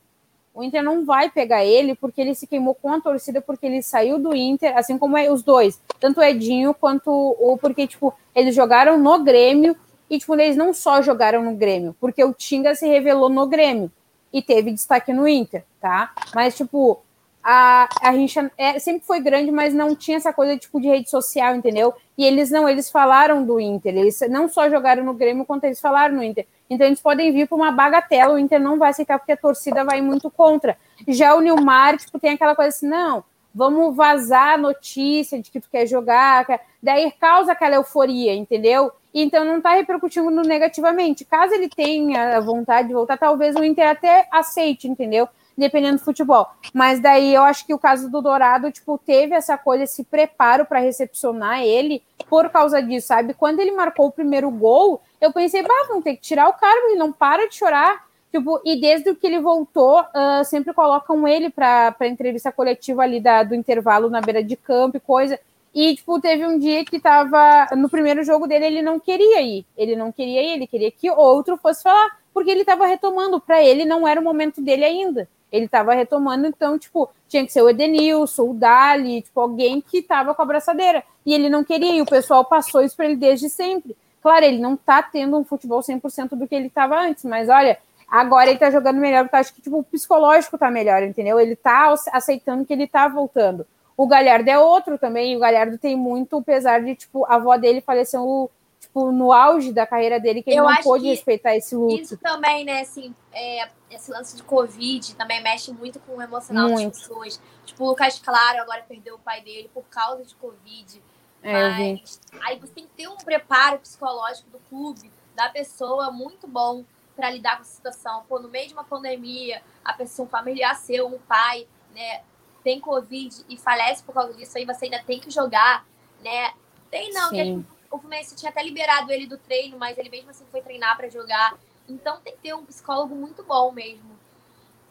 O 0.54 0.64
Inter 0.64 0.84
não 0.84 1.06
vai 1.06 1.30
pegar 1.30 1.64
ele 1.64 1.96
porque 1.96 2.20
ele 2.20 2.36
se 2.36 2.46
queimou 2.46 2.76
com 2.76 2.92
a 2.92 3.00
torcida, 3.00 3.42
porque 3.42 3.66
ele 3.66 3.82
saiu 3.82 4.20
do 4.20 4.36
Inter, 4.36 4.78
assim 4.78 4.98
como 4.98 5.18
é 5.18 5.32
os 5.32 5.42
dois, 5.42 5.80
tanto 6.00 6.20
o 6.20 6.24
Edinho 6.24 6.74
quanto 6.74 7.10
o. 7.10 7.58
Porque, 7.58 7.88
tipo, 7.88 8.14
eles 8.36 8.54
jogaram 8.54 8.98
no 8.98 9.24
Grêmio 9.24 9.76
e, 10.10 10.20
tipo, 10.20 10.34
eles 10.34 10.58
não 10.58 10.74
só 10.74 11.02
jogaram 11.02 11.44
no 11.44 11.56
Grêmio, 11.56 11.96
porque 12.00 12.24
o 12.24 12.34
Tinga 12.34 12.76
se 12.76 12.88
revelou 12.88 13.30
no 13.30 13.48
Grêmio 13.48 13.92
e 14.34 14.42
teve 14.42 14.72
destaque 14.72 15.14
no 15.14 15.28
Inter, 15.28 15.64
tá? 15.80 16.12
Mas, 16.36 16.58
tipo, 16.58 17.00
a, 17.44 17.88
a 18.02 18.10
rixa 18.12 18.52
é, 18.58 18.78
sempre 18.80 19.06
foi 19.06 19.20
grande, 19.22 19.52
mas 19.52 19.74
não 19.74 19.96
tinha 19.96 20.18
essa 20.18 20.34
coisa 20.34 20.58
tipo 20.58 20.80
de 20.80 20.88
rede 20.88 21.10
social, 21.10 21.56
entendeu? 21.56 21.94
E 22.18 22.26
eles 22.26 22.52
não, 22.52 22.68
eles 22.68 22.92
falaram 22.92 23.44
do 23.46 23.60
Inter, 23.60 23.96
eles 23.96 24.20
não 24.30 24.50
só 24.50 24.70
jogaram 24.70 25.04
no 25.04 25.14
Grêmio, 25.14 25.46
quanto 25.46 25.64
eles 25.64 25.80
falaram 25.80 26.16
no 26.16 26.24
Inter. 26.24 26.46
Então 26.70 26.86
eles 26.86 27.02
podem 27.02 27.32
vir 27.32 27.48
para 27.48 27.56
uma 27.56 27.72
bagatela, 27.72 28.34
o 28.34 28.40
Inter 28.40 28.60
não 28.60 28.78
vai 28.78 28.90
aceitar 28.90 29.18
porque 29.18 29.32
a 29.32 29.38
torcida 29.38 29.84
vai 29.84 30.02
muito 30.02 30.30
contra. 30.30 30.78
Já 31.08 31.34
o 31.34 31.42
Nilmar, 31.42 31.98
tipo, 31.98 32.20
tem 32.20 32.32
aquela 32.32 32.56
coisa 32.56 32.70
assim, 32.70 32.88
não, 32.88 33.24
vamos 33.56 33.96
vazar 33.96 34.54
a 34.56 34.58
notícia 34.58 35.42
de 35.42 35.50
que 35.50 35.60
tu 35.60 35.70
quer 35.72 35.88
jogar, 35.88 36.46
quer- 36.46 36.62
daí 36.84 37.12
causa 37.20 37.54
aquela 37.54 37.76
euforia, 37.76 38.36
entendeu? 38.36 38.92
Então 39.14 39.44
não 39.44 39.58
está 39.58 39.72
repercutindo 39.72 40.30
negativamente. 40.44 41.26
Caso 41.26 41.54
ele 41.54 41.68
tenha 41.70 42.40
vontade 42.42 42.90
de 42.90 42.94
voltar, 42.94 43.18
talvez 43.18 43.56
o 43.56 43.64
Inter 43.64 43.88
até 43.90 44.28
aceite, 44.32 44.88
entendeu? 44.88 45.28
Dependendo 45.60 45.98
do 45.98 46.06
futebol. 46.06 46.48
Mas 46.74 47.02
daí 47.02 47.34
eu 47.34 47.44
acho 47.44 47.66
que 47.66 47.74
o 47.74 47.80
caso 47.80 48.10
do 48.10 48.22
Dourado, 48.22 48.72
tipo, 48.72 48.98
teve 48.98 49.36
essa 49.36 49.58
coisa, 49.58 49.84
esse 49.84 50.06
preparo 50.06 50.66
para 50.66 50.80
recepcionar 50.80 51.62
ele 51.62 52.02
por 52.30 52.50
causa 52.50 52.82
disso, 52.82 53.08
sabe? 53.08 53.34
Quando 53.34 53.60
ele 53.60 53.72
marcou 53.72 54.08
o 54.08 54.12
primeiro 54.12 54.50
gol, 54.50 55.02
eu 55.20 55.34
pensei, 55.34 55.62
bah, 55.62 55.86
vão 55.90 56.02
ter 56.02 56.16
que 56.16 56.22
tirar 56.22 56.48
o 56.48 56.54
cara, 56.54 56.88
ele 56.88 56.96
não 56.96 57.12
para 57.12 57.48
de 57.50 57.56
chorar. 57.56 58.08
Tipo, 58.32 58.62
e 58.64 58.80
desde 58.80 59.14
que 59.16 59.28
ele 59.28 59.40
voltou, 59.40 60.04
ah, 60.14 60.44
sempre 60.46 60.74
colocam 60.74 61.28
ele 61.28 61.50
para 61.50 61.96
entrevista 62.04 62.52
coletiva 62.52 63.02
ali 63.04 63.20
da, 63.20 63.44
do 63.44 63.56
intervalo 63.56 64.10
na 64.10 64.22
beira 64.22 64.42
de 64.42 64.56
campo 64.56 64.96
e 64.96 65.02
coisa. 65.02 65.38
E, 65.74 65.96
tipo, 65.96 66.20
teve 66.20 66.46
um 66.46 66.58
dia 66.58 66.84
que 66.86 67.00
tava. 67.00 67.68
No 67.76 67.90
primeiro 67.90 68.24
jogo 68.24 68.48
dele, 68.48 68.66
ele 68.66 68.82
não 68.82 69.00
queria 69.00 69.42
ir. 69.42 69.66
Ele 69.78 69.96
não 69.96 70.12
queria 70.12 70.42
ir, 70.42 70.54
ele 70.54 70.68
queria 70.68 70.92
que 70.92 71.12
outro 71.12 71.58
fosse 71.58 71.84
falar, 71.84 72.18
porque 72.34 72.50
ele 72.50 72.66
tava 72.66 72.86
retomando. 72.88 73.40
Para 73.40 73.62
ele, 73.64 73.86
não 73.86 74.08
era 74.08 74.20
o 74.20 74.24
momento 74.24 74.62
dele 74.62 74.86
ainda. 74.86 75.28
Ele 75.52 75.68
tava 75.68 75.94
retomando, 75.94 76.48
então, 76.48 76.78
tipo, 76.78 77.10
tinha 77.28 77.46
que 77.46 77.52
ser 77.52 77.62
o 77.62 77.70
Edenilson, 77.70 78.50
o 78.50 78.54
Dali, 78.54 79.22
tipo, 79.22 79.40
alguém 79.40 79.82
que 79.82 80.02
tava 80.02 80.34
com 80.34 80.42
a 80.42 80.46
abraçadeira. 80.46 81.04
E 81.26 81.34
ele 81.34 81.50
não 81.50 81.64
queria, 81.64 81.96
e 81.96 82.02
o 82.02 82.06
pessoal 82.06 82.46
passou 82.46 82.82
isso 82.82 82.96
para 82.96 83.06
ele 83.06 83.16
desde 83.16 83.50
sempre. 83.50 83.96
Claro, 84.22 84.46
ele 84.46 84.60
não 84.60 84.76
tá 84.76 85.02
tendo 85.02 85.38
um 85.38 85.44
futebol 85.44 85.82
100% 85.82 86.36
do 86.36 86.48
que 86.48 86.56
ele 86.56 86.70
tava 86.70 87.00
antes, 87.00 87.24
mas 87.24 87.50
olha, 87.50 87.78
agora 88.08 88.50
ele 88.50 88.60
tá 88.60 88.70
jogando 88.70 88.98
melhor, 88.98 89.24
porque 89.24 89.38
acho 89.38 89.54
que 89.54 89.62
tipo, 89.62 89.80
o 89.80 89.84
psicológico 89.84 90.58
tá 90.58 90.70
melhor, 90.70 91.02
entendeu? 91.04 91.40
Ele 91.40 91.56
tá 91.56 91.94
aceitando 92.12 92.66
que 92.66 92.74
ele 92.74 92.88
tá 92.88 93.08
voltando. 93.08 93.66
O 93.96 94.08
Galhardo 94.08 94.50
é 94.50 94.58
outro 94.58 94.98
também, 94.98 95.36
o 95.36 95.40
Galhardo 95.40 95.78
tem 95.78 95.96
muito, 95.96 96.38
apesar 96.38 96.82
de, 96.82 96.96
tipo, 96.96 97.26
a 97.26 97.36
avó 97.36 97.58
dele 97.58 97.82
faleceu, 97.82 98.50
tipo, 98.90 99.12
no 99.12 99.32
auge 99.32 99.72
da 99.72 99.86
carreira 99.86 100.20
dele, 100.20 100.42
que 100.42 100.50
ele 100.50 100.60
Eu 100.60 100.66
não 100.66 100.76
pôde 100.78 101.08
respeitar 101.08 101.56
esse 101.56 101.76
luto. 101.76 102.02
Isso 102.02 102.18
também, 102.18 102.66
né, 102.66 102.82
assim, 102.82 103.14
é, 103.32 103.70
esse 103.90 104.12
lance 104.12 104.36
de 104.36 104.44
Covid 104.44 105.16
também 105.16 105.42
mexe 105.42 105.72
muito 105.72 106.00
com 106.00 106.18
o 106.18 106.22
emocional 106.22 106.70
Muito. 106.70 106.90
das 106.90 107.02
pessoas. 107.02 107.42
Tipo, 107.66 107.86
o 107.86 107.88
Lucas 107.90 108.20
Claro 108.20 108.62
agora 108.62 108.84
perdeu 108.88 109.16
o 109.16 109.20
pai 109.20 109.42
dele 109.42 109.70
por 109.74 109.84
causa 109.84 110.26
de 110.26 110.36
Covid. 110.36 111.02
É. 111.42 111.54
Mas 111.54 112.20
aí 112.42 112.60
você 112.60 112.74
tem 112.74 112.86
que 112.86 112.94
ter 112.96 113.08
um 113.08 113.16
preparo 113.16 113.80
psicológico 113.80 114.50
do 114.50 114.60
clube, 114.70 115.10
da 115.36 115.50
pessoa, 115.50 116.12
muito 116.12 116.48
bom 116.48 116.84
para 117.16 117.30
lidar 117.30 117.58
com 117.58 117.62
a 117.62 117.66
situação. 117.66 118.24
Pô, 118.28 118.40
no 118.40 118.50
meio 118.50 118.68
de 118.68 118.74
uma 118.74 118.84
pandemia, 118.84 119.62
a 119.86 119.94
pessoa, 119.94 120.26
um 120.26 120.30
familiar 120.30 120.76
seu, 120.76 121.08
um 121.08 121.20
pai, 121.20 121.68
né, 121.94 122.22
tem 122.64 122.80
Covid 122.80 123.46
e 123.48 123.56
falece 123.56 124.04
por 124.04 124.14
causa 124.14 124.34
disso, 124.34 124.58
aí 124.58 124.66
você 124.66 124.86
ainda 124.86 125.02
tem 125.04 125.20
que 125.20 125.32
jogar, 125.32 125.86
né? 126.22 126.54
Tem 126.92 127.12
não, 127.14 127.30
que 127.30 127.44
Sim. 127.44 127.66
O 127.92 127.98
Fluminense 127.98 128.36
tinha 128.36 128.50
até 128.50 128.62
liberado 128.64 129.12
ele 129.12 129.26
do 129.26 129.38
treino, 129.38 129.78
mas 129.78 129.98
ele 129.98 130.10
mesmo 130.10 130.30
assim 130.30 130.46
foi 130.52 130.62
treinar 130.62 130.96
para 130.96 131.10
jogar. 131.10 131.58
Então 131.88 132.20
tem 132.22 132.34
que 132.34 132.40
ter 132.40 132.54
um 132.54 132.66
psicólogo 132.66 133.16
muito 133.16 133.44
bom 133.44 133.72
mesmo. 133.72 134.18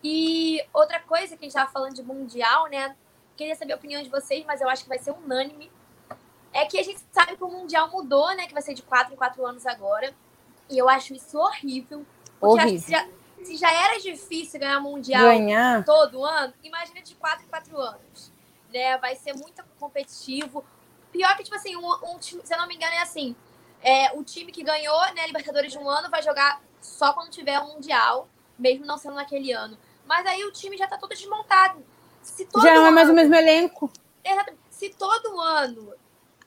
E 0.03 0.65
outra 0.73 1.01
coisa 1.01 1.37
que 1.37 1.45
a 1.45 1.47
gente 1.47 1.57
estava 1.57 1.71
falando 1.71 1.95
de 1.95 2.03
mundial, 2.03 2.67
né? 2.69 2.97
Queria 3.37 3.55
saber 3.55 3.73
a 3.73 3.77
opinião 3.77 4.03
de 4.03 4.09
vocês, 4.09 4.45
mas 4.45 4.61
eu 4.61 4.69
acho 4.69 4.83
que 4.83 4.89
vai 4.89 4.99
ser 4.99 5.13
unânime. 5.13 5.71
É 6.53 6.65
que 6.65 6.79
a 6.79 6.83
gente 6.83 7.01
sabe 7.13 7.37
que 7.37 7.45
o 7.45 7.49
mundial 7.49 7.91
mudou, 7.91 8.35
né? 8.35 8.47
Que 8.47 8.53
vai 8.53 8.63
ser 8.63 8.75
de 8.75 8.83
4 8.83 9.13
em 9.13 9.17
4 9.17 9.47
anos 9.47 9.67
agora. 9.67 10.13
E 10.69 10.77
eu 10.77 10.89
acho 10.89 11.15
isso 11.15 11.39
horrível. 11.39 12.05
Porque 12.39 12.63
Horrível. 12.63 12.81
se, 12.81 12.91
já, 12.91 13.09
se 13.45 13.57
já 13.57 13.73
era 13.73 14.01
difícil 14.01 14.61
ganhar 14.61 14.81
mundial 14.81 15.25
Ganhar. 15.25 15.85
todo 15.85 16.25
ano, 16.25 16.53
imagina 16.63 17.03
de 17.03 17.15
4 17.15 17.45
em 17.45 17.49
4 17.49 17.79
anos. 17.79 18.33
Né? 18.73 18.97
Vai 18.99 19.17
ser 19.17 19.35
muito 19.35 19.63
competitivo. 19.79 20.65
Pior 21.19 21.37
que, 21.37 21.43
tipo 21.43 21.57
assim, 21.57 21.75
um, 21.75 22.15
um 22.15 22.17
time, 22.21 22.41
se 22.45 22.55
eu 22.55 22.59
não 22.59 22.69
me 22.69 22.77
engano, 22.77 22.95
é 22.95 23.03
assim. 23.03 23.35
É, 23.83 24.13
o 24.17 24.23
time 24.23 24.53
que 24.53 24.63
ganhou 24.63 25.01
né, 25.15 25.23
a 25.23 25.27
Libertadores 25.27 25.73
de 25.73 25.77
um 25.77 25.91
ano 25.91 26.09
vai 26.09 26.23
jogar 26.23 26.63
só 26.81 27.13
quando 27.13 27.29
tiver 27.29 27.59
um 27.59 27.73
Mundial, 27.73 28.29
mesmo 28.57 28.87
não 28.87 28.97
sendo 28.97 29.17
naquele 29.17 29.51
ano. 29.51 29.77
Mas 30.07 30.25
aí 30.27 30.45
o 30.45 30.53
time 30.53 30.79
já 30.79 30.87
tá 30.87 30.97
todo 30.97 31.11
desmontado. 31.11 31.85
Se 32.23 32.45
todo 32.45 32.63
Já 32.63 32.73
não 32.73 32.83
é 32.83 32.87
ano, 32.87 32.95
mais 32.95 33.11
o 33.11 33.13
mesmo 33.13 33.35
elenco. 33.35 33.91
Exatamente. 34.25 34.63
Se 34.71 34.91
todo 34.91 35.41
ano, 35.41 35.93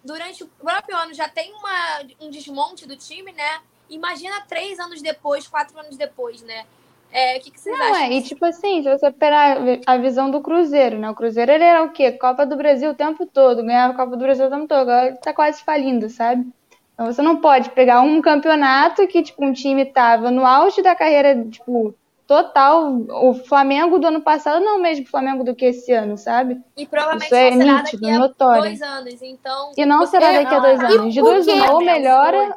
durante 0.02 0.42
o 0.42 0.48
próprio 0.48 0.96
ano, 0.96 1.14
já 1.14 1.28
tem 1.28 1.54
uma, 1.54 2.00
um 2.22 2.30
desmonte 2.30 2.88
do 2.88 2.96
time, 2.96 3.34
né? 3.34 3.62
Imagina 3.90 4.40
três 4.48 4.80
anos 4.80 5.02
depois, 5.02 5.50
quatro 5.50 5.78
anos 5.78 5.98
depois, 5.98 6.42
né? 6.44 6.66
É, 7.12 7.38
o 7.38 7.42
que, 7.42 7.52
que 7.52 7.60
vocês 7.60 7.78
Não, 7.78 7.86
acham? 7.88 8.04
é, 8.04 8.14
e 8.14 8.22
tipo 8.22 8.46
assim, 8.46 8.82
se 8.84 8.90
você 8.90 9.12
pegar 9.12 9.58
a 9.86 9.98
visão 9.98 10.32
do 10.32 10.42
Cruzeiro, 10.42 10.98
né? 10.98 11.10
O 11.10 11.16
Cruzeiro 11.16 11.52
ele 11.52 11.64
era 11.64 11.84
o 11.84 11.92
quê? 11.92 12.12
Copa 12.14 12.46
do 12.46 12.56
Brasil 12.56 12.92
o 12.92 12.96
tempo 12.96 13.26
todo, 13.26 13.64
ganhava 13.64 13.94
a 13.94 13.98
Copa 13.98 14.12
do 14.16 14.24
Brasil 14.24 14.46
o 14.46 14.50
tempo 14.50 14.68
todo, 14.68 14.80
agora 14.82 15.08
ele 15.08 15.18
tá 15.18 15.34
quase 15.34 15.64
falindo, 15.64 16.10
sabe? 16.10 16.48
Então 16.94 17.06
você 17.12 17.22
não 17.22 17.38
pode 17.38 17.70
pegar 17.72 18.02
um 18.02 18.22
campeonato 18.22 19.06
que, 19.08 19.24
tipo, 19.24 19.44
um 19.44 19.54
time 19.54 19.86
tava 19.86 20.30
no 20.32 20.46
auge 20.46 20.82
da 20.82 20.96
carreira, 20.96 21.44
tipo, 21.46 21.94
total. 22.28 22.94
O 23.10 23.34
Flamengo 23.34 24.00
do 24.00 24.08
ano 24.08 24.22
passado 24.22 24.64
não 24.64 24.76
é 24.76 24.78
o 24.78 24.82
mesmo 24.82 25.06
Flamengo 25.08 25.44
do 25.44 25.54
que 25.56 25.66
esse 25.66 25.92
ano, 25.92 26.18
sabe? 26.18 26.62
E 26.78 26.86
provavelmente 26.86 27.26
Isso 27.26 27.36
é 27.36 27.52
não 27.52 27.58
será 27.58 27.74
nítido, 27.80 28.02
daqui 28.04 28.14
a 28.16 28.20
notório. 28.20 28.62
dois 28.62 28.82
anos. 28.82 29.22
Então, 29.22 29.72
E 29.78 29.86
não 29.86 30.06
será 30.06 30.32
daqui 30.32 30.54
a 30.54 30.60
dois 30.60 30.80
é. 30.80 30.86
anos. 30.86 31.14
De 31.14 31.22
quê? 31.22 31.52
uma, 31.52 31.74
ou 31.74 31.82
melhora. 31.82 32.56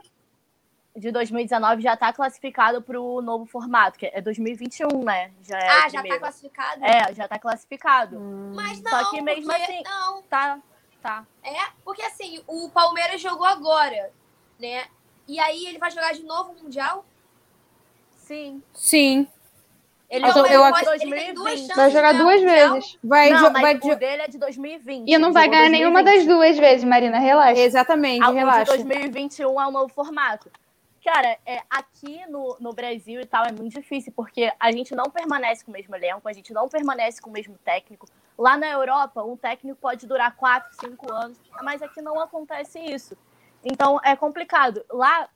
De 0.97 1.11
2019 1.11 1.83
já 1.83 1.95
está 1.95 2.13
classificado 2.13 2.81
para 2.81 3.01
o 3.01 3.21
novo 3.21 3.45
formato, 3.47 3.99
que 3.99 4.07
é 4.07 4.21
2021, 4.21 5.03
né? 5.05 5.33
Já 5.43 5.59
é 5.59 5.69
ah, 5.69 5.81
já 5.81 5.83
tá 5.91 5.91
primeiro. 6.01 6.21
classificado? 6.21 6.85
É, 6.85 7.15
já 7.15 7.29
tá 7.29 7.39
classificado. 7.39 8.21
Mas 8.55 8.81
não, 8.81 8.91
Só 8.91 9.11
que 9.11 9.21
mesmo 9.21 9.47
porque- 9.47 9.63
assim- 9.63 9.83
Não, 9.85 10.23
Tá, 10.23 10.59
tá. 11.03 11.27
é, 11.43 11.57
porque 11.85 12.03
assim, 12.03 12.43
o 12.47 12.69
Palmeiras 12.71 13.21
jogou 13.21 13.47
agora, 13.47 14.13
né? 14.61 14.85
E 15.27 15.41
aí 15.41 15.67
ele 15.67 15.79
vai 15.79 15.91
jogar 15.91 16.13
de 16.13 16.23
novo 16.23 16.53
o 16.53 16.63
Mundial? 16.63 17.05
Sim. 18.17 18.63
Sim. 18.73 19.27
Ele 20.09 20.27
Então, 20.29 20.47
eu 20.47 20.61
ele, 20.61 20.63
ac- 20.63 20.85
pode, 20.85 21.03
ele 21.03 21.15
tem 21.17 21.35
duas 21.35 21.47
2020. 21.47 21.59
chances 21.67 21.77
Vai 21.77 21.91
jogar 21.91 22.13
duas 22.13 22.41
Mundial. 22.41 22.75
vezes. 22.75 22.99
Vai, 23.03 23.31
não, 23.31 23.53
vai 23.53 23.75
o 23.77 23.97
dele 23.97 24.23
é 24.23 24.29
de 24.29 24.39
2020. 24.39 25.09
E 25.11 25.19
não 25.19 25.33
vai 25.33 25.49
ganhar 25.49 25.69
nenhuma 25.69 26.03
das 26.05 26.25
2020. 26.25 26.37
duas 26.37 26.59
vezes, 26.59 26.85
Marina, 26.85 27.19
relaxa. 27.19 27.61
Exatamente, 27.61 28.23
Ah, 28.23 28.29
O 28.29 28.33
de 28.33 28.39
relaxa. 28.39 28.65
2021 28.77 29.61
é 29.61 29.67
o 29.67 29.71
novo 29.73 29.93
formato. 29.93 30.51
Cara, 31.05 31.39
é, 31.45 31.63
aqui 31.69 32.25
no, 32.31 32.57
no 32.59 32.73
Brasil 32.73 33.21
e 33.21 33.27
tal 33.27 33.45
é 33.45 33.53
muito 33.53 33.75
difícil, 33.75 34.11
porque 34.17 34.51
a 34.59 34.73
gente 34.73 34.95
não 34.95 35.11
permanece 35.11 35.63
com 35.63 35.71
o 35.71 35.75
mesmo 35.75 35.95
elenco, 35.95 36.27
a 36.27 36.33
gente 36.33 36.51
não 36.51 36.67
permanece 36.67 37.21
com 37.21 37.29
o 37.29 37.33
mesmo 37.33 37.59
técnico. 37.59 38.07
Lá 38.39 38.57
na 38.57 38.71
Europa, 38.71 39.23
um 39.23 39.37
técnico 39.37 39.79
pode 39.79 40.07
durar 40.07 40.35
4, 40.35 40.75
5 40.81 41.13
anos, 41.13 41.39
mas 41.63 41.83
aqui 41.83 42.01
não 42.01 42.19
acontece 42.19 42.79
isso. 42.79 43.19
Então 43.63 44.01
é 44.03 44.17
complicado. 44.17 44.83
Lá 44.91 45.29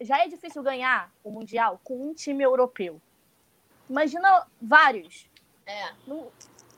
já 0.00 0.24
é 0.24 0.28
difícil 0.28 0.62
ganhar 0.62 1.12
o 1.24 1.32
Mundial 1.32 1.80
com 1.82 2.10
um 2.10 2.14
time 2.14 2.44
europeu. 2.44 3.02
Imagina 3.90 4.46
vários. 4.62 5.28
É. 5.66 5.94
Não- 6.06 6.30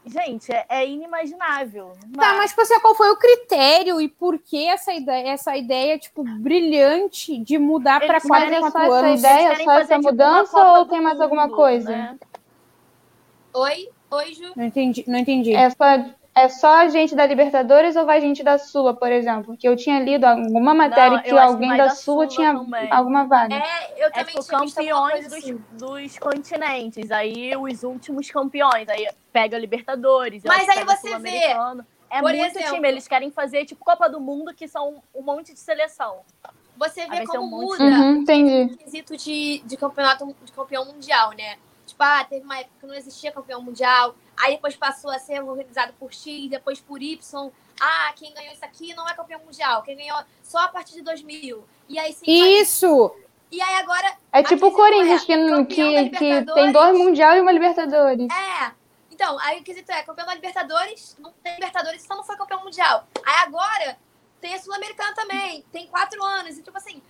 Gente, 0.07 0.51
é, 0.51 0.65
é 0.69 0.89
inimaginável. 0.89 1.93
Tá, 2.17 2.35
mas 2.35 2.51
tipo 2.51 2.63
assim, 2.63 2.81
qual 2.81 2.95
foi 2.95 3.11
o 3.11 3.17
critério 3.17 4.01
e 4.01 4.09
por 4.09 4.39
que 4.39 4.67
essa 4.67 4.93
ideia, 4.95 5.29
essa 5.29 5.57
ideia 5.57 5.99
tipo, 5.99 6.25
brilhante 6.25 7.37
de 7.39 7.59
mudar 7.59 8.01
para 8.01 8.19
Mas 8.25 8.51
é 8.51 8.59
em 8.59 8.61
só 8.61 8.71
quatro 8.71 8.95
essa 8.95 9.07
anos? 9.07 9.21
ideia, 9.21 9.51
querem 9.51 9.65
só 9.67 9.73
essa 9.73 9.97
tipo, 9.97 10.03
mudança 10.03 10.59
ou 10.79 10.87
tem 10.87 11.01
mais 11.03 11.21
alguma 11.21 11.47
Mundo, 11.47 11.57
coisa? 11.57 11.91
né? 11.91 12.19
Oi? 13.53 13.89
Oi, 14.11 14.35
Ju? 14.35 14.53
Não 14.57 14.65
entendi, 14.65 15.05
não 15.07 15.19
entendi. 15.19 15.55
É 15.55 15.69
só, 15.71 15.85
é 16.35 16.49
só 16.49 16.89
gente 16.89 17.15
da 17.15 17.27
Libertadores 17.27 17.97
ou 17.97 18.07
vai 18.07 18.21
gente 18.21 18.43
da 18.43 18.57
Sula, 18.59 18.95
por 18.95 19.11
exemplo? 19.11 19.45
Porque 19.47 19.69
eu 19.69 19.77
tinha 19.77 20.01
lido 20.01 20.25
alguma 20.25 20.73
matéria 20.75 21.17
Não, 21.17 21.23
que 21.23 21.31
que 21.31 21.39
alguém 21.39 21.69
vai 21.69 21.79
da 21.79 21.85
da 21.87 21.91
Sula 21.91 22.25
Sula 22.25 22.27
tinha 22.29 22.55
também. 22.55 22.91
alguma 22.93 23.25
vaga. 23.25 23.55
É, 23.57 24.03
eu 24.03 24.07
É 24.07 24.11
também 24.11 24.35
tipo 24.35 24.45
tinha 24.47 24.61
visto 24.61 24.79
alguma 24.79 25.09
campeões 25.11 25.25
dos, 25.29 25.35
assim. 25.39 25.65
dos 25.73 26.19
continentes. 26.19 27.11
Aí 27.11 27.57
os 27.57 27.83
últimos 27.83 28.31
campeões. 28.31 28.89
Aí 28.89 29.09
pega 29.33 29.59
Libertadores. 29.59 30.45
eu 30.45 30.49
Mas 30.49 30.65
que 30.65 30.71
aí 30.79 30.85
você 30.85 31.09
Sul-Americano. 31.09 31.87
É 32.09 32.21
por 32.21 32.33
muito 32.33 32.45
exemplo- 32.57 32.75
time. 32.75 32.89
Eles 32.89 33.07
querem 33.07 33.31
fazer 33.31 33.65
tipo 33.65 33.85
Copa 33.85 34.09
do 34.09 34.21
Mundo, 34.21 34.53
que 34.55 34.67
são 34.67 35.03
um 35.15 35.23
monte 35.23 35.53
de 35.53 35.61
seleção. 35.61 36.21
Você 36.77 37.07
vê 37.07 37.27
como 37.27 37.45
um 37.45 37.51
muda 37.51 37.85
Uhum, 37.85 38.13
entendi. 38.23 38.73
o 38.73 38.77
quesito 38.79 39.17
de, 39.17 39.61
de 39.67 39.77
campeonato 39.77 40.35
de 40.45 40.51
campeão 40.53 40.85
mundial, 40.87 41.31
né? 41.33 41.57
Teve 42.29 42.45
uma 42.45 42.59
época 42.59 42.75
que 42.81 42.87
não 42.87 42.95
existia 42.95 43.33
campeão 43.33 43.63
mundial, 43.63 44.15
aí 44.37 44.55
depois 44.55 44.77
passou 44.77 45.11
a 45.11 45.19
ser 45.19 45.43
organizado 45.43 45.93
por 45.99 46.13
X, 46.13 46.49
depois 46.49 46.81
por 46.81 47.03
Y. 47.03 47.51
Ah, 47.81 48.13
quem 48.17 48.33
ganhou 48.35 48.53
isso 48.53 48.65
aqui 48.65 48.95
não 48.95 49.09
é 49.09 49.15
campeão 49.15 49.41
mundial, 49.41 49.83
quem 49.83 49.97
ganhou 49.97 50.19
só 50.43 50.59
a 50.59 50.69
partir 50.69 50.95
de 50.95 51.03
2000. 51.03 51.65
E 51.89 51.99
aí 51.99 52.13
sim. 52.13 52.27
vai- 52.27 52.49
Isso! 52.61 53.15
E 53.51 53.61
aí 53.61 53.75
agora. 53.77 54.17
É 54.33 54.43
tipo 54.43 54.67
o 54.67 54.73
Corinthians, 54.73 55.23
é, 55.23 55.65
que, 55.65 56.11
que, 56.11 56.53
tem 56.55 56.73
dois 56.73 56.97
Mundial 56.97 57.37
e 57.37 57.41
uma 57.41 57.51
Libertadores. 57.51 58.29
É. 58.31 58.73
Então, 59.11 59.39
aí 59.41 59.61
o 59.61 59.65
quesito 59.65 59.91
é, 59.93 60.03
campeão 60.03 60.27
da 60.27 60.35
Libertadores, 60.35 61.17
não 61.19 61.33
tem 61.43 61.55
Libertadores, 61.55 62.05
então 62.05 62.17
não 62.17 62.25
foi 62.25 62.37
campeão 62.37 62.63
mundial. 62.65 63.07
Aí 63.25 63.37
agora 63.43 63.99
tem 64.41 64.55
a 64.55 64.59
Sul-Americana 64.59 65.15
também, 65.15 65.63
tem 65.73 65.87
quatro 65.89 66.25
anos. 66.25 66.57
E 66.57 66.63
tipo 66.63 66.77
assim, 66.77 67.03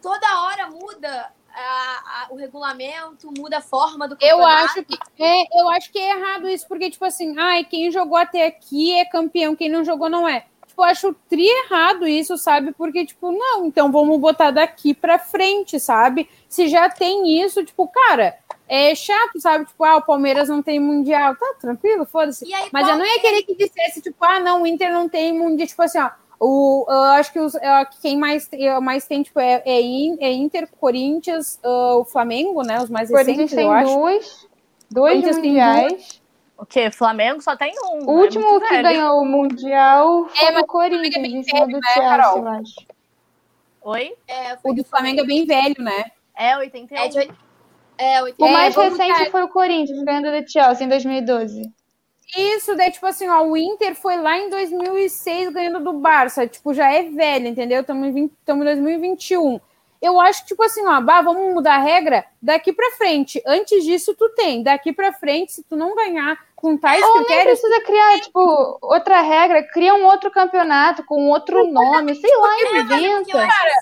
toda 0.00 0.42
hora 0.44 0.70
muda 0.70 1.32
a- 1.58 2.24
a- 2.24 2.26
o 2.30 2.36
regulamento, 2.36 3.30
muda 3.36 3.58
a 3.58 3.62
forma 3.62 4.06
do 4.08 4.14
Eu 4.14 4.18
campeonato. 4.38 4.64
acho 4.64 4.84
que 4.84 4.98
é, 5.22 5.60
eu 5.60 5.68
acho 5.70 5.90
que 5.92 5.98
é 5.98 6.10
errado 6.18 6.48
isso, 6.48 6.66
porque, 6.68 6.90
tipo 6.90 7.04
assim, 7.04 7.38
ai, 7.38 7.64
quem 7.64 7.90
jogou 7.90 8.16
até 8.16 8.46
aqui 8.46 8.94
é 8.98 9.04
campeão, 9.04 9.56
quem 9.56 9.68
não 9.68 9.84
jogou 9.84 10.08
não 10.08 10.28
é. 10.28 10.46
Tipo, 10.66 10.82
eu 10.82 10.84
acho 10.84 11.14
tri 11.28 11.46
errado 11.46 12.06
isso, 12.06 12.36
sabe? 12.36 12.72
Porque, 12.72 13.04
tipo, 13.04 13.32
não, 13.32 13.66
então 13.66 13.90
vamos 13.90 14.20
botar 14.20 14.50
daqui 14.50 14.94
pra 14.94 15.18
frente, 15.18 15.80
sabe? 15.80 16.28
Se 16.48 16.68
já 16.68 16.88
tem 16.88 17.40
isso, 17.42 17.64
tipo, 17.64 17.88
cara, 17.88 18.38
é 18.68 18.94
chato, 18.94 19.40
sabe? 19.40 19.64
Tipo, 19.64 19.82
ah, 19.84 19.96
o 19.96 20.02
Palmeiras 20.02 20.48
não 20.48 20.62
tem 20.62 20.78
mundial. 20.78 21.34
Tá 21.34 21.54
tranquilo, 21.60 22.04
foda-se. 22.06 22.46
Mas 22.70 22.86
eu 22.86 22.96
não 22.96 23.04
ia 23.04 23.14
que 23.14 23.20
querer 23.20 23.42
que 23.42 23.54
dissesse, 23.56 24.00
tipo, 24.02 24.24
ah, 24.24 24.38
não, 24.38 24.62
o 24.62 24.66
Inter 24.66 24.92
não 24.92 25.08
tem 25.08 25.32
mundial. 25.32 25.66
Tipo 25.66 25.82
assim, 25.82 25.98
ó, 25.98 26.10
o, 26.40 26.84
eu 26.88 27.02
acho 27.02 27.32
que 27.32 27.40
os, 27.40 27.54
é, 27.56 27.84
quem 28.00 28.16
mais, 28.16 28.46
tem- 28.48 28.80
mais 28.80 29.06
tem, 29.06 29.22
tipo, 29.22 29.40
é, 29.40 29.62
é, 29.64 29.80
In- 29.80 30.18
é 30.20 30.30
Inter, 30.32 30.68
Corinthians, 30.80 31.58
ah, 31.64 31.96
o 31.96 32.04
Flamengo, 32.04 32.62
né? 32.62 32.80
Os 32.82 32.88
mais 32.90 33.10
O 33.10 33.16
recentes, 33.16 33.54
tem 33.54 33.64
eu 33.66 33.72
acho. 33.72 33.92
duas, 33.94 34.48
dois 34.90 35.12
Corinthians 35.14 35.36
tem 35.38 35.50
mundiais. 35.50 36.22
O 36.56 36.66
quê? 36.66 36.90
Flamengo 36.90 37.40
só 37.40 37.56
tem 37.56 37.72
um. 37.84 38.04
O 38.06 38.18
é 38.18 38.22
último 38.22 38.60
que 38.60 38.68
velho. 38.68 38.82
ganhou 38.82 39.20
o 39.22 39.24
Mundial 39.24 40.28
foi 40.28 40.48
É, 40.48 40.50
mas 40.52 40.62
o 40.62 40.66
Corinthians, 40.66 41.14
é 41.16 41.20
bem 41.20 41.42
velho, 41.42 41.66
do 41.68 41.72
né, 41.76 41.80
Chelsea, 41.94 42.08
Carol? 42.08 42.38
eu 42.38 42.48
acho. 42.48 42.74
Oi? 43.82 44.12
É, 44.26 44.58
O 44.64 44.72
do 44.72 44.84
Flamengo 44.84 45.20
é 45.20 45.24
bem 45.24 45.46
velho, 45.46 45.76
né? 45.78 46.04
É 46.36 46.56
81. 46.58 46.98
É, 46.98 47.08
de, 47.08 47.30
é, 47.96 48.20
O 48.20 48.24
80. 48.24 48.52
mais 48.52 48.74
vamos 48.74 48.98
recente 48.98 49.18
dar- 49.24 49.30
foi 49.30 49.42
o 49.44 49.48
Corinthians, 49.48 50.02
ganhando 50.02 50.30
do 50.42 50.50
Chelsea 50.50 50.84
em 50.84 50.88
2012. 50.88 51.72
Isso, 52.36 52.74
daí, 52.76 52.90
tipo 52.90 53.06
assim, 53.06 53.28
ó, 53.28 53.42
o 53.42 53.56
Inter 53.56 53.94
foi 53.94 54.16
lá 54.16 54.36
em 54.38 54.50
2006 54.50 55.50
ganhando 55.50 55.80
do 55.82 55.92
Barça. 55.94 56.46
Tipo, 56.46 56.74
já 56.74 56.92
é 56.92 57.04
velho, 57.04 57.48
entendeu? 57.48 57.80
Estamos 57.80 58.06
em, 58.08 58.12
20 58.12 58.32
tamo 58.44 58.62
em 58.62 58.66
2021. 58.66 59.60
Eu 60.00 60.20
acho 60.20 60.42
que, 60.42 60.48
tipo 60.48 60.62
assim, 60.62 60.86
ó, 60.86 61.00
bah, 61.00 61.22
vamos 61.22 61.52
mudar 61.54 61.74
a 61.76 61.82
regra 61.82 62.24
daqui 62.40 62.72
pra 62.72 62.92
frente. 62.92 63.42
Antes 63.46 63.82
disso, 63.84 64.14
tu 64.14 64.28
tem. 64.30 64.62
Daqui 64.62 64.92
pra 64.92 65.12
frente, 65.12 65.52
se 65.52 65.62
tu 65.64 65.74
não 65.74 65.94
ganhar 65.96 66.38
com 66.54 66.76
tais 66.76 67.02
Ou 67.02 67.14
critérios, 67.14 67.60
precisa 67.60 67.84
criar, 67.84 68.20
tipo, 68.20 68.78
outra 68.82 69.20
regra, 69.22 69.62
cria 69.62 69.94
um 69.94 70.04
outro 70.04 70.30
campeonato 70.30 71.02
com 71.04 71.28
outro 71.28 71.66
nome, 71.72 72.14
sei 72.14 72.36
lá, 72.36 72.48
É, 72.48 72.60
é 72.60 72.64
eu 72.64 73.20
inventa. 73.22 73.24
que, 73.24 73.36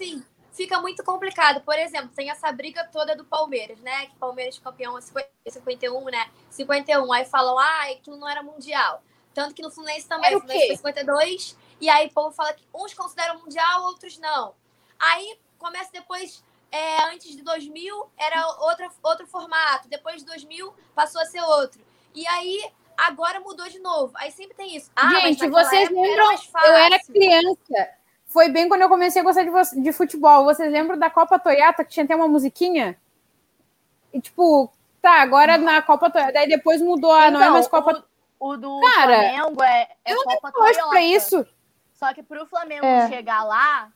assim, 0.04 0.22
fica 0.56 0.80
muito 0.80 1.04
complicado. 1.04 1.60
Por 1.60 1.78
exemplo, 1.78 2.10
tem 2.16 2.30
essa 2.30 2.50
briga 2.50 2.84
toda 2.90 3.14
do 3.14 3.24
Palmeiras, 3.24 3.78
né? 3.80 4.06
Que 4.06 4.16
Palmeiras 4.16 4.58
campeão 4.58 4.96
é 4.96 5.00
50 5.00 5.28
51, 5.48 6.04
né? 6.06 6.30
51. 6.50 7.12
Aí 7.12 7.24
falam, 7.26 7.58
ah, 7.58 7.82
aquilo 7.92 8.16
não 8.16 8.28
era 8.28 8.42
mundial. 8.42 9.02
Tanto 9.34 9.54
que 9.54 9.62
no 9.62 9.70
Fluminense 9.70 10.08
também. 10.08 10.28
Era 10.28 10.38
O 10.38 10.40
Fluminense 10.40 10.66
foi 10.80 10.92
52. 10.92 11.56
E 11.80 11.90
aí 11.90 12.06
o 12.06 12.12
povo 12.12 12.34
fala 12.34 12.54
que 12.54 12.64
uns 12.74 12.94
consideram 12.94 13.38
mundial, 13.38 13.82
outros 13.84 14.18
não. 14.18 14.54
Aí 14.98 15.38
começa 15.58 15.90
depois, 15.92 16.42
é, 16.72 17.02
antes 17.12 17.36
de 17.36 17.42
2000, 17.42 18.10
era 18.16 18.46
outra, 18.62 18.90
outro 19.02 19.26
formato. 19.26 19.88
Depois 19.88 20.22
de 20.22 20.24
2000, 20.24 20.74
passou 20.94 21.20
a 21.20 21.26
ser 21.26 21.42
outro. 21.42 21.84
E 22.14 22.26
aí, 22.26 22.72
agora 22.96 23.38
mudou 23.40 23.68
de 23.68 23.78
novo. 23.78 24.12
Aí 24.16 24.30
sempre 24.32 24.56
tem 24.56 24.74
isso. 24.74 24.90
Ah, 24.96 25.10
Gente, 25.20 25.46
vocês 25.48 25.90
era 25.90 26.00
lembram? 26.00 26.26
mais 26.26 26.50
Eu 26.64 26.72
era 26.72 26.98
criança. 27.00 27.95
Foi 28.36 28.50
bem 28.50 28.68
quando 28.68 28.82
eu 28.82 28.88
comecei 28.90 29.22
a 29.22 29.24
gostar 29.24 29.44
de, 29.44 29.82
de 29.82 29.92
futebol. 29.94 30.44
Vocês 30.44 30.70
lembram 30.70 30.98
da 30.98 31.08
Copa 31.08 31.38
Toyota 31.38 31.82
que 31.82 31.90
tinha 31.90 32.04
até 32.04 32.14
uma 32.14 32.28
musiquinha? 32.28 32.94
E, 34.12 34.20
tipo, 34.20 34.70
Tá, 35.00 35.22
agora 35.22 35.56
na 35.56 35.80
Copa 35.80 36.10
Toyota. 36.10 36.32
Daí 36.34 36.46
depois 36.46 36.82
mudou, 36.82 37.10
ah, 37.12 37.30
não 37.30 37.40
é 37.40 37.44
Então, 37.44 37.52
mais 37.54 37.66
Copa 37.66 38.04
O, 38.38 38.48
o 38.50 38.56
do 38.58 38.78
Cara, 38.80 39.14
Flamengo 39.20 39.62
é, 39.62 39.88
é 40.04 40.12
Eu 40.12 40.16
não 40.16 40.24
Copa 40.24 40.52
tenho 40.52 40.62
lógico 40.64 40.80
Toyota. 40.80 40.90
pra 40.90 41.02
isso. 41.02 41.46
Só 41.94 42.12
que 42.12 42.22
pro 42.22 42.44
Flamengo 42.44 42.84
É. 42.84 43.08
chegar 43.08 43.42
lá, 43.42 43.90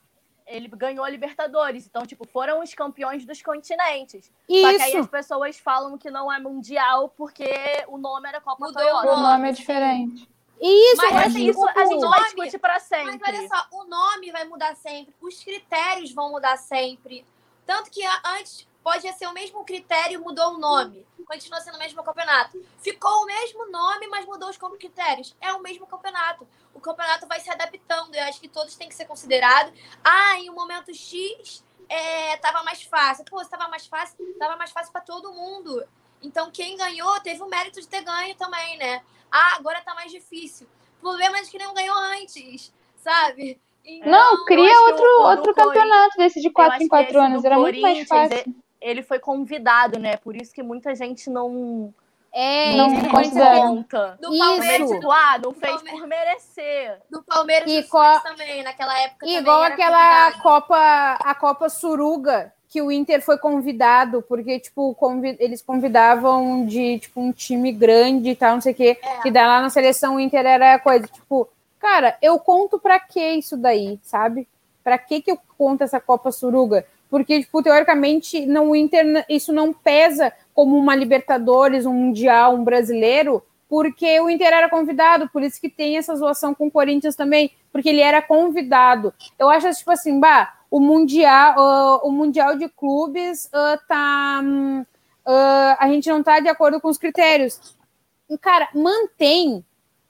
ele 0.47 0.69
ganhou 0.69 1.05
a 1.05 1.11
Libertadores. 1.11 1.87
Então, 1.87 2.07
tipo, 2.07 2.27
foram 2.27 2.63
os 2.63 2.73
campeões 2.73 3.27
dos 3.27 3.43
continentes. 3.43 4.25
Só 4.27 4.33
que 4.49 4.83
aí 4.83 4.95
as 4.95 5.01
Isso. 5.01 5.09
pessoas 5.09 5.59
falam 5.59 5.99
que 5.99 6.11
não 6.11 6.33
é 6.33 6.41
mundial 6.41 7.11
porque 7.11 7.45
o 7.89 7.99
nome 7.99 8.27
era 8.27 8.41
Copa 8.41 8.65
Mudou 8.65 8.83
Toyota. 8.83 9.07
o 9.07 9.19
O 9.19 9.21
nome 9.21 9.51
é 9.51 9.53
diferente. 9.53 10.27
Isso, 10.61 10.97
Mas 10.99 11.13
Mas 11.13 11.27
assim, 11.27 11.49
isso 11.49 11.69
a 11.69 11.85
gente 11.87 12.01
vai 12.01 12.25
discutir 12.25 12.59
pra 12.59 12.75
Mas 12.75 12.83
sempre. 12.83 13.21
olha 13.27 13.49
só, 13.49 13.67
o 13.73 13.85
nome 13.85 14.31
vai 14.31 14.45
mudar 14.45 14.77
sempre, 14.77 15.15
os 15.21 15.43
critérios 15.43 16.13
vão 16.13 16.31
mudar 16.31 16.57
sempre. 16.59 17.25
Tanto 17.65 17.91
que 17.91 18.03
antes 18.25 18.69
pode 18.83 19.11
ser 19.13 19.27
o 19.27 19.33
mesmo 19.33 19.65
critério, 19.65 20.21
mudou 20.21 20.55
o 20.55 20.59
nome. 20.59 21.07
Continua 21.27 21.61
sendo 21.61 21.77
o 21.77 21.79
mesmo 21.79 22.03
campeonato. 22.03 22.61
Ficou 22.79 23.23
o 23.23 23.27
mesmo 23.27 23.71
nome, 23.71 24.09
mas 24.09 24.27
mudou 24.27 24.51
os 24.51 24.59
critérios. 24.77 25.37
É 25.41 25.53
o 25.53 25.61
mesmo 25.61 25.87
campeonato. 25.87 26.47
O 26.75 26.81
campeonato 26.81 27.27
vai 27.27 27.39
se 27.41 27.49
adaptando. 27.51 28.15
Eu 28.15 28.25
acho 28.25 28.41
que 28.41 28.49
todos 28.49 28.75
têm 28.75 28.89
que 28.89 28.95
ser 28.95 29.05
considerados. 29.05 29.73
Ah, 30.03 30.37
em 30.37 30.51
um 30.51 30.55
momento 30.55 30.93
X 30.93 31.65
é, 31.89 32.37
tava 32.39 32.63
mais 32.65 32.83
fácil. 32.83 33.25
Pô, 33.25 33.43
se 33.45 33.51
tava 33.51 33.69
mais 33.69 33.87
fácil, 33.87 34.17
tava 34.39 34.57
mais 34.57 34.73
fácil 34.73 34.93
para 34.93 35.03
todo 35.03 35.33
mundo. 35.33 35.87
Então, 36.23 36.51
quem 36.51 36.77
ganhou 36.77 37.19
teve 37.21 37.43
o 37.43 37.49
mérito 37.49 37.81
de 37.81 37.89
ter 37.89 38.03
ganho 38.03 38.35
também, 38.35 38.77
né? 38.79 39.03
Ah, 39.31 39.57
agora 39.57 39.81
tá 39.81 39.95
mais 39.95 40.11
difícil. 40.13 40.67
O 40.99 41.01
problema 41.01 41.39
é 41.39 41.43
que 41.43 41.59
não 41.59 41.73
ganhou 41.73 41.97
antes, 41.97 42.73
sabe? 42.97 43.61
Então, 43.85 44.11
Não, 44.11 44.45
cria 44.45 44.81
outro, 44.83 45.03
o- 45.05 45.23
do 45.23 45.27
outro 45.29 45.55
campeonato 45.55 46.17
desse 46.19 46.41
de 46.41 46.49
Eu 46.49 46.53
4 46.53 46.73
acho 46.75 46.83
em 46.85 46.87
que 46.87 46.91
4 46.91 47.09
esse 47.11 47.19
anos. 47.19 47.43
do 47.43 47.47
Era 47.47 47.59
muito 47.59 47.81
mais 47.81 48.07
fácil. 48.07 48.55
Ele 48.81 49.03
foi 49.03 49.19
convidado, 49.19 49.99
né? 49.99 50.17
Por 50.17 50.37
isso 50.37 50.53
que 50.55 50.63
muita 50.63 50.95
gente 50.95 51.29
não, 51.31 51.93
É, 52.33 52.77
Não 52.77 52.87
isso 52.87 53.07
entendo. 53.07 53.75
conta. 53.77 54.19
do 54.21 54.29
Isso. 54.33 54.39
Palmeiras, 54.39 54.79
Também, 54.79 55.01
tipo, 55.01 55.11
ah, 55.11 55.33
não 55.43 55.53
do 55.53 55.55
fez 55.55 55.73
Palmeiras. 55.75 56.01
por 56.01 56.07
merecer. 56.09 57.03
do 57.11 57.23
Palmeiras 57.25 57.69
E 57.71 57.79
e 57.79 57.83
do 57.83 57.89
co- 57.89 58.21
também, 58.21 58.63
naquela 58.63 58.99
época 59.01 59.27
também 59.27 59.39
Igual 59.39 59.65
era 59.65 59.75
aquela 59.75 60.25
convidado. 60.33 60.43
Copa, 60.43 61.19
a 61.25 61.35
Copa 61.35 61.69
Suruga, 61.69 62.55
que 62.71 62.81
o 62.81 62.91
Inter 62.93 63.21
foi 63.21 63.37
convidado, 63.37 64.23
porque, 64.29 64.61
tipo, 64.61 64.95
convi- 64.95 65.37
eles 65.41 65.61
convidavam 65.61 66.65
de, 66.65 67.01
tipo, 67.01 67.21
um 67.21 67.33
time 67.33 67.73
grande 67.73 68.31
e 68.31 68.37
tal, 68.37 68.55
não 68.55 68.61
sei 68.61 68.73
o 68.73 68.77
quê, 68.77 68.97
É. 69.03 69.23
que 69.23 69.31
daí 69.31 69.45
lá 69.45 69.61
na 69.61 69.69
seleção 69.69 70.15
o 70.15 70.21
Inter 70.21 70.47
era 70.47 70.79
coisa, 70.79 71.05
tipo, 71.09 71.49
cara, 71.81 72.17
eu 72.23 72.39
conto 72.39 72.79
pra 72.79 73.01
que 73.01 73.21
isso 73.33 73.57
daí, 73.57 73.99
sabe? 74.05 74.47
Pra 74.85 74.97
que 74.99 75.21
que 75.21 75.33
eu 75.33 75.39
conto 75.59 75.83
essa 75.83 76.01
Copa 76.01 76.31
Suruga? 76.31 76.87
Porque, 77.11 77.41
tipo, 77.41 77.61
teoricamente, 77.61 78.47
não, 78.47 78.71
o 78.71 78.77
Inter, 78.77 79.25
isso 79.29 79.53
não 79.53 79.73
pesa 79.73 80.33
como 80.55 80.77
uma 80.77 80.95
Libertadores, 80.95 81.85
um 81.87 81.93
Mundial, 81.93 82.55
um 82.55 82.63
Brasileiro, 82.63 83.43
porque 83.69 84.21
o 84.21 84.31
Inter 84.31 84.53
era 84.53 84.69
convidado, 84.71 85.29
por 85.33 85.43
isso 85.43 85.61
que 85.61 85.69
tem 85.69 85.97
essa 85.97 86.15
zoação 86.15 86.55
com 86.55 86.69
o 86.69 86.71
Corinthians 86.71 87.17
também, 87.17 87.51
porque 87.73 87.89
ele 87.89 88.01
era 88.01 88.23
convidado. 88.23 89.13
Eu 89.37 89.51
acho, 89.51 89.69
tipo 89.73 89.91
assim, 89.91 90.21
bah, 90.21 90.55
o 90.71 90.81
Mundial, 90.81 91.55
ah, 91.59 92.01
o 92.05 92.13
mundial 92.13 92.57
de 92.57 92.69
Clubes 92.69 93.49
ah, 93.53 93.79
tá. 93.89 94.41
hum, 94.43 94.85
ah, 95.27 95.77
a 95.81 95.89
gente 95.89 96.09
não 96.09 96.23
tá 96.23 96.41
de 96.41 96.49
acordo 96.49 96.81
com 96.81 96.89
os 96.89 96.99
critérios. 96.99 97.77
Cara, 98.41 98.69
mantém. 98.75 99.65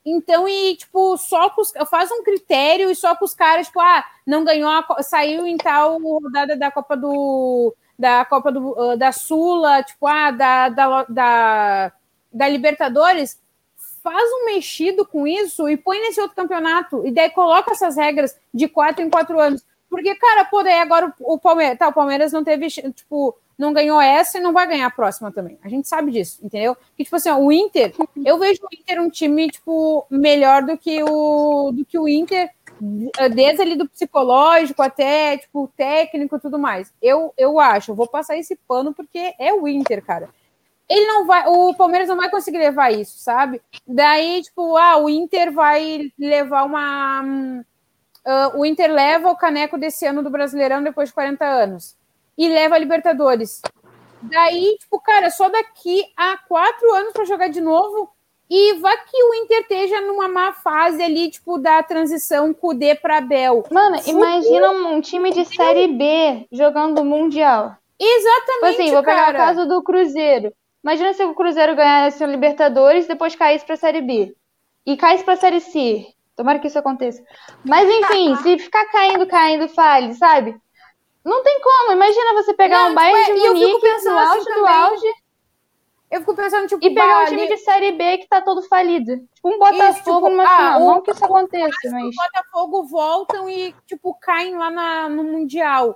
Então, 0.05 0.49
e, 0.49 0.77
tipo, 0.77 1.17
só 1.19 1.53
os, 1.59 1.73
faz 1.89 2.11
um 2.11 2.23
critério 2.23 2.91
e 2.91 2.95
só 2.97 3.15
com 3.15 3.25
os 3.25 3.35
caras, 3.35 3.67
tipo, 3.67 3.81
ah, 3.81 4.05
não 4.27 4.45
ganhou, 4.45 4.71
a 4.71 5.03
saiu 5.03 5.47
em 5.47 5.57
tal 5.57 5.99
rodada 6.01 6.57
da 6.57 6.71
Copa 6.71 6.97
do. 6.97 7.75
Da 7.99 8.25
Copa 8.25 8.51
do, 8.51 8.75
ah, 8.81 8.97
da 8.97 9.13
Sula, 9.13 9.83
tipo, 9.83 10.07
ah, 10.07 10.31
da, 10.31 10.69
da, 10.71 11.05
da, 11.05 11.93
da 12.33 12.49
Libertadores, 12.49 13.39
faz 14.03 14.31
um 14.33 14.47
mexido 14.47 15.07
com 15.07 15.27
isso 15.27 15.69
e 15.69 15.77
põe 15.77 16.01
nesse 16.01 16.21
outro 16.21 16.37
campeonato. 16.37 17.07
E 17.07 17.13
daí 17.13 17.31
coloca 17.31 17.73
essas 17.73 17.97
regras 17.97 18.39
de 18.53 18.69
quatro 18.69 19.05
em 19.05 19.11
quatro 19.11 19.39
anos. 19.39 19.63
Porque, 19.91 20.15
cara, 20.15 20.45
pô, 20.45 20.63
daí 20.63 20.79
agora 20.79 21.13
o, 21.19 21.37
Palmeiras. 21.37 21.77
Tá, 21.77 21.89
o 21.89 21.93
Palmeiras 21.93 22.33
não 22.33 22.45
teve, 22.45 22.69
tipo, 22.69 23.37
não 23.59 23.73
ganhou 23.73 24.01
essa 24.01 24.39
e 24.39 24.41
não 24.41 24.53
vai 24.53 24.67
ganhar 24.67 24.87
a 24.87 24.91
próxima 24.91 25.33
também. 25.33 25.59
A 25.65 25.69
gente 25.69 25.89
sabe 25.89 26.13
disso, 26.13 26.39
entendeu? 26.43 26.77
Que, 26.97 27.03
tipo 27.03 27.17
assim, 27.17 27.29
ó, 27.29 27.39
o 27.39 27.51
Inter, 27.51 27.93
eu 28.25 28.39
vejo 28.39 28.61
o 28.63 28.69
Inter 28.73 29.03
um 29.03 29.11
time, 29.11 29.51
tipo, 29.51 30.07
melhor 30.09 30.63
do 30.63 30.79
que 30.79 31.03
o, 31.03 31.73
do 31.73 31.85
que 31.85 31.99
o 31.99 32.09
Inter, 32.09 32.49
desde 33.35 33.63
ali 33.63 33.77
do 33.77 33.89
psicológico 33.89 34.81
até, 34.81 35.37
tipo, 35.39 35.69
técnico 35.77 36.37
e 36.37 36.41
tudo 36.41 36.59
mais. 36.59 36.95
Eu, 37.03 37.35
eu 37.37 37.59
acho, 37.59 37.91
eu 37.91 37.97
vou 37.97 38.07
passar 38.07 38.39
esse 38.39 38.55
pano 38.69 38.95
porque 38.95 39.35
é 39.39 39.53
o 39.53 39.67
Inter, 39.67 40.05
cara 40.05 40.31
ele 40.91 41.07
não 41.07 41.25
vai, 41.25 41.47
o 41.47 41.73
Palmeiras 41.73 42.09
não 42.09 42.17
vai 42.17 42.29
conseguir 42.29 42.59
levar 42.59 42.91
isso, 42.91 43.17
sabe? 43.21 43.63
Daí, 43.87 44.43
tipo, 44.43 44.77
ah, 44.77 44.97
o 44.97 45.09
Inter 45.09 45.53
vai 45.53 46.11
levar 46.19 46.65
uma. 46.65 47.65
Ah, 48.25 48.53
o 48.55 48.65
Inter 48.65 48.93
leva 48.93 49.31
o 49.31 49.37
caneco 49.37 49.79
desse 49.79 50.07
ano 50.07 50.23
do 50.23 50.31
Brasileirão 50.31 50.83
depois 50.83 51.09
de 51.09 51.15
40 51.15 51.45
anos 51.45 51.97
e 52.37 52.49
leva 52.49 52.75
a 52.75 52.79
Libertadores. 52.79 53.61
Daí, 54.23 54.77
tipo, 54.79 55.01
cara, 55.01 55.31
só 55.31 55.49
daqui 55.49 56.05
a 56.17 56.37
quatro 56.37 56.93
anos 56.93 57.13
para 57.13 57.25
jogar 57.25 57.49
de 57.49 57.61
novo. 57.61 58.11
E 58.53 58.75
vai 58.81 58.97
que 59.05 59.23
o 59.23 59.35
Inter 59.35 59.61
esteja 59.61 60.01
numa 60.01 60.29
má 60.29 60.53
fase 60.53 61.01
ali, 61.01 61.31
tipo, 61.31 61.57
da 61.57 61.83
transição 61.85 62.53
Cudê 62.53 62.97
para 62.97 63.21
Bel. 63.21 63.65
Mano, 63.71 63.97
imagina 64.07 64.71
um 64.71 65.01
time 65.01 65.31
de 65.33 65.45
Série 65.45 65.87
B 65.87 66.49
jogando 66.51 67.05
Mundial. 67.05 67.77
Tipo 67.97 68.13
Exatamente, 68.13 68.83
assim, 68.83 68.91
vou 68.91 69.05
pegar 69.05 69.27
cara. 69.27 69.39
o 69.39 69.41
caso 69.41 69.69
do 69.69 69.83
Cruzeiro. 69.83 70.53
Imagina 70.83 71.13
se 71.13 71.23
o 71.23 71.35
Cruzeiro 71.35 71.77
ganhasse 71.77 72.25
o 72.25 72.27
Libertadores 72.27 73.05
e 73.05 73.09
depois 73.09 73.37
caísse 73.37 73.65
pra 73.65 73.77
Série 73.77 74.01
B. 74.01 74.35
E 74.85 74.97
caísse 74.97 75.23
pra 75.23 75.37
Série 75.37 75.61
C. 75.61 76.07
Tomara 76.41 76.59
que 76.59 76.69
isso 76.69 76.79
aconteça. 76.79 77.23
Mas 77.63 77.87
enfim, 77.87 78.35
se 78.43 78.59
ficar 78.59 78.87
caindo, 78.87 79.27
caindo, 79.27 79.69
fale, 79.69 80.15
sabe? 80.15 80.59
Não 81.23 81.43
tem 81.43 81.61
como. 81.61 81.93
Imagina 81.93 82.33
você 82.33 82.55
pegar 82.55 82.85
Não, 82.85 82.93
um 82.93 82.95
Bayern 82.95 83.25
tipo, 83.27 83.31
é, 83.31 83.35
de 83.35 83.41
e 83.41 83.45
eu 83.45 83.55
fico 83.55 83.67
Munique 83.69 83.81
pensando 83.83 84.13
no 84.15 84.19
assim 84.19 84.31
auge 84.31 84.45
do 84.47 84.55
também. 84.55 84.75
auge 84.75 85.15
Eu 86.11 86.21
fico 86.21 86.35
pensando, 86.35 86.67
tipo, 86.67 86.83
e 86.87 86.95
pegar 86.95 87.25
um 87.25 87.27
time 87.27 87.47
de 87.47 87.59
Série 87.59 87.93
B 87.93 88.17
que 88.19 88.27
tá 88.27 88.41
todo 88.41 88.63
falido. 88.63 89.19
Tipo 89.35 89.55
um 89.55 89.59
Botafogo 89.59 90.31
tipo, 90.31 90.41
ah, 90.41 90.57
final. 90.57 90.81
Não 90.81 91.03
que 91.03 91.11
isso 91.11 91.25
aconteça, 91.27 91.91
mas... 91.91 92.05
o 92.05 92.11
Botafogo 92.11 92.85
voltam 92.85 93.51
e, 93.51 93.75
tipo, 93.87 94.15
caem 94.15 94.57
lá 94.57 94.71
na- 94.71 95.11
no 95.11 95.23
Mundial. 95.23 95.95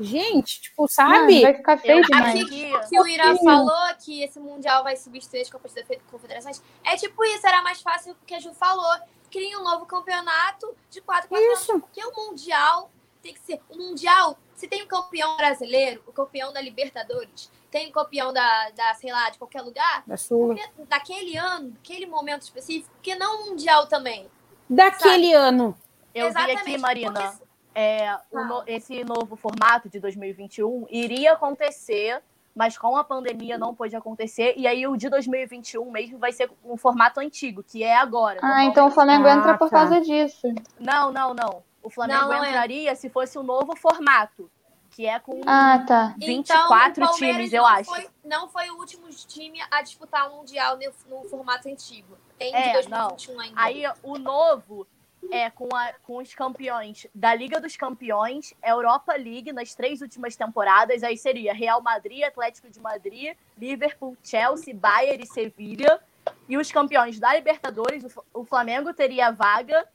Gente, 0.00 0.60
tipo, 0.62 0.86
sabe? 0.88 1.42
vai 1.42 1.54
ficar 1.54 1.76
feio 1.78 1.98
Eu 1.98 2.02
demais. 2.02 2.34
acho 2.34 2.88
que 2.88 3.00
o 3.00 3.06
Irã 3.06 3.36
Sim. 3.36 3.44
falou 3.44 3.94
que 4.04 4.22
esse 4.22 4.38
Mundial 4.40 4.82
vai 4.82 4.96
substituir 4.96 5.42
as 5.42 5.50
Copas 5.50 5.74
das 5.74 5.84
Confederações. 6.10 6.60
É 6.84 6.96
tipo 6.96 7.24
isso, 7.24 7.46
era 7.46 7.62
mais 7.62 7.80
fácil 7.80 8.16
que 8.26 8.34
a 8.34 8.40
Ju 8.40 8.52
falou. 8.54 8.94
Cria 9.30 9.58
um 9.58 9.62
novo 9.64 9.86
campeonato 9.86 10.74
de 10.90 11.00
4 11.00 11.28
4 11.28 11.46
anos. 11.46 11.60
Isso. 11.60 11.80
Porque 11.80 12.04
o 12.04 12.12
Mundial 12.16 12.90
tem 13.22 13.34
que 13.34 13.40
ser. 13.40 13.60
O 13.68 13.76
Mundial, 13.76 14.38
se 14.54 14.66
tem 14.68 14.82
um 14.82 14.86
campeão 14.86 15.36
brasileiro, 15.36 16.02
o 16.06 16.12
campeão 16.12 16.52
da 16.52 16.60
Libertadores, 16.60 17.50
tem 17.70 17.88
um 17.88 17.92
campeão 17.92 18.32
da, 18.32 18.70
da 18.70 18.94
sei 18.94 19.12
lá, 19.12 19.28
de 19.30 19.38
qualquer 19.38 19.60
lugar, 19.62 20.02
Da 20.06 20.14
porque 20.16 20.84
daquele 20.88 21.36
ano, 21.36 21.70
daquele 21.70 22.06
momento 22.06 22.42
específico, 22.42 22.90
porque 22.94 23.14
não 23.14 23.42
o 23.42 23.46
Mundial 23.50 23.86
também. 23.86 24.28
Daquele 24.68 25.32
ano. 25.32 25.76
eu 26.14 26.30
vi 26.30 26.36
aqui, 26.38 26.50
Exatamente, 26.52 26.78
Marina, 26.80 27.12
porque- 27.22 27.44
é, 27.74 28.18
o 28.32 28.44
no- 28.44 28.62
esse 28.66 29.04
novo 29.04 29.36
formato 29.36 29.88
de 29.88 30.00
2021 30.00 30.86
iria 30.90 31.32
acontecer, 31.34 32.22
mas 32.58 32.76
com 32.76 32.96
a 32.96 33.04
pandemia 33.04 33.56
não 33.56 33.72
pôde 33.72 33.94
acontecer. 33.94 34.54
E 34.56 34.66
aí 34.66 34.84
o 34.84 34.96
de 34.96 35.08
2021 35.08 35.88
mesmo 35.92 36.18
vai 36.18 36.32
ser 36.32 36.50
um 36.64 36.76
formato 36.76 37.20
antigo, 37.20 37.62
que 37.62 37.84
é 37.84 37.96
agora. 37.96 38.40
Ah, 38.42 38.64
então 38.64 38.88
o 38.88 38.90
Flamengo 38.90 39.28
Ah, 39.28 39.32
entra 39.32 39.56
por 39.56 39.70
tá. 39.70 39.78
causa 39.78 40.00
disso. 40.00 40.48
Não, 40.80 41.12
não, 41.12 41.32
não. 41.32 41.62
O 41.80 41.88
Flamengo 41.88 42.22
Não, 42.22 42.28
não 42.30 42.44
é. 42.44 42.48
entraria 42.48 42.96
se 42.96 43.08
fosse 43.08 43.38
um 43.38 43.44
novo 43.44 43.76
formato, 43.76 44.50
que 44.90 45.06
é 45.06 45.20
com 45.20 45.40
Ah, 45.46 45.84
tá. 45.86 46.14
24 46.18 47.04
então, 47.04 47.14
times, 47.14 47.52
eu 47.52 47.62
não 47.62 47.68
acho. 47.68 47.84
Foi, 47.84 48.08
não 48.24 48.48
foi 48.48 48.68
o 48.70 48.76
último 48.76 49.08
time 49.08 49.60
a 49.70 49.80
disputar 49.80 50.28
o 50.28 50.38
Mundial 50.38 50.76
no, 50.76 51.16
no 51.22 51.28
formato 51.28 51.68
antigo. 51.68 52.18
Tem 52.36 52.52
É, 52.52 52.66
de 52.66 52.72
2021 52.72 53.40
ainda. 53.40 53.54
Aí 53.60 53.84
o 54.02 54.18
novo 54.18 54.84
é 55.30 55.50
com, 55.50 55.68
a- 55.74 55.92
com 56.04 56.18
os 56.18 56.34
campeões 56.34 57.06
da 57.14 57.34
Liga 57.34 57.60
dos 57.60 57.76
Campeões, 57.76 58.54
Europa 58.64 59.12
League 59.14 59.52
nas 59.52 59.74
três 59.74 60.00
últimas 60.00 60.36
temporadas. 60.36 61.02
Aí 61.02 61.16
seria 61.16 61.52
Real 61.52 61.82
Madrid, 61.82 62.22
Atlético 62.22 62.70
de 62.70 62.80
Madrid, 62.80 63.36
Liverpool, 63.58 64.16
Chelsea, 64.22 64.74
Bayern 64.74 65.22
e 65.22 65.26
Sevilha. 65.26 66.00
E 66.48 66.56
os 66.56 66.70
campeões 66.70 67.18
da 67.18 67.34
Libertadores, 67.34 68.04
o 68.04 68.24
o 68.40 68.44
Flamengo 68.44 68.92
teria 68.94 69.30
vaga, 69.30 69.86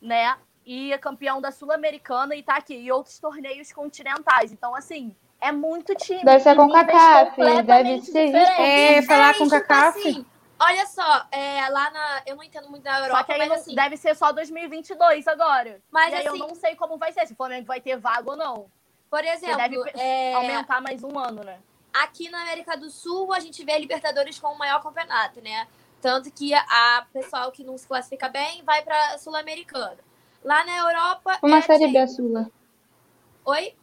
né? 0.00 0.36
E 0.64 0.92
é 0.92 0.98
campeão 0.98 1.40
da 1.40 1.50
Sul-Americana 1.52 2.34
e 2.34 2.42
tá 2.42 2.56
aqui. 2.56 2.74
E 2.74 2.90
outros 2.90 3.18
torneios 3.18 3.72
continentais. 3.72 4.52
Então, 4.52 4.74
assim, 4.74 5.14
é 5.40 5.52
muito 5.52 5.94
time. 5.94 6.24
Deve 6.24 6.40
ser 6.42 6.56
com 6.56 6.66
níveis 6.66 6.86
CACAF, 6.86 7.36
deve 7.64 8.02
ser. 8.02 8.34
É, 8.34 9.02
falar 9.02 9.34
com 9.34 9.44
tipo 9.44 9.50
CACAF. 9.50 9.98
assim, 10.00 10.26
olha 10.58 10.86
só, 10.86 11.26
é, 11.30 11.68
lá 11.68 11.90
na. 11.90 12.22
Eu 12.26 12.36
não 12.36 12.42
entendo 12.42 12.68
muito 12.68 12.82
da 12.82 12.98
Europa, 13.00 13.18
Só 13.18 13.24
que 13.24 13.32
aí 13.32 13.38
mas 13.38 13.48
não- 13.48 13.56
assim. 13.56 13.74
deve 13.74 13.96
ser 13.96 14.14
só 14.14 14.32
2022 14.32 15.26
agora. 15.28 15.80
Mas 15.90 16.12
e 16.12 16.16
aí 16.16 16.26
assim, 16.26 16.38
eu 16.38 16.48
não 16.48 16.54
sei 16.54 16.74
como 16.76 16.98
vai 16.98 17.12
ser, 17.12 17.26
se 17.26 17.32
o 17.32 17.36
Flamengo 17.36 17.66
vai 17.66 17.80
ter 17.80 17.96
vaga 17.96 18.30
ou 18.30 18.36
não. 18.36 18.70
por 19.08 19.24
exemplo, 19.24 19.56
deve 19.56 19.76
é, 19.94 20.34
aumentar 20.34 20.80
mais 20.80 21.02
um 21.02 21.18
ano, 21.18 21.42
né? 21.44 21.58
aqui 22.02 22.28
na 22.28 22.42
América 22.42 22.76
do 22.76 22.90
Sul 22.90 23.32
a 23.32 23.40
gente 23.40 23.64
vê 23.64 23.72
a 23.72 23.78
Libertadores 23.78 24.38
como 24.38 24.54
o 24.54 24.58
maior 24.58 24.82
campeonato, 24.82 25.40
né? 25.40 25.66
Tanto 26.00 26.30
que 26.30 26.52
a 26.54 27.06
pessoal 27.12 27.50
que 27.50 27.64
não 27.64 27.78
se 27.78 27.86
classifica 27.86 28.28
bem 28.28 28.62
vai 28.62 28.82
para 28.82 29.18
Sul-Americana. 29.18 29.98
Lá 30.44 30.64
na 30.64 30.76
Europa. 30.76 31.38
Uma 31.42 31.58
é 31.58 31.62
série 31.62 31.88
B 31.88 31.98
a 31.98 32.06
Champions. 32.06 32.16
Sula. 32.16 32.50
Oi? 33.46 33.74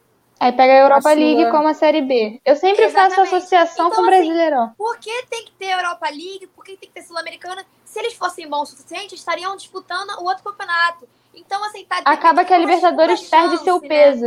Aí 0.44 0.52
pega 0.52 0.74
a 0.74 0.78
Europa 0.78 1.10
A 1.10 1.14
League 1.14 1.40
Sula. 1.40 1.52
como 1.52 1.68
a 1.70 1.74
série 1.74 2.02
B. 2.02 2.42
Eu 2.44 2.56
sempre 2.56 2.90
faço 2.90 3.14
Exatamente. 3.14 3.36
associação 3.36 3.88
Então, 3.88 3.96
com 3.96 4.02
o 4.02 4.10
assim, 4.14 4.24
Brasileirão. 4.26 4.74
Por 4.78 4.98
que 5.00 5.26
tem 5.28 5.46
que 5.46 5.52
ter 5.54 5.68
Europa 5.72 6.10
League? 6.10 6.48
Por 6.56 6.66
que 6.66 6.76
tem 6.76 6.90
que 6.90 6.94
ter 6.96 7.02
Sul-Americana? 7.04 7.66
Se 7.86 8.00
eles 8.00 8.14
fossem 8.14 8.50
bons 8.50 8.64
o 8.70 8.76
suficiente, 8.76 9.16
estariam 9.16 9.56
disputando 9.56 10.10
o 10.20 10.26
outro 10.26 10.44
campeonato. 10.44 11.08
Então, 11.34 11.64
assim, 11.64 11.86
tá 11.86 12.02
Acaba 12.04 12.44
que 12.44 12.54
a 12.54 12.58
Libertadores 12.58 13.20
segunda 13.22 13.38
perde 13.38 13.52
chance, 13.54 13.64
seu 13.64 13.80
né? 13.80 13.88
peso. 13.88 14.26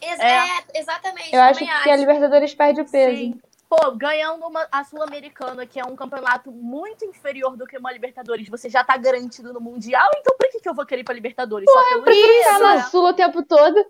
Ex- 0.00 0.20
É. 0.20 0.38
é, 0.38 0.80
exatamente. 0.80 1.34
Eu 1.34 1.42
acho 1.42 1.60
que 1.82 1.90
a 1.90 1.96
Libertadores 1.96 2.54
perde 2.54 2.80
o 2.80 2.90
peso. 2.90 3.16
Sim. 3.16 3.40
Pô, 3.68 3.90
ganhando 3.92 4.46
uma, 4.46 4.66
a 4.70 4.84
Sul-Americana, 4.84 5.66
que 5.66 5.80
é 5.80 5.84
um 5.84 5.96
campeonato 5.96 6.50
muito 6.52 7.04
inferior 7.04 7.56
do 7.56 7.66
que 7.66 7.76
uma 7.76 7.92
Libertadores, 7.92 8.48
você 8.48 8.68
já 8.70 8.84
tá 8.84 8.96
garantido 8.96 9.52
no 9.52 9.60
Mundial, 9.60 10.08
então 10.18 10.36
por 10.38 10.48
que, 10.48 10.60
que 10.60 10.68
eu 10.68 10.74
vou 10.74 10.86
querer 10.86 11.00
ir 11.00 11.04
pra 11.04 11.14
Libertadores? 11.14 11.66
Só 11.70 11.88
pelo 11.88 12.00
Ficar 12.02 12.12
dinheiro, 12.12 12.58
na 12.60 12.74
né? 12.76 12.82
Sula 12.84 13.10
o 13.10 13.14
tempo 13.14 13.42
todo. 13.42 13.84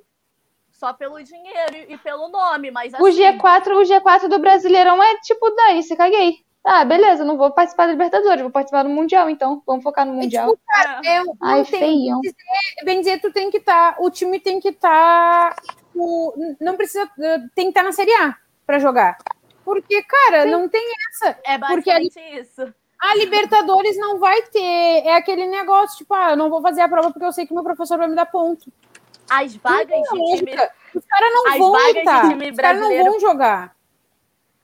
Só 0.74 0.92
pelo 0.92 1.22
dinheiro 1.22 1.76
e, 1.88 1.96
pelo 1.98 2.28
nome, 2.28 2.70
mas 2.70 2.92
O 2.94 3.06
assim, 3.06 3.18
G4, 3.38 3.68
o 3.76 3.82
G4 3.84 4.28
do 4.28 4.38
Brasileirão 4.40 5.02
é 5.02 5.16
tipo, 5.20 5.48
dane-se, 5.54 5.96
caguei. 5.96 6.38
Ah, 6.66 6.84
beleza, 6.84 7.24
não 7.24 7.36
vou 7.36 7.50
participar 7.52 7.86
da 7.86 7.92
Libertadores, 7.92 8.40
vou 8.42 8.50
participar 8.50 8.82
do 8.82 8.88
Mundial, 8.88 9.28
então. 9.30 9.62
Vamos 9.66 9.82
focar 9.84 10.04
no 10.04 10.12
É 10.14 10.16
Mundial. 10.22 10.50
tipo, 10.50 10.62
cara, 10.66 11.00
é. 11.04 11.16
é, 11.16 11.24
não 11.24 11.36
Ai, 11.42 11.64
tem, 11.64 11.80
feião. 11.80 12.20
bem 12.84 13.00
dizer, 13.00 13.20
tu 13.20 13.30
tem 13.32 13.50
que 13.50 13.58
estar, 13.58 13.96
o 14.00 14.10
time 14.10 14.40
tem 14.40 14.58
que 14.60 14.70
estar, 14.70 15.54
não 16.60 16.76
precisa, 16.76 17.08
tem 17.54 17.66
que 17.66 17.70
estar 17.70 17.82
na 17.82 17.92
Série 17.92 18.12
A 18.14 18.34
pra 18.66 18.78
jogar. 18.78 19.16
Porque, 19.64 20.02
cara, 20.02 20.44
não 20.46 20.68
tem 20.68 20.82
essa. 21.10 21.38
é 21.44 21.56
porque 21.58 21.90
a- 21.90 21.98
basicamente 22.00 22.18
isso. 22.40 22.74
A 23.00 23.14
Libertadores 23.16 23.96
não 23.98 24.18
vai 24.18 24.40
ter, 24.42 24.60
é 25.06 25.14
aquele 25.16 25.46
negócio, 25.46 25.98
tipo, 25.98 26.14
ah, 26.14 26.30
eu 26.30 26.36
não 26.36 26.48
vou 26.48 26.62
fazer 26.62 26.80
a 26.80 26.88
prova 26.88 27.10
porque 27.12 27.26
eu 27.26 27.32
sei 27.32 27.46
que 27.46 27.52
meu 27.52 27.62
professor 27.62 27.98
vai 27.98 28.08
me 28.08 28.14
dar 28.16 28.26
ponto. 28.26 28.72
As 29.30 29.56
vagas 29.56 30.02
de 30.02 30.36
time. 30.36 30.52
Os 30.94 31.04
caras 31.06 31.32
não 31.32 31.46
As 31.48 31.58
vão 31.58 31.72
vagas 31.72 31.92
de 31.92 31.98
entrar, 32.00 32.28
time 32.28 32.50
os 32.50 32.56
caras 32.56 32.80
não 32.80 32.88
brasileiro- 32.88 33.10
vão 33.10 33.20
jogar. 33.20 33.76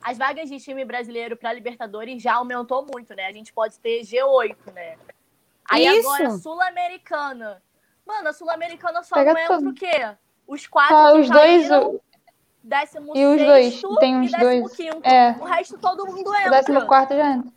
as 0.03 0.19
vagas 0.19 0.49
de 0.49 0.59
time 0.59 0.85
brasileiro 0.85 1.37
pra 1.37 1.53
Libertadores 1.53 2.23
já 2.23 2.35
aumentou 2.35 2.87
muito, 2.93 3.15
né? 3.15 3.27
A 3.27 3.33
gente 3.33 3.53
pode 3.53 3.79
ter 3.81 4.01
G8, 4.03 4.57
né? 4.75 4.97
Aí 5.69 5.87
Isso. 5.87 6.09
agora 6.09 6.31
Sul-Americana. 6.39 7.63
Mano, 8.07 8.29
a 8.29 8.33
Sul-Americana 8.33 9.03
só 9.03 9.15
Pega 9.17 9.33
não 9.35 9.41
entra 9.41 9.57
tudo. 9.59 9.71
o 9.71 9.75
quê? 9.75 10.17
Os 10.47 10.67
quatro 10.67 10.97
que 11.13 11.19
os 11.21 11.31
dois, 11.31 11.69
caíram, 11.69 11.91
o- 11.95 12.01
décimo 12.63 13.17
e 13.17 13.25
os 13.25 13.41
dois, 13.41 13.83
tem 14.01 14.17
uns 14.17 14.33
dois. 14.33 14.77
quinto. 14.77 15.09
É. 15.09 15.31
O 15.41 15.45
resto 15.45 15.79
todo 15.79 16.07
mundo 16.07 16.29
o 16.31 16.35
entra. 16.35 16.51
décimo 16.51 16.87
quarto 16.87 17.15
já 17.15 17.31
entra. 17.33 17.53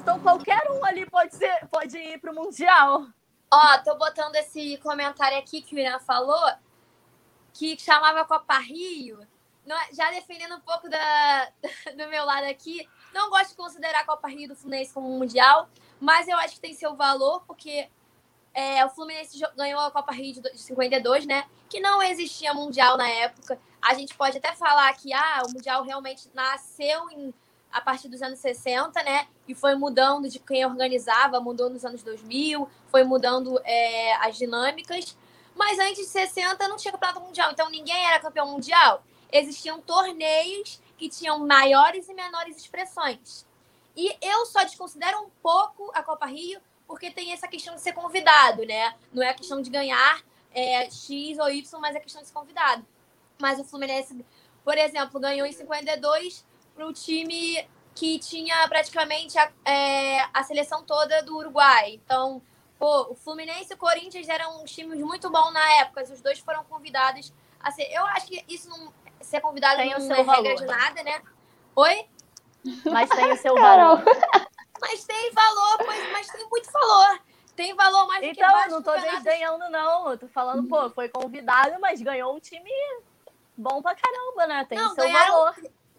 Então 0.00 0.20
qualquer 0.20 0.60
um 0.70 0.84
ali 0.84 1.06
pode, 1.06 1.34
ser, 1.34 1.66
pode 1.70 1.96
ir 1.96 2.18
pro 2.20 2.34
Mundial. 2.34 3.06
Ó, 3.56 3.78
tô 3.84 3.94
botando 3.94 4.34
esse 4.34 4.78
comentário 4.78 5.38
aqui 5.38 5.62
que 5.62 5.76
o 5.76 5.78
Irã 5.78 6.00
falou, 6.00 6.44
que 7.52 7.78
chamava 7.78 8.24
Copa 8.24 8.58
Rio. 8.58 9.24
Não 9.64 9.76
é- 9.80 9.92
já 9.92 10.10
defendendo 10.10 10.56
um 10.56 10.60
pouco 10.60 10.88
da, 10.90 11.48
do 11.96 12.08
meu 12.08 12.24
lado 12.24 12.46
aqui, 12.46 12.88
não 13.12 13.30
gosto 13.30 13.50
de 13.50 13.56
considerar 13.56 14.00
a 14.00 14.04
Copa 14.04 14.28
Rio 14.28 14.48
do 14.48 14.56
Fluminense 14.56 14.92
como 14.92 15.08
um 15.08 15.18
mundial, 15.18 15.68
mas 16.00 16.26
eu 16.26 16.36
acho 16.38 16.54
que 16.56 16.60
tem 16.60 16.74
seu 16.74 16.96
valor, 16.96 17.44
porque 17.46 17.88
é, 18.52 18.84
o 18.84 18.90
Fluminense 18.90 19.40
ganhou 19.56 19.80
a 19.80 19.90
Copa 19.92 20.12
Rio 20.12 20.34
de 20.42 20.58
52, 20.58 21.24
né? 21.24 21.44
Que 21.70 21.78
não 21.78 22.02
existia 22.02 22.52
mundial 22.52 22.96
na 22.96 23.08
época. 23.08 23.58
A 23.80 23.94
gente 23.94 24.14
pode 24.16 24.38
até 24.38 24.52
falar 24.54 24.92
que 24.94 25.12
ah, 25.12 25.42
o 25.46 25.52
mundial 25.52 25.82
realmente 25.84 26.28
nasceu 26.34 27.08
em- 27.10 27.32
a 27.74 27.80
partir 27.80 28.08
dos 28.08 28.22
anos 28.22 28.38
60, 28.38 29.02
né? 29.02 29.26
E 29.48 29.54
foi 29.54 29.74
mudando 29.74 30.28
de 30.28 30.38
quem 30.38 30.64
organizava, 30.64 31.40
mudou 31.40 31.68
nos 31.68 31.84
anos 31.84 32.04
2000, 32.04 32.68
foi 32.88 33.02
mudando 33.02 33.60
é, 33.64 34.14
as 34.24 34.36
dinâmicas. 34.36 35.16
Mas 35.56 35.76
antes 35.80 36.06
de 36.06 36.06
60 36.06 36.68
não 36.68 36.76
tinha 36.76 36.92
campeonato 36.92 37.20
mundial, 37.20 37.50
então 37.50 37.68
ninguém 37.68 38.06
era 38.06 38.20
campeão 38.20 38.46
mundial. 38.46 39.02
Existiam 39.30 39.80
torneios 39.80 40.80
que 40.96 41.08
tinham 41.08 41.40
maiores 41.40 42.08
e 42.08 42.14
menores 42.14 42.56
expressões. 42.56 43.44
E 43.96 44.16
eu 44.22 44.46
só 44.46 44.62
desconsidero 44.62 45.18
um 45.22 45.30
pouco 45.42 45.90
a 45.94 46.02
Copa 46.02 46.26
Rio, 46.26 46.60
porque 46.86 47.10
tem 47.10 47.32
essa 47.32 47.48
questão 47.48 47.74
de 47.74 47.80
ser 47.80 47.92
convidado, 47.92 48.64
né? 48.64 48.94
Não 49.12 49.20
é 49.20 49.30
a 49.30 49.34
questão 49.34 49.60
de 49.60 49.68
ganhar 49.68 50.22
é, 50.52 50.88
X 50.88 51.38
ou 51.38 51.50
Y, 51.50 51.80
mas 51.80 51.96
é 51.96 52.00
questão 52.00 52.22
de 52.22 52.28
ser 52.28 52.34
convidado. 52.34 52.86
Mas 53.40 53.58
o 53.58 53.64
Fluminense, 53.64 54.24
por 54.62 54.78
exemplo, 54.78 55.18
ganhou 55.18 55.44
em 55.44 55.52
52 55.52 56.44
para 56.74 56.86
o 56.86 56.92
time 56.92 57.66
que 57.94 58.18
tinha 58.18 58.66
praticamente 58.68 59.38
a, 59.38 59.50
é, 59.64 60.26
a 60.32 60.42
seleção 60.42 60.82
toda 60.82 61.22
do 61.22 61.36
Uruguai. 61.36 61.92
Então, 62.04 62.42
pô, 62.78 63.12
o 63.12 63.14
Fluminense 63.14 63.72
e 63.72 63.74
o 63.74 63.78
Corinthians 63.78 64.28
eram 64.28 64.60
um 64.60 64.64
times 64.64 64.98
muito 65.00 65.30
bons 65.30 65.52
na 65.52 65.72
época. 65.80 66.02
Os 66.02 66.20
dois 66.20 66.38
foram 66.40 66.64
convidados 66.64 67.32
a 67.60 67.70
ser. 67.70 67.84
Eu 67.92 68.04
acho 68.06 68.26
que 68.26 68.44
isso 68.48 68.68
não. 68.68 68.92
Ser 69.20 69.40
convidado 69.40 69.76
Tem 69.76 69.94
o 69.94 69.98
não 69.98 70.06
seu 70.06 70.16
é 70.16 70.22
regra 70.22 70.54
de 70.56 70.66
nada, 70.66 71.02
né? 71.02 71.22
Oi? 71.76 72.06
Mas 72.92 73.08
tem 73.08 73.32
o 73.32 73.36
seu 73.36 73.54
valor. 73.54 74.02
Mas 74.80 75.04
tem 75.04 75.32
valor, 75.32 75.78
pois, 75.78 76.12
mas 76.12 76.26
tem 76.26 76.46
muito 76.50 76.70
valor. 76.70 77.20
Tem 77.56 77.74
valor 77.74 78.06
mais 78.06 78.20
do 78.20 78.34
que 78.34 78.40
Então, 78.42 78.68
não 78.68 78.82
tô 78.82 78.92
desdenhando, 79.00 79.70
não. 79.70 80.10
Eu 80.10 80.18
tô 80.18 80.28
falando, 80.28 80.68
pô, 80.68 80.90
foi 80.90 81.08
convidado, 81.08 81.80
mas 81.80 82.02
ganhou 82.02 82.34
um 82.36 82.40
time 82.40 82.68
bom 83.56 83.80
pra 83.80 83.94
caramba, 83.94 84.46
né? 84.46 84.66
Tem 84.68 84.76
Não, 84.76 84.92
o 84.92 84.94
seu 84.94 85.04
ganharam- 85.04 85.32
valor. 85.32 85.54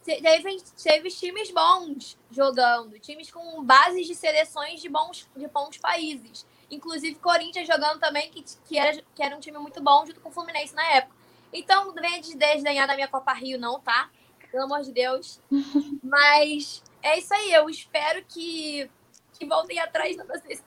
Te- 0.06 0.22
Teve, 0.22 0.58
teve 0.82 1.10
times 1.10 1.50
bons 1.52 2.16
jogando, 2.30 3.00
times 3.00 3.32
com 3.32 3.64
bases 3.64 4.06
de 4.06 4.14
seleções 4.14 4.80
de 4.80 4.88
bons, 4.88 5.28
de 5.36 5.48
bons 5.48 5.78
países. 5.78 6.46
Inclusive 6.70 7.16
Corinthians 7.16 7.68
jogando 7.68 8.00
também, 8.00 8.30
que, 8.30 8.44
que, 8.68 8.78
era, 8.78 9.02
que 9.16 9.24
era 9.24 9.36
um 9.36 9.40
time 9.40 9.58
muito 9.58 9.82
bom 9.82 10.06
junto 10.06 10.20
com 10.22 10.30
o 10.30 10.32
Fluminense 10.32 10.76
na 10.76 10.86
época. 10.92 11.16
Então, 11.52 11.86
não 11.86 11.94
venha 11.96 12.22
de 12.22 12.36
desdenhar 12.36 12.88
da 12.88 12.94
minha 12.96 13.08
Copa 13.08 13.34
Rio, 13.34 13.60
não, 13.60 13.80
tá? 13.80 14.10
Pelo 14.52 14.66
amor 14.66 14.82
de 14.84 14.92
Deus. 14.92 15.40
Mas 16.04 16.84
é 17.02 17.18
isso 17.18 17.34
aí, 17.34 17.54
eu 17.54 17.70
espero 17.70 18.24
que, 18.28 18.90
que 19.34 19.46
voltem 19.46 19.80
atrás 19.80 20.16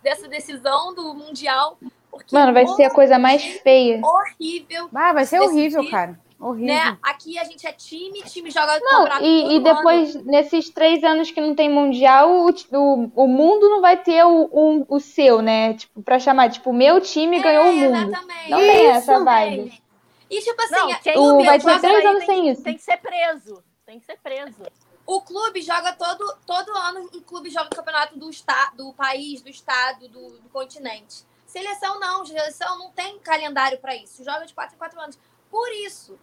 dessa- 0.02 0.28
decisão 0.28 0.94
do 0.94 1.14
Mundial. 1.14 1.78
Porque 2.10 2.34
Mano, 2.34 2.52
vai 2.52 2.66
ser 2.66 2.84
a 2.84 2.90
coisa 2.90 3.18
mais 3.18 3.42
feia. 3.62 4.00
horrível 4.02 4.88
Ah, 4.94 5.12
vai 5.12 5.26
ser 5.26 5.40
horrível, 5.40 5.88
cara. 5.90 6.18
Horrível. 6.40 6.74
né? 6.74 6.98
Aqui 7.02 7.36
a 7.38 7.44
gente 7.44 7.66
é 7.66 7.72
time, 7.72 8.22
time 8.22 8.50
joga 8.50 8.78
Não, 8.80 9.20
e, 9.20 9.56
e 9.56 9.60
todo 9.60 9.68
ano. 9.68 9.74
depois, 9.76 10.14
nesses 10.24 10.70
três 10.70 11.02
anos 11.02 11.30
que 11.32 11.40
não 11.40 11.54
tem 11.54 11.68
mundial, 11.68 12.30
o, 12.30 12.48
o, 12.50 13.12
o 13.24 13.26
mundo 13.26 13.68
não 13.68 13.80
vai 13.80 13.96
ter 13.96 14.24
o, 14.24 14.48
o, 14.52 14.86
o 14.88 15.00
seu, 15.00 15.42
né? 15.42 15.74
Tipo, 15.74 16.00
pra 16.02 16.18
chamar, 16.20 16.50
tipo, 16.50 16.72
meu 16.72 17.00
time 17.00 17.40
ganhou 17.42 17.64
o 17.70 17.72
mundo. 17.74 17.96
É, 17.96 18.02
Exatamente. 18.02 18.50
Não 18.50 18.58
tem 18.58 18.86
essa 18.86 19.14
Isso, 19.14 19.24
vibe. 19.24 19.82
E 20.30 20.40
tipo 20.42 20.62
assim, 20.62 20.74
Não, 20.74 20.94
quem 21.00 21.18
O- 21.18 21.44
vai 21.44 21.58
ter 21.58 21.80
três 21.80 22.04
anos 22.06 22.24
tem, 22.24 22.26
sem 22.26 22.50
isso. 22.50 22.62
Tem 22.62 22.74
que 22.76 22.82
ser 22.82 22.96
preso. 22.98 23.64
Tem 23.84 23.98
que 23.98 24.06
ser 24.06 24.18
preso. 24.22 24.62
o 25.06 25.20
clube 25.22 25.62
joga 25.62 25.94
todo, 25.94 26.36
todo 26.46 26.70
ano, 26.76 27.08
o 27.14 27.22
clube 27.22 27.48
joga 27.50 27.66
o 27.72 27.76
campeonato 27.76 28.16
do, 28.18 28.28
esta, 28.28 28.70
do 28.76 28.92
país, 28.92 29.40
do 29.40 29.48
estado, 29.48 30.06
do, 30.08 30.38
do 30.38 30.48
continente. 30.50 31.24
Seleção 31.46 31.98
não, 31.98 32.24
seleção 32.26 32.78
não 32.78 32.90
tem 32.90 33.18
calendário 33.20 33.78
para 33.78 33.96
isso. 33.96 34.22
Joga 34.22 34.44
de 34.46 34.52
quatro 34.52 34.74
em 34.76 34.78
quatro 34.78 35.00
anos. 35.00 35.18
Por 35.50 35.66
isso, 35.86 36.18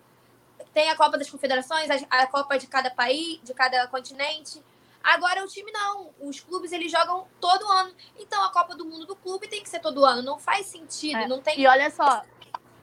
tem 0.74 0.90
a 0.90 0.96
Copa 0.96 1.18
das 1.18 1.30
Confederações, 1.30 1.90
a, 1.90 2.22
a 2.24 2.28
Copa 2.28 2.58
de 2.58 2.68
cada 2.68 2.90
país, 2.90 3.40
de 3.44 3.54
cada 3.54 3.88
continente. 3.88 4.62
Agora 5.04 5.44
o 5.44 5.48
time 5.48 5.72
não. 5.72 6.10
Os 6.20 6.40
clubes 6.40 6.72
eles 6.72 6.92
jogam 6.92 7.28
todo 7.40 7.66
ano. 7.72 7.94
Então 8.18 8.44
a 8.44 8.52
Copa 8.52 8.76
do 8.76 8.86
Mundo 8.86 9.06
do 9.06 9.16
clube 9.16 9.48
tem 9.48 9.62
que 9.62 9.70
ser 9.70 9.80
todo 9.80 10.04
ano. 10.04 10.22
Não 10.22 10.40
faz 10.40 10.66
sentido. 10.66 11.18
É. 11.18 11.28
Não 11.28 11.40
tem. 11.42 11.60
E 11.60 11.68
olha 11.68 11.92
só, 11.92 12.24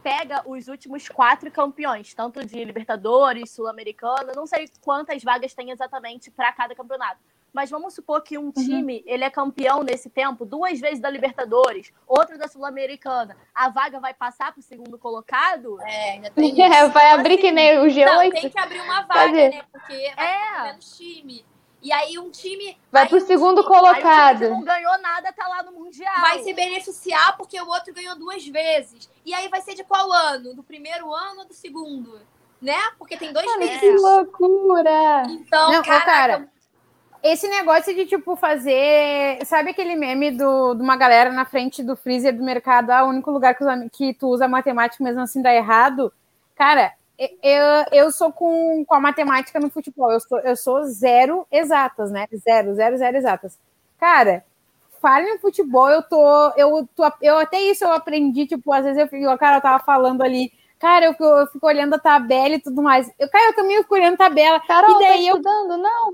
pega 0.03 0.43
os 0.47 0.69
últimos 0.69 1.09
quatro 1.09 1.51
campeões, 1.51 2.13
tanto 2.15 2.45
de 2.45 2.65
Libertadores, 2.65 3.51
Sul-Americana, 3.51 4.33
não 4.35 4.47
sei 4.47 4.69
quantas 4.81 5.23
vagas 5.23 5.55
tem 5.55 5.71
exatamente 5.71 6.31
para 6.31 6.53
cada 6.53 6.75
campeonato. 6.75 7.21
Mas 7.53 7.69
vamos 7.69 7.95
supor 7.95 8.23
que 8.23 8.39
um 8.39 8.51
time, 8.51 9.03
ele 9.07 9.25
é 9.25 9.29
campeão 9.31 9.83
nesse 9.83 10.09
tempo, 10.09 10.45
duas 10.47 10.81
vezes 10.81 11.01
da 11.01 11.11
Libertadores, 11.11 11.93
outra 12.07 12.39
da 12.39 12.49
Sul-Americana. 12.49 13.37
A 13.55 13.69
vaga 13.69 14.01
vai 14.01 14.15
passar 14.15 14.53
para 14.53 14.61
o 14.61 14.63
segundo 14.63 14.99
colocado? 14.99 15.79
É, 15.83 16.13
ainda 16.13 16.31
tem 16.31 16.45
É, 16.63 16.81
isso. 16.85 16.89
vai 16.93 17.07
Então, 17.09 17.21
abrir 17.21 17.35
assim, 17.35 17.43
que 17.43 17.53
nem 17.53 17.79
o 17.79 17.83
Não, 17.83 17.89
G8. 17.89 18.31
tem 18.33 18.49
que 18.51 18.59
abrir 18.59 18.81
uma 18.81 19.03
vaga, 19.03 19.13
Cadê? 19.27 19.49
né? 19.51 19.63
Porque 19.71 20.13
vai 20.17 20.27
É. 20.27 20.63
menos 20.65 20.97
time. 20.97 21.45
E 21.83 21.93
aí 21.93 22.17
um 22.19 22.31
time. 22.31 22.79
Vai 22.93 23.03
aí 23.03 23.09
pro 23.09 23.19
um 23.19 23.27
segundo 23.27 23.61
time 23.63 23.75
Aí 23.75 23.81
o 23.81 23.85
time 23.85 23.95
que 23.97 24.03
colocado. 24.03 24.49
não 24.51 24.63
ganhou 24.65 24.99
nada 25.03 25.33
tá 25.33 25.49
lá 25.49 25.63
no 25.65 25.73
Mundial. 25.73 26.21
Vai 26.21 26.39
se 26.43 26.55
beneficiar 26.55 27.37
porque 27.37 27.61
o 27.61 27.67
outro 27.69 27.93
ganhou 27.93 28.17
duas 28.17 28.47
vezes. 28.47 29.11
E 29.27 29.35
aí 29.35 29.49
vai 29.49 29.61
ser 29.61 29.75
de 29.75 29.83
qual 29.85 30.11
ano? 30.13 30.55
Do 30.55 30.63
primeiro 30.63 31.13
ano 31.13 31.41
ou 31.41 31.45
do 31.47 31.53
segundo? 31.53 32.21
Né? 32.61 32.79
Porque 32.97 33.17
tem 33.17 33.33
dois 33.33 33.59
meses. 33.59 33.81
que 33.81 33.91
loucura! 33.91 35.25
Então, 35.29 35.73
Não, 35.73 35.83
caraca, 35.83 36.07
cara, 36.07 36.49
Esse 37.23 37.47
negócio 37.49 37.95
de, 37.95 38.05
tipo, 38.07 38.35
fazer. 38.35 39.45
Sabe 39.47 39.71
aquele 39.71 39.95
meme 39.95 40.33
do, 40.33 40.75
de 40.75 40.83
uma 40.83 40.97
galera 40.97 41.31
na 41.31 41.45
frente 41.45 41.83
do 41.83 41.95
freezer 41.95 42.37
do 42.37 42.43
mercado? 42.43 42.91
Ah, 42.91 43.05
o 43.05 43.09
único 43.09 43.31
lugar 43.31 43.55
que, 43.55 43.65
que 43.91 44.15
tu 44.15 44.29
usa 44.29 44.49
matemática 44.49 45.03
mesmo 45.05 45.21
assim 45.21 45.41
dá 45.41 45.55
errado. 45.55 46.13
Cara, 46.57 46.93
eu, 47.19 47.63
eu 47.93 48.11
sou 48.11 48.33
com, 48.33 48.85
com 48.85 48.95
a 48.95 49.01
matemática 49.01 49.61
no 49.61 49.71
futebol. 49.71 50.11
Eu 50.11 50.21
sou, 50.21 50.39
eu 50.41 50.57
sou 50.57 50.85
zero 50.85 51.47
exatas, 51.51 52.11
né? 52.11 52.27
Zero, 52.35 52.75
zero, 52.75 52.97
zero 52.97 53.17
exatas. 53.17 53.57
Cara, 54.01 54.45
fale 55.01 55.33
no 55.33 55.39
futebol, 55.39 55.89
eu 55.91 56.03
tô, 56.03 56.53
eu 56.57 56.89
tô, 56.95 57.11
eu 57.21 57.39
até 57.39 57.61
isso 57.61 57.85
eu 57.85 57.93
aprendi, 57.93 58.47
tipo, 58.47 58.73
às 58.73 58.85
vezes 58.85 58.99
eu 58.99 59.09
fico, 59.09 59.39
cara, 59.39 59.59
eu 59.59 59.61
tava 59.61 59.83
falando 59.85 60.23
ali, 60.23 60.53
cara, 60.79 61.07
eu, 61.07 61.17
eu 61.19 61.47
fico 61.49 61.67
olhando 61.67 61.95
a 61.95 61.99
tabela 61.99 62.55
e 62.55 62.61
tudo 62.61 62.83
mais. 62.83 63.09
Eu, 63.19 63.29
cara, 63.29 63.51
eu 63.51 63.55
também 63.55 63.79
fico 63.79 63.95
olhando 63.95 64.15
a 64.15 64.19
tabela. 64.19 64.61
Carol, 64.61 65.01
e 65.01 65.05
daí 65.05 65.25
tá 65.25 65.31
eu 65.31 65.37
estudando, 65.37 65.77
não? 65.77 66.13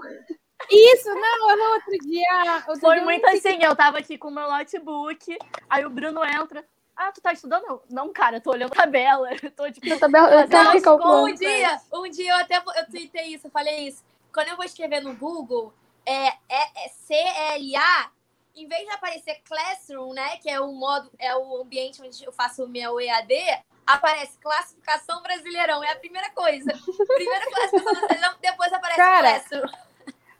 Isso, 0.70 1.08
não, 1.08 1.56
no 1.56 1.64
outro 1.74 1.98
dia. 2.02 2.64
outro 2.66 2.80
Foi 2.80 2.96
dia 2.96 3.04
muito 3.04 3.26
assim, 3.28 3.62
eu 3.62 3.74
tava 3.74 3.98
aqui 3.98 4.18
com 4.18 4.28
o 4.28 4.30
meu 4.30 4.48
notebook, 4.48 5.38
aí 5.68 5.84
o 5.84 5.90
Bruno 5.90 6.24
entra. 6.24 6.64
Ah, 6.96 7.12
tu 7.12 7.20
tá 7.20 7.32
estudando? 7.32 7.80
Não, 7.88 8.12
cara, 8.12 8.38
eu 8.38 8.40
tô 8.40 8.50
olhando 8.50 8.72
a 8.72 8.76
tabela. 8.76 9.28
Eu 9.40 9.50
tô 9.52 9.70
tipo. 9.70 9.86
Eu 9.86 10.00
tabela, 10.00 10.42
eu 10.42 10.82
calcular. 10.82 11.22
Um 11.22 11.32
dia, 11.32 11.80
um 11.92 12.10
dia 12.10 12.32
eu 12.32 12.36
até 12.38 12.56
eu 12.56 12.86
tuitei 12.90 13.34
isso, 13.34 13.46
eu 13.46 13.50
falei 13.52 13.86
isso. 13.86 14.02
Quando 14.34 14.48
eu 14.48 14.56
vou 14.56 14.64
escrever 14.64 15.00
no 15.00 15.14
Google, 15.14 15.72
é, 16.04 16.26
é, 16.26 16.84
é 16.84 16.88
CLA, 17.06 18.10
em 18.56 18.66
vez 18.66 18.84
de 18.84 18.90
aparecer 18.90 19.40
Classroom, 19.44 20.12
né, 20.12 20.38
que 20.38 20.50
é 20.50 20.60
o 20.60 20.72
modo, 20.72 21.08
é 21.18 21.36
o 21.36 21.62
ambiente 21.62 22.02
onde 22.02 22.24
eu 22.24 22.32
faço 22.32 22.64
o 22.64 22.68
meu 22.68 23.00
EAD, 23.00 23.62
aparece 23.86 24.36
classificação 24.38 25.22
brasileirão, 25.22 25.82
é 25.84 25.92
a 25.92 25.96
primeira 25.96 26.30
coisa. 26.30 26.72
Primeira 27.14 27.46
classificação 27.46 28.00
brasileirão, 28.00 28.34
depois 28.40 28.72
aparece 28.72 28.96
Cara, 28.96 29.40
Classroom. 29.40 29.87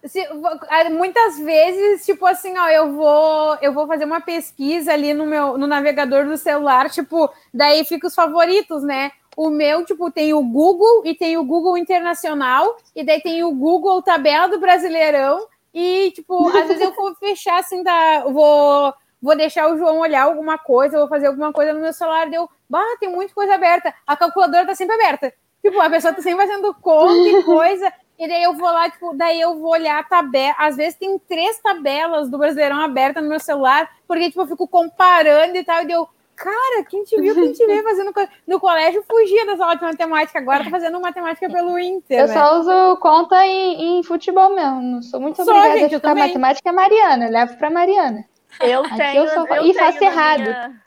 Se- 0.06 0.28
ah, 0.68 0.90
muitas 0.90 1.38
vezes, 1.38 2.04
tipo 2.06 2.24
assim, 2.24 2.56
ó, 2.56 2.68
eu 2.68 2.92
vou, 2.92 3.56
eu 3.60 3.72
vou 3.72 3.86
fazer 3.86 4.04
uma 4.04 4.20
pesquisa 4.20 4.92
ali 4.92 5.12
no 5.12 5.26
meu 5.26 5.58
no 5.58 5.66
navegador 5.66 6.24
do 6.24 6.36
celular, 6.36 6.88
tipo, 6.88 7.28
daí 7.52 7.84
fica 7.84 8.06
os 8.06 8.14
favoritos, 8.14 8.82
né? 8.84 9.10
O 9.36 9.50
meu, 9.50 9.84
tipo, 9.84 10.10
tem 10.10 10.32
o 10.34 10.42
Google 10.42 11.02
e 11.04 11.14
tem 11.14 11.36
o 11.36 11.44
Google 11.44 11.76
Internacional, 11.76 12.76
e 12.94 13.04
daí 13.04 13.20
tem 13.20 13.42
o 13.44 13.52
Google 13.52 14.02
Tabela 14.02 14.48
do 14.48 14.58
Brasileirão, 14.60 15.46
e, 15.74 16.10
tipo, 16.12 16.48
às 16.48 16.66
vezes 16.68 16.82
eu 16.82 16.92
vou 16.94 17.14
fechar 17.16 17.58
assim, 17.60 17.82
tá? 17.84 18.22
eu 18.24 18.32
Vou, 18.32 18.94
vou 19.20 19.36
deixar 19.36 19.68
o 19.70 19.76
João 19.78 19.98
olhar 19.98 20.22
alguma 20.24 20.58
coisa, 20.58 20.98
vou 20.98 21.08
fazer 21.08 21.26
alguma 21.26 21.52
coisa 21.52 21.72
no 21.72 21.80
meu 21.80 21.92
celular, 21.92 22.28
deu, 22.30 22.48
bah, 22.68 22.96
tem 23.00 23.08
muita 23.10 23.34
coisa 23.34 23.54
aberta. 23.54 23.92
A 24.06 24.16
calculadora 24.16 24.66
tá 24.66 24.74
sempre 24.74 24.94
aberta. 24.94 25.32
Tipo, 25.62 25.80
a 25.80 25.90
pessoa 25.90 26.14
tá 26.14 26.22
sempre 26.22 26.46
fazendo 26.46 26.72
conta 26.74 27.28
e 27.28 27.42
coisa. 27.42 27.92
E 28.18 28.26
daí 28.26 28.42
eu 28.42 28.54
vou 28.54 28.68
lá, 28.70 28.90
tipo, 28.90 29.14
daí 29.14 29.40
eu 29.40 29.58
vou 29.58 29.70
olhar 29.70 29.98
a 29.98 30.02
tabela. 30.02 30.54
Às 30.58 30.76
vezes 30.76 30.98
tem 30.98 31.18
três 31.20 31.58
tabelas 31.60 32.28
do 32.28 32.36
Brasileirão 32.36 32.80
abertas 32.80 33.22
no 33.22 33.28
meu 33.28 33.38
celular, 33.38 33.88
porque, 34.08 34.28
tipo, 34.28 34.40
eu 34.42 34.46
fico 34.48 34.66
comparando 34.66 35.56
e 35.56 35.62
tal. 35.64 35.82
E 35.82 35.86
deu, 35.86 36.08
cara, 36.34 36.84
quem 36.88 37.04
te 37.04 37.20
viu, 37.20 37.32
quem 37.34 37.52
te 37.52 37.64
vê 37.64 37.80
fazendo 37.82 38.12
coisa. 38.12 38.28
No 38.46 38.58
colégio 38.58 39.04
fugia 39.08 39.46
das 39.46 39.60
aulas 39.60 39.78
de 39.78 39.84
matemática, 39.84 40.38
agora 40.40 40.64
tá 40.64 40.70
fazendo 40.70 41.00
matemática 41.00 41.48
pelo 41.48 41.78
Inter. 41.78 42.18
Eu 42.20 42.26
né? 42.26 42.34
só 42.34 42.58
uso 42.58 42.96
conta 42.96 43.46
em, 43.46 43.98
em 43.98 44.02
futebol 44.02 44.52
mesmo. 44.54 44.82
Não 44.82 45.02
sou 45.02 45.20
muito 45.20 45.36
Só, 45.36 45.50
obrigada 45.52 45.78
gente, 45.78 45.92
a 45.92 45.96
eu 45.96 46.00
ficar 46.00 46.14
matemática 46.16 46.68
é 46.68 46.72
Mariana. 46.72 47.26
eu 47.26 47.30
Levo 47.32 47.56
pra 47.56 47.70
Mariana. 47.70 48.24
Eu 48.60 48.84
Aqui 48.84 48.96
tenho. 48.96 49.24
eu 49.24 49.28
sou- 49.28 49.46
eu 49.46 49.64
e 49.66 49.74
faço 49.74 50.02
errado. 50.02 50.40
minha- 50.40 50.82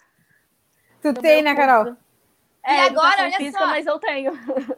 Tu 1.02 1.08
no 1.08 1.14
tem, 1.14 1.42
né, 1.42 1.56
Carol? 1.56 1.86
curso. 1.86 2.02
E 2.66 2.70
É, 2.72 2.82
agora, 2.86 3.08
educação 3.14 3.26
olha 3.26 3.38
física, 3.38 3.60
só. 3.60 3.68
mas 3.68 3.86
eu 3.88 4.00
tenho. 4.00 4.32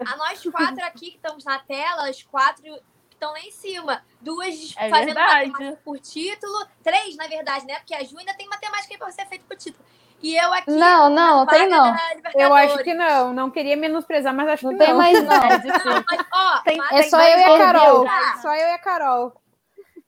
A 0.08 0.16
nós 0.18 0.42
quatro 0.44 0.86
aqui 0.86 1.12
que 1.12 1.16
estamos 1.18 1.44
na 1.44 1.60
tela, 1.60 2.08
as 2.10 2.24
quatro 2.24 2.64
que 2.64 2.82
estão 3.12 3.32
lá 3.32 3.40
em 3.40 3.52
cima. 3.52 4.02
Duas 4.22 4.74
É 4.78 4.90
fazendo 4.90 5.06
verdade. 5.16 5.50
matemática 5.52 5.82
por 5.84 6.00
título. 6.00 6.66
Três, 6.82 7.16
na 7.18 7.28
verdade, 7.28 7.66
né? 7.66 7.76
Porque 7.80 7.94
a 7.94 8.04
Ju 8.04 8.18
ainda 8.18 8.34
tem 8.36 8.48
matemática 8.48 8.94
aí 8.94 8.98
pra 8.98 9.12
ser 9.12 9.26
feito 9.28 9.46
por 9.46 9.58
título. 9.58 9.84
E 10.22 10.38
eu 10.38 10.54
aqui. 10.54 10.72
Não, 10.72 11.10
não, 11.10 11.46
tem 11.46 11.68
não. 11.68 11.94
Eu 12.36 12.54
acho 12.56 12.78
que 12.80 12.94
não. 12.94 13.34
Não 13.34 13.52
queria 13.52 13.76
menosprezar, 13.76 14.34
mas 14.34 14.48
acho 14.48 14.66
Não 14.66 14.72
que 14.74 14.80
tem 14.80 14.88
não. 14.90 14.98
mais, 14.98 15.22
não. 15.22 15.28
Não, 15.28 16.04
mas, 16.10 16.26
ó, 16.34 16.60
Tem- 16.62 16.78
mas- 16.78 16.92
É 16.94 17.02
Tem 17.02 17.10
só 17.10 17.20
eu 17.22 17.38
e 17.40 17.44
a 17.44 17.58
Carol. 17.58 17.96
corredores. 18.06 18.42
Só 18.42 18.56
eu 18.56 18.68
e 18.68 18.72
a 18.72 18.80
Carol. 18.80 19.34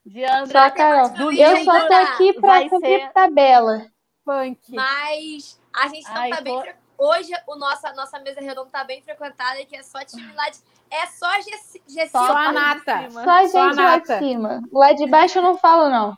Diandra, 0.06 0.46
Só 0.46 0.58
a 0.58 0.70
Carol. 0.70 1.32
Eu 1.32 1.64
só 1.64 1.86
tô 1.88 1.92
aqui 1.94 2.32
pra 2.34 2.48
Vai 2.48 2.68
cumprir 2.70 3.00
ser- 3.02 3.12
tabela. 3.12 3.86
Punk. 4.24 4.58
Mas 4.70 5.60
a 5.74 5.88
gente 5.88 6.08
não 6.08 6.16
Ai, 6.22 6.30
tá 6.30 6.40
bem. 6.40 6.54
tô- 6.62 6.85
Hoje 6.98 7.32
o 7.46 7.56
nosso, 7.56 7.86
a 7.86 7.92
nossa 7.92 8.18
mesa 8.20 8.40
redonda 8.40 8.70
tá 8.70 8.84
bem 8.84 9.02
frequentada, 9.02 9.64
que 9.64 9.76
é 9.76 9.82
só 9.82 10.04
time 10.04 10.32
lá 10.34 10.48
de. 10.48 10.58
É 10.90 11.06
só 11.06 11.30
Gessi. 11.40 12.10
Só 12.10 12.36
a 12.36 12.52
nata. 12.52 13.08
cima. 13.08 13.24
Só 13.24 13.30
a 13.30 13.48
Só 13.48 13.58
a 13.60 13.66
gente 13.68 13.76
lá 13.76 13.98
de 13.98 14.18
cima. 14.18 14.62
Lá 14.72 14.92
de 14.92 15.06
baixo 15.06 15.38
eu 15.38 15.42
não 15.42 15.58
falo, 15.58 15.88
não. 15.88 16.16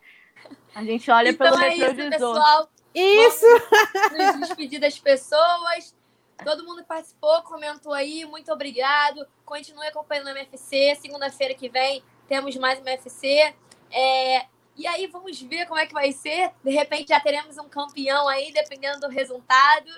A 0.75 0.85
gente 0.85 1.11
olha 1.11 1.31
Então 1.31 1.51
pelo 1.51 1.63
é 1.63 1.75
isso, 1.75 1.87
retrovisor. 1.87 2.35
pessoal. 2.35 2.69
Isso! 2.95 3.47
nos 4.17 4.49
despedir 4.49 4.81
das 4.81 4.99
pessoas. 4.99 5.95
Todo 6.45 6.65
mundo 6.65 6.83
que 6.83 6.89
participou, 6.89 7.43
comentou 7.43 7.93
aí, 7.93 8.25
muito 8.25 8.53
obrigado. 8.53 9.27
Continue 9.45 9.89
acompanhando 9.89 10.27
o 10.27 10.31
MFC. 10.31 10.97
Segunda-feira 11.01 11.55
que 11.55 11.69
vem 11.69 12.03
temos 12.29 12.55
mais 12.57 12.79
um 12.79 12.83
MFC. 12.83 13.55
É, 13.91 14.47
e 14.77 14.87
aí 14.87 15.07
vamos 15.09 15.41
ver 15.43 15.67
como 15.67 15.81
é 15.81 15.87
que 15.87 15.93
vai 15.93 16.13
ser. 16.13 16.53
De 16.63 16.71
repente 16.71 17.09
já 17.09 17.19
teremos 17.19 17.59
um 17.59 17.69
campeão 17.69 18.29
aí, 18.29 18.53
dependendo 18.53 19.01
do 19.01 19.09
resultado. 19.09 19.91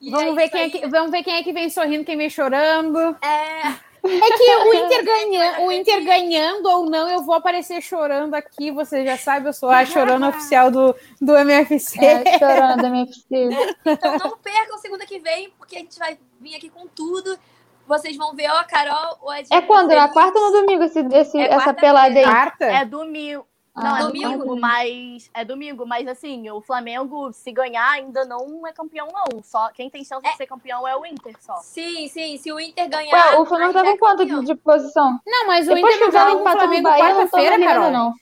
E 0.00 0.10
Vamos 0.10 0.34
ver, 0.34 0.42
isso 0.44 0.52
quem 0.52 0.62
é 0.62 0.70
que, 0.70 0.86
vamos 0.88 1.10
ver 1.10 1.22
quem 1.22 1.34
é 1.36 1.42
que 1.42 1.52
vem 1.52 1.68
sorrindo, 1.68 2.04
quem 2.04 2.16
vem 2.16 2.30
chorando. 2.30 2.98
É, 3.22 3.68
É 4.02 4.36
que 4.38 4.56
o 4.56 4.74
Inter, 4.74 5.04
ganha, 5.04 5.60
o 5.60 5.70
Inter 5.72 6.02
ganhando 6.04 6.66
ou 6.70 6.88
não, 6.88 7.06
eu 7.10 7.22
vou 7.22 7.34
aparecer 7.34 7.82
chorando 7.82 8.34
aqui. 8.34 8.70
Você 8.70 9.04
já 9.04 9.18
sabe, 9.18 9.48
eu 9.48 9.52
sou 9.52 9.68
a 9.68 9.84
chorando 9.84 10.24
oficial 10.28 10.70
do, 10.70 10.96
do 11.20 11.36
MFC. 11.36 12.02
É, 12.02 12.38
chorando, 12.38 12.86
MFC. 12.86 13.48
então 13.84 14.18
não 14.18 14.38
percam 14.38 14.78
segunda 14.78 15.04
que 15.04 15.18
vem, 15.18 15.50
porque 15.58 15.76
a 15.76 15.80
gente 15.80 15.98
vai 15.98 16.18
vir 16.40 16.56
aqui 16.56 16.70
com 16.70 16.86
tudo. 16.86 17.38
Vocês 17.86 18.16
vão 18.16 18.34
ver 18.34 18.48
ou 18.50 18.56
a 18.56 18.64
Carol 18.64 19.18
ou 19.20 19.30
a 19.30 19.40
É 19.40 19.60
quando? 19.66 19.88
Na 19.90 20.08
quarta 20.08 20.38
ou 20.38 20.46
no 20.50 20.60
domingo 20.60 20.84
esse, 20.84 21.00
esse- 21.12 21.38
É 21.38 21.52
essa 21.52 21.74
pelada 21.74 22.16
aí? 22.18 22.24
Quarta? 22.24 22.64
É 22.66 22.84
domingo. 22.86 23.44
Não, 23.82 23.94
Ah, 23.94 24.00
é 24.00 24.02
domingo? 24.04 24.30
domingo, 24.38 24.60
mas 24.60 25.30
é 25.34 25.44
domingo, 25.44 25.86
mas 25.86 26.06
assim, 26.08 26.48
o 26.50 26.60
Flamengo, 26.60 27.32
se 27.32 27.50
ganhar, 27.52 27.90
ainda 27.90 28.24
não 28.24 28.66
é 28.66 28.72
campeão, 28.72 29.08
não. 29.12 29.42
Só 29.42 29.70
quem 29.70 29.88
tem 29.90 30.04
chance 30.04 30.22
de 30.22 30.36
ser 30.36 30.46
campeão 30.46 30.86
é 30.86 30.96
o 30.96 31.04
Inter 31.06 31.34
só. 31.40 31.56
Sim, 31.56 32.08
sim. 32.08 32.36
Se 32.38 32.52
o 32.52 32.60
Inter 32.60 32.88
ganhar. 32.88 33.32
Ué, 33.32 33.38
o 33.38 33.44
Flamengo 33.46 33.78
aí 33.78 33.84
tá 33.84 33.90
é 33.90 33.92
com 33.92 33.98
quanto 33.98 34.24
de, 34.26 34.44
de 34.44 34.54
posição? 34.54 35.18
Não, 35.26 35.46
mas 35.46 35.66
o 35.68 35.74
Depois 35.74 35.94
Inter 35.94 35.98
que 35.98 36.04
não 36.04 36.08
o 36.08 36.24
joga 36.24 36.38
com 36.38 36.44
no 36.44 36.50
Flamengo 36.50 36.88
quarta-feira, 36.88 37.58
Carol. 37.58 37.90
não. 37.90 38.14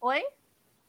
Oi? 0.00 0.22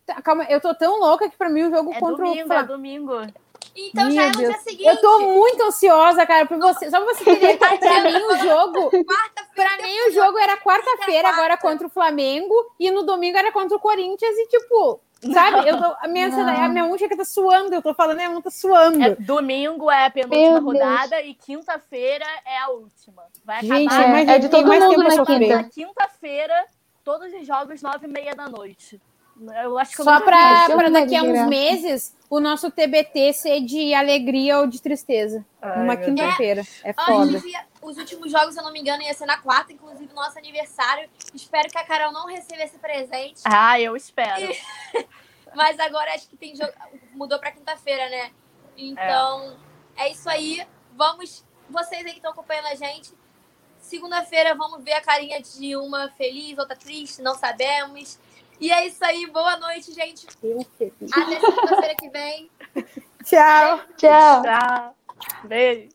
Tá, 0.06 0.22
Calma, 0.22 0.44
eu 0.50 0.62
tô 0.62 0.74
tão 0.76 1.00
louca 1.00 1.30
que 1.30 1.38
pra 1.38 1.50
mim 1.50 1.64
o 1.64 1.72
jogo 1.72 1.92
É 1.92 2.00
contra 2.00 2.14
o 2.14 2.18
domingo, 2.18 2.40
é 2.42 2.46
Flamengo. 2.46 2.68
domingo. 2.68 3.45
Então 3.76 4.10
já 4.10 4.24
é 4.24 4.32
Deus. 4.32 4.38
dia 4.38 4.58
seguinte. 4.60 4.86
Eu 4.88 5.02
tô 5.02 5.20
muito 5.22 5.62
ansiosa, 5.64 6.26
cara, 6.26 6.46
pra 6.46 6.58
você. 6.58 6.90
Só 6.90 7.02
pra 7.04 7.14
você 7.14 7.30
entender. 7.30 7.58
Pra 7.58 8.02
mim, 8.04 8.24
o 8.24 8.38
jogo. 8.38 8.90
Pra 9.54 9.78
mim, 9.82 10.00
o 10.08 10.12
jogo 10.12 10.38
era 10.38 10.58
quarta-feira, 10.58 11.30
agora 11.30 11.58
contra 11.58 11.88
o 11.88 11.90
Flamengo, 11.90 12.54
e 12.80 12.90
no 12.92 13.04
domingo 13.04 13.38
era 13.38 13.52
contra 13.52 13.76
o 13.76 13.80
Corinthians, 13.80 14.38
e 14.38 14.48
tipo, 14.48 15.00
sabe? 15.34 15.68
Eu 15.68 15.78
tô, 15.78 15.96
a, 16.00 16.08
minha, 16.08 16.28
a 16.28 16.70
minha 16.70 16.98
chega 16.98 17.18
tá 17.18 17.26
suando, 17.26 17.74
eu 17.74 17.82
tô 17.82 17.94
falando, 17.94 18.14
a 18.14 18.18
minha 18.18 18.30
mão 18.30 18.42
tá 18.42 18.52
suando. 18.52 19.02
É, 19.04 19.16
domingo 19.16 19.90
é 19.90 20.06
a 20.06 20.10
penúltima 20.12 20.42
Meu 20.42 20.52
Deus. 20.62 20.64
rodada 20.64 21.22
e 21.22 21.34
quinta-feira 21.34 22.26
é 22.46 22.58
a 22.60 22.70
última. 22.70 23.24
Vai 23.44 23.62
Gente, 23.62 23.88
acabar 23.88 24.08
imagina, 24.10 24.32
é 24.34 24.40
de 24.40 24.50
todo 24.50 24.68
mais 24.68 24.84
mundo 24.84 24.92
tempo 24.92 25.04
na 25.04 25.12
sofrer. 25.12 25.40
quinta. 25.40 25.56
na 25.58 25.64
quinta-feira, 25.66 26.66
todos 27.04 27.34
os 27.34 27.46
jogos, 27.46 27.82
nove 27.82 28.08
e 28.08 28.10
meia 28.10 28.36
da 28.36 28.48
noite. 28.48 29.02
Eu 29.64 29.78
acho 29.78 29.94
que 29.94 30.02
eu 30.02 30.06
Só 30.06 30.18
vi 30.18 30.24
pra, 30.24 30.66
pra 30.70 30.90
daqui 30.90 31.16
a 31.16 31.24
uns 31.24 31.48
meses 31.48 32.15
o 32.30 32.40
nosso 32.40 32.72
TBT 32.72 33.34
ser 33.34 33.62
de 33.62 33.94
alegria 33.94 34.60
ou 34.60 34.68
de 34.68 34.82
tristeza. 34.82 35.46
Ai, 35.62 35.84
Uma 35.84 35.96
quinta-feira. 35.96 36.64
É 36.84 36.94
foda. 36.94 37.38
Antes, 37.38 37.44
ia- 37.46 37.66
os 37.82 37.98
últimos 37.98 38.32
jogos, 38.32 38.54
se 38.54 38.60
eu 38.60 38.64
não 38.64 38.72
me 38.72 38.80
engano, 38.80 39.04
ia 39.04 39.14
ser 39.14 39.26
na 39.26 39.38
quarta, 39.38 39.72
inclusive 39.72 40.12
nosso 40.14 40.38
aniversário. 40.38 41.08
Espero 41.34 41.70
que 41.70 41.78
a 41.78 41.86
Carol 41.86 42.12
não 42.12 42.26
receba 42.26 42.64
esse 42.64 42.78
presente. 42.80 43.42
Ah, 43.46 43.80
eu 43.80 43.96
espero. 43.96 44.52
Mas 45.56 45.80
agora 45.80 46.14
acho 46.14 46.28
que 46.28 46.36
tem 46.36 46.56
jogo. 46.56 46.74
Mudou 47.14 47.40
pra 47.40 47.52
quinta-feira, 47.52 48.10
né? 48.10 48.32
Então, 48.76 49.56
é. 49.96 50.10
isso 50.10 50.30
aí. 50.30 50.66
Vamos. 50.96 51.46
Vocês 51.70 52.06
aí 52.06 52.12
que 52.12 52.18
estão 52.18 52.32
acompanhando 52.32 52.68
a 52.68 52.76
gente. 52.76 53.14
Segunda-feira 53.80 54.56
vamos 54.56 54.84
ver 54.84 54.94
a 54.94 55.02
carinha 55.02 55.40
de 55.42 55.76
uma 55.76 56.10
feliz, 56.10 56.58
outra 56.58 56.76
triste, 56.76 57.22
não 57.22 57.36
sabemos. 57.36 58.18
E 58.60 58.72
é 58.72 58.88
isso 58.88 59.04
aí. 59.04 59.26
Boa 59.28 59.58
noite, 59.58 59.94
gente. 59.94 60.28
Até 60.28 61.40
segunda-feira 61.40 61.96
que 61.96 62.10
vem. 62.10 62.50
Tchau. 63.24 63.82
Tchau. 63.98 64.44
Tchau. 64.44 64.96
Beijo. 65.46 65.95